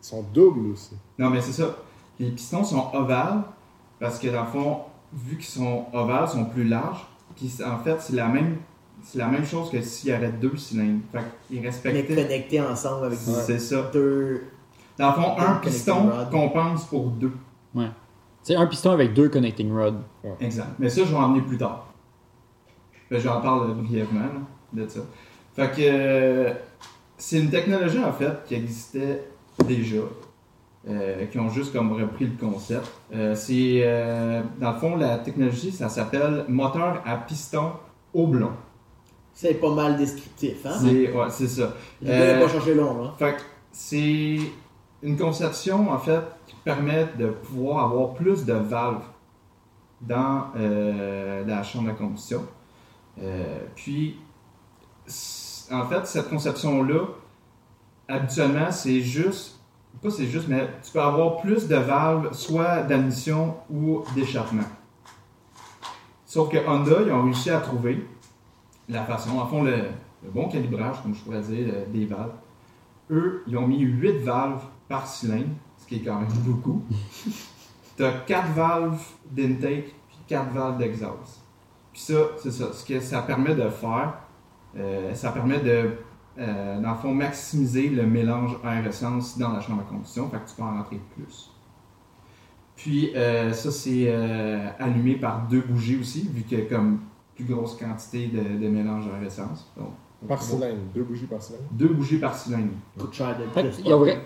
ils 0.00 0.06
sont 0.06 0.22
doubles 0.32 0.70
aussi. 0.72 0.96
Non, 1.18 1.30
mais 1.30 1.40
c'est 1.40 1.52
ça. 1.52 1.76
Les 2.18 2.30
pistons 2.30 2.64
sont 2.64 2.90
ovales 2.94 3.42
parce 4.00 4.18
que, 4.18 4.28
dans 4.28 4.42
le 4.44 4.46
fond, 4.50 4.78
vu 5.12 5.36
qu'ils 5.36 5.46
sont 5.46 5.86
ovales, 5.92 6.26
ils 6.28 6.32
sont 6.32 6.44
plus 6.44 6.64
larges. 6.64 7.04
Puis, 7.36 7.52
en 7.64 7.78
fait, 7.78 8.00
c'est 8.00 8.14
la 8.14 8.28
même, 8.28 8.56
c'est 9.02 9.18
la 9.18 9.26
même 9.26 9.44
chose 9.44 9.70
que 9.70 9.80
s'il 9.82 10.10
y 10.10 10.12
avait 10.12 10.30
deux 10.30 10.56
cylindres. 10.56 11.00
Fait 11.12 11.20
qu'ils 11.48 11.60
Mais 11.60 11.66
respectaient. 11.68 12.14
connectés 12.14 12.60
ensemble 12.60 13.06
avec 13.06 13.18
C'est 13.18 13.58
ça. 13.58 13.82
deux. 13.92 14.44
Dans 14.98 15.08
le 15.08 15.14
fond, 15.14 15.36
un 15.38 15.54
piston 15.56 16.10
compense 16.30 16.84
pour 16.86 17.06
deux. 17.10 17.32
C'est 18.42 18.54
un 18.56 18.66
piston 18.66 18.90
avec 18.92 19.12
deux 19.14 19.28
connecting 19.28 19.70
rods. 19.72 20.00
Exact. 20.40 20.68
Mais 20.78 20.88
ça, 20.88 21.02
je 21.04 21.10
vais 21.10 21.16
en 21.16 21.28
venir 21.30 21.44
plus 21.44 21.58
tard. 21.58 21.86
Ben, 23.10 23.20
J'en 23.20 23.40
parle 23.40 23.74
brièvement 23.74 24.20
là, 24.20 24.82
de 24.84 24.88
ça. 24.88 25.00
Fait 25.54 25.70
que 25.70 25.80
euh, 25.82 26.52
c'est 27.16 27.40
une 27.40 27.50
technologie 27.50 28.02
en 28.02 28.12
fait 28.12 28.44
qui 28.46 28.54
existait 28.54 29.24
déjà, 29.66 29.96
euh, 30.88 31.26
qui 31.26 31.38
ont 31.38 31.48
juste 31.48 31.72
comme 31.72 31.92
repris 31.92 32.26
le 32.26 32.36
concept. 32.38 32.86
Euh, 33.14 33.34
c'est 33.34 33.80
euh, 33.84 34.42
dans 34.60 34.72
le 34.72 34.78
fond 34.78 34.96
la 34.96 35.18
technologie, 35.18 35.72
ça 35.72 35.88
s'appelle 35.88 36.44
moteur 36.48 37.02
à 37.04 37.16
piston 37.16 37.72
oblong. 38.14 38.52
C'est 39.32 39.54
pas 39.54 39.70
mal 39.74 39.96
descriptif, 39.96 40.64
hein? 40.66 40.76
C'est 40.80 41.12
ouais, 41.12 41.26
c'est 41.30 41.48
ça. 41.48 41.74
Je 42.02 42.08
Euh, 42.10 42.34
vais 42.34 42.40
pas 42.44 42.48
chercher 42.48 42.74
long, 42.74 43.02
là. 43.02 43.14
Fait 43.18 43.32
que 43.36 43.40
c'est 43.72 44.38
une 45.02 45.16
conception 45.16 45.90
en 45.90 45.98
fait 45.98 46.22
qui 46.46 46.54
permet 46.64 47.06
de 47.18 47.28
pouvoir 47.28 47.84
avoir 47.84 48.14
plus 48.14 48.44
de 48.44 48.52
valves 48.52 49.04
dans 50.00 50.46
euh, 50.56 51.44
la 51.44 51.62
chambre 51.62 51.92
de 51.92 51.96
combustion. 51.96 52.44
Euh, 53.20 53.58
puis, 53.74 54.18
en 55.70 55.84
fait, 55.86 56.06
cette 56.06 56.28
conception-là, 56.28 57.06
habituellement, 58.08 58.70
c'est 58.70 59.00
juste, 59.00 59.60
pas 60.02 60.10
c'est 60.10 60.26
juste, 60.26 60.48
mais 60.48 60.68
tu 60.82 60.92
peux 60.92 61.00
avoir 61.00 61.38
plus 61.38 61.66
de 61.66 61.76
valves, 61.76 62.32
soit 62.32 62.82
d'admission 62.82 63.56
ou 63.70 64.02
d'échappement. 64.14 64.62
Sauf 66.24 66.50
que 66.50 66.58
Honda, 66.58 67.02
ils 67.04 67.12
ont 67.12 67.24
réussi 67.24 67.50
à 67.50 67.60
trouver 67.60 68.06
la 68.88 69.02
façon, 69.04 69.38
en 69.38 69.46
fond, 69.46 69.62
le, 69.62 69.76
le 70.22 70.30
bon 70.30 70.48
calibrage, 70.48 71.02
comme 71.02 71.14
je 71.14 71.20
pourrais 71.22 71.40
dire, 71.40 71.72
euh, 71.72 71.84
des 71.86 72.06
valves. 72.06 72.34
Eux, 73.10 73.42
ils 73.46 73.56
ont 73.56 73.66
mis 73.66 73.80
8 73.80 74.18
valves 74.18 74.62
par 74.88 75.06
cylindre, 75.06 75.54
ce 75.76 75.86
qui 75.86 75.96
est 75.96 76.00
quand 76.00 76.20
même 76.20 76.32
beaucoup. 76.44 76.82
tu 77.96 78.04
as 78.04 78.12
4 78.12 78.52
valves 78.52 79.02
d'intake 79.30 79.94
puis 80.08 80.18
4 80.26 80.50
valves 80.52 80.78
d'exhaust. 80.78 81.42
Puis 81.92 82.02
ça, 82.02 82.18
c'est 82.38 82.52
ça. 82.52 82.72
Ce 82.72 82.84
que 82.84 83.00
ça 83.00 83.22
permet 83.22 83.54
de 83.54 83.68
faire, 83.68 84.14
euh, 84.76 85.14
ça 85.14 85.32
permet 85.32 85.58
de, 85.60 85.90
euh, 86.38 86.80
dans 86.80 86.90
le 86.90 86.96
fond, 86.96 87.14
maximiser 87.14 87.88
le 87.88 88.06
mélange 88.06 88.56
air-essence 88.64 89.38
dans 89.38 89.52
la 89.52 89.60
chambre 89.60 89.84
de 89.84 89.88
combustion, 89.88 90.28
fait 90.30 90.38
que 90.38 90.48
tu 90.48 90.54
peux 90.54 90.62
en 90.62 90.76
rentrer 90.76 91.00
plus. 91.14 91.50
Puis 92.76 93.12
euh, 93.16 93.52
ça, 93.52 93.72
c'est 93.72 94.08
allumé 94.78 95.16
par 95.16 95.48
deux 95.48 95.62
bougies 95.62 95.98
aussi, 95.98 96.28
vu 96.28 96.42
qu'il 96.42 96.60
y 96.60 96.62
a 96.62 96.64
comme 96.66 97.00
plus 97.34 97.44
grosse 97.44 97.76
quantité 97.76 98.28
de, 98.28 98.62
de 98.62 98.68
mélange 98.68 99.06
air-essence. 99.06 99.72
Donc, 99.76 99.94
Par 100.26 100.42
cylindre, 100.42 100.80
deux 100.94 101.04
bougies 101.04 101.26
par 101.26 101.40
cylindre. 101.40 101.64
deux 101.70 101.88
bougies 101.88 102.18
par 102.18 102.34
cylindre. 102.34 102.72
Coûte 102.98 103.12
cher 103.14 103.36
de 103.38 103.44
Fait 103.54 103.70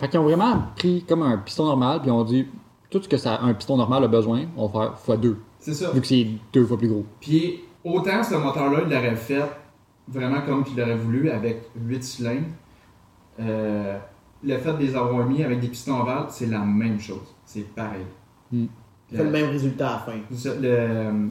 qu'ils 0.08 0.18
ont, 0.18 0.22
vraiment 0.24 0.62
pris 0.74 1.04
comme 1.06 1.22
un 1.22 1.36
piston 1.38 1.66
normal, 1.66 2.00
puis 2.00 2.08
ils 2.08 2.12
ont 2.12 2.24
dit 2.24 2.46
tout 2.88 3.02
ce 3.02 3.08
que 3.08 3.18
ça, 3.18 3.40
un 3.42 3.52
piston 3.52 3.76
normal 3.76 4.04
a 4.04 4.08
besoin, 4.08 4.44
on 4.56 4.66
va 4.68 4.94
faire 4.96 5.16
x2, 5.18 5.34
C'est 5.58 5.74
ça. 5.74 5.90
vu 5.90 6.00
que 6.00 6.06
c'est 6.06 6.26
deux 6.52 6.64
fois 6.64 6.78
plus 6.78 6.88
gros. 6.88 7.04
Puis 7.20 7.60
autant 7.84 8.22
ce 8.24 8.34
moteur-là, 8.36 8.80
il 8.86 8.90
l'aurait 8.90 9.16
fait 9.16 9.42
vraiment 10.08 10.40
comme 10.46 10.64
il 10.70 10.76
l'aurait 10.78 10.96
voulu 10.96 11.28
avec 11.30 11.62
8 11.76 12.02
cylindres. 12.02 12.46
euh, 13.40 13.98
le 14.44 14.58
fait 14.58 14.72
de 14.72 14.78
les 14.78 14.94
avoir 14.96 15.24
mis 15.26 15.42
avec 15.44 15.60
des 15.60 15.68
pistons 15.68 16.00
ovales, 16.00 16.26
c'est 16.30 16.46
la 16.46 16.58
même 16.60 16.98
chose. 16.98 17.34
C'est 17.44 17.66
pareil. 17.74 18.04
Hmm. 18.50 18.64
Ça 19.10 19.18
fait 19.18 19.24
le 19.24 19.30
même 19.30 19.50
résultat 19.50 19.88
à 19.88 19.92
la 19.92 19.98
fin. 19.98 20.12
Le- 20.30 20.60
le- 20.62 21.30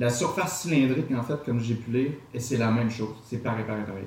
la 0.00 0.08
surface 0.08 0.62
cylindrique, 0.62 1.12
en 1.14 1.22
fait, 1.22 1.44
comme 1.44 1.60
j'ai 1.60 1.74
pu 1.74 1.90
lire, 1.90 2.12
c'est 2.38 2.56
la 2.56 2.70
même 2.70 2.90
chose. 2.90 3.14
C'est 3.26 3.42
pareil, 3.42 3.64
pareil, 3.66 3.84
pareil. 3.84 4.06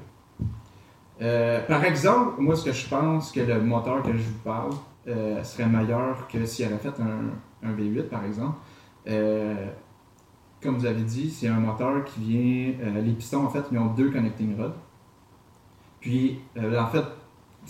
Euh, 1.22 1.62
par 1.68 1.86
exemple, 1.86 2.42
moi, 2.42 2.56
ce 2.56 2.66
que 2.66 2.72
je 2.72 2.90
pense 2.90 3.32
que 3.32 3.42
le 3.42 3.62
moteur 3.62 4.02
que 4.02 4.12
je 4.12 4.24
vous 4.24 4.40
parle 4.44 4.72
euh, 5.08 5.44
serait 5.44 5.68
meilleur 5.68 6.28
que 6.28 6.44
s'il 6.46 6.66
avait 6.66 6.80
fait 6.80 7.00
un, 7.00 7.70
un 7.70 7.74
V8, 7.76 8.08
par 8.10 8.26
exemple. 8.26 8.58
Euh, 9.08 9.68
comme 10.64 10.78
vous 10.78 10.88
avez 10.88 11.04
dit, 11.04 11.30
c'est 11.30 11.48
un 11.48 11.60
moteur 11.60 12.04
qui 12.06 12.22
vient. 12.22 12.74
les 13.00 13.12
pistons, 13.12 13.46
en 13.46 13.50
fait, 13.50 13.64
ils 13.72 13.78
ont 13.78 13.94
deux 13.94 14.10
connecting 14.10 14.58
rods. 14.58 14.74
Puis, 16.00 16.40
en 16.58 16.88
fait, 16.88 17.06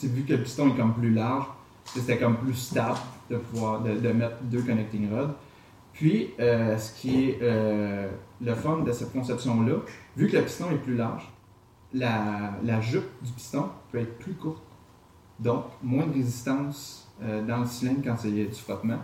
vu 0.02 0.24
que 0.24 0.32
le 0.32 0.44
piston 0.44 0.70
est 0.70 0.78
comme 0.78 0.94
plus 0.94 1.14
large, 1.14 1.48
c'était 1.84 2.18
comme 2.18 2.38
plus 2.38 2.54
stable 2.54 3.00
de 3.30 3.36
pouvoir 3.36 3.82
de 3.82 4.12
mettre 4.14 4.38
deux 4.44 4.62
connecting 4.62 5.12
rods. 5.12 5.34
Puis, 5.94 6.34
euh, 6.40 6.78
ce 6.78 7.00
qui 7.00 7.30
est 7.30 7.40
euh, 7.42 8.10
le 8.42 8.56
fun 8.56 8.80
de 8.80 8.92
cette 8.92 9.14
conception-là, 9.14 9.76
vu 10.18 10.28
que 10.28 10.36
le 10.38 10.44
piston 10.44 10.72
est 10.72 10.78
plus 10.78 10.96
large, 10.96 11.32
la, 11.94 12.54
la 12.64 12.82
jupe 12.82 13.08
du 13.22 13.32
piston 13.32 13.70
peut 13.92 14.00
être 14.00 14.18
plus 14.18 14.34
courte. 14.34 14.64
Donc, 15.40 15.66
moins 15.84 16.08
de 16.08 16.14
résistance 16.14 17.08
euh, 17.22 17.46
dans 17.46 17.60
le 17.60 17.66
cylindre 17.66 18.02
quand 18.04 18.16
il 18.26 18.40
y 18.40 18.42
a 18.42 18.46
du 18.46 18.54
frottement. 18.54 19.00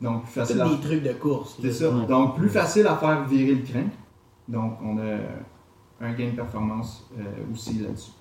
Donc, 0.00 0.24
plus 0.24 0.32
C'est 0.32 0.40
facile 0.40 0.60
à 0.60 0.68
des 0.68 0.80
trucs 0.80 1.02
de 1.02 1.12
course. 1.14 1.56
c'est 1.60 1.72
ça. 1.72 1.90
Ouais. 1.90 2.06
Donc, 2.06 2.36
plus 2.36 2.48
facile 2.48 2.86
à 2.86 2.96
faire 2.96 3.24
virer 3.26 3.54
le 3.54 3.64
crank. 3.64 3.90
Donc, 4.46 4.78
on 4.82 4.98
a 4.98 5.16
un 6.00 6.12
gain 6.12 6.30
de 6.30 6.36
performance 6.36 7.08
euh, 7.18 7.22
aussi 7.52 7.78
là-dessus. 7.80 8.12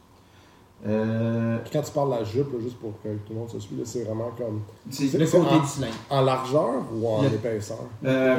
Euh, 0.88 1.58
Puis 1.64 1.72
quand 1.74 1.82
tu 1.82 1.92
parles 1.92 2.12
de 2.14 2.16
la 2.20 2.24
jupe, 2.24 2.52
là, 2.54 2.60
juste 2.62 2.78
pour 2.80 2.92
que 3.02 3.08
tout 3.10 3.34
le 3.34 3.36
monde 3.36 3.50
se 3.50 3.60
suive, 3.60 3.82
c'est 3.86 4.04
vraiment 4.04 4.32
comme 4.38 4.62
c'est- 4.90 5.18
Le 5.18 5.26
côté 5.26 5.56
en- 5.56 5.60
du 5.60 5.68
cylindre. 5.68 5.94
en 6.10 6.22
largeur 6.22 6.74
ou 6.94 7.08
en 7.08 7.22
Le- 7.24 7.30
épaisseur? 7.30 7.78
euh, 8.06 8.38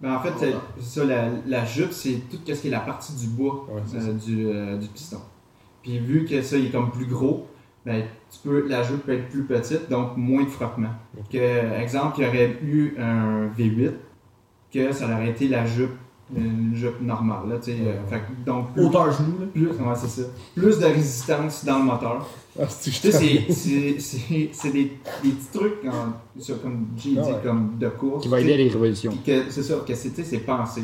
ben, 0.00 0.14
en 0.16 0.20
fait, 0.20 0.52
ça, 0.80 1.04
la, 1.04 1.28
la 1.46 1.64
jupe, 1.64 1.92
c'est 1.92 2.20
tout 2.30 2.38
ce 2.46 2.52
qui 2.60 2.68
est 2.68 2.70
la 2.70 2.80
partie 2.80 3.14
du 3.14 3.28
bois 3.28 3.66
Ouais, 3.72 3.80
euh, 3.94 4.12
du, 4.12 4.46
euh, 4.48 4.76
du 4.76 4.88
piston. 4.88 5.18
Puis 5.82 5.98
vu 5.98 6.24
que 6.24 6.42
ça, 6.42 6.56
il 6.58 6.66
est 6.66 6.70
comme 6.70 6.90
plus 6.90 7.06
gros, 7.06 7.46
ben, 7.86 8.04
tu 8.30 8.38
peux, 8.46 8.68
la 8.68 8.82
jupe 8.82 9.04
peut 9.06 9.12
être 9.14 9.28
plus 9.28 9.44
petite, 9.44 9.88
donc 9.88 10.16
moins 10.16 10.42
de 10.44 10.48
frottement. 10.50 10.90
Que, 11.30 11.80
exemple, 11.80 12.16
il 12.18 12.24
y 12.24 12.28
aurait 12.28 12.58
eu 12.62 12.96
un 13.00 13.48
V8, 13.56 13.92
que 14.72 14.92
ça 14.92 15.04
aurait 15.06 15.30
été 15.30 15.48
la 15.48 15.64
jupe, 15.64 15.92
une 16.36 16.74
jupe 16.74 17.00
normale. 17.00 17.48
Là, 17.48 17.56
tu 17.58 17.72
sais, 17.72 17.78
euh, 17.80 18.06
fait 18.06 18.20
que 18.20 18.44
donc, 18.46 18.72
plus, 18.72 18.84
Hauteur 18.84 19.12
genou, 19.12 19.38
là. 19.40 19.46
plus, 19.52 19.66
ouais, 19.68 19.94
c'est 19.96 20.08
ça. 20.22 20.28
plus 20.54 20.78
de 20.78 20.84
résistance 20.86 21.64
dans 21.64 21.78
le 21.78 21.84
moteur. 21.84 22.26
Ah, 22.60 22.64
c'est 22.68 22.90
Tu 22.90 22.96
sais, 22.96 23.12
c'est- 23.12 23.52
c'est 23.52 23.98
c'est- 24.00 24.48
c'est 24.52 24.70
des, 24.70 24.84
des 25.22 25.30
petits 25.30 25.48
trucs, 25.52 25.84
en- 25.86 26.12
comme 26.62 26.86
j'ai 26.96 27.10
dit, 27.12 27.18
Ah 27.22 27.26
ouais. 27.26 27.34
comme 27.42 27.78
de 27.78 27.88
course. 27.88 28.22
Qui 28.22 28.28
va 28.28 28.40
aider 28.40 28.52
à 28.54 28.56
les 28.58 28.68
révolutions. 28.68 29.12
C'est 29.24 29.50
ça, 29.62 29.74
que 29.86 29.94
c'est 29.94 30.10
tu 30.10 30.16
sais, 30.16 30.24
c'est 30.24 30.38
pensé. 30.40 30.82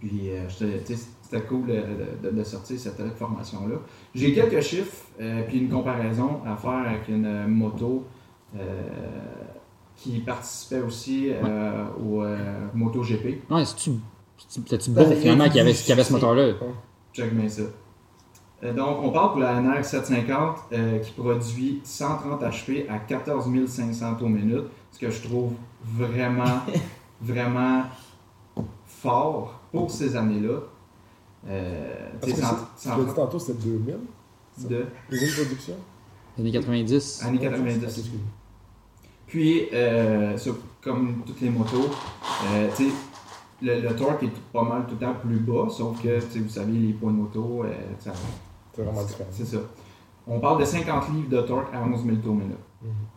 Puis 0.00 0.30
euh, 0.30 0.48
c'était 0.48 1.40
cool 1.46 1.66
de, 1.66 2.28
de- 2.30 2.36
de 2.36 2.44
sortir 2.44 2.78
cette 2.78 3.00
formation-là. 3.18 3.76
J'ai 4.14 4.32
quelques 4.34 4.60
chiffres, 4.62 4.96
euh, 5.20 5.42
puis 5.48 5.58
une 5.58 5.68
comparaison 5.70 6.40
à 6.46 6.56
faire 6.56 6.84
avec 6.86 7.08
une 7.08 7.46
moto 7.48 8.04
euh, 8.56 8.60
qui 9.96 10.18
participait 10.20 10.80
aussi 10.80 11.30
euh, 11.30 11.84
au 12.04 12.22
euh, 12.22 12.66
MotoGP. 12.74 13.42
Ouais, 13.50 13.64
c'est-tu. 13.64 13.92
C'était-tu 14.48 14.90
y 14.90 14.98
a 14.98 15.04
finalement 15.16 15.44
qu'il 15.46 15.56
y 15.56 15.60
avait, 15.60 15.72
y 15.72 15.92
avait 15.92 16.04
ce 16.04 16.12
moteur-là? 16.12 16.52
Check 17.12 17.34
bien 17.34 17.48
ça. 17.48 17.62
Euh, 18.64 18.72
donc, 18.72 18.98
on 19.02 19.10
parle 19.10 19.32
pour 19.32 19.40
la 19.40 19.60
NR 19.60 19.84
750 19.84 20.56
euh, 20.72 20.98
qui 20.98 21.12
produit 21.12 21.80
130 21.84 22.42
HP 22.42 22.88
à 22.88 22.98
14 22.98 23.48
500 23.66 24.14
tours 24.14 24.30
minute, 24.30 24.64
ce 24.92 24.98
que 24.98 25.10
je 25.10 25.22
trouve 25.22 25.52
vraiment, 25.84 26.62
vraiment 27.20 27.84
fort 28.86 29.60
pour 29.72 29.90
ces 29.90 30.16
années-là. 30.16 30.60
Euh, 31.48 32.10
tu 32.22 32.30
l'as 32.30 33.04
dit 33.04 33.14
tantôt, 33.14 33.38
c'était 33.38 33.58
2000, 33.62 33.96
de? 34.68 34.86
Deuxième 35.10 35.34
production? 35.34 35.74
Années 36.38 36.52
90. 36.52 37.22
années 37.24 37.38
Ok, 37.38 37.42
90. 37.44 37.84
excuse-moi. 37.84 38.20
Puis, 39.26 39.68
euh, 39.72 40.36
comme 40.82 41.22
toutes 41.26 41.40
les 41.40 41.50
motos, 41.50 41.90
euh, 42.52 42.68
tu 42.76 42.84
sais, 42.84 42.94
le, 43.62 43.80
le 43.80 43.96
torque 43.96 44.22
est 44.22 44.32
pas 44.52 44.62
mal 44.62 44.84
tout 44.86 44.96
le 45.00 45.06
temps 45.06 45.14
plus 45.14 45.38
bas, 45.38 45.68
sauf 45.70 46.02
que, 46.02 46.18
vous 46.38 46.48
savez, 46.48 46.72
les 46.72 46.92
poids 46.92 47.10
de 47.10 47.16
moto, 47.16 47.62
euh, 47.64 47.72
ça, 47.98 48.12
C'est 48.72 48.82
vraiment 48.82 49.02
différent. 49.04 49.28
C'est 49.30 49.44
ça. 49.46 49.58
On 50.26 50.40
parle 50.40 50.60
de 50.60 50.64
50 50.64 51.08
livres 51.14 51.28
de 51.30 51.40
torque 51.42 51.72
à 51.74 51.82
11 51.82 52.04
000 52.04 52.16
tours 52.16 52.34
minute. 52.34 52.56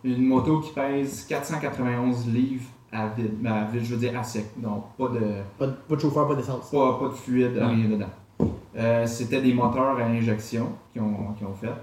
Une 0.04 0.26
moto 0.28 0.60
qui 0.62 0.72
pèse 0.74 1.26
491 1.26 2.28
livres 2.28 2.66
à 2.92 3.08
vide, 3.08 3.34
mais 3.42 3.50
à 3.50 3.66
vide, 3.66 3.84
je 3.84 3.94
veux 3.96 4.00
dire 4.00 4.18
à 4.18 4.24
sec. 4.24 4.46
Donc, 4.58 4.86
pas 4.98 5.08
de, 5.10 5.20
Pas 5.58 5.68
de, 5.68 5.72
pas 5.88 5.96
de 5.96 6.00
chauffeur, 6.02 6.28
pas 6.28 6.36
d'essence. 6.36 6.70
pas, 6.70 6.98
pas 7.00 7.08
de 7.08 7.14
fluide, 7.14 7.58
rien 7.58 7.90
dedans. 7.90 8.10
Euh, 8.78 9.06
C'était 9.06 9.42
des 9.42 9.54
moteurs 9.54 9.98
à 9.98 10.04
injection 10.04 10.70
qui 10.94 11.00
ont, 11.00 11.34
qui 11.38 11.44
ont 11.46 11.54
fait. 11.54 11.74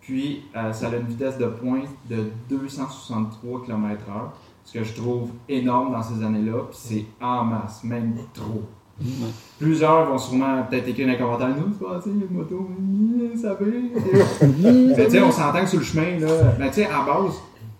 Puis, 0.00 0.44
euh, 0.56 0.72
ça 0.72 0.88
a 0.88 0.96
une 0.96 1.06
vitesse 1.06 1.36
de 1.38 1.46
pointe 1.46 1.88
de 2.08 2.30
263 2.48 3.64
km/h, 3.64 4.30
ce 4.68 4.78
que 4.78 4.84
je 4.84 4.92
trouve 4.92 5.30
énorme 5.48 5.92
dans 5.92 6.02
ces 6.02 6.22
années-là. 6.22 6.64
Puis, 6.68 6.78
c'est 6.78 7.04
en 7.24 7.44
masse, 7.44 7.82
même 7.84 8.14
trop. 8.34 8.62
Plusieurs 9.58 10.10
vont 10.10 10.18
sûrement 10.18 10.62
peut-être 10.64 10.88
écrire 10.88 11.06
dans 11.06 11.12
les 11.12 11.18
commentaires 11.18 11.56
Nous, 11.56 11.72
tu 11.72 12.02
sais, 12.02 12.10
une 12.10 12.36
moto, 12.36 12.68
ça 13.40 13.54
va. 13.54 13.66
Mais 13.66 15.04
tu 15.06 15.10
sais, 15.10 15.22
on 15.22 15.30
s'entend 15.30 15.60
que 15.60 15.70
sur 15.70 15.78
le 15.78 15.84
chemin, 15.84 16.18
là, 16.18 16.52
ben, 16.58 16.68
tu 16.68 16.74
sais, 16.74 16.86
à 16.86 17.02
base, 17.02 17.34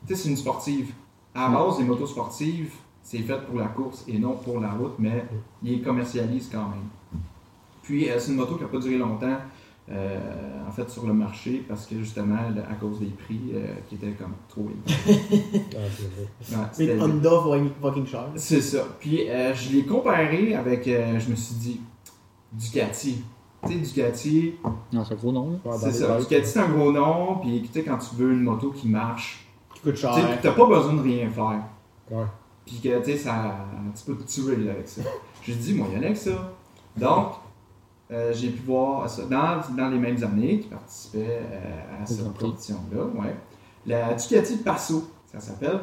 tu 0.06 0.14
sais, 0.14 0.22
c'est 0.22 0.28
une 0.30 0.36
sportive. 0.36 0.92
À 1.34 1.48
base, 1.50 1.78
les 1.78 1.84
motos 1.84 2.06
sportives, 2.06 2.72
c'est 3.02 3.18
fait 3.18 3.44
pour 3.46 3.58
la 3.58 3.66
course 3.66 4.04
et 4.08 4.18
non 4.18 4.32
pour 4.32 4.58
la 4.60 4.70
route, 4.70 4.94
mais 4.98 5.24
ils 5.62 5.72
les 5.72 5.82
commercialisent 5.82 6.48
quand 6.50 6.68
même. 6.68 7.20
Puis, 7.82 8.08
euh, 8.08 8.18
c'est 8.18 8.30
une 8.30 8.38
moto 8.38 8.54
qui 8.54 8.62
n'a 8.62 8.68
pas 8.68 8.78
duré 8.78 8.96
longtemps, 8.96 9.36
euh, 9.90 10.18
en 10.68 10.70
fait, 10.70 10.88
sur 10.90 11.06
le 11.06 11.12
marché, 11.14 11.64
parce 11.68 11.86
que 11.86 11.98
justement, 11.98 12.36
à 12.70 12.74
cause 12.74 13.00
des 13.00 13.06
prix 13.06 13.40
euh, 13.54 13.66
qui 13.88 13.94
étaient 13.94 14.12
comme 14.12 14.34
trop 14.48 14.66
élevés. 14.68 15.22
Ah, 16.54 16.70
Mais 16.78 17.00
Honda 17.00 17.30
fucking- 17.80 18.06
cher. 18.06 18.26
c'est 18.36 18.60
ça. 18.60 18.84
Puis 19.00 19.28
euh, 19.28 19.54
je 19.54 19.72
l'ai 19.72 19.84
comparé 19.84 20.54
avec, 20.54 20.86
euh, 20.88 21.18
je 21.18 21.30
me 21.30 21.36
suis 21.36 21.54
dit, 21.56 21.80
Ducati. 22.52 23.22
Tu 23.66 23.72
sais, 23.72 23.78
Ducati, 23.78 24.54
Non, 24.92 25.04
c'est 25.04 25.14
un 25.14 25.16
gros 25.16 25.32
nom. 25.32 25.60
Ouais, 25.64 25.76
c'est 25.78 25.92
ça. 25.92 26.16
bikes. 26.16 26.28
Ducati, 26.28 26.48
c'est 26.48 26.60
un 26.60 26.68
gros 26.68 26.92
nom. 26.92 27.38
Puis 27.42 27.62
tu 27.62 27.72
sais, 27.72 27.82
quand 27.84 27.98
tu 27.98 28.14
veux 28.16 28.32
une 28.32 28.42
moto 28.42 28.70
qui 28.70 28.88
marche, 28.88 29.46
Qui 29.74 29.80
coûte 29.80 29.94
tu 29.94 30.00
cher. 30.02 30.12
puis 30.14 30.38
t'as 30.42 30.52
pas 30.52 30.66
besoin 30.66 30.94
de 30.94 31.02
rien 31.02 31.28
faire. 31.30 31.62
Ouais. 32.10 32.24
Puis 32.64 32.80
que 32.82 32.98
tu 32.98 33.04
sais, 33.12 33.16
ça, 33.16 33.56
tu 33.96 34.04
peux 34.04 34.16
te 34.22 34.30
tuer 34.30 34.56
là, 34.56 34.72
avec 34.72 34.88
ça. 34.88 35.02
J'ai 35.42 35.54
dit, 35.54 35.74
moi, 35.74 35.86
il 35.90 35.96
y 35.96 35.98
en 35.98 36.02
a 36.02 36.06
avec 36.06 36.16
ça. 36.18 36.52
Donc, 36.96 37.32
euh, 38.10 38.32
j'ai 38.32 38.50
pu 38.50 38.62
voir 38.62 39.08
ça 39.08 39.22
dans, 39.24 39.60
dans 39.76 39.90
les 39.90 39.98
mêmes 39.98 40.22
années 40.24 40.60
qui 40.60 40.68
participaient 40.68 41.40
euh, 41.42 42.02
à 42.02 42.06
cette 42.06 42.24
compétition-là. 42.32 43.04
Ouais. 43.04 43.36
La 43.86 44.14
Ducati 44.14 44.58
Passo, 44.58 45.10
ça 45.26 45.40
s'appelle, 45.40 45.80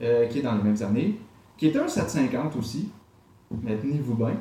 euh, 0.00 0.26
qui 0.26 0.38
est 0.38 0.42
dans 0.42 0.54
les 0.54 0.62
mêmes 0.62 0.82
années, 0.82 1.20
qui 1.56 1.66
est 1.66 1.76
un 1.76 1.86
750 1.86 2.56
aussi, 2.56 2.90
mais 3.62 3.76
tenez-vous 3.76 4.14
bien, 4.14 4.36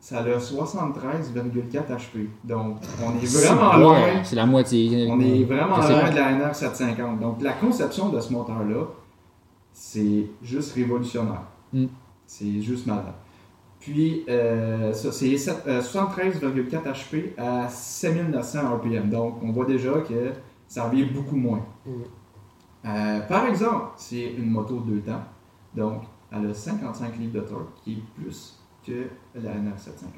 ça 0.00 0.20
a 0.20 0.38
73,4 0.38 1.72
HP. 1.72 2.28
Donc, 2.42 2.78
on 3.04 3.16
est 3.16 3.26
vraiment 3.26 3.76
loin. 3.76 4.24
C'est 4.24 4.36
la 4.36 4.46
moitié. 4.46 5.08
On 5.10 5.20
est 5.20 5.44
vraiment 5.44 5.76
loin 5.76 6.10
de 6.10 6.16
la 6.16 6.32
NR 6.32 6.54
750. 6.54 7.20
Donc, 7.20 7.42
la 7.42 7.52
conception 7.52 8.08
de 8.08 8.18
ce 8.18 8.32
moteur-là, 8.32 8.86
c'est 9.72 10.26
juste 10.42 10.72
révolutionnaire. 10.72 11.42
Mm. 11.72 11.86
C'est 12.26 12.60
juste 12.62 12.86
malade. 12.86 13.12
Puis, 13.80 14.24
euh, 14.28 14.92
ça, 14.92 15.10
c'est 15.10 15.36
sept- 15.38 15.64
euh, 15.66 15.80
73,4 15.80 16.84
HP 16.84 17.32
à 17.38 17.68
7900 17.68 18.76
RPM. 18.76 19.08
Donc, 19.08 19.36
on 19.42 19.52
voit 19.52 19.64
déjà 19.64 19.92
que 20.00 20.32
ça 20.68 20.84
revient 20.84 21.04
beaucoup 21.06 21.36
moins. 21.36 21.64
Mm. 21.86 21.90
Euh, 22.86 23.20
par 23.20 23.46
exemple, 23.46 23.86
c'est 23.96 24.32
une 24.34 24.50
moto 24.50 24.80
deux 24.80 25.00
temps. 25.00 25.22
Donc, 25.74 26.02
elle 26.32 26.50
a 26.50 26.54
55 26.54 27.18
livres 27.18 27.34
de 27.34 27.40
torque, 27.40 27.74
qui 27.82 27.92
est 27.94 28.02
plus 28.22 28.58
que 28.86 29.06
la 29.34 29.52
NR 29.54 29.78
750. 29.78 30.12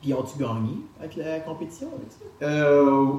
Puis 0.00 0.14
ont-tu 0.14 0.38
gagné 0.38 0.78
avec 0.98 1.16
la 1.16 1.40
compétition 1.40 1.88
avec 1.96 2.10
ça? 2.10 2.46
Euh, 2.46 3.12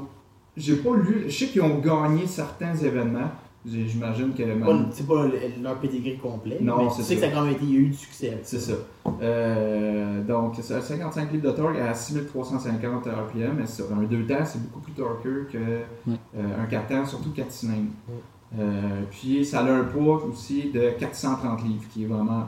j'ai 0.58 0.76
pas 0.78 0.96
lu. 0.96 1.24
Je 1.28 1.32
sais 1.32 1.48
qu'ils 1.48 1.62
ont 1.62 1.80
gagné 1.80 2.28
certains 2.28 2.76
événements. 2.76 3.32
J'imagine 3.66 4.34
que. 4.34 4.44
Le- 4.44 4.86
C'est 4.92 5.08
pas 5.08 5.24
le- 5.26 5.62
leur 5.64 5.76
pédigré 5.80 6.16
complet. 6.22 6.58
Non, 6.62 6.84
mais 6.84 6.90
c'est 6.90 6.98
tu 6.98 7.04
sais 7.04 7.16
que 7.16 7.22
ça. 7.22 7.28
a 7.28 7.30
quand 7.32 7.42
même 7.44 7.54
été, 7.54 7.64
il 7.64 7.74
y 7.74 7.78
a 7.78 7.80
eu 7.80 7.86
du 7.88 7.94
succès 7.94 8.38
C'est 8.44 8.60
ça. 8.60 8.74
Euh, 9.22 10.22
donc, 10.24 10.54
c'est 10.58 10.64
ça, 10.64 10.82
55 10.82 11.32
livres 11.32 11.46
de 11.50 11.52
torque 11.56 11.78
à 11.78 11.94
6350 11.94 13.06
RPM. 13.08 13.56
Mais 13.58 13.66
c'est 13.66 13.84
ça, 13.84 13.94
un 13.94 14.04
2 14.04 14.26
temps, 14.26 14.44
c'est 14.46 14.62
beaucoup 14.62 14.80
plus 14.82 14.94
torqueux 14.94 15.48
que 15.52 15.58
Ouais. 15.58 16.18
euh, 16.38 16.62
un 16.62 16.66
4 16.66 16.88
temps, 16.88 17.06
surtout 17.06 17.32
4 17.32 17.52
cylindres. 17.52 17.92
Ouais. 18.10 18.16
Euh, 18.60 19.02
puis, 19.10 19.46
ça 19.46 19.60
a 19.62 19.72
un 19.72 19.84
poids 19.86 20.24
aussi 20.26 20.70
de 20.72 20.90
430 21.00 21.64
livres, 21.64 21.86
qui 21.90 22.04
est 22.04 22.08
vraiment 22.08 22.44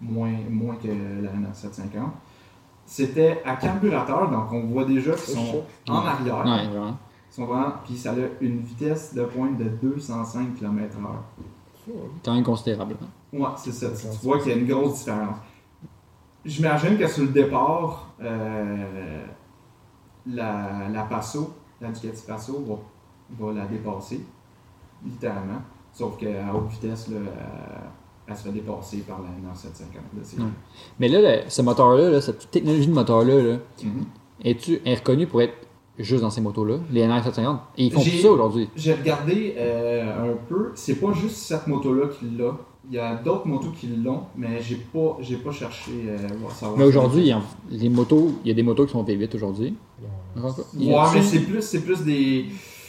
moins, 0.00 0.32
moins 0.50 0.76
que 0.76 0.88
la 0.88 1.30
NR 1.32 1.54
750. 1.54 2.10
C'était 2.86 3.40
à 3.46 3.56
carburateur, 3.56 4.30
donc 4.30 4.52
on 4.52 4.66
voit 4.66 4.84
déjà 4.84 5.12
qu'ils 5.12 5.34
sont 5.34 5.62
en 5.88 6.04
arrière. 6.06 6.44
Ouais, 6.44 6.78
Puis 7.84 7.96
ça 7.96 8.12
a 8.12 8.14
une 8.40 8.60
vitesse 8.60 9.14
de 9.14 9.24
pointe 9.24 9.58
de 9.58 9.64
205 9.82 10.54
km/h. 10.56 11.92
Quand 12.24 12.34
même 12.34 12.44
considérable. 12.44 12.96
hein? 13.02 13.06
Ouais, 13.38 13.48
c'est 13.56 13.72
ça. 13.72 13.88
Tu 13.90 14.24
vois 14.26 14.38
qu'il 14.38 14.52
y 14.52 14.54
a 14.54 14.58
une 14.58 14.66
grosse 14.66 14.98
différence. 15.00 15.36
J'imagine 16.44 16.96
que 16.98 17.06
sur 17.08 17.24
le 17.24 17.30
départ, 17.30 18.08
euh, 18.22 19.24
la, 20.26 20.88
la 20.92 21.02
Passo, 21.04 21.52
la 21.80 21.90
Ducati 21.90 22.22
Passo, 22.26 22.62
va, 22.66 23.46
va 23.46 23.52
la 23.52 23.66
dépasser, 23.66 24.20
littéralement. 25.04 25.60
Sauf 25.92 26.16
qu'à 26.18 26.54
haute 26.54 26.68
vitesse, 26.70 27.08
là, 27.08 27.18
elle, 28.26 28.36
se 28.36 28.42
fait 28.44 28.52
dépasser 28.52 28.98
par 28.98 29.20
la 29.22 29.28
950. 29.48 29.94
Là. 30.38 30.44
Mais 30.98 31.08
là, 31.08 31.48
ce 31.48 31.62
moteur-là, 31.62 32.10
là, 32.10 32.20
cette 32.20 32.50
technologie 32.50 32.86
de 32.88 32.92
moteur-là, 32.94 33.42
là, 33.42 33.56
Mhm. 33.82 34.04
es-tu 34.44 34.80
est 34.84 34.94
reconnue 34.96 35.26
pour 35.26 35.40
être 35.42 35.54
juste 35.98 36.22
dans 36.22 36.30
ces 36.30 36.40
motos-là, 36.40 36.76
les 36.90 37.02
NR 37.06 37.22
750? 37.22 37.60
Et 37.78 37.84
ils 37.86 37.92
font 37.92 38.00
plus 38.02 38.10
ça 38.20 38.30
aujourd'hui. 38.30 38.68
J'ai 38.76 38.94
regardé 38.94 39.54
euh, 39.56 40.32
un 40.32 40.36
peu. 40.48 40.72
C'est 40.74 40.96
pas 41.00 41.12
juste 41.12 41.36
cette 41.36 41.66
moto-là 41.66 42.06
qui 42.18 42.26
l'a. 42.36 42.52
Il 42.90 42.96
y 42.96 42.98
a 42.98 43.14
d'autres 43.14 43.46
motos 43.46 43.70
qui 43.70 43.86
l'ont, 43.86 44.24
mais 44.36 44.60
j'ai 44.60 44.76
pas, 44.76 45.16
j'ai 45.20 45.36
pas 45.36 45.50
cherché 45.52 45.90
euh, 46.06 46.16
voir 46.38 46.52
savoir. 46.52 46.78
Mais 46.78 46.84
aujourd'hui, 46.84 47.22
il 47.22 47.28
y 47.28 47.32
a- 47.32 47.40
les 47.70 47.88
motos, 47.88 48.32
il 48.44 48.48
y 48.48 48.50
a 48.50 48.54
des 48.54 48.62
motos 48.62 48.84
qui 48.84 48.92
sont 48.92 49.02
V8 49.02 49.34
aujourd'hui. 49.34 49.74
Ouais, 50.36 50.42
mais 51.14 51.22
c'est 51.22 51.40
plus, 51.40 51.62
c'est 51.62 51.80
plus 51.80 52.02
des. 52.02 52.46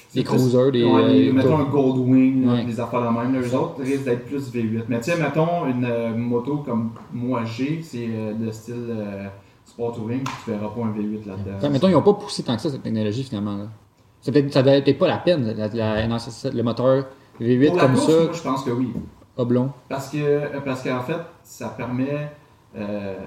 c'est 0.10 0.20
Des 0.20 0.24
plus- 0.26 0.36
cruisers, 0.38 0.72
des, 0.72 0.84
ouais, 0.84 1.14
des- 1.14 1.30
euh, 1.30 1.34
mettons 1.34 1.58
un 1.58 1.64
Goldwing, 1.66 2.46
Ouais. 2.48 2.66
des 2.66 2.80
affaires 2.80 3.02
de 3.02 3.18
même. 3.18 3.42
Eux 3.42 3.56
autres 3.56 3.82
risquent 3.82 4.04
d'être 4.06 4.26
plus 4.26 4.52
V8. 4.52 4.84
Mais 4.90 5.00
tu 5.00 5.12
sais, 5.12 5.18
mettons 5.18 5.66
une 5.68 5.86
euh, 5.86 6.16
moto 6.16 6.58
comme 6.58 6.92
moi 7.14 7.44
j'ai, 7.46 7.82
c'est 7.82 8.08
euh, 8.10 8.34
de 8.34 8.52
style 8.52 8.76
euh, 8.90 9.28
Sport 9.76 9.94
Touring, 9.94 10.24
tu 10.24 10.52
verras 10.52 10.70
pas 10.70 10.82
un 10.82 10.92
V8 10.94 11.28
là-dedans. 11.28 11.70
Mettons, 11.70 11.88
ils 11.90 11.92
n'ont 11.92 12.02
pas 12.02 12.14
poussé 12.14 12.44
tant 12.44 12.56
que 12.56 12.62
ça, 12.62 12.70
cette 12.70 12.82
technologie, 12.84 13.24
finalement. 13.24 13.58
Là. 13.58 13.66
Ça 14.22 14.32
doit 14.32 14.42
peut-être 14.42 14.98
pas 14.98 15.08
la 15.08 15.18
peine, 15.18 15.52
la- 15.52 15.68
la- 15.68 16.08
non, 16.08 16.18
c'est 16.18 16.32
ça, 16.32 16.50
le 16.50 16.64
moteur 16.64 17.06
V8 17.42 17.68
Pour 17.68 17.76
la 17.76 17.82
comme 17.84 17.94
course, 17.96 18.06
ça, 18.08 18.24
moi, 18.24 18.30
je 18.34 18.42
pense 18.42 18.64
que 18.64 18.72
oui. 18.72 18.94
oblong. 19.36 19.70
Parce 19.90 20.10
que 20.10 20.60
parce 20.64 20.82
qu'en 20.82 21.02
fait, 21.02 21.18
ça 21.44 21.68
permet 21.70 22.32
euh, 22.78 23.18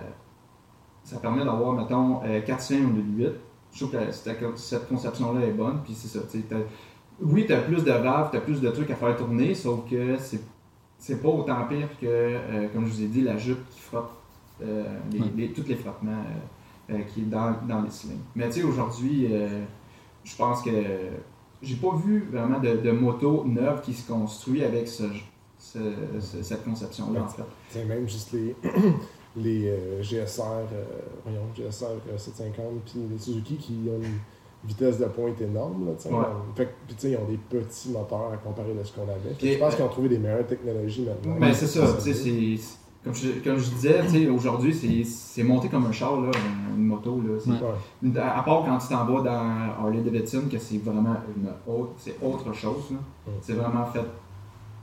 ça 1.05 1.19
permet 1.19 1.45
d'avoir, 1.45 1.75
mettons, 1.75 2.21
euh, 2.25 2.41
4 2.41 2.61
cylindres 2.63 2.93
au 2.95 2.97
lieu 2.97 3.03
de 3.03 3.25
8. 3.29 3.33
Je 3.73 3.79
trouve 3.85 3.91
que 3.93 4.11
cette, 4.57 4.89
conception-là 4.89 5.45
est 5.47 5.51
bonne. 5.53 5.81
Puis 5.85 5.93
c'est 5.95 6.09
ça. 6.09 6.21
t'as- 6.49 6.57
Oui, 7.21 7.45
tu 7.47 7.53
as 7.53 7.59
plus 7.61 7.85
de 7.85 7.93
valves, 7.93 8.29
tu 8.31 8.39
as 8.39 8.41
plus 8.41 8.61
de 8.63 8.71
trucs 8.71 8.91
à 8.91 8.95
faire 8.95 9.15
tourner, 9.17 9.53
sauf 9.55 9.81
que 9.89 10.17
c'est 10.19 10.41
c'est 11.01 11.23
pas 11.23 11.29
autant 11.29 11.65
pire 11.69 11.89
que, 12.01 12.07
euh, 12.07 12.67
comme 12.73 12.87
je 12.87 12.91
vous 12.93 13.03
ai 13.03 13.07
dit, 13.07 13.21
la 13.21 13.37
jupe 13.37 13.69
qui 13.71 13.79
frotte 13.81 14.11
euh, 14.63 14.85
les, 15.13 15.21
Ouais. 15.21 15.27
les- 15.37 15.53
tous 15.53 15.67
les 15.69 15.77
frottements 15.77 16.13
euh, 16.91 16.95
euh, 16.95 16.99
qui 17.13 17.21
est 17.21 17.25
dans, 17.25 17.55
dans 17.69 17.83
les 17.83 17.91
cylindres. 17.91 18.21
Mais 18.35 18.47
tu 18.49 18.61
sais, 18.61 18.63
aujourd'hui, 18.63 19.27
euh, 19.31 19.65
je 20.25 20.37
pense 20.37 20.63
que 20.63 20.71
j'ai 21.63 21.77
pas 21.77 21.95
vu 21.97 22.29
vraiment 22.33 22.59
de, 22.61 22.77
de 22.77 22.91
moto 22.91 23.45
neuve 23.47 23.81
qui 23.83 23.93
se 23.95 24.07
construit 24.11 24.65
avec 24.65 24.87
ce, 24.89 25.05
ce- 25.59 25.79
ce- 26.21 26.43
cette 26.43 26.65
conception-là, 26.65 27.23
en 27.23 27.29
fait. 27.29 27.43
C'est 27.71 27.85
même 27.85 28.09
juste 28.09 28.33
les, 28.33 28.55
les 29.37 29.69
euh, 29.69 30.03
GSR, 30.03 30.43
euh, 30.73 30.85
voyons, 31.25 31.43
GSR 31.57 31.87
euh, 32.13 32.17
750 32.19 32.65
puis 32.87 33.01
les 33.11 33.19
Suzuki 33.19 33.57
qui 33.57 33.79
ont 33.89 34.03
une 34.03 34.19
vitesse 34.65 34.99
de 34.99 35.05
pointe 35.07 35.41
énorme. 35.41 35.87
Là. 35.87 36.11
Ouais. 36.11 36.25
Fait 36.57 36.65
que, 36.67 36.71
puis 36.87 36.97
tu 36.97 37.01
sais, 37.03 37.11
ils 37.13 37.17
ont 37.17 37.29
des 37.29 37.37
petits 37.37 37.91
moteurs 37.91 38.33
à 38.33 38.37
comparer 38.39 38.75
de 38.75 38.83
ce 38.83 38.93
qu'on 38.93 39.03
avait. 39.03 39.35
Fait 39.39 39.53
je 39.55 39.59
pense 39.59 39.73
euh, 39.73 39.77
qu'ils 39.77 39.85
ont 39.85 39.89
trouvé 39.89 40.09
des 40.09 40.19
meilleures 40.19 40.47
technologies 40.47 41.03
maintenant. 41.03 41.37
Ben, 41.39 41.53
c'est 41.55 41.67
ça, 41.67 41.87
Comme 43.09 43.15
je, 43.17 43.31
comme 43.43 43.57
je 43.57 43.71
disais, 43.71 44.03
tu 44.05 44.11
sais, 44.11 44.29
aujourd'hui, 44.29 44.75
c'est- 45.05 45.43
monté 45.43 45.69
comme 45.71 45.87
un 45.87 45.93
char, 45.93 46.21
là, 46.21 46.31
une 46.77 46.85
moto. 46.85 47.23
Là, 47.23 47.55
Ouais. 48.03 48.19
À 48.21 48.39
à 48.41 48.43
part 48.43 48.65
quand 48.67 48.77
tu 48.77 48.89
t'en 48.89 49.07
vas 49.07 49.23
dans 49.23 49.83
Harley 49.85 50.03
Davidson, 50.03 50.43
que 50.51 50.59
c'est 50.59 50.77
vraiment 50.79 51.17
une 51.35 51.49
autre, 51.73 51.93
c'est 51.97 52.17
autre 52.23 52.53
chose. 52.53 52.91
Ouais. 52.91 53.33
C'est 53.41 53.55
vraiment 53.55 53.87
fait 53.87 54.05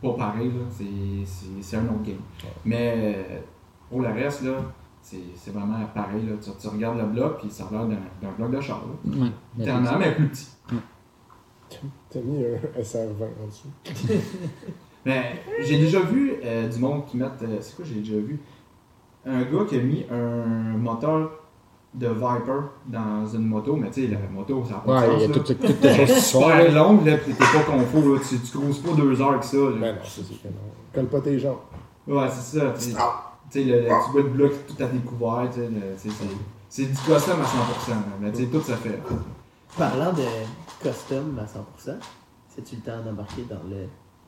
pas 0.02 0.14
pareil. 0.14 0.47
là. 0.49 0.65
C'est- 0.72 1.77
un 1.77 1.84
autre 1.85 2.02
game. 2.03 2.15
Ouais. 2.43 2.49
Mais 2.65 3.43
pour 3.89 4.02
le 4.02 4.07
reste, 4.07 4.41
là, 4.43 4.53
c'est 5.03 5.52
vraiment 5.53 5.85
pareil. 5.93 6.26
Là. 6.26 6.34
Tu, 6.41 6.49
tu 6.60 6.68
regardes 6.68 6.97
le 6.97 7.06
bloc, 7.06 7.38
puis 7.39 7.49
ça 7.52 7.65
a 7.69 7.72
l'air 7.72 7.85
d'un 7.85 8.31
bloc 8.39 8.49
de 8.52 8.60
char. 8.61 8.81
là. 9.06 9.18
Ouais. 9.23 9.30
Littéralement, 9.57 9.99
mais 9.99 10.15
plus 10.15 10.30
petit. 10.30 10.47
T'as 12.10 12.22
mis 12.22 12.43
un 12.43 12.81
SR20 12.81 13.27
en 13.43 13.47
dessous. 13.47 13.69
Mais 15.06 15.41
j'ai 15.61 15.77
déjà 15.77 15.99
vu 15.99 16.34
euh, 16.44 16.68
du 16.68 16.80
monde 16.80 17.06
qui 17.06 17.18
mettent. 17.18 17.41
euh, 17.44 17.57
c'est 17.61 17.76
quoi 17.76 17.86
j'ai 17.86 17.95
déjà 17.99 18.15
vu? 18.18 18.40
Un 19.26 19.41
gars 19.44 19.65
qui 19.68 19.77
a 19.77 19.82
mis 19.82 20.06
un 20.11 20.77
moteur 20.77 21.32
de 21.94 22.07
Viper 22.07 22.61
dans 22.88 23.26
une 23.26 23.48
moto, 23.48 23.76
mais 23.76 23.90
tu 23.90 24.02
sais, 24.06 24.07
la 24.11 24.18
moto, 24.30 24.64
ça 24.65 24.73
n'a 24.73 24.80
pas 24.80 25.02
Ouais, 25.02 25.07
de 25.07 25.14
il 25.14 25.19
y 25.22 25.23
a 25.23 25.27
sens. 25.27 25.36
toutes 25.38 25.49
là. 25.61 25.68
toutes 25.69 25.82
les 25.84 25.95
choses 25.95 26.15
qui 26.15 26.22
super 26.26 26.72
longue, 26.73 27.06
là, 27.06 27.18
pis 27.18 27.32
t'es 27.34 27.38
pas 27.38 27.64
confort, 27.65 28.14
là. 28.14 28.19
Tu, 28.27 28.38
tu 28.40 28.57
cruises 28.57 28.80
pas 28.80 28.91
deux 28.94 29.22
heures 29.22 29.40
que 29.40 29.45
ça, 29.45 29.57
là. 29.57 29.72
Ben 29.80 29.95
non, 29.95 30.02
c'est 30.03 30.23
sûr 30.26 30.41
que 30.41 30.48
non. 30.49 30.53
Colle 30.94 31.06
pas 31.07 31.22
tes 31.22 31.40
jambes. 31.40 31.57
Ouais, 32.07 32.27
c'est 32.30 32.60
ça. 32.60 32.73
Tu 32.77 32.90
tu 32.90 32.95
sais, 33.49 33.64
le, 33.64 33.82
le 33.82 33.88
petit 33.88 34.11
bout 34.11 34.22
de 34.23 34.27
bloc 34.30 34.52
tout 34.68 34.84
à 34.84 34.88
découvert, 34.88 35.48
tu 35.52 35.60
sais, 35.60 35.68
le- 35.68 35.95
tu 36.02 36.10
sais, 36.10 36.15
c'est. 36.19 36.27
C'est 36.68 36.84
du 36.86 36.94
custom 36.98 37.11
à 37.40 37.45
100%, 37.45 37.90
là, 37.91 37.95
mais 38.19 38.32
tu 38.32 38.40
sais, 38.40 38.45
tout 38.48 38.61
ça 38.61 38.76
fait. 38.76 38.99
Parlant 39.77 40.11
de 40.11 40.23
custom 40.82 41.40
à 41.40 41.44
100%, 41.45 41.95
c'est-tu 42.49 42.76
le 42.76 42.82
temps 42.82 43.02
d'embarquer 43.06 43.44
dans 43.49 43.61
le 43.69 43.86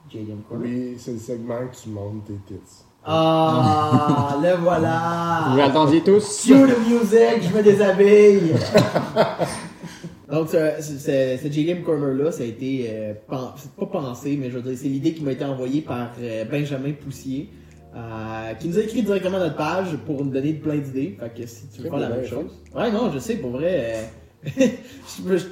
JDM 0.09 0.41
Corner? 0.47 0.67
Oui, 0.67 0.95
c'est 0.97 1.13
le 1.13 1.19
segment 1.19 1.59
que 1.71 1.75
tu 1.81 1.89
montes 1.89 2.25
tes 2.25 2.33
tits. 2.33 2.83
Ah, 3.09 4.37
le 4.43 4.55
Vous 4.57 4.63
voilà! 4.63 5.53
l'attendiez 5.55 6.01
tous? 6.01 6.41
Cue 6.45 6.53
the 6.53 6.77
music, 6.89 7.41
je 7.49 7.57
me 7.57 7.63
déshabille! 7.63 8.53
Donc, 10.31 10.49
ce, 10.49 10.57
ce, 10.81 11.37
ce 11.41 11.47
JDM 11.51 11.83
Corner-là, 11.83 12.31
ça 12.33 12.43
a 12.43 12.45
été, 12.45 12.85
euh, 12.89 13.13
pen- 13.29 13.51
pas 13.79 13.85
pensé, 13.85 14.37
mais 14.39 14.49
je 14.49 14.57
veux 14.57 14.61
dire, 14.61 14.77
c'est 14.77 14.89
l'idée 14.89 15.13
qui 15.13 15.23
m'a 15.23 15.31
été 15.31 15.45
envoyée 15.45 15.81
par 15.81 16.09
euh, 16.21 16.43
Benjamin 16.43 16.91
Poussier, 16.91 17.49
euh, 17.95 18.53
qui 18.55 18.67
nous 18.67 18.77
a 18.77 18.81
écrit 18.81 19.03
directement 19.03 19.37
à 19.37 19.39
notre 19.41 19.55
page 19.55 19.95
pour 20.05 20.25
nous 20.25 20.31
donner 20.31 20.51
plein 20.53 20.75
d'idées. 20.77 21.17
Fait 21.17 21.41
que 21.43 21.47
si 21.47 21.67
tu 21.69 21.81
veux 21.81 21.89
faire 21.89 21.99
la 21.99 22.09
même 22.09 22.25
chose. 22.25 22.59
Ouais, 22.75 22.91
non, 22.91 23.09
je 23.13 23.19
sais, 23.19 23.35
pour 23.35 23.51
vrai, 23.51 23.69
euh, 23.95 24.01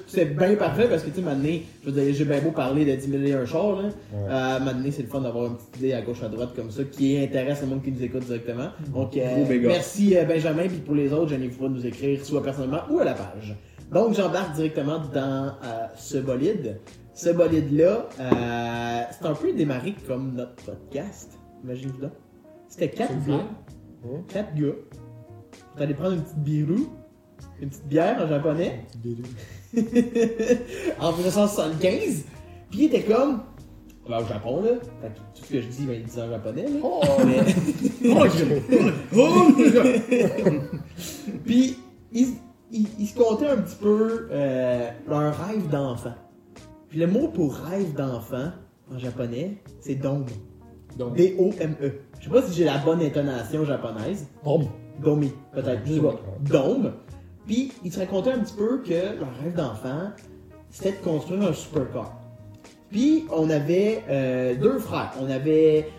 c'est 0.07 0.36
bien 0.38 0.56
parfait 0.56 0.88
parce 0.88 1.03
que, 1.03 1.10
tu 1.10 1.16
sais, 1.16 1.22
maintenant, 1.22 1.49
je 1.84 1.90
veux 1.90 2.02
dire, 2.02 2.14
j'ai 2.14 2.26
bien 2.26 2.40
beau 2.40 2.52
parler 2.52 2.86
de 2.86 2.95
10 2.95 3.10
000 3.10 3.24
et 3.24 3.34
un 3.34 3.45
char, 3.45 3.76
là. 3.76 3.84
Ouais. 3.84 3.91
Euh, 4.30 4.60
maintenant, 4.60 4.90
c'est 4.91 5.02
le 5.02 5.07
fun 5.07 5.22
d'avoir 5.22 5.48
une 5.48 5.56
petite 5.56 5.78
idée 5.78 5.94
à 5.94 6.02
gauche 6.02 6.24
à 6.24 6.30
droite 6.30 6.52
comme 6.56 6.72
ça 6.72 6.84
qui 6.84 7.18
intéresse 7.18 7.62
le 7.62 7.68
monde 7.68 7.84
qui 7.84 7.91
nous 7.91 8.03
écoute 8.03 8.26
directement. 8.26 8.70
Donc, 8.94 9.18
euh, 9.18 9.45
merci 9.62 10.16
euh, 10.16 10.24
Benjamin, 10.26 10.68
puis 10.68 10.78
pour 10.78 10.95
les 10.95 11.12
autres, 11.12 11.36
pas 11.36 11.68
de 11.68 11.74
nous 11.74 11.86
écrire 11.86 12.24
soit 12.24 12.44
personnellement 12.44 12.82
ou 12.90 12.99
à 12.99 13.06
la 13.06 13.14
page. 13.14 13.56
Donc, 13.91 14.14
j'embarque 14.14 14.56
directement 14.56 14.99
dans 15.14 15.53
euh, 15.64 15.88
ce 15.95 16.18
bolide. 16.18 16.80
Ce 17.14 17.30
bolide-là, 17.30 18.10
euh, 18.20 19.02
c'est 19.12 19.26
un 19.26 19.34
peu 19.34 19.53
démarré 19.53 19.95
comme 20.07 20.34
notre 20.34 20.56
podcast. 20.64 21.40
Imaginez-vous 21.64 22.02
donc. 22.02 22.12
C'était 22.68 22.90
quatre 22.90 23.26
gars. 23.26 23.45
Quatre 24.28 24.53
gars. 24.53 24.76
Vous 25.76 25.84
allez 25.84 25.94
prendre 25.94 26.14
une 26.14 26.24
petite 26.24 26.40
birou, 26.40 26.90
une 27.61 27.69
petite 27.69 27.88
bière 27.88 28.22
en 28.22 28.27
japonais. 28.27 28.86
en 30.99 31.11
1975. 31.14 32.23
Puis 32.69 32.80
il 32.80 32.86
était 32.86 33.03
comme. 33.03 33.41
Au 34.07 34.23
Japon, 34.26 34.61
là. 34.61 34.69
Fait 35.02 35.07
que 35.07 35.18
tout 35.40 35.45
ce 35.45 35.49
que 35.52 35.61
je 35.61 35.68
dis, 35.68 35.86
ben, 35.86 35.95
il 35.99 36.03
dit 36.06 36.22
en 36.22 36.30
japonais, 36.30 36.64
là. 36.64 36.80
Oh! 36.84 37.02
Mais- 37.26 37.44
Puis, 41.45 41.77
ils, 42.14 42.27
ils- 42.72 42.88
ils 42.99 43.07
se 43.07 43.18
comptaient 43.18 43.48
un 43.48 43.57
petit 43.57 43.76
peu 43.77 44.27
euh, 44.32 44.90
leur 45.07 45.48
rêve 45.48 45.68
d'enfant. 45.69 46.14
Puis 46.90 46.99
le 46.99 47.07
mot 47.07 47.30
pour 47.30 47.56
rêve 47.56 47.94
d'enfant, 47.94 48.52
en 48.94 48.99
japonais, 48.99 49.57
c'est 49.82 49.95
dome. 49.95 50.26
D-O-M-E. 50.98 51.94
Je 52.19 52.23
sais 52.26 52.30
pas 52.30 52.41
si 52.44 52.53
j'ai 52.53 52.64
la 52.65 52.77
bonne 52.77 53.02
intonation 53.02 53.65
japonaise. 53.65 54.27
Dome. 54.44 54.68
Domi, 55.02 55.32
peut-être. 55.52 55.82
Je 55.86 55.94
sais 55.95 55.99
pas. 55.99 56.15
Dome. 56.41 56.94
Puis, 57.46 57.72
ils 57.84 57.92
se 57.92 58.00
racontaient 58.00 58.32
un 58.32 58.40
petit 58.40 58.56
peu 58.56 58.80
que 58.80 59.20
leur 59.20 59.36
rêve 59.44 59.56
d'enfant, 59.56 60.10
c'était 60.70 60.92
de 60.92 61.04
construire 61.04 61.44
un 61.44 61.54
supercar. 61.54 62.20
Puis, 62.90 63.26
on 63.32 63.50
avait 63.50 64.04
euh, 64.10 64.56
deux 64.56 64.80
frères. 64.80 65.14
On 65.22 65.30
avait, 65.30 65.90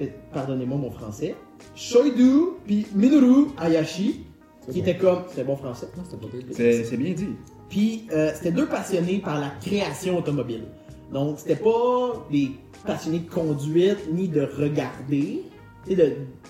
euh, 0.00 0.06
pardonnez-moi 0.32 0.78
mon 0.78 0.90
français, 0.90 1.34
Shoidu 1.74 2.58
puis 2.66 2.86
Minoru 2.94 3.48
Hayashi, 3.60 4.24
qui 4.70 4.80
étaient 4.80 4.96
comme, 4.96 5.22
c'était 5.28 5.44
bon 5.44 5.56
français. 5.56 5.88
Non, 5.96 6.02
c'était 6.04 6.26
pas 6.26 6.28
pire. 6.28 6.46
C'est 6.52 6.84
c'est 6.84 6.96
bien 6.96 7.12
dit. 7.12 7.34
Puis 7.68 8.06
euh, 8.12 8.30
c'était 8.34 8.52
deux 8.52 8.66
passionnés 8.66 9.18
par 9.18 9.40
la 9.40 9.50
création 9.60 10.18
automobile. 10.18 10.64
Donc 11.12 11.38
c'était 11.38 11.56
pas 11.56 12.26
des 12.30 12.52
passionnés 12.86 13.20
de 13.20 13.30
conduite 13.30 14.12
ni 14.12 14.28
de 14.28 14.42
regarder, 14.42 15.42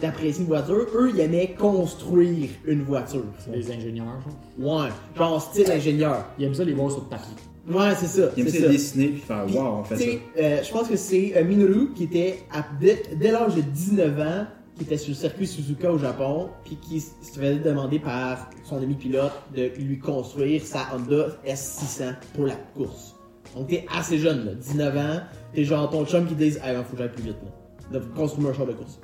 d'apprécier 0.00 0.42
une 0.42 0.46
voiture. 0.48 0.86
Eux, 0.94 1.10
ils 1.14 1.20
aimaient 1.20 1.54
construire 1.58 2.48
une 2.64 2.82
voiture. 2.82 3.24
Les 3.52 3.70
ingénieurs, 3.70 4.20
genre. 4.58 4.82
Ouais, 4.84 4.90
genre 5.16 5.40
style 5.42 5.70
ingénieur. 5.70 6.24
Ils 6.38 6.44
aiment 6.46 6.54
ça 6.54 6.64
les 6.64 6.72
voir 6.74 6.90
sur 6.90 7.00
le 7.02 7.08
papier. 7.08 7.34
Ouais, 7.68 7.94
c'est 7.96 8.06
ça. 8.06 8.30
Il 8.36 8.42
aime 8.42 8.48
c'est 8.48 8.60
ça 8.60 8.68
dessiner 8.68 9.08
puis 9.08 9.20
faire 9.20 9.44
Puis, 9.46 9.56
wow, 9.56 9.62
on 9.80 9.84
fait 9.84 9.96
tu 9.96 10.02
ça. 10.02 10.10
sais, 10.10 10.20
euh, 10.42 10.62
je 10.64 10.72
pense 10.72 10.88
que 10.88 10.96
c'est 10.96 11.32
euh, 11.36 11.44
Minoru 11.44 11.92
qui 11.94 12.04
était 12.04 12.40
à- 12.52 12.64
dès, 12.80 13.02
dès 13.16 13.30
l'âge 13.30 13.54
de 13.54 13.60
19 13.60 14.18
ans, 14.20 14.46
qui 14.76 14.84
était 14.84 14.96
sur 14.96 15.10
le 15.10 15.14
circuit 15.14 15.46
Suzuka 15.46 15.92
au 15.92 15.98
Japon, 15.98 16.48
puis 16.64 16.76
qui 16.76 17.00
se 17.00 17.12
faisait 17.34 17.56
demander 17.60 17.98
par 18.00 18.50
son 18.64 18.78
ami 18.78 18.94
pilote 18.94 19.30
de 19.54 19.70
lui 19.78 19.98
construire 19.98 20.62
sa 20.64 20.88
Honda 20.94 21.28
S600 21.46 22.14
pour 22.34 22.46
la 22.46 22.56
course. 22.74 23.14
Donc 23.54 23.68
t'es 23.68 23.86
assez 23.96 24.18
jeune, 24.18 24.44
là, 24.46 24.54
19 24.54 24.96
ans, 24.96 25.20
t'es 25.54 25.62
genre 25.64 25.88
ton 25.90 26.04
chum 26.06 26.26
qui 26.26 26.34
te 26.34 26.38
dit 26.42 26.56
Hey, 26.64 26.74
faut 26.84 26.92
que 26.92 26.98
j'aille 26.98 27.12
plus 27.12 27.22
vite, 27.22 27.36
là. 27.44 27.98
De 28.00 28.04
construire 28.16 28.48
un 28.48 28.54
char 28.54 28.66
de 28.66 28.72
course. 28.72 28.98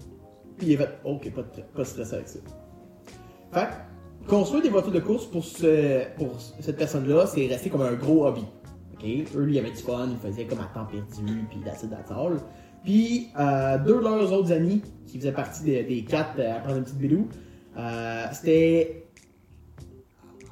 Puis 0.58 0.66
il 0.68 0.72
est 0.72 0.76
fait 0.76 0.98
Ok, 1.04 1.32
pas 1.32 1.42
de, 1.42 1.62
pas 1.74 1.84
stress 1.84 2.12
avec 2.12 2.28
ça. 2.28 2.40
Fait 3.52 3.68
construire 4.26 4.62
des 4.62 4.68
voitures 4.68 4.92
de 4.92 5.00
course 5.00 5.26
pour, 5.26 5.44
ce, 5.44 6.04
pour 6.16 6.38
cette 6.60 6.76
personne-là, 6.76 7.26
c'est 7.26 7.46
resté 7.46 7.70
comme 7.70 7.82
un 7.82 7.94
gros 7.94 8.26
hobby. 8.26 8.44
Ok, 8.92 9.04
eux, 9.34 9.50
ils 9.50 9.58
avaient 9.58 9.70
du 9.70 9.76
fun, 9.76 10.08
ils 10.10 10.18
faisaient 10.18 10.44
comme 10.44 10.60
à 10.60 10.64
temps 10.74 10.84
perdu, 10.84 11.46
puis 11.48 11.60
that's 11.64 11.84
all. 12.10 12.38
Puis, 12.84 13.28
euh, 13.38 13.78
deux 13.78 13.96
de 13.96 14.00
leurs 14.00 14.32
autres 14.32 14.52
amis, 14.52 14.82
qui 15.06 15.18
faisaient 15.18 15.32
partie 15.32 15.62
des, 15.64 16.04
quatre 16.08 16.38
euh, 16.38 16.56
à 16.56 16.60
prendre 16.60 16.78
une 16.78 16.84
petite 16.84 16.98
bidou, 16.98 17.28
euh, 17.76 18.24
c'était 18.32 19.06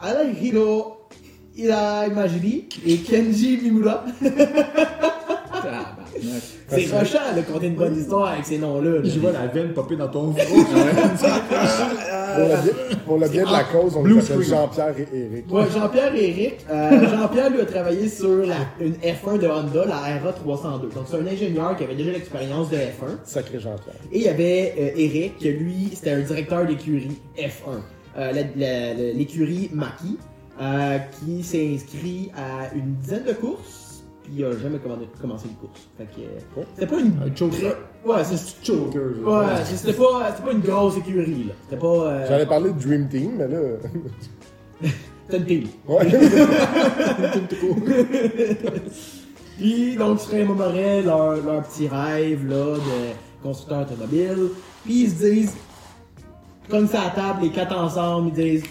Alahiro 0.00 1.08
Irai 1.56 2.10
Majiri 2.14 2.68
et 2.84 2.98
Kenji 2.98 3.58
Mimura. 3.62 4.04
C'est 6.68 6.98
rushant 6.98 7.18
de 7.36 7.42
compter 7.42 7.66
une 7.68 7.74
bonne 7.74 7.96
histoire 7.98 8.32
avec 8.32 8.44
ces 8.44 8.58
noms-là. 8.58 8.90
là. 8.90 9.00
Je 9.04 9.18
vois 9.18 9.32
la 9.32 9.46
veine 9.46 9.72
popper 9.72 9.96
dans 9.96 10.08
ton 10.08 10.32
front. 10.32 10.64
Pour 12.36 12.44
le 12.44 12.48
bien, 12.48 12.96
pour 13.06 13.18
le 13.18 13.28
bien 13.28 13.44
de 13.46 13.52
la 13.52 13.64
cause, 13.64 13.96
on 13.96 14.04
les 14.04 14.18
appelle. 14.18 14.42
Jean-Pierre 14.42 14.94
et 14.98 15.18
Eric. 15.18 15.50
Ouais, 15.50 15.64
Jean-Pierre 15.72 16.14
et 16.14 16.28
Eric. 16.28 16.66
Euh, 16.70 17.08
Jean-Pierre 17.10 17.50
lui 17.50 17.60
a 17.62 17.64
travaillé 17.64 18.08
sur 18.10 18.36
la, 18.44 18.56
une 18.80 18.92
F1 18.94 19.38
de 19.38 19.46
Honda, 19.48 19.84
la 19.86 20.18
RA302. 20.18 20.92
Donc 20.94 21.04
c'est 21.08 21.16
un 21.16 21.26
ingénieur 21.26 21.74
qui 21.76 21.84
avait 21.84 21.94
déjà 21.94 22.10
l'expérience 22.12 22.68
de 22.68 22.76
F1. 22.76 23.16
Sacré 23.24 23.58
Jean-Pierre. 23.58 23.94
Et 24.12 24.18
il 24.18 24.22
y 24.24 24.28
avait 24.28 24.74
euh, 24.78 24.90
Eric, 25.00 25.38
que 25.38 25.48
lui, 25.48 25.90
c'était 25.94 26.10
un 26.12 26.20
directeur 26.20 26.66
d'écurie 26.66 27.16
F1. 27.38 27.80
Euh, 28.18 28.32
L'écurie 29.14 29.70
Maki. 29.72 30.18
euh, 30.60 30.98
qui 31.20 31.42
s'est 31.42 31.70
inscrit 31.74 32.30
à 32.36 32.74
une 32.74 32.94
dizaine 32.96 33.24
de 33.24 33.32
courses, 33.34 33.85
il 34.34 34.44
a 34.44 34.52
jamais 34.58 34.78
commandé- 34.78 35.08
commencé 35.20 35.48
une 35.48 35.54
course. 35.56 35.88
Fait 35.98 36.04
que, 36.04 36.20
euh, 36.20 36.62
c'était 36.74 36.86
pas 36.86 37.00
une. 37.00 37.18
Un 37.22 37.34
choker. 37.34 37.76
Ouais, 38.04 38.22
c'est 38.24 38.64
Choker. 38.64 39.02
Ouais, 39.24 39.46
c'était 39.64 39.92
pas, 39.92 40.30
c'était 40.32 40.42
pas 40.46 40.52
une 40.52 40.60
grosse 40.60 40.96
écurie, 40.98 41.44
là. 41.44 41.52
C'était 41.64 41.80
pas. 41.80 41.86
euh, 41.86 42.26
J'allais 42.28 42.46
parler 42.46 42.70
de 42.72 42.78
Dream 42.80 43.08
Team, 43.08 43.32
mais 43.38 43.48
là. 43.48 43.58
C'était 45.28 45.38
une 45.38 45.44
team. 45.44 45.64
Ouais. 45.88 46.06
Puis, 49.56 49.96
donc, 49.96 50.20
serait 50.20 50.44
Morel, 50.44 51.06
leur, 51.06 51.36
leur 51.42 51.62
petit 51.62 51.88
rêve, 51.88 52.46
là, 52.48 52.74
de 52.76 53.42
constructeur 53.42 53.82
automobile. 53.82 54.50
Puis, 54.84 55.04
ils 55.04 55.10
se 55.10 55.24
disent, 55.24 55.54
comme 56.68 56.86
ça 56.86 57.02
à 57.06 57.10
table, 57.10 57.40
les 57.42 57.50
quatre 57.50 57.76
ensemble, 57.76 58.28
ils 58.28 58.34
disent, 58.60 58.64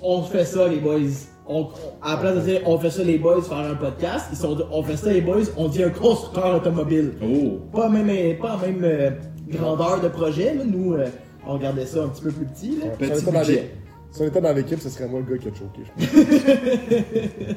on 0.00 0.22
fait 0.22 0.44
ça, 0.44 0.68
les 0.68 0.78
boys. 0.78 0.98
On, 1.46 1.62
on- 1.62 1.68
à 2.02 2.12
la 2.12 2.16
place 2.18 2.36
de 2.36 2.40
dire, 2.42 2.60
on 2.66 2.78
fait 2.78 2.90
ça, 2.90 3.02
les 3.02 3.18
boys, 3.18 3.42
faire 3.42 3.56
un 3.58 3.74
podcast, 3.74 4.26
ils 4.30 4.36
sont 4.38 4.56
on 4.70 4.82
fait 4.82 4.96
ça, 4.96 5.12
les 5.12 5.20
boys, 5.20 5.42
on 5.56 5.68
dit 5.68 5.82
un 5.82 5.90
constructeur 5.90 6.54
automobile. 6.56 7.12
Oh! 7.22 7.58
Pas 7.72 7.88
même, 7.88 8.38
pas 8.38 8.58
la 8.60 8.66
même 8.68 8.84
euh, 8.84 9.10
grandeur 9.48 10.00
de 10.00 10.08
projet, 10.08 10.54
là. 10.54 10.64
Nous, 10.64 10.94
euh, 10.94 11.06
on 11.46 11.54
regardait 11.54 11.86
ça 11.86 12.04
un 12.04 12.08
petit 12.08 12.22
peu 12.22 12.30
plus 12.30 12.46
petit, 12.46 12.76
là. 12.76 12.84
Si 12.84 12.88
on 12.92 12.96
Petit 12.96 13.12
était 13.22 13.32
dans 13.32 13.38
budget. 13.40 13.52
l'é- 13.54 13.70
Si 14.12 14.22
on 14.22 14.26
était 14.26 14.40
dans 14.40 14.52
l'équipe, 14.52 14.78
ce 14.80 14.88
serait 14.88 15.08
moi 15.08 15.20
le 15.26 15.34
gars 15.36 15.42
qui 15.42 15.48
a 15.48 15.52
choqué, 15.54 15.82
je 15.84 16.06
pense. 16.06 17.56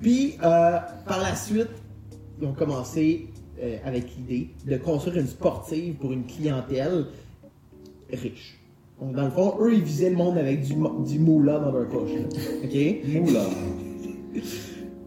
Puis, 0.00 0.34
euh, 0.44 0.78
par 1.06 1.20
la 1.20 1.34
suite, 1.34 1.68
ils 2.40 2.46
ont 2.46 2.52
commencé 2.52 3.26
euh, 3.60 3.76
avec 3.84 4.04
l'idée 4.16 4.50
de 4.64 4.76
construire 4.76 5.16
une 5.18 5.26
sportive 5.26 5.94
pour 5.94 6.12
une 6.12 6.24
clientèle 6.24 7.06
riche. 8.12 8.57
Donc, 9.00 9.14
dans 9.14 9.24
le 9.24 9.30
fond, 9.30 9.54
eux, 9.60 9.74
ils 9.74 9.82
visaient 9.82 10.10
le 10.10 10.16
monde 10.16 10.36
avec 10.38 10.62
du, 10.62 10.74
du 10.74 11.18
moula 11.18 11.58
dans 11.60 11.70
leur 11.72 11.86
poche. 11.88 12.10
là. 12.10 12.38
OK? 12.64 13.22
Moula. 13.22 13.44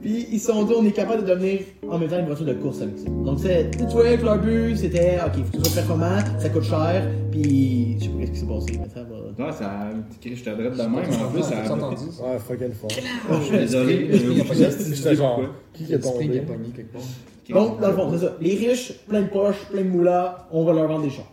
Puis, 0.02 0.26
ils 0.32 0.40
se 0.40 0.52
sont 0.52 0.64
dit, 0.64 0.74
on 0.76 0.84
est 0.84 0.92
capable 0.94 1.24
de 1.24 1.30
devenir 1.30 1.60
en 1.88 2.00
même 2.00 2.10
temps 2.10 2.18
une 2.18 2.26
voiture 2.26 2.46
de 2.48 2.54
course 2.54 2.82
avec 2.82 2.98
ça. 2.98 3.08
Donc, 3.08 3.38
c'est, 3.40 3.70
tu 3.78 3.84
vois, 3.86 4.18
que 4.18 4.26
leur 4.26 4.40
but, 4.40 4.76
c'était, 4.76 5.20
OK, 5.24 5.44
faut 5.46 5.52
que 5.52 5.64
ce 5.64 5.64
soit 5.66 5.82
performant, 5.82 6.18
ça 6.40 6.50
coûte 6.50 6.64
cher, 6.64 7.08
puis 7.32 7.98
je 8.00 8.06
sais 8.06 8.10
pas 8.10 8.26
ce 8.26 8.32
qui 8.32 8.40
s'est 8.40 8.46
passé, 8.48 8.80
mais 8.82 8.90
ça 8.92 9.04
va. 9.04 9.46
Non, 9.46 9.52
ça. 9.52 9.90
Je 10.26 10.44
t'adresse 10.44 10.74
de 10.76 10.82
même, 10.82 10.96
en 10.96 11.32
plus, 11.32 11.44
ça. 11.44 11.72
Entendu? 11.72 12.06
Ouais, 12.06 12.40
fuck 12.40 12.58
elle 12.62 12.74
fort. 12.74 12.90
Je 12.90 13.44
suis 13.46 13.58
désolé. 13.58 14.18
Sais 14.18 14.96
J'étais 14.96 15.16
genre, 15.16 15.42
qui 15.74 15.84
qui 15.84 15.94
est 15.94 16.00
qui 16.00 16.08
a 16.08 16.12
tombé? 16.12 16.40
pogné 16.40 16.70
quelque 16.76 16.94
part. 16.94 17.02
Donc, 17.50 17.80
dans 17.80 17.88
le 17.90 17.94
fond, 17.94 18.10
c'est 18.12 18.26
ça. 18.26 18.38
Les 18.42 18.56
riches, 18.56 18.94
plein 19.08 19.22
de 19.22 19.28
poches, 19.28 19.68
plein 19.72 19.84
de 19.84 19.90
moulas, 19.90 20.48
on 20.52 20.64
va 20.64 20.74
leur 20.74 20.88
vendre 20.88 21.04
des 21.04 21.12
chars. 21.12 21.31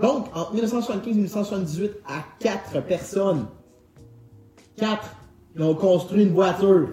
Donc, 0.00 0.26
en 0.34 0.52
1975 0.52 1.06
et 1.06 1.14
1978, 1.14 1.92
à 2.06 2.24
quatre 2.38 2.82
personnes, 2.84 3.46
quatre, 4.76 5.14
ils 5.56 5.62
ont 5.62 5.74
construit 5.74 6.22
une 6.24 6.32
voiture. 6.32 6.88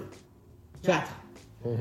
Quatre. 0.84 1.10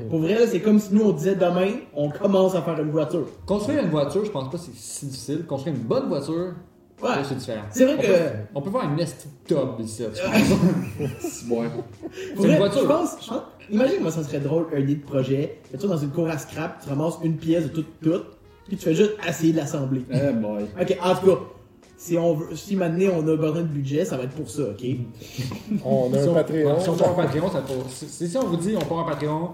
Pour 0.09 0.19
vrai, 0.19 0.37
là, 0.37 0.45
c'est 0.47 0.59
comme 0.61 0.77
si 0.79 0.93
nous, 0.93 1.03
on 1.05 1.11
disait 1.11 1.35
demain, 1.35 1.71
on 1.93 2.09
commence 2.09 2.53
à 2.55 2.61
faire 2.61 2.79
une 2.81 2.91
voiture. 2.91 3.27
Construire 3.45 3.83
une 3.83 3.89
voiture, 3.89 4.25
je 4.25 4.31
pense 4.31 4.45
pas 4.49 4.57
que 4.57 4.63
c'est 4.63 4.75
si 4.75 5.05
difficile. 5.05 5.45
Construire 5.45 5.75
une 5.75 5.83
bonne 5.83 6.09
voiture, 6.09 6.53
Ouais. 7.01 7.09
c'est 7.23 7.35
différent. 7.37 7.61
C'est 7.71 7.85
vrai 7.85 7.95
On 7.97 8.01
que- 8.01 8.07
peut- 8.07 8.37
On 8.55 8.61
peut 8.61 8.71
faire 8.71 8.89
une 8.89 8.95
nest 8.97 9.27
top 9.47 9.79
ici. 9.79 10.03
Ouais. 10.03 10.09
Pour 10.97 11.07
C'est 11.29 11.45
vrai, 11.47 12.51
une 12.51 12.57
voiture. 12.57 12.81
Je 12.81 12.87
pense, 12.87 13.15
je 13.23 13.29
pense- 13.29 13.41
imagine 13.69 14.01
moi 14.01 14.11
ça 14.11 14.23
serait 14.23 14.39
drôle, 14.41 14.67
un 14.73 14.79
idée 14.79 14.95
de 14.95 15.05
projet. 15.05 15.61
Tu 15.79 15.87
dans 15.87 15.97
une 15.97 16.09
cour 16.11 16.27
à 16.27 16.37
scrap, 16.37 16.81
tu 16.83 16.89
ramasses 16.89 17.19
une 17.23 17.37
pièce 17.37 17.63
de 17.63 17.69
toute, 17.69 17.99
toute, 18.01 18.25
puis 18.69 18.77
tu 18.77 18.85
fais 18.85 18.95
juste 18.95 19.11
essayer 19.27 19.51
de 19.51 19.57
l'assembler. 19.57 20.03
Eh 20.11 20.31
boy. 20.33 20.63
Ok, 20.81 20.97
en 21.03 21.15
tout 21.15 21.25
cas, 21.27 21.39
si 21.97 22.17
on 22.17 22.33
veut, 22.35 22.55
si 22.55 22.75
maintenant 22.77 23.11
on 23.17 23.27
a 23.27 23.35
besoin 23.35 23.61
de 23.61 23.67
budget, 23.67 24.05
ça 24.05 24.15
va 24.15 24.23
être 24.23 24.31
pour 24.35 24.49
ça, 24.49 24.61
ok? 24.61 24.85
On 25.83 26.13
a 26.13 26.17
Si 26.21 26.27
un 26.27 26.31
on- 26.31 26.33
Patreon. 26.35 26.79
Si 26.79 26.89
on 26.89 26.95
part 26.95 27.09
un 27.19 27.23
Patreon, 27.25 27.51
ça 27.51 27.59
pour... 27.61 27.85
si, 27.89 28.27
si 28.29 28.37
on 28.37 28.45
vous 28.45 28.55
dit 28.55 28.73
on 28.77 28.85
part 28.85 28.99
un 28.99 29.11
Patreon, 29.11 29.49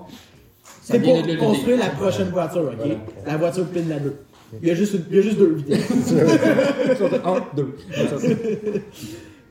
C'est 0.84 1.00
pour 1.00 1.16
le 1.26 1.36
construire 1.38 1.80
la 1.80 1.90
prochaine 1.90 2.30
voiture, 2.30 2.64
ok? 2.66 2.76
Voilà. 2.78 2.96
La 3.26 3.38
voiture 3.38 3.66
pin 3.66 3.82
la 3.90 4.00
2. 4.00 4.16
Il 4.62 4.68
y 4.68 4.72
a 4.72 4.76
juste, 4.76 4.94
une- 4.94 5.06
il 5.10 5.16
y 5.16 5.20
a 5.20 5.22
juste 5.24 5.38
deux 5.40 5.54
vitesses. 5.56 5.90
Un, 7.26 7.42
deux. 7.56 7.76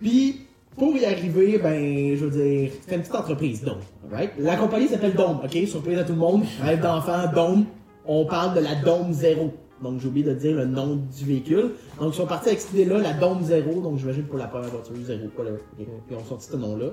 Puis, 0.01 0.41
pour 0.77 0.97
y 0.97 1.05
arriver, 1.05 1.59
ben, 1.63 2.17
je 2.17 2.25
veux 2.27 2.31
dire, 2.31 2.71
c'est 2.87 2.95
une 2.95 3.01
petite 3.03 3.15
entreprise, 3.15 3.63
Dome. 3.63 3.79
Right? 4.11 4.31
La 4.39 4.57
compagnie 4.57 4.89
s'appelle 4.89 5.15
Dome, 5.15 5.41
ok? 5.45 5.67
Surprise 5.69 5.99
à 5.99 6.05
tout 6.05 6.13
le 6.13 6.19
monde. 6.19 6.45
Rêve 6.63 6.81
d'enfant, 6.81 7.25
Dome. 7.35 7.65
On 8.07 8.25
parle 8.27 8.55
de 8.57 8.61
la 8.61 8.75
Dome 8.77 9.13
Zero. 9.13 9.53
Donc, 9.83 10.01
j'ai 10.01 10.09
oublié 10.09 10.27
de 10.27 10.35
dire 10.35 10.57
le 10.57 10.67
nom 10.67 10.97
du 10.97 11.25
véhicule. 11.25 11.73
Donc, 12.01 12.13
ils 12.15 12.17
sont 12.17 12.27
partis 12.27 12.49
avec 12.49 12.61
cette 12.61 12.73
idée-là, 12.75 12.99
la 12.99 13.13
Dome 13.15 13.43
Zero. 13.43 13.81
Donc, 13.81 13.99
j'imagine 13.99 14.25
pour 14.25 14.39
la 14.39 14.47
première 14.47 14.71
voiture, 14.71 14.95
Zero, 15.05 15.27
whatever. 15.37 15.59
ok? 15.79 15.87
Ils 16.11 16.17
ont 16.17 16.25
sorti 16.25 16.47
ce 16.51 16.57
nom-là. 16.57 16.87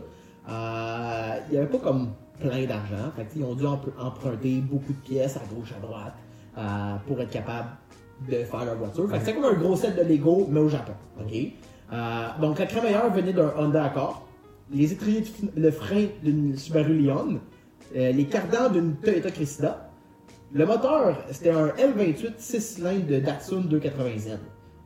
Euh, 0.49 1.35
il 1.49 1.55
y 1.55 1.57
avait 1.57 1.67
pas 1.67 1.77
comme 1.77 2.09
plein 2.39 2.65
d'argent. 2.65 3.11
Fait 3.15 3.27
ils 3.35 3.43
ont 3.43 3.53
dû 3.55 3.65
emp- 3.65 3.93
emprunter 3.99 4.59
beaucoup 4.61 4.93
de 4.93 4.97
pièces 5.07 5.37
à 5.37 5.41
gauche, 5.53 5.71
à 5.77 5.79
droite, 5.85 6.13
euh, 6.57 6.61
pour 7.07 7.21
être 7.21 7.29
capable 7.29 7.69
de 8.27 8.43
faire 8.43 8.65
leur 8.65 8.75
voiture. 8.75 9.09
Fait 9.09 9.19
que 9.19 9.25
c'est 9.25 9.33
comme 9.35 9.45
un 9.45 9.53
gros 9.53 9.75
set 9.75 9.95
de 9.95 10.01
Lego, 10.03 10.47
mais 10.49 10.59
au 10.59 10.69
Japon. 10.69 10.93
ok? 11.19 11.33
Euh, 11.93 12.27
donc, 12.41 12.57
la 12.59 12.65
crémaillère 12.65 13.11
venait 13.13 13.33
d'un 13.33 13.53
Honda 13.57 13.85
Accord, 13.85 14.25
les 14.73 14.91
étriers 14.91 15.23
le 15.55 15.71
frein 15.71 16.05
d'une 16.23 16.57
Subaru 16.57 16.97
Leon, 16.99 17.39
euh, 17.95 18.11
les 18.11 18.25
cardans 18.25 18.69
d'une 18.69 18.95
Toyota 18.95 19.29
Cressida. 19.29 19.87
Le 20.53 20.65
moteur, 20.65 21.17
c'était 21.31 21.51
un 21.51 21.67
L28 21.67 22.33
6 22.37 22.59
cylindres 22.61 23.07
de 23.07 23.19
Datsun 23.19 23.61
280Z. 23.69 24.37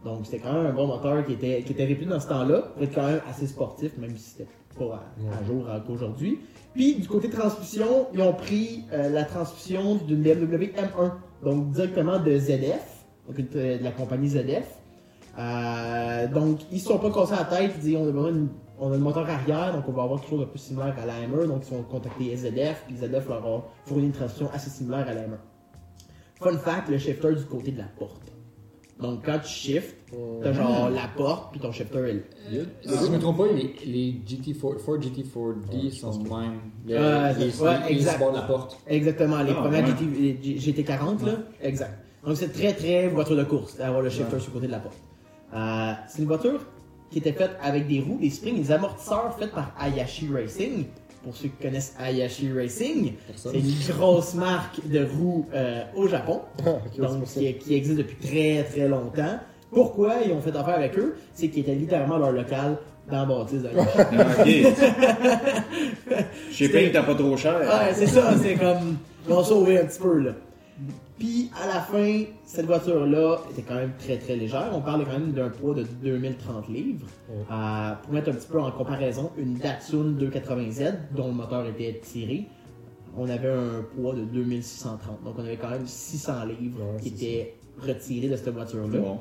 Donc, 0.04 0.26
c'était 0.26 0.38
quand 0.40 0.54
même 0.54 0.68
un 0.68 0.74
bon 0.74 0.86
moteur 0.88 1.26
qui 1.26 1.34
était, 1.34 1.64
qui 1.64 1.72
était 1.72 1.86
réputé 1.86 2.06
dans 2.10 2.20
ce 2.20 2.28
temps-là, 2.28 2.62
pour 2.74 2.84
être 2.84 2.94
quand 2.94 3.08
même 3.08 3.22
assez 3.28 3.48
sportif, 3.48 3.98
même 3.98 4.16
si 4.16 4.30
c'était 4.32 4.48
pas 4.78 5.02
à, 5.34 5.40
à 5.40 5.44
jour 5.44 5.68
euh, 5.68 5.80
qu'aujourd'hui. 5.88 6.40
Puis, 6.76 6.96
du 6.96 7.08
côté 7.08 7.30
transmission, 7.30 8.08
ils 8.14 8.22
ont 8.22 8.34
pris 8.34 8.84
euh, 8.94 9.10
la 9.10 9.24
transmission 9.24 9.96
d'une 9.96 10.22
BMW 10.22 10.72
M1, 10.76 11.12
donc 11.44 11.72
directement 11.72 12.20
de 12.20 12.38
ZF, 12.38 13.06
donc 13.28 13.40
une- 13.40 13.48
de 13.48 13.84
la 13.84 13.92
compagnie 13.92 14.28
ZF. 14.30 14.68
Euh, 15.40 16.28
donc, 16.28 16.60
ils 16.72 16.80
se 16.80 16.90
sont 16.90 17.00
pas 17.00 17.10
cassés 17.12 17.34
la 17.36 17.46
tête, 17.46 17.72
ils 17.78 17.82
disent 17.82 17.96
on 17.98 18.08
a 18.08 18.12
besoin 18.12 18.32
d'une- 18.32 18.50
on 18.78 18.90
a 18.92 18.96
le 18.96 19.00
moteur 19.02 19.28
arrière, 19.28 19.74
donc 19.74 19.86
on 19.88 19.92
va 19.94 20.04
avoir 20.04 20.20
quelque 20.20 20.30
chose 20.30 20.40
de 20.42 20.46
plus 20.46 20.60
similaire 20.60 20.96
à 21.02 21.06
la 21.08 21.14
M1, 21.28 21.48
donc 21.48 21.64
ils 21.68 21.74
ont 21.74 21.82
contacté 21.82 22.36
ZF, 22.36 22.84
puis 22.86 22.96
ZF 22.98 23.28
leur 23.28 23.44
a 23.46 23.64
fourni 23.86 24.06
une 24.06 24.12
transmission 24.12 24.50
assez 24.54 24.70
similaire 24.70 25.08
à 25.10 25.14
la 25.14 25.22
M1. 25.22 25.38
Fun 26.42 26.58
fact, 26.58 26.90
le 26.90 26.98
shifter 26.98 27.34
du 27.36 27.44
côté 27.46 27.72
de 27.72 27.78
la 27.78 27.86
porte. 27.98 28.22
Donc 29.00 29.26
quand 29.26 29.40
tu 29.40 29.50
shifts, 29.50 29.96
t'as 30.42 30.54
genre 30.54 30.90
la 30.90 31.08
porte, 31.18 31.52
puis 31.52 31.60
ton 31.60 31.72
shifter 31.74 31.98
est 32.00 32.14
là. 32.54 32.64
Si 32.84 33.06
je 33.08 33.12
me 33.12 33.20
trompe 33.20 33.38
pas, 33.40 33.48
les, 33.48 33.76
les 33.86 34.22
GT4, 34.26 34.80
Ford 34.80 34.98
GT4D 35.00 35.92
sont 35.92 36.18
même. 36.24 36.60
Les, 36.86 36.96
Ouais, 36.96 37.34
les, 37.38 37.62
ouais, 37.62 37.80
les- 37.90 37.96
exact. 37.96 38.14
les 38.14 38.20
bords 38.20 38.32
de 38.32 38.38
la 38.38 38.44
porte. 38.44 38.80
Exactement, 38.88 39.42
les 39.44 39.52
Ah, 39.52 39.56
premières 39.62 39.84
ouais. 39.84 39.92
GT, 39.92 40.06
les 40.42 40.60
G- 40.60 40.72
GT40, 40.72 41.26
là. 41.26 41.32
Exact. 41.62 42.00
Donc 42.26 42.38
c'est 42.38 42.54
très 42.54 42.74
très 42.74 43.08
voiture 43.10 43.36
de 43.36 43.44
course 43.44 43.76
d'avoir 43.78 44.02
le 44.02 44.10
shifter 44.10 44.40
sur 44.40 44.50
le 44.52 44.54
côté 44.54 44.68
de 44.68 44.72
la 44.72 44.80
porte. 44.80 44.98
Euh, 45.54 45.92
c'est 46.08 46.20
une 46.22 46.28
voiture 46.28 46.62
qui 47.12 47.20
était 47.20 47.34
faite 47.34 47.52
avec 47.62 47.88
des 47.88 48.00
roues, 48.00 48.18
des 48.20 48.30
springs, 48.30 48.56
des 48.56 48.72
amortisseurs 48.72 49.38
faits 49.38 49.52
par 49.52 49.76
Hayashi 49.80 50.30
Racing. 50.34 50.86
Pour 51.26 51.36
ceux 51.36 51.48
qui 51.48 51.64
connaissent 51.64 51.96
Hayashi 52.00 52.52
Racing, 52.54 53.14
c'est 53.36 53.58
une 53.58 53.96
grosse 53.98 54.36
marque 54.36 54.88
de 54.88 55.04
roues 55.04 55.48
euh, 55.56 55.82
au 55.96 56.08
Japon. 56.08 56.42
Ah, 56.64 56.74
donc 57.00 57.24
qui, 57.26 57.52
qui 57.56 57.74
existe 57.74 57.98
depuis 57.98 58.16
très 58.16 58.64
très 58.64 58.88
longtemps. 58.88 59.40
Pourquoi 59.72 60.18
ils 60.24 60.32
ont 60.32 60.40
fait 60.40 60.56
affaire 60.56 60.76
avec 60.76 60.96
eux? 61.00 61.16
C'est 61.34 61.50
qu'ils 61.50 61.62
étaient 61.62 61.74
littéralement 61.74 62.20
leur 62.20 62.32
local 62.32 62.78
dans 63.10 63.20
la 63.20 63.26
bâtisse 63.26 63.62
sais 66.52 66.70
pas, 66.70 66.80
il 66.80 66.88
était 66.88 67.02
pas 67.02 67.16
trop 67.16 67.38
cher. 67.38 67.60
Ouais, 67.60 67.94
c'est 67.94 68.08
ça, 68.08 68.34
c'est 68.42 68.56
comme. 68.56 68.98
Ils 69.28 69.34
ont 69.34 69.44
sauvé 69.44 69.80
un 69.80 69.86
petit 69.86 70.00
peu, 70.00 70.20
là. 70.20 70.32
Puis, 71.18 71.50
à 71.62 71.68
la 71.68 71.80
fin, 71.80 72.24
cette 72.44 72.66
voiture-là 72.66 73.38
était 73.52 73.62
quand 73.62 73.76
même 73.76 73.94
très 73.98 74.18
très 74.18 74.36
légère. 74.36 74.70
On 74.74 74.82
parle 74.82 75.06
quand 75.06 75.12
même 75.14 75.32
d'un 75.32 75.50
poids 75.50 75.74
de 75.74 75.84
2030 75.84 76.68
livres. 76.68 77.06
Euh, 77.30 77.92
pour 78.04 78.14
mettre 78.14 78.30
un 78.30 78.34
petit 78.34 78.48
peu 78.48 78.60
en 78.60 78.72
comparaison, 78.72 79.32
une 79.38 79.54
Datsun 79.54 80.16
280Z, 80.20 81.14
dont 81.16 81.28
le 81.28 81.34
moteur 81.34 81.66
était 81.68 82.02
tiré, 82.04 82.48
on 83.18 83.30
avait 83.30 83.50
un 83.50 83.82
poids 83.96 84.14
de 84.14 84.26
2630. 84.26 85.24
Donc, 85.24 85.36
on 85.38 85.42
avait 85.44 85.56
quand 85.56 85.70
même 85.70 85.88
600 85.88 86.34
livres 86.60 86.80
Ouais, 86.82 87.00
qui 87.02 87.08
étaient 87.10 87.56
retirés 87.80 88.28
de 88.28 88.36
cette 88.36 88.50
voiture-là. 88.54 89.00
Bon. 89.00 89.20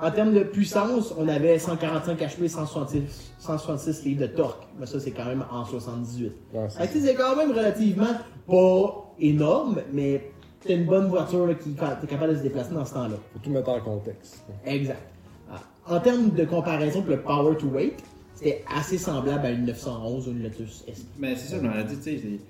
En 0.00 0.12
termes 0.12 0.32
de 0.32 0.44
puissance, 0.44 1.12
on 1.18 1.26
avait 1.26 1.58
145 1.58 2.16
HP, 2.20 2.46
166, 2.48 3.32
166 3.40 4.04
livres 4.04 4.20
de 4.20 4.26
torque. 4.28 4.62
Mais 4.78 4.86
ça, 4.86 5.00
c'est 5.00 5.10
quand 5.10 5.24
même 5.24 5.44
en 5.50 5.64
78. 5.64 6.32
Ouais, 6.54 6.66
c'est 6.68 6.78
Fait 6.78 6.86
que, 6.86 6.92
tu 6.92 7.00
sais, 7.00 7.06
c'est 7.08 7.14
quand 7.16 7.34
même 7.34 7.50
relativement 7.50 8.06
pas 8.46 9.14
énorme, 9.18 9.80
mais 9.92 10.30
c'est 10.60 10.74
une 10.74 10.86
bonne 10.86 11.08
voiture 11.08 11.46
là, 11.46 11.54
qui 11.54 11.70
est 11.70 12.06
capable 12.06 12.32
de 12.32 12.38
se 12.38 12.42
déplacer 12.42 12.74
dans 12.74 12.84
ce 12.84 12.94
temps-là. 12.94 13.16
Faut 13.32 13.38
tout 13.38 13.50
mettre 13.50 13.68
en 13.68 13.80
contexte. 13.80 14.42
Exact. 14.64 15.02
Ah, 15.50 15.60
En 15.86 16.00
termes 16.00 16.30
de 16.30 16.44
comparaison 16.44 17.02
pour 17.02 17.10
le 17.10 17.22
power 17.22 17.56
to 17.56 17.66
weight, 17.68 18.02
c'était 18.34 18.64
assez 18.74 18.98
semblable 18.98 19.46
à 19.46 19.50
une 19.50 19.64
911 19.66 20.28
ou 20.28 20.30
une 20.32 20.42
Lotus 20.42 20.84
SP. 20.86 21.06
Mais 21.18 21.36
c'est 21.36 21.48
ça, 21.48 21.62
je 21.62 21.80
ai 21.80 21.84
dit, 21.84 21.96
tu 21.96 22.18
sais, 22.18 22.40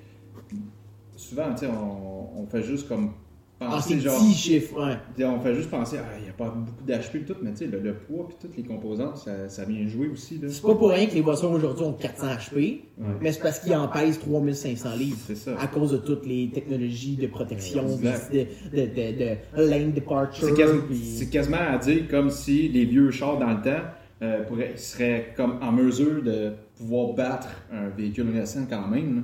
souvent, 1.17 1.53
tu 1.53 1.61
sais, 1.61 1.67
on, 1.69 2.41
on 2.43 2.47
fait 2.47 2.63
juste 2.63 2.89
comme 2.89 3.13
Ah, 3.61 3.81
c'est 3.83 3.99
genre. 3.99 4.17
petit 4.19 4.35
chiffre, 4.35 4.87
ouais. 4.87 5.25
On 5.25 5.41
fait 5.41 5.55
juste 5.55 5.69
penser, 5.71 5.97
ah, 5.99 6.05
il 6.19 6.25
n'y 6.25 6.29
a 6.31 6.33
pas 6.33 6.49
beaucoup 6.49 6.85
d'HP 6.87 7.17
et 7.17 7.25
tout, 7.25 7.35
mais 7.43 7.51
tu 7.51 7.57
sais, 7.59 7.67
le, 7.67 7.81
le 7.81 7.95
poids 7.95 8.29
et 8.31 8.35
toutes 8.41 8.57
les 8.57 8.63
composantes, 8.63 9.17
ça, 9.17 9.49
ça 9.49 9.65
vient 9.65 9.85
jouer 9.89 10.09
aussi. 10.09 10.39
Là. 10.39 10.49
C'est 10.49 10.63
pas 10.63 10.77
pour 10.77 10.91
rien 10.91 11.07
que 11.07 11.15
les 11.15 11.23
voitures 11.23 11.51
aujourd'hui 11.51 11.85
ont 11.85 11.93
400 11.93 12.27
HP, 12.29 12.57
Ouais. 12.57 13.07
mais 13.21 13.33
c'est 13.33 13.41
parce 13.43 13.59
qu'ils 13.59 13.75
en 13.75 13.89
pèsent 13.89 14.21
3500 14.21 14.95
livres. 14.97 15.19
C'est 15.27 15.37
ça. 15.37 15.57
À 15.61 15.67
cause 15.67 15.91
de 15.93 15.97
toutes 15.99 16.25
les 16.27 16.51
technologies 16.55 17.17
de 17.17 17.27
protection, 17.27 17.83
de, 17.85 18.37
de, 18.37 18.87
de, 18.87 19.57
de 19.57 19.69
lane 19.69 19.93
departure. 19.93 20.49
C'est 20.49 20.55
quasi- 20.55 20.79
puis- 20.89 20.97
c'est 21.19 21.29
quasiment 21.31 21.57
à 21.69 21.79
dire 21.79 22.07
comme 22.09 22.31
si 22.31 22.69
les 22.69 22.85
vieux 22.85 23.11
chars 23.11 23.39
dans 23.39 23.51
le 23.55 23.61
temps 23.63 23.85
euh, 24.23 24.43
pourraient- 24.45 24.77
seraient 24.77 25.33
comme 25.37 25.59
en 25.63 25.71
mesure 25.73 26.23
de 26.23 26.53
pouvoir 26.77 27.15
battre 27.15 27.49
un 27.73 27.89
véhicule 27.89 28.31
récent 28.33 28.67
quand 28.69 28.87
même. 28.89 29.17
là. 29.17 29.23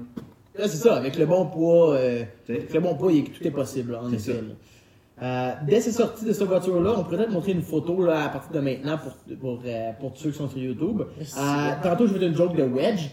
Là, 0.57 0.69
c'est 0.69 0.77
ça, 0.77 0.97
avec 0.97 1.17
le 1.19 1.27
bon 1.27 1.47
poids, 1.47 1.95
euh, 1.95 2.23
avec 2.49 2.73
le 2.73 2.81
bon 2.81 2.95
poids, 2.95 3.13
il- 3.13 3.25
tout 3.25 3.47
est 3.47 3.51
possible, 3.51 3.95
en 3.97 4.11
effet. 4.13 4.41
Euh, 5.23 5.53
dès 5.67 5.81
ces 5.81 5.93
sorties 5.93 6.25
de 6.25 6.33
cette 6.33 6.47
voiture-là, 6.49 6.95
on 6.99 7.05
pourrait 7.05 7.27
te 7.27 7.31
montrer 7.31 7.53
une 7.53 7.63
photo 7.63 8.03
là, 8.05 8.25
à 8.25 8.29
partir 8.29 8.53
de 8.53 8.61
maintenant 8.61 8.99
pour, 8.99 9.13
pour, 9.39 9.63
euh, 9.65 9.91
pour 10.01 10.17
ceux 10.17 10.31
qui 10.31 10.37
sont 10.39 10.49
sur 10.49 10.59
YouTube. 10.59 11.03
Euh, 11.21 11.71
tantôt, 11.83 12.07
je 12.07 12.15
vais 12.15 12.19
te 12.21 12.25
une 12.25 12.35
joke 12.37 12.57
de 12.57 12.65
wedge. 12.65 13.11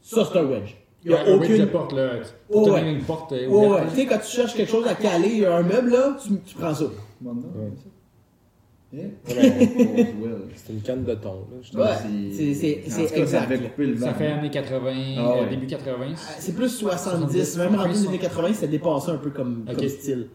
Ça, 0.00 0.24
c'est 0.32 0.38
un 0.38 0.44
wedge. 0.44 0.76
Il 1.04 1.10
n'y 1.12 1.16
a 1.16 1.24
aucune. 1.34 1.66
porte, 1.68 1.92
là. 1.92 2.10
Oh, 2.50 2.64
Tu 2.64 2.70
ouais. 2.72 2.92
une 2.92 3.02
porte 3.02 3.32
euh, 3.32 3.48
Ouais. 3.48 3.80
Tu 3.90 3.96
sais, 3.96 4.06
quand 4.06 4.18
tu 4.18 4.26
cherches 4.30 4.54
quelque 4.54 4.70
chose 4.70 4.86
à 4.86 4.94
caler, 4.94 5.28
il 5.28 5.38
y 5.38 5.46
a 5.46 5.56
un 5.56 5.62
meuble 5.62 5.90
là, 5.90 6.16
tu, 6.22 6.30
tu 6.44 6.54
prends 6.54 6.74
ça. 6.74 6.84
Ouais. 6.84 7.32
C'est 8.92 9.34
ça. 9.34 9.40
Yeah. 9.42 9.42
Ouais. 9.42 10.14
Well. 10.20 10.32
C'est 10.56 10.72
une 10.72 10.80
canne 10.82 11.04
de 11.04 11.14
thon, 11.14 11.46
Ouais, 11.74 11.84
c'est- 12.02 13.02
en 13.02 13.04
exact, 13.06 13.26
Ça 13.98 14.06
Ça 14.06 14.14
fait 14.14 14.26
années 14.26 14.50
80, 14.50 14.92
Ah 15.18 15.20
euh, 15.36 15.40
ouais. 15.44 15.50
début 15.50 15.66
80. 15.66 16.14
C'est 16.38 16.54
plus 16.54 16.68
70, 16.68 17.56
même 17.58 17.74
rendu 17.76 17.92
les 17.92 18.06
années 18.08 18.18
80, 18.18 18.48
c'était 18.54 18.68
dépassé 18.68 19.10
un 19.10 19.16
peu 19.18 19.30
comme, 19.30 19.64
Ok. 19.68 19.76
comme 19.76 19.88
style. 19.88 20.28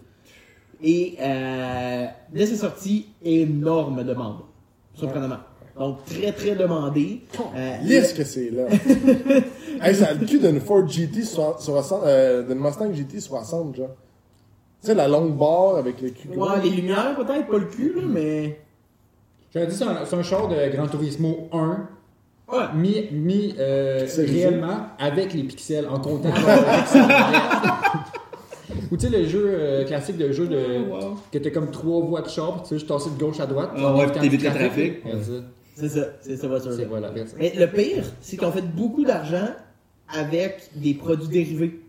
Et 0.83 1.15
euh, 1.21 2.05
dès 2.33 2.45
ses 2.45 2.55
sorties, 2.57 3.07
énorme 3.23 4.03
demande. 4.03 4.37
Surprenamment. 4.93 5.37
Donc 5.77 6.05
très 6.05 6.31
très 6.31 6.55
demandé. 6.55 7.21
Euh, 7.55 7.77
Yes 7.83 8.13
que 8.13 8.23
c'est 8.23 8.49
là. 8.49 8.63
hey, 9.81 9.93
ça 9.95 10.07
a 10.07 10.13
le 10.13 10.25
cul 10.25 10.39
d'une 10.39 10.61
Ford 10.61 10.87
GT 10.87 11.21
60, 11.23 12.03
euh, 12.05 12.43
d'une 12.47 12.59
Mustang 12.59 12.93
GT 12.93 13.19
60, 13.19 13.75
genre. 13.75 13.89
Tu 14.85 14.91
sais, 14.91 14.95
la 14.95 15.07
longue 15.07 15.35
barre 15.35 15.77
avec 15.77 15.99
le 15.99 16.11
cul. 16.11 16.27
Ouais, 16.35 16.61
les 16.63 16.69
lumières 16.69 17.15
peut-être, 17.15 17.47
pas 17.47 17.57
le 17.57 17.65
cul, 17.65 17.93
là, 17.95 18.01
mais. 18.07 18.59
J'avais 19.51 19.65
dit, 19.65 19.75
c'est 19.75 19.83
un, 19.83 20.05
c'est 20.05 20.15
un 20.15 20.21
char 20.21 20.47
de 20.47 20.55
Gran 20.75 20.87
Turismo 20.87 21.49
1, 21.51 21.87
Ouais. 22.47 22.65
mis, 22.75 23.07
mis 23.11 23.55
euh, 23.57 24.05
réellement 24.15 24.89
avec 24.99 25.33
les 25.33 25.41
pixels, 25.41 25.87
en 25.87 25.99
comptant 25.99 26.29
les 26.29 26.81
pixels. 26.81 27.01
Ou 28.91 28.97
tu 28.97 29.07
sais, 29.07 29.17
le 29.17 29.25
jeu 29.27 29.43
euh, 29.47 29.85
classique 29.85 30.17
de 30.17 30.31
jeu 30.31 30.47
de. 30.47 30.87
wow. 30.87 31.15
que 31.31 31.39
t'as 31.39 31.49
comme 31.49 31.71
trois 31.71 32.01
voies 32.05 32.21
de 32.21 32.29
char, 32.29 32.61
tu 32.61 32.69
sais, 32.69 32.75
juste 32.75 32.87
tasser 32.87 33.09
de 33.09 33.19
gauche 33.19 33.39
à 33.39 33.47
droite. 33.47 33.71
Ah 33.75 33.95
ouais, 33.95 34.05
puis 34.11 34.19
t'évites 34.19 34.43
le 34.43 34.49
trafic. 34.51 35.03
Ouais, 35.03 35.13
c'est 35.73 35.89
ça. 35.89 35.99
C'est 36.21 36.37
ça, 36.37 36.47
voiture-là. 36.47 36.75
C'est 36.77 36.85
voilà. 36.85 37.11
c'est 37.15 37.27
ça. 37.27 37.35
Mais 37.39 37.53
le 37.57 37.65
pire, 37.67 38.03
c'est 38.21 38.37
qu'on 38.37 38.51
fait 38.51 38.61
beaucoup 38.61 39.03
d'argent 39.03 39.47
avec 40.15 40.69
des 40.75 40.93
produits 40.93 41.27
dérivés. 41.27 41.79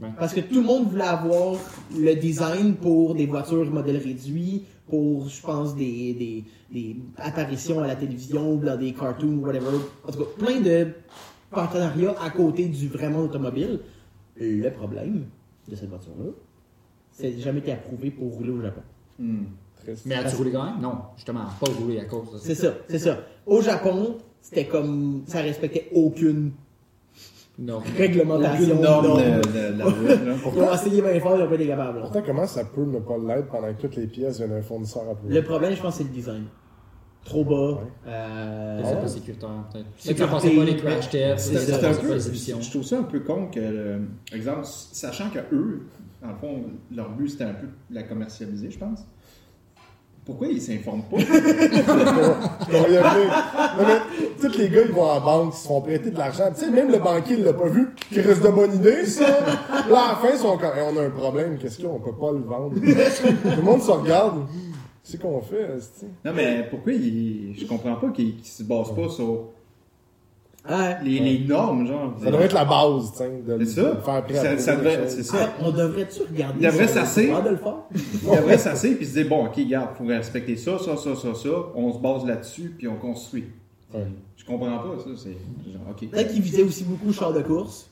Ouais. 0.00 0.08
Parce 0.18 0.34
que 0.34 0.40
tout 0.40 0.56
le 0.56 0.62
monde 0.62 0.88
voulait 0.90 1.04
avoir 1.04 1.56
le 1.96 2.14
design 2.14 2.74
pour 2.74 3.14
des 3.14 3.26
voitures 3.26 3.70
modèle 3.70 3.96
réduit, 3.96 4.64
pour, 4.86 5.28
je 5.28 5.40
pense, 5.40 5.74
des, 5.74 6.14
des, 6.14 6.44
des 6.70 6.96
apparitions 7.16 7.80
à 7.80 7.86
la 7.86 7.96
télévision, 7.96 8.52
ou 8.54 8.58
dans 8.58 8.76
des 8.78 8.92
cartoons, 8.92 9.38
whatever. 9.38 9.78
En 10.06 10.12
tout 10.12 10.18
cas, 10.18 10.44
plein 10.44 10.60
de 10.60 10.88
partenariats 11.50 12.14
à 12.22 12.30
côté 12.30 12.66
du 12.66 12.88
vrai 12.88 13.08
monde 13.08 13.30
automobile. 13.30 13.80
Le 14.38 14.68
problème 14.68 15.24
de 15.68 15.74
cette 15.74 15.88
voiture-là, 15.88 16.30
c'est 17.10 17.38
jamais 17.40 17.60
été 17.60 17.72
approuvé 17.72 18.10
pour 18.10 18.34
rouler 18.34 18.50
au 18.50 18.60
Japon. 18.60 18.82
Triste. 19.82 20.04
Mais 20.04 20.16
as-tu 20.16 20.36
roulé 20.36 20.52
quand 20.52 20.64
même? 20.64 20.80
Non, 20.80 20.96
justement, 21.16 21.44
pas 21.58 21.70
roulé 21.72 22.00
à 22.00 22.04
cause 22.04 22.32
de 22.32 22.38
ça. 22.38 22.44
C'est 22.44 22.54
ça, 22.54 22.74
c'est 22.88 22.98
ça. 22.98 23.20
Au 23.46 23.62
Japon, 23.62 24.18
c'était 24.42 24.66
comme, 24.66 25.22
ça 25.26 25.40
respectait 25.40 25.88
aucune 25.94 26.52
Non. 27.58 27.80
réglementation. 27.96 28.64
Aucune 28.66 28.80
norme 28.82 29.06
norme. 29.06 29.20
de, 29.20 29.24
de- 29.24 29.52
de 29.52 29.78
la 29.78 29.84
là. 29.86 29.92
Ils 30.54 30.60
ont 30.62 30.74
essayé 30.74 31.00
bien 31.02 31.20
fort, 31.20 31.36
ils 31.36 31.42
n'ont 31.42 31.48
pas 31.48 31.54
été 31.54 31.66
capables. 31.66 32.00
Pourtant, 32.00 32.22
comment 32.26 32.46
ça 32.46 32.64
peut 32.66 32.84
ne 32.84 32.98
pas 32.98 33.16
l'être 33.16 33.48
pendant 33.48 33.72
que 33.72 33.80
toutes 33.80 33.96
les 33.96 34.06
pièces 34.06 34.36
viennent 34.38 34.50
d'un 34.50 34.62
fournisseur 34.62 35.08
approuvé? 35.10 35.34
Le 35.34 35.42
problème, 35.42 35.74
je 35.74 35.80
pense, 35.80 35.96
c'est 35.96 36.04
le 36.04 36.10
design. 36.10 36.44
Trop 37.24 37.44
bas. 37.44 37.80
Ouais. 37.80 37.88
Euh, 38.06 38.80
C'est 38.84 39.00
pas 39.00 39.08
sécuritaire, 39.08 39.48
peut-être. 39.72 39.86
C'est 39.96 40.14
que 40.14 40.18
Sécurité, 40.18 40.24
ça 40.24 40.28
passait 40.28 40.56
pas 40.56 40.64
les 40.64 40.76
crash 40.76 41.10
tests, 41.10 41.56
c'est 41.56 41.84
un 41.84 41.94
peu, 41.94 42.18
je 42.18 42.70
trouve 42.70 42.82
ça 42.84 42.98
un 42.98 43.02
peu 43.04 43.20
con 43.20 43.46
que, 43.48 43.58
le- 43.58 44.00
exemple, 44.32 44.60
sachant 44.64 45.30
que 45.30 45.38
eux, 45.54 45.82
dans 46.22 46.28
le 46.28 46.36
fond, 46.36 46.64
leur 46.94 47.10
but 47.10 47.28
c'était 47.28 47.44
un 47.44 47.54
peu 47.54 47.66
de 47.90 47.94
la 47.94 48.02
commercialiser, 48.04 48.70
je 48.70 48.78
pense. 48.78 49.00
Pourquoi 50.26 50.48
ils 50.48 50.60
s'informent 50.60 51.04
pas? 51.04 51.18
Tous 54.40 54.58
les 54.58 54.68
gars, 54.68 54.82
ils 54.84 54.92
vont 54.92 55.08
à 55.08 55.14
la 55.14 55.20
banque, 55.20 55.54
ils 55.54 55.56
se 55.56 55.68
font 55.68 55.80
prêter 55.80 56.10
de 56.10 56.18
l'argent. 56.18 56.50
Tu 56.52 56.64
sais, 56.64 56.70
même 56.70 56.90
le 56.90 56.98
banquier, 56.98 57.36
il 57.38 57.44
l'a 57.44 57.52
pas 57.52 57.68
vu. 57.68 57.94
Qui 58.10 58.20
reste 58.20 58.42
de 58.42 58.48
bonne 58.48 58.74
idée, 58.74 59.06
ça. 59.06 59.24
Là, 59.88 60.00
à 60.00 60.08
la 60.08 60.16
fin, 60.16 60.28
ils 60.32 60.38
sont 60.38 60.58
comme, 60.58 60.76
Hey, 60.76 60.82
on 60.92 60.96
a 60.96 61.04
un 61.04 61.10
problème, 61.10 61.58
qu'est-ce 61.58 61.76
qu'il 61.76 61.84
y 61.84 61.88
a? 61.88 61.92
On 61.92 62.00
peut 62.00 62.10
pas 62.12 62.32
le 62.32 62.40
vendre? 62.40 62.74
Tout 62.74 62.80
le 62.80 63.62
monde 63.62 63.80
se 63.80 63.90
regarde. 63.92 64.46
C'est 65.04 65.20
qu'on 65.20 65.40
fait, 65.40 65.68
non, 66.24 66.32
mais 66.34 66.66
pourquoi 66.68 66.92
ils. 66.92 67.54
Je 67.56 67.64
comprends 67.66 67.94
pas 67.94 68.08
qu'ils 68.08 68.38
qu'ils 68.38 68.44
se 68.44 68.64
basent 68.64 68.92
pas 68.92 69.08
sur 69.08 69.50
ouais. 70.70 70.96
les, 71.04 71.18
les 71.20 71.38
normes, 71.46 71.86
genre. 71.86 72.14
Ça 72.22 72.26
devrait 72.30 72.44
être 72.46 72.52
la 72.54 72.64
base, 72.64 73.12
tu 73.12 73.18
sais, 73.18 73.42
de, 73.46 73.64
C'est 73.64 73.80
ça. 73.80 73.82
de 73.82 74.00
faire 74.00 74.02
Ça- 74.14 74.22
prêt 74.22 74.58
ça 74.58 74.76
devrait- 74.76 75.08
c'est 75.08 75.22
ça. 75.22 75.36
Ah, 75.40 75.50
on 75.62 75.70
devrait-tu 75.70 76.22
regarder 76.30 76.58
Il 76.60 76.66
devrait 76.66 76.88
s'asseoir. 76.88 77.26
capable 77.26 77.44
de 77.44 77.50
le 77.50 77.56
faire? 77.56 77.74
Ils 78.32 78.36
devraient 78.40 78.58
s'asseoir 78.58 78.94
puis 78.96 79.06
se 79.06 79.12
dire, 79.14 79.28
bon, 79.28 79.46
ok, 79.46 79.54
regarde, 79.56 79.88
faut 79.96 80.04
respecter 80.06 80.56
ça, 80.56 80.78
ça, 80.78 80.96
ça, 80.96 81.14
ça, 81.14 81.34
ça. 81.34 81.48
On 81.74 81.92
se 81.92 81.98
base 81.98 82.24
là-dessus 82.26 82.74
puis 82.78 82.88
on 82.88 82.96
construit. 82.96 83.44
Ouais. 83.94 84.06
Je 84.36 84.44
comprends 84.44 84.78
pas 84.78 84.98
ça, 85.02 85.10
c'est 85.16 85.30
genre, 85.72 85.82
ok. 85.90 86.10
Peut-être 86.10 86.32
qu'ils 86.32 86.42
visaient 86.42 86.62
aussi 86.62 86.84
beaucoup 86.84 87.06
le 87.06 87.12
char 87.12 87.32
de 87.32 87.40
course. 87.42 87.88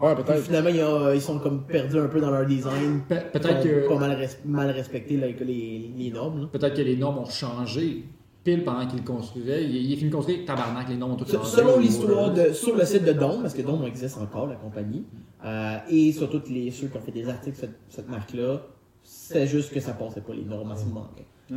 Ouais, 0.00 0.14
Puis 0.14 0.22
peut-être. 0.22 0.44
finalement, 0.44 0.70
ils, 0.70 0.80
ont- 0.84 1.12
ils 1.12 1.20
sont 1.20 1.40
comme 1.40 1.64
perdus 1.64 1.98
un 1.98 2.06
peu 2.06 2.20
dans 2.20 2.30
leur 2.30 2.46
design. 2.46 3.00
Pe- 3.08 3.14
Ils 3.34 3.40
Peut-être 3.40 3.58
ont 3.58 3.62
que, 3.64 3.88
Pas 3.88 3.98
mal, 3.98 4.10
res- 4.22 4.36
mal 4.46 4.70
respecté 4.70 5.16
là, 5.16 5.24
avec 5.24 5.40
les, 5.40 5.90
les 5.98 6.10
normes. 6.12 6.42
là. 6.42 6.46
peut-être 6.52 6.76
que 6.76 6.82
les 6.82 6.96
normes 6.96 7.18
ont 7.18 7.24
changé 7.26 8.04
pile 8.48 8.64
pendant 8.64 8.86
qu'ils 8.86 9.00
le 9.00 9.04
construisaient. 9.04 9.64
Il, 9.64 9.76
il 9.76 9.92
est 9.92 9.96
fini 9.96 10.10
de 10.10 10.14
construire, 10.14 10.44
tabarnak, 10.46 10.88
les 10.88 10.96
normes 10.96 11.12
ont 11.12 11.16
tout 11.16 11.26
changé. 11.26 11.50
Selon 11.50 11.78
l'histoire 11.78 12.30
euh, 12.30 12.48
de 12.48 12.52
sur 12.52 12.76
le 12.76 12.84
site 12.84 13.04
de 13.04 13.12
Dom, 13.12 13.42
parce 13.42 13.54
que 13.54 13.62
Dom 13.62 13.84
existe 13.84 14.18
encore, 14.18 14.46
la 14.46 14.56
compagnie, 14.56 15.04
euh, 15.44 15.76
et 15.90 16.12
sur 16.12 16.28
tous 16.30 16.48
les 16.50 16.70
ceux 16.70 16.88
qui 16.88 16.96
ont 16.96 17.00
fait 17.00 17.12
des 17.12 17.28
articles 17.28 17.56
sur 17.56 17.66
cette, 17.66 17.78
cette 17.88 18.08
marque-là, 18.08 18.62
c'est 19.02 19.46
juste 19.46 19.72
que 19.72 19.80
ça 19.80 19.92
passait 19.92 20.20
pas 20.20 20.34
les 20.34 20.44
normes 20.44 20.70
à 20.72 20.76
ce 20.76 20.84
moment 20.86 21.08
Euh, 21.50 21.56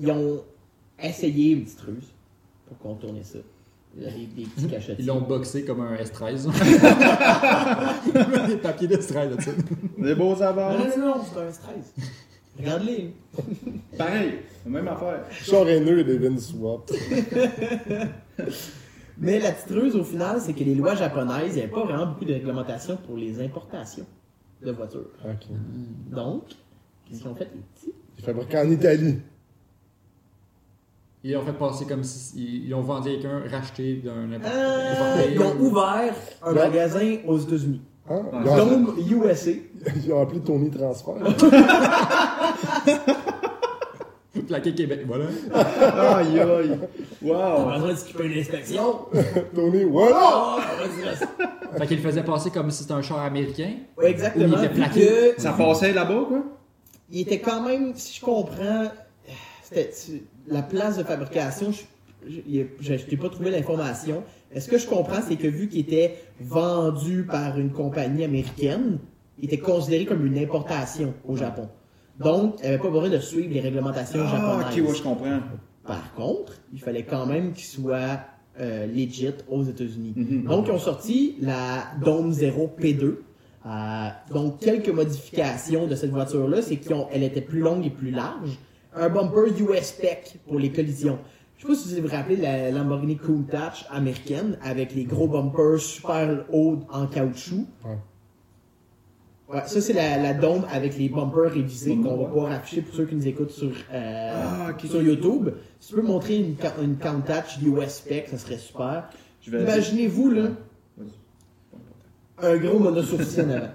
ils 0.00 0.10
ont 0.10 0.42
essayé 1.00 1.52
une 1.52 1.64
petite 1.64 1.80
ruse 1.80 2.08
pour 2.66 2.78
contourner 2.78 3.22
ça. 3.22 3.38
Il 3.94 4.02
y 4.02 4.06
a 4.06 4.10
des, 4.10 4.24
des 4.26 4.44
petits 4.44 4.66
cachettes. 4.68 4.96
Ils 4.98 5.06
l'ont 5.06 5.20
boxé 5.20 5.64
comme 5.66 5.82
un 5.82 5.94
S13. 5.96 6.46
Des 8.48 8.56
papiers 8.56 8.88
de 8.88 8.96
S13 8.96 9.28
là-dessus. 9.30 9.50
Des 9.98 10.14
beaux 10.14 10.40
avances. 10.40 10.96
non, 10.96 10.98
non, 10.98 11.06
non, 11.16 11.22
c'est 11.22 11.38
un 11.38 11.50
S13. 11.50 11.92
Regarde-les. 12.58 13.14
Pareil, 13.98 14.38
même 14.66 14.88
affaire. 14.88 15.24
Et 15.68 16.04
des 16.04 16.18
vins 16.18 16.38
swap. 16.38 16.90
Mais 19.18 19.38
la 19.38 19.52
petite 19.52 19.70
ruse, 19.78 19.96
au 19.96 20.04
final, 20.04 20.40
c'est 20.40 20.52
que 20.54 20.64
les 20.64 20.74
lois 20.74 20.94
japonaises, 20.94 21.50
il 21.52 21.54
n'y 21.56 21.60
avait 21.62 21.70
pas 21.70 21.84
vraiment 21.84 22.06
beaucoup 22.06 22.24
de 22.24 22.32
réglementation 22.32 22.96
pour 23.06 23.16
les 23.16 23.40
importations 23.40 24.06
de 24.64 24.70
voitures. 24.72 25.10
Ok. 25.24 25.46
Donc, 26.10 26.44
qu'est-ce 27.06 27.20
qu'ils 27.20 27.28
ont 27.28 27.34
fait, 27.34 27.44
les 27.54 27.60
petits? 27.74 27.92
Il 28.18 28.24
fabriqué 28.24 28.58
en 28.58 28.70
Italie. 28.70 29.18
Ils 31.24 31.32
l'ont 31.34 31.42
fait 31.44 31.52
passer 31.52 31.84
comme 31.86 32.02
si 32.02 32.32
ils 32.36 32.64
ils 32.64 32.70
l'ont 32.70 32.80
vendu 32.80 33.10
quelqu'un, 33.10 33.42
racheté 33.48 33.96
d'un 33.96 34.26
n'importe 34.26 34.52
Euh, 34.54 35.22
ils 35.32 35.40
ont 35.40 35.54
ouvert 35.60 36.14
un 36.42 36.52
Ouais. 36.52 36.58
magasin 36.68 37.16
aux 37.26 37.38
États-Unis. 37.38 37.80
Hein? 38.10 38.22
Dome 38.44 38.96
USA. 38.98 39.50
ils 39.96 40.12
ont 40.12 40.20
appelé 40.22 40.40
Tony 40.40 40.70
Transfer. 40.70 41.12
Plaqué 44.48 44.74
Québec, 44.74 45.02
voilà. 45.06 45.26
Aïe 46.16 46.40
aïe. 46.40 46.78
Wow. 47.22 47.70
besoin 47.74 47.92
de 47.92 47.94
skipper 47.96 48.24
une 48.24 48.38
inspection. 48.38 49.06
Tony, 49.54 49.84
voilà! 49.84 50.56
Reste. 51.04 51.28
Fait 51.78 51.86
qu'il 51.86 51.98
le 51.98 52.02
faisait 52.02 52.24
passer 52.24 52.50
comme 52.50 52.70
si 52.70 52.82
c'était 52.82 52.94
un 52.94 53.02
char 53.02 53.20
américain. 53.20 53.74
Ouais, 53.96 54.10
exactement. 54.10 54.46
Où 54.46 54.48
il 54.48 54.64
était 54.64 54.74
plaqué. 54.74 55.34
que 55.36 55.40
Ça 55.40 55.52
passait 55.52 55.92
là-bas, 55.92 56.24
quoi? 56.28 56.42
il 57.12 57.20
était 57.20 57.40
quand 57.40 57.62
même, 57.62 57.92
si 57.94 58.18
je 58.18 58.24
comprends, 58.24 58.90
c'était 59.62 59.90
la 60.46 60.62
place 60.62 60.96
de 60.96 61.04
fabrication? 61.04 61.70
Je 62.26 62.92
n'ai 62.92 63.16
pas 63.16 63.28
trouvé 63.28 63.50
l'information. 63.50 64.24
Mais 64.54 64.60
ce 64.60 64.68
que 64.68 64.78
je 64.78 64.86
comprends, 64.86 65.20
c'est 65.26 65.36
que 65.36 65.46
vu 65.48 65.68
qu'il 65.68 65.80
était 65.80 66.14
vendu 66.40 67.24
par 67.24 67.58
une 67.58 67.70
compagnie 67.70 68.24
américaine, 68.24 68.98
il 69.38 69.46
était 69.46 69.58
considéré 69.58 70.04
comme 70.04 70.24
une 70.26 70.38
importation 70.38 71.14
au 71.26 71.36
Japon. 71.36 71.68
Donc, 72.18 72.56
il 72.60 72.64
n'avait 72.66 72.78
pas 72.78 72.90
besoin 72.90 73.08
de 73.08 73.18
suivre 73.18 73.52
les 73.52 73.60
réglementations 73.60 74.20
Ah, 74.22 74.30
japonaises. 74.30 74.78
ok, 74.82 74.88
ouais, 74.88 74.94
je 74.96 75.02
comprends. 75.02 75.40
Par 75.86 76.14
contre, 76.14 76.52
il 76.72 76.80
fallait 76.80 77.04
quand 77.04 77.26
même 77.26 77.52
qu'il 77.52 77.64
soit 77.64 78.20
euh, 78.60 78.86
legit 78.86 79.30
aux 79.48 79.64
États-Unis. 79.64 80.12
Mhm. 80.14 80.44
Donc, 80.44 80.66
ils 80.68 80.72
ont 80.72 80.78
sorti 80.78 81.36
la 81.40 81.84
Dome 82.04 82.32
0 82.32 82.70
P2. 82.78 83.14
Euh, 83.64 84.08
donc, 84.32 84.60
quelques 84.60 84.90
modifications 84.90 85.86
de 85.86 85.94
cette 85.94 86.10
voiture-là, 86.10 86.60
c'est 86.62 86.76
qu'elle 86.76 87.22
était 87.22 87.40
plus 87.40 87.60
longue 87.60 87.86
et 87.86 87.90
plus 87.90 88.10
large. 88.10 88.58
Un 88.94 89.08
bumper 89.08 89.48
US 89.58 89.84
Spec 89.86 90.34
pour 90.46 90.58
les 90.58 90.70
collisions. 90.70 91.18
Je 91.62 91.68
sais 91.68 91.72
pas 91.74 91.78
si 91.78 92.00
vous 92.00 92.08
vous 92.08 92.12
rappelez 92.14 92.36
la 92.36 92.72
Lamborghini 92.72 93.16
Countach 93.16 93.86
américaine 93.90 94.58
avec 94.64 94.94
les 94.96 95.04
gros 95.04 95.28
bumpers 95.28 95.78
super 95.78 96.44
hauts 96.52 96.80
en 96.90 97.06
caoutchouc. 97.06 97.66
Ouais. 97.84 97.98
Ouais, 99.48 99.62
ça 99.66 99.80
c'est 99.80 99.92
la, 99.92 100.16
la 100.20 100.34
dôme 100.34 100.64
avec 100.72 100.98
les 100.98 101.08
bumpers 101.08 101.52
révisés 101.52 101.94
qu'on 101.96 102.16
va 102.16 102.24
pouvoir 102.24 102.50
afficher 102.52 102.82
pour 102.82 102.94
ceux 102.96 103.04
qui 103.06 103.14
nous 103.14 103.28
écoutent 103.28 103.50
sur, 103.52 103.70
euh, 103.92 104.32
Ah, 104.34 104.72
sur 104.84 105.02
YouTube. 105.02 105.50
Si 105.78 105.90
tu 105.90 105.94
peux 105.94 106.02
montrer 106.02 106.38
une, 106.38 106.56
une 106.82 106.96
Countach 106.96 107.58
US 107.62 107.88
Spec, 107.90 108.28
ça 108.28 108.38
serait 108.38 108.58
super. 108.58 109.08
Imaginez-vous 109.46 110.30
là, 110.30 110.48
un 112.38 112.56
gros 112.56 112.78
monosourcil 112.80 113.42
en 113.44 113.50
avant. 113.50 113.66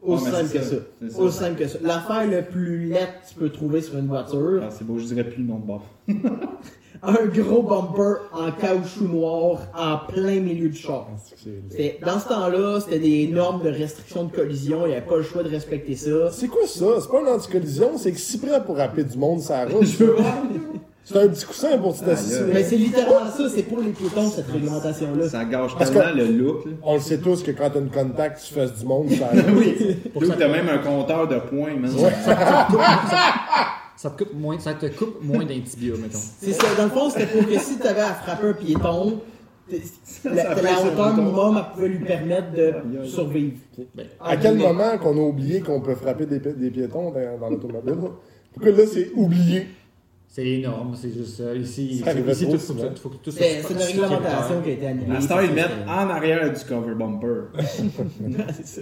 Aussi 0.00 0.24
Ah, 0.28 0.30
mais 0.30 0.48
simple 0.48 0.58
que 0.58 0.64
ça. 0.64 1.20
Aussi 1.20 1.38
simple 1.38 1.58
que 1.58 1.66
ça. 1.68 1.78
L'affaire 1.82 2.26
le 2.26 2.42
plus 2.42 2.86
laide 2.86 3.08
que 3.22 3.28
tu 3.28 3.34
peux 3.34 3.50
trouver 3.50 3.82
sur 3.82 3.98
une 3.98 4.06
voiture, 4.06 4.62
Ah, 4.62 4.70
c'est 4.70 4.86
beau, 4.86 4.98
je 4.98 5.04
dirais 5.06 5.24
plus 5.24 5.42
le 5.42 5.48
nom 5.48 5.58
de 5.58 5.66
bord. 5.66 5.84
un 7.02 7.26
gros 7.26 7.62
bumper 7.62 8.20
en 8.32 8.50
caoutchouc 8.52 9.04
noir 9.08 9.58
en 9.76 9.98
plein 10.12 10.40
milieu 10.40 10.68
du 10.68 10.76
char. 10.78 11.08
Dans 12.04 12.18
ce 12.18 12.28
temps-là, 12.28 12.80
c'était 12.80 12.98
des 12.98 13.26
normes 13.28 13.62
de 13.62 13.68
restriction 13.70 14.24
de 14.24 14.32
collision, 14.34 14.82
il 14.86 14.90
n'y 14.90 14.94
avait 14.96 15.06
pas 15.06 15.16
le 15.16 15.22
choix 15.22 15.42
de 15.42 15.50
respecter 15.50 15.96
ça. 15.96 16.30
C'est 16.30 16.48
quoi 16.48 16.66
ça? 16.66 16.86
C'est 17.00 17.10
pas 17.10 17.20
une 17.20 17.28
anticollision, 17.28 17.98
c'est 17.98 18.12
que 18.12 18.18
si 18.18 18.38
prêt 18.38 18.62
pour 18.64 18.76
rappeler 18.76 19.04
du 19.04 19.18
monde, 19.18 19.40
ça 19.40 19.64
route. 19.66 19.84
Je 19.84 20.04
veux 20.04 20.12
voir. 20.12 20.34
C'est 21.06 21.18
un 21.18 21.28
petit 21.28 21.44
coussin 21.44 21.76
pour 21.76 21.94
t'assister. 21.94 22.44
Mais 22.50 22.64
c'est 22.64 22.76
littéralement 22.76 23.30
ça, 23.30 23.46
c'est 23.54 23.64
pour 23.64 23.80
les 23.80 23.90
piétons 23.90 24.30
cette 24.30 24.46
réglementation-là. 24.50 25.28
Ça 25.28 25.44
gâche 25.44 25.72
Parce 25.76 25.90
tellement 25.90 26.14
le 26.16 26.24
look. 26.28 26.64
là. 26.64 26.70
On 26.82 26.94
le 26.94 27.00
sait 27.00 27.18
tous 27.18 27.42
que 27.42 27.50
quand 27.50 27.68
t'as 27.68 27.80
une 27.80 27.90
contact, 27.90 28.42
tu 28.42 28.54
fasses 28.54 28.74
du 28.78 28.86
monde, 28.86 29.10
ça 29.10 29.26
route. 29.32 29.44
Oui. 29.54 30.26
Là, 30.26 30.34
t'as 30.38 30.48
même 30.48 30.66
un 30.70 30.78
compteur 30.78 31.28
de 31.28 31.36
points, 31.40 31.74
man. 31.78 31.90
Ça 34.04 34.10
te 34.10 34.22
coupe 34.22 34.34
moins, 34.34 34.58
ça 34.58 34.74
te 34.74 34.84
coupe 34.84 35.22
moins 35.22 35.46
d'un 35.46 35.60
tibia, 35.60 35.94
mettons. 35.96 36.18
C'est 36.38 36.52
ça, 36.52 36.66
dans 36.76 36.84
le 36.84 36.90
fond, 36.90 37.08
c'était 37.08 37.24
pour 37.24 37.48
que 37.48 37.58
si 37.58 37.78
tu 37.78 37.86
avais 37.86 38.02
à 38.02 38.12
frapper 38.12 38.48
un 38.48 38.52
piéton, 38.52 39.20
la, 40.26 40.52
hauteur 40.82 41.16
minimum, 41.16 41.56
elle 41.56 41.72
pouvait 41.74 41.88
lui 41.88 42.04
permettre 42.04 42.52
de 42.52 43.04
survivre. 43.06 43.56
Ben, 43.94 44.06
À 44.20 44.36
quel 44.36 44.58
moment 44.58 44.98
qu'on 44.98 45.16
a 45.16 45.22
oublié 45.22 45.62
qu'on 45.62 45.80
peut 45.80 45.94
frapper 45.94 46.26
des, 46.26 46.38
pi- 46.38 46.52
des 46.52 46.70
piétons 46.70 47.12
dans, 47.12 47.38
dans 47.40 47.48
l'automobile? 47.48 47.94
Pourquoi 48.52 48.72
là, 48.72 48.84
c'est 48.86 49.10
oublié? 49.14 49.68
C'est 50.34 50.46
énorme, 50.48 50.96
c'est 51.00 51.12
juste 51.14 51.36
ça. 51.36 51.54
Ici, 51.54 52.02
Ça 52.04 52.12
tout, 52.12 52.58
faut, 52.58 52.74
que- 52.74 52.98
faut 52.98 53.08
que 53.10 53.14
tout 53.22 53.30
C'est 53.30 53.60
soit 53.60 53.68
c'est 53.68 53.74
une 53.92 54.00
réglementation 54.02 54.60
qui 54.64 54.70
a 54.70 54.72
été 54.72 54.86
annulée. 54.88 55.16
À 55.16 55.20
ce 55.20 55.28
temps, 55.28 55.38
ils 55.40 55.46
C'est- 55.48 55.54
mettent 55.54 55.70
en 55.86 56.10
arrière 56.10 56.52
du 56.52 56.64
cover 56.64 56.94
bumper. 56.96 57.42
c'est 58.52 58.66
ça. 58.66 58.80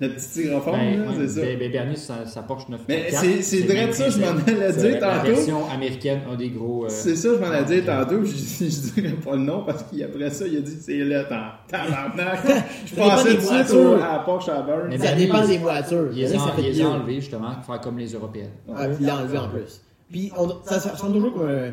Le 0.00 0.08
petit 0.08 0.20
styrofoam, 0.24 0.74
Ben, 0.74 0.98
là, 1.04 1.12
c'est 1.18 1.28
ça. 1.28 1.40
ben, 1.42 1.58
ben, 1.60 1.70
Bernie, 1.72 1.96
sa, 1.96 2.26
sa 2.26 2.42
Porsche 2.42 2.68
9 2.68 2.80
Mais 2.88 3.10
c'est- 3.12 3.42
c'est 3.42 3.62
direct 3.62 3.94
ça, 3.94 4.10
je 4.10 4.18
m'en 4.18 4.26
allais 4.26 4.72
C'est 4.72 4.90
dire 4.90 5.00
La 5.00 5.18
tantôt. 5.18 5.26
version 5.28 5.68
américaine 5.70 6.20
a 6.32 6.34
des 6.36 6.48
gros. 6.50 6.84
euh, 6.86 6.88
C'est 6.88 7.14
ça, 7.14 7.28
je 7.34 7.38
m'en 7.44 7.52
ai 7.54 7.64
dit 7.64 7.82
tantôt, 7.86 8.24
je, 8.24 8.30
je 8.64 9.00
dirais 9.00 9.14
pas 9.24 9.32
le 9.36 9.42
nom 9.42 9.62
parce 9.64 9.84
qu'après 9.84 10.30
ça, 10.30 10.46
il 10.48 10.56
a 10.56 10.60
dit 10.62 10.76
c'est 10.80 10.98
là, 11.04 11.24
tabarnak. 11.68 12.40
Je 12.86 12.94
pensais 12.96 13.28
des 13.30 13.34
tout 13.36 13.40
de 13.42 13.46
suite 13.46 14.02
à 14.02 14.12
la 14.14 14.18
Porsche 14.24 14.48
à. 14.48 14.66
Mais 14.88 14.98
Ça 14.98 15.14
dépend 15.14 15.42
ils- 15.42 15.48
des 15.48 15.58
voitures. 15.58 16.08
Ils 16.12 16.16
les 16.22 16.26
Ça, 16.26 16.36
ont, 16.36 16.38
ça 16.40 16.52
ils 16.58 16.84
enlevés 16.84 17.20
justement 17.20 17.54
pour 17.54 17.64
faire 17.74 17.80
comme 17.82 17.98
les 17.98 18.12
européennes. 18.12 18.50
Ouais, 18.66 18.88
puis 18.88 18.96
il 19.00 19.06
l'a 19.06 19.18
enlevé 19.18 19.38
en 19.38 19.48
plus. 19.48 19.80
Puis 20.10 20.32
on, 20.36 20.48
ça, 20.64 20.80
ça 20.80 20.90
ressemble 20.92 21.14
toujours 21.14 21.34
comme 21.34 21.48
un- 21.48 21.72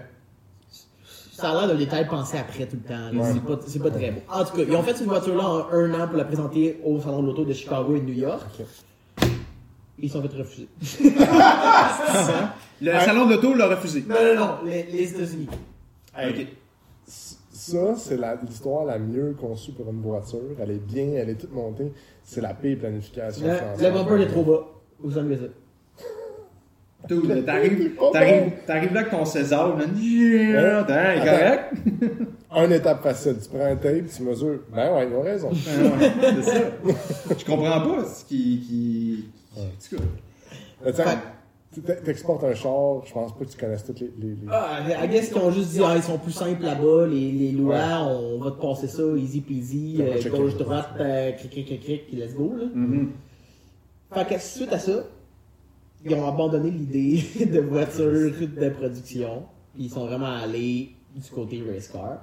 Ça 1.34 1.52
a 1.52 1.54
l'air 1.60 1.68
d'un 1.68 1.76
détail 1.76 2.08
pensé 2.08 2.38
après 2.38 2.66
tout 2.66 2.78
le 2.82 2.88
temps. 2.88 3.18
Ouais. 3.18 3.32
C'est 3.34 3.44
pas, 3.44 3.60
c'est 3.68 3.80
pas 3.84 3.92
très 3.92 4.12
beau. 4.12 4.22
En 4.32 4.44
tout 4.46 4.56
cas, 4.58 4.64
ils 4.68 4.76
ont 4.76 4.84
fait 4.84 4.96
cette 4.96 5.08
voiture-là 5.08 5.44
en 5.44 5.70
un 5.72 5.94
an 6.02 6.08
pour 6.08 6.18
la 6.18 6.26
présenter 6.26 6.80
au 6.84 7.00
Salon 7.00 7.22
de 7.22 7.28
l'Auto 7.28 7.46
de 7.46 7.54
Chicago 7.54 7.96
et 7.96 8.00
de 8.00 8.06
New 8.06 8.14
York. 8.14 8.46
Ils 10.00 10.10
sont 10.10 10.22
fait 10.22 10.38
refuser. 10.38 10.68
Le 12.82 12.92
salon 13.00 13.26
de 13.28 13.34
l'auto 13.36 13.54
l'a 13.54 13.68
refusé. 13.68 14.04
Non, 14.08 14.16
non, 14.16 14.36
non, 14.36 14.58
les, 14.66 14.84
les 14.84 15.12
États-Unis. 15.14 15.48
Ok. 16.18 16.48
Ça, 17.08 17.96
c'est 17.96 18.18
la- 18.18 18.36
l'histoire 18.36 18.84
la, 18.86 19.00
mieux 19.00 19.34
conçue 19.40 19.72
pour 19.72 19.90
une 19.90 20.02
voiture. 20.02 20.40
Elle 20.60 20.72
est 20.72 20.86
bien, 20.86 21.06
elle 21.16 21.30
est 21.30 21.36
toute 21.36 21.54
montée. 21.54 21.92
C'est 22.24 22.42
la 22.42 22.54
pire 22.54 22.78
planification. 22.80 23.48
Le, 23.48 23.56
française. 23.56 23.84
le 23.88 23.92
bumper 23.92 24.22
est 24.24 24.28
trop 24.28 24.44
bas. 24.44 24.68
Vous 25.00 25.18
enlevez 25.18 25.38
ça. 25.38 25.44
T'arrives 27.08 27.92
t'arrives- 28.12 28.52
t'arrives 28.66 28.94
là 28.94 29.00
avec 29.02 29.12
ton 29.12 29.26
César, 29.26 29.76
man. 29.78 29.90
Yeah, 29.98 30.82
Ouais. 30.82 30.86
t'es 30.88 31.20
correct? 31.26 31.74
Un 32.58 32.72
étape 32.72 33.04
facile. 33.04 33.36
Tu 33.44 33.50
prends 33.50 33.66
un 33.66 33.76
tape, 33.76 34.06
tu 34.16 34.24
mesures. 34.24 34.60
Ben 34.74 34.94
ouais, 34.96 35.08
ils 35.10 35.14
ont 35.16 35.22
raison. 35.22 35.50
Ouais, 35.50 36.12
c'est 36.36 36.42
ça. 36.44 36.60
Je 37.38 37.44
comprends 37.46 37.82
pas 37.82 38.06
ce 38.06 38.24
qui. 38.24 38.62
qui... 38.66 39.26
En 39.58 39.62
tout 39.64 39.98
cas, 41.04 41.18
tu 41.74 41.82
t'ex- 41.82 42.04
t'exportes 42.04 42.44
un 42.46 42.54
char, 42.54 43.04
je 43.06 43.12
pense 43.12 43.34
pas 43.38 43.44
que 43.44 43.50
tu 43.50 43.58
connaisses 43.58 43.84
toutes 43.84 44.00
les. 44.00 44.12
les- 44.20 44.28
les- 44.30 44.36
Ah, 44.50 44.80
I 45.04 45.08
guess 45.10 45.28
qu'ils 45.28 45.42
ont 45.42 45.52
juste 45.52 45.72
dit, 45.72 45.82
ah, 45.84 45.94
ils 45.98 46.04
sont 46.04 46.18
plus 46.18 46.32
simples 46.32 46.64
là-bas, 46.64 47.08
les, 47.08 47.32
les 47.34 47.52
lois, 47.52 48.04
on 48.08 48.40
va 48.42 48.52
te 48.52 48.62
passer 48.62 48.88
ça, 48.88 49.04
easy 49.18 49.42
peasy, 49.42 49.98
On 50.00 50.04
va 50.06 50.12
euh, 50.12 50.30
gauche, 50.30 50.56
droite, 50.56 50.90
euh, 51.02 51.32
cric, 51.34 51.52
cric, 51.66 51.84
cric, 51.84 52.08
puis 52.08 52.16
let's 52.16 52.34
go, 52.34 52.54
là. 52.58 52.66
mhm. 52.74 53.12
Fait 54.14 54.34
que 54.36 54.40
suite 54.42 54.72
à 54.72 54.80
ça, 54.80 55.04
ils 56.06 56.14
ont 56.14 56.28
abandonné 56.28 56.70
l'idée 56.70 57.46
de 57.46 57.60
voiture 57.60 58.32
de 58.32 58.70
production. 58.70 59.44
Puis 59.74 59.86
ils 59.86 59.90
sont 59.90 60.06
vraiment 60.06 60.32
allés 60.32 60.92
du 61.16 61.30
côté 61.30 61.64
race 61.68 61.88
car. 61.88 62.20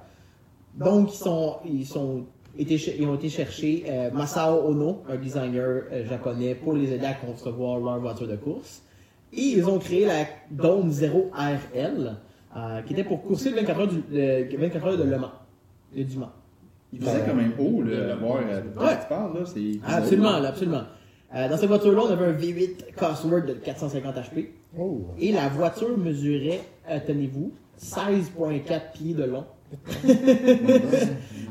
Donc 0.75 1.13
ils 1.13 1.17
sont 1.17 1.57
ils 1.65 1.85
sont 1.85 2.25
été 2.57 2.75
ils 2.99 3.07
ont 3.07 3.15
été 3.15 3.29
chercher 3.29 3.83
euh, 3.87 4.11
Masao 4.11 4.67
Ono, 4.69 5.03
un 5.09 5.17
designer 5.17 5.83
euh, 5.91 6.05
japonais, 6.05 6.55
pour 6.55 6.73
les 6.73 6.93
aider 6.93 7.05
à 7.05 7.13
concevoir 7.13 7.79
leur 7.79 7.99
voiture 7.99 8.27
de 8.27 8.35
course. 8.35 8.81
Et 9.33 9.41
ils 9.41 9.67
ont 9.67 9.79
créé 9.79 10.05
la 10.05 10.25
Dome 10.51 10.91
0 10.91 11.31
RL, 11.33 12.15
euh, 12.55 12.81
qui 12.83 12.93
était 12.93 13.03
pour 13.03 13.21
courser 13.23 13.49
le 13.49 13.57
24 13.57 13.79
heures, 13.79 13.87
du, 13.87 14.03
le 14.11 14.57
24 14.57 14.85
heures 14.85 14.97
de 14.97 15.03
Le 15.03 15.17
Mans. 15.17 15.31
Le 15.95 16.03
du 16.03 16.17
Mans. 16.17 16.31
Il 16.91 17.01
faisait 17.01 17.23
quand 17.25 17.33
même 17.33 17.53
haut, 17.57 17.81
là, 17.81 18.13
le 18.13 18.19
voir. 18.19 18.35
Ouais. 18.37 18.99
tu 19.01 19.07
parles, 19.09 19.39
là, 19.39 19.45
c'est. 19.45 19.79
Absolument, 19.83 20.39
là, 20.39 20.49
absolument. 20.49 20.83
Euh, 21.35 21.49
dans 21.49 21.57
cette 21.57 21.67
voiture-là, 21.69 22.01
on 22.05 22.11
avait 22.11 22.25
un 22.25 22.33
V8 22.33 22.93
Cosworth 22.95 23.45
de 23.47 23.53
450 23.53 24.15
HP. 24.15 24.49
Oh! 24.77 25.01
Et 25.19 25.31
la 25.31 25.49
voiture 25.49 25.97
mesurait, 25.97 26.61
euh, 26.89 26.99
tenez-vous, 27.05 27.51
16,4 27.81 28.91
pieds 28.93 29.13
de 29.13 29.23
long. 29.23 29.45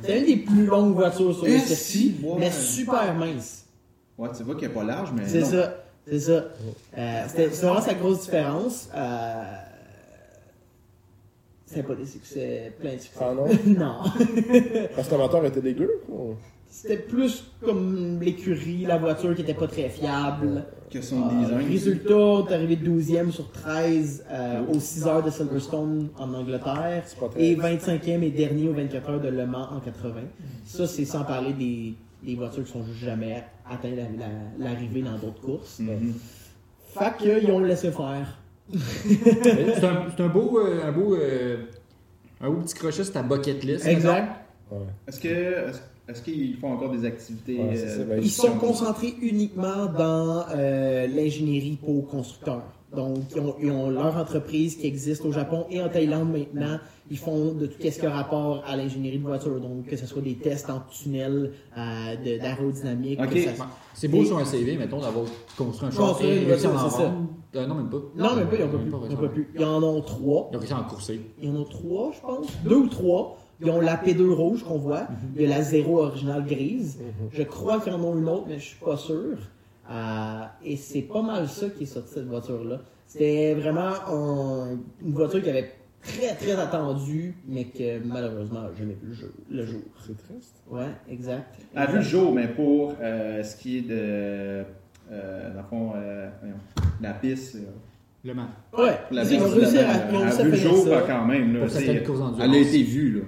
C'est 0.04 0.18
une 0.18 0.26
des 0.26 0.36
plus 0.36 0.66
longues 0.66 0.94
voitures 0.94 1.34
sur 1.34 1.44
le 1.46 1.58
circuit, 1.58 2.16
mais 2.38 2.50
super 2.52 3.12
mince. 3.14 3.66
Ouais, 4.16 4.28
tu 4.36 4.44
vois 4.44 4.54
qu'il 4.54 4.64
est 4.64 4.68
pas 4.68 4.84
large, 4.84 5.10
mais. 5.12 5.26
C'est 5.26 5.40
non. 5.40 5.46
ça, 5.46 5.74
c'est 6.06 6.20
ça. 6.20 6.44
Euh, 6.96 7.24
C'était 7.28 7.50
c'est 7.50 7.66
vraiment 7.66 7.80
sa 7.80 7.94
grosse 7.94 8.22
différence. 8.22 8.88
Euh, 8.94 9.42
C'était 11.66 11.82
pas 11.82 11.94
des 11.94 12.06
succès, 12.06 12.72
plein 12.78 12.94
de 12.94 12.98
succès. 12.98 13.18
Ah 13.20 13.34
non? 13.34 13.46
non. 13.66 14.02
Parce 14.94 15.08
que 15.08 15.14
le 15.14 15.18
moteur 15.18 15.44
était 15.46 15.60
dégueu? 15.60 16.02
ou? 16.08 16.34
C'était 16.74 16.96
plus 16.96 17.44
comme 17.62 18.18
l'écurie, 18.22 18.86
la 18.86 18.96
voiture 18.96 19.34
qui 19.34 19.42
était 19.42 19.52
pas 19.52 19.66
très 19.68 19.90
fiable. 19.90 20.64
Que 20.90 21.02
son 21.02 21.22
Euh, 21.28 21.40
design. 21.42 21.68
résultat, 21.68 22.14
on 22.16 22.46
est 22.48 22.52
arrivé 22.54 22.76
12e 22.76 23.30
sur 23.30 23.50
13 23.52 24.24
euh, 24.30 24.62
aux 24.68 24.80
6 24.80 25.06
heures 25.06 25.22
de 25.22 25.28
Silverstone 25.30 26.08
en 26.18 26.32
Angleterre 26.32 27.02
C'est 27.06 27.16
et 27.40 27.56
25e 27.56 28.22
et 28.22 28.30
dernier 28.30 28.68
aux 28.68 28.72
24 28.72 29.10
heures 29.10 29.20
de 29.20 29.28
Le 29.28 29.46
Mans 29.46 29.68
en 29.70 29.80
80. 29.80 30.20
Ça, 30.64 30.86
c'est 30.86 31.04
sans 31.04 31.24
parler 31.24 31.52
des, 31.52 31.92
des 32.22 32.34
voitures 32.36 32.64
qui 32.64 32.72
sont 32.72 32.84
jamais 33.02 33.44
atteint 33.70 33.90
la- 33.90 34.26
la- 34.26 34.64
l'arrivée 34.70 35.02
dans 35.02 35.18
d'autres 35.18 35.40
courses. 35.42 35.78
Mhm. 35.78 36.14
Fait 36.94 37.16
qu'ils 37.18 37.50
ont 37.50 37.60
laissé 37.60 37.90
faire. 37.90 38.38
c'est 38.72 39.84
un, 39.84 40.06
c'est 40.16 40.22
un 40.22 40.28
beau, 40.28 40.58
euh, 40.58 40.86
un 40.88 40.92
beau, 40.92 41.14
euh, 41.16 41.56
un 42.40 42.48
beau 42.50 42.60
petit 42.62 42.74
crochet 42.74 43.04
sur 43.04 43.12
ta 43.12 43.22
bucket 43.22 43.62
list. 43.62 43.86
Exact. 43.86 44.40
Ouais. 44.70 44.78
Est-ce 45.06 45.20
que. 45.20 45.72
Est-ce 46.08 46.22
qu'ils 46.22 46.56
font 46.56 46.72
encore 46.72 46.90
des 46.90 47.04
activités. 47.04 47.58
Ouais, 47.58 47.76
euh, 47.76 47.98
ça, 47.98 48.04
ben, 48.04 48.20
Ils 48.22 48.30
sont 48.30 48.56
concentrés 48.58 49.14
uniquement 49.22 49.86
dans 49.86 50.44
euh, 50.54 51.06
l'ingénierie 51.06 51.78
pour 51.84 52.06
constructeurs. 52.08 52.62
Donc, 52.94 53.20
ils 53.34 53.40
ont, 53.40 53.54
ils 53.62 53.70
ont 53.70 53.88
leur 53.88 54.14
entreprise 54.18 54.76
qui 54.76 54.86
existe 54.86 55.24
au 55.24 55.32
Japon 55.32 55.64
et 55.70 55.80
en 55.80 55.88
Thaïlande 55.88 56.30
maintenant. 56.30 56.78
Ils 57.10 57.16
font 57.16 57.52
de 57.54 57.64
tout 57.66 57.76
ce 57.80 57.98
qui 57.98 58.04
a 58.06 58.10
rapport 58.10 58.62
à 58.66 58.76
l'ingénierie 58.76 59.18
de 59.18 59.22
voiture. 59.24 59.58
Donc, 59.60 59.86
que 59.86 59.96
ce 59.96 60.04
soit 60.06 60.20
des 60.20 60.34
tests 60.34 60.68
en 60.68 60.80
tunnel, 60.90 61.52
euh, 61.76 62.38
d'aérodynamique. 62.38 63.18
Ok. 63.20 63.30
que 63.30 63.40
ça- 63.40 63.50
Ouais. 63.52 63.56
C'est 63.94 64.08
beau 64.08 64.24
sur 64.24 64.36
un 64.38 64.44
CV, 64.44 64.76
mettons, 64.76 65.00
d'avoir 65.00 65.24
construit 65.56 65.88
un 65.88 65.90
char 65.90 66.18
et 66.22 66.44
réussi 66.44 66.66
à 66.66 66.70
en 66.70 66.88
vendre. 66.88 67.12
Euh, 67.54 67.66
non, 67.66 67.74
même 67.76 67.88
pas. 67.90 67.96
Non, 68.16 68.36
même 68.36 68.48
pas, 68.48 68.56
ils 68.56 68.62
n'ont 68.62 68.68
pas, 68.68 68.78
Même 68.78 68.88
plus. 68.88 68.90
pas, 68.90 68.98
Ils 69.08 69.12
en 69.12 69.12
ont 69.12 69.16
pas 69.22 69.28
plus. 69.28 69.48
Ils 69.58 69.64
en 69.64 69.82
ont 69.82 70.00
trois. 70.02 70.48
Ils 70.52 70.56
ont 70.56 70.60
réussi 70.60 70.72
à 70.74 70.78
en 70.80 70.84
courser. 70.84 71.20
Il 71.42 71.48
y 71.48 71.50
en 71.52 71.62
a 71.62 71.64
trois, 71.64 72.12
je 72.12 72.20
pense. 72.20 72.46
Deux 72.64 72.76
ou 72.76 72.88
trois. 72.88 73.38
Ils 73.64 73.70
ont 73.70 73.80
la 73.80 73.96
P2 73.96 74.28
rouge 74.30 74.62
qu'on 74.64 74.78
voit. 74.78 75.06
Il 75.36 75.42
y 75.42 75.46
a 75.46 75.48
la 75.48 75.62
0 75.62 76.00
originale 76.00 76.44
grise. 76.44 76.98
Je 77.32 77.42
crois 77.42 77.80
qu'ils 77.80 77.92
en 77.92 78.02
ont 78.02 78.18
une 78.18 78.28
autre, 78.28 78.46
mais 78.48 78.58
je 78.58 78.64
suis 78.68 78.78
pas 78.84 78.96
sûr. 78.96 79.36
Euh, 79.90 80.42
et 80.64 80.76
c'est 80.76 81.02
pas 81.02 81.22
mal 81.22 81.48
ça 81.48 81.66
qui 81.68 81.82
est 81.84 81.86
sorti 81.86 82.10
de 82.10 82.14
cette 82.14 82.26
voiture-là. 82.28 82.80
C'était 83.06 83.54
vraiment 83.54 83.90
un- 84.08 84.78
une 85.04 85.12
voiture 85.12 85.42
qui 85.42 85.50
avait 85.50 85.70
très 86.02 86.34
très 86.34 86.52
attendu, 86.58 87.34
mais 87.46 87.64
que 87.64 87.98
malheureusement 88.04 88.62
jamais 88.78 88.94
vu 89.02 89.08
le 89.08 89.14
jour. 89.14 89.28
Le 89.50 89.66
jour. 89.66 89.80
C'est 90.06 90.16
triste. 90.16 90.54
Ouais, 90.70 90.86
exact. 91.10 91.54
A 91.76 91.86
vu 91.86 91.96
le 91.96 92.02
jour, 92.02 92.32
mais 92.32 92.48
pour 92.48 92.94
euh, 93.00 93.42
ce 93.42 93.56
qui 93.56 93.78
est 93.78 93.82
de. 93.82 94.64
Euh, 95.10 95.50
dans 95.52 95.60
le 95.60 95.66
fond, 95.68 95.92
euh, 95.96 96.30
la 97.02 97.12
piste. 97.12 97.56
euh, 97.56 97.60
Le 98.24 98.34
man. 98.34 98.46
Ouais, 98.76 98.96
pour 99.08 99.16
la 99.16 99.24
ils 99.24 99.40
ont 99.42 99.44
piste, 99.44 99.56
réussi 99.56 99.78
à, 99.78 100.42
vu 100.42 100.50
le 100.50 100.56
jour 100.56 100.84
ça. 100.86 101.02
quand 101.06 101.26
même. 101.26 101.52
Là, 101.54 101.66
elle 102.40 102.54
a 102.54 102.58
été 102.58 102.82
vue. 102.82 103.18
Là. 103.18 103.24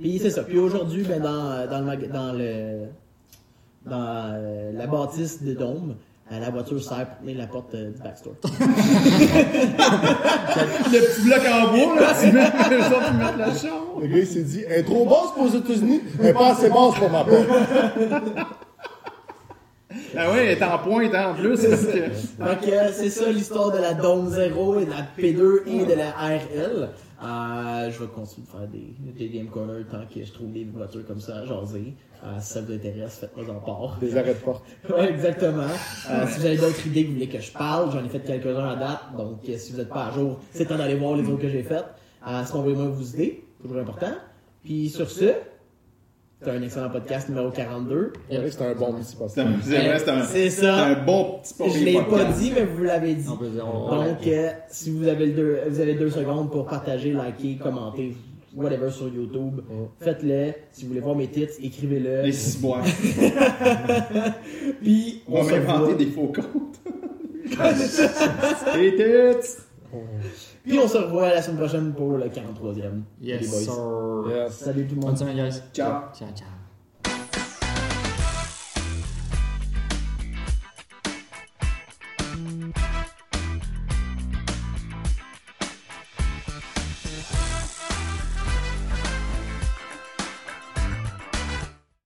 Puis 0.00 0.18
c'est 0.20 0.30
ça. 0.30 0.42
Puis 0.42 0.58
aujourd'hui, 0.58 1.02
ben, 1.04 1.20
dans, 1.20 1.66
dans, 1.70 1.80
le, 1.90 1.96
dans, 2.08 2.32
le, 2.32 2.86
dans 3.86 4.32
euh, 4.34 4.72
la 4.74 4.86
bâtisse 4.86 5.42
de 5.42 5.54
Dôme, 5.54 5.94
euh, 6.32 6.40
la 6.40 6.50
voiture 6.50 6.82
sert 6.82 7.06
pour 7.06 7.18
tenir 7.20 7.38
la 7.38 7.46
porte 7.46 7.74
euh, 7.74 7.90
du 7.90 8.00
backstore. 8.02 8.32
Le 10.92 11.00
petit 11.00 11.22
bloc 11.22 11.40
en 11.46 11.70
bois, 11.72 12.00
là, 12.00 12.14
tu 12.20 12.26
mets, 12.32 12.76
les 12.76 12.84
autres, 12.86 13.10
ils 13.10 13.16
mettent 13.18 13.36
la 13.38 13.54
chambre. 13.54 14.00
Le 14.00 14.06
gars, 14.08 14.18
il 14.18 14.26
s'est 14.26 14.42
dit, 14.42 14.64
elle 14.68 14.80
est 14.80 14.84
trop 14.84 15.04
basse 15.04 15.32
pour 15.34 15.44
les 15.46 15.56
États-Unis, 15.56 16.00
elle 16.20 16.26
est 16.26 16.32
pas 16.32 16.52
assez 16.52 16.68
basse 16.70 16.94
pour 16.98 17.10
ma 17.10 17.24
porte. 17.24 17.46
Ah 20.16 20.30
ouais, 20.32 20.46
elle 20.46 20.58
est 20.58 20.62
en 20.62 20.78
pointe 20.78 21.14
hein, 21.14 21.30
en 21.30 21.34
plus. 21.34 21.56
c'est 21.56 21.68
que- 21.70 22.44
Donc, 22.44 22.68
euh, 22.68 22.90
c'est 22.92 23.10
ça 23.10 23.30
l'histoire 23.30 23.70
de 23.72 23.78
la 23.78 23.94
Dome 23.94 24.28
0 24.30 24.78
et 24.80 24.84
de 24.86 24.90
la 24.90 25.06
P2 25.18 25.62
et 25.66 25.84
de 25.86 25.94
la 25.94 26.10
RL. 26.10 26.88
Euh, 27.24 27.90
je 27.90 28.00
vais 28.00 28.06
continuer 28.08 28.46
de 28.46 28.50
faire 28.50 28.68
des, 28.68 28.94
des 29.18 29.28
game 29.30 29.46
corners 29.46 29.84
tant 29.90 30.04
que 30.12 30.22
je 30.22 30.30
trouve 30.30 30.52
des 30.52 30.64
voitures 30.64 31.06
comme 31.06 31.20
ça 31.20 31.38
à 31.38 31.46
jaser. 31.46 31.94
Euh, 32.22 32.36
si 32.40 32.52
ça 32.52 32.60
vous 32.60 32.72
intéresse, 32.72 33.18
faites-moi 33.18 33.44
en 33.54 33.60
part. 33.60 33.98
Des 33.98 34.16
arrêts 34.16 34.34
de 34.34 34.40
porte. 34.40 34.64
Ouais, 34.90 35.10
exactement. 35.10 35.62
Euh, 36.10 36.26
si 36.28 36.40
vous 36.40 36.46
avez 36.46 36.56
d'autres 36.58 36.86
idées 36.86 37.04
que 37.04 37.08
vous 37.08 37.14
voulez 37.14 37.28
que 37.28 37.40
je 37.40 37.52
parle, 37.52 37.90
j'en 37.92 38.04
ai 38.04 38.08
fait 38.08 38.20
quelques-uns 38.20 38.68
à 38.68 38.76
date. 38.76 39.00
Donc, 39.16 39.40
euh, 39.48 39.56
si 39.56 39.72
vous 39.72 39.78
n'êtes 39.78 39.88
pas 39.88 40.06
à 40.06 40.12
jour, 40.12 40.38
c'est 40.52 40.66
temps 40.66 40.76
d'aller 40.76 40.96
voir 40.96 41.16
les 41.16 41.26
autres 41.28 41.40
que 41.40 41.48
j'ai 41.48 41.62
faites. 41.62 41.86
Euh, 42.26 42.42
sinon, 42.44 42.58
envoyez-moi 42.60 42.86
vos 42.88 43.02
idées. 43.02 43.44
Toujours 43.62 43.78
important. 43.78 44.12
Puis, 44.62 44.90
sur 44.90 45.08
ce, 45.10 45.32
c'est 46.44 46.50
un 46.50 46.62
excellent 46.62 46.90
podcast 46.90 47.28
numéro 47.28 47.50
42. 47.50 48.12
C'est 48.28 48.36
vrai 48.36 48.44
que 48.46 48.50
c'était 48.52 48.64
un 48.64 48.74
bon 48.74 48.92
petit 48.94 49.16
poste. 49.16 49.34
C'est 49.34 49.40
un- 49.40 49.54
c'est 49.62 50.10
un, 50.10 50.50
ça. 50.50 50.94
bon 50.94 51.40
petit 51.42 51.54
Je 51.78 51.84
l'ai 51.84 51.94
pas 51.94 52.04
podcast. 52.04 52.38
dit, 52.38 52.52
mais 52.54 52.64
vous 52.64 52.82
l'avez 52.84 53.14
dit. 53.14 53.24
Donc, 53.26 54.26
euh, 54.26 54.50
si 54.68 54.90
vous 54.90 55.08
avez, 55.08 55.26
le 55.26 55.32
deux, 55.32 55.58
vous 55.68 55.80
avez 55.80 55.94
deux 55.94 56.10
secondes 56.10 56.50
pour 56.50 56.66
partager, 56.66 57.12
liker, 57.12 57.56
commenter, 57.56 58.14
whatever 58.54 58.90
sur 58.90 59.08
YouTube, 59.08 59.60
faites-le. 60.00 60.52
Si 60.72 60.82
vous 60.82 60.88
voulez 60.88 61.00
voir 61.00 61.16
mes 61.16 61.28
titres, 61.28 61.54
écrivez-le. 61.62 62.22
Les 62.22 62.32
six 62.32 62.60
bois. 62.60 62.80
Puis, 64.82 65.22
On 65.28 65.38
on 65.38 65.42
va 65.42 65.58
revoit. 65.78 65.94
des 65.94 66.06
faux 66.06 66.32
comptes. 66.34 66.80
Les 68.76 68.96
tits. 68.96 69.56
Puis 70.64 70.78
on 70.78 70.88
se 70.88 70.96
revoit 70.96 71.28
la 71.28 71.42
semaine 71.42 71.58
prochaine 71.58 71.92
pour 71.92 72.12
le 72.16 72.24
43e. 72.26 73.02
Yes, 73.20 73.40
les 73.42 73.48
boys. 73.48 73.58
sir. 73.58 74.34
Yes. 74.34 74.52
Salut 74.56 74.86
tout 74.86 74.94
le 74.94 75.00
monde. 75.00 75.10
Bonne 75.10 75.16
semaine, 75.16 75.36
guys. 75.36 75.60
Ciao. 75.72 76.04
Ciao, 76.16 76.28
ciao. 76.34 76.53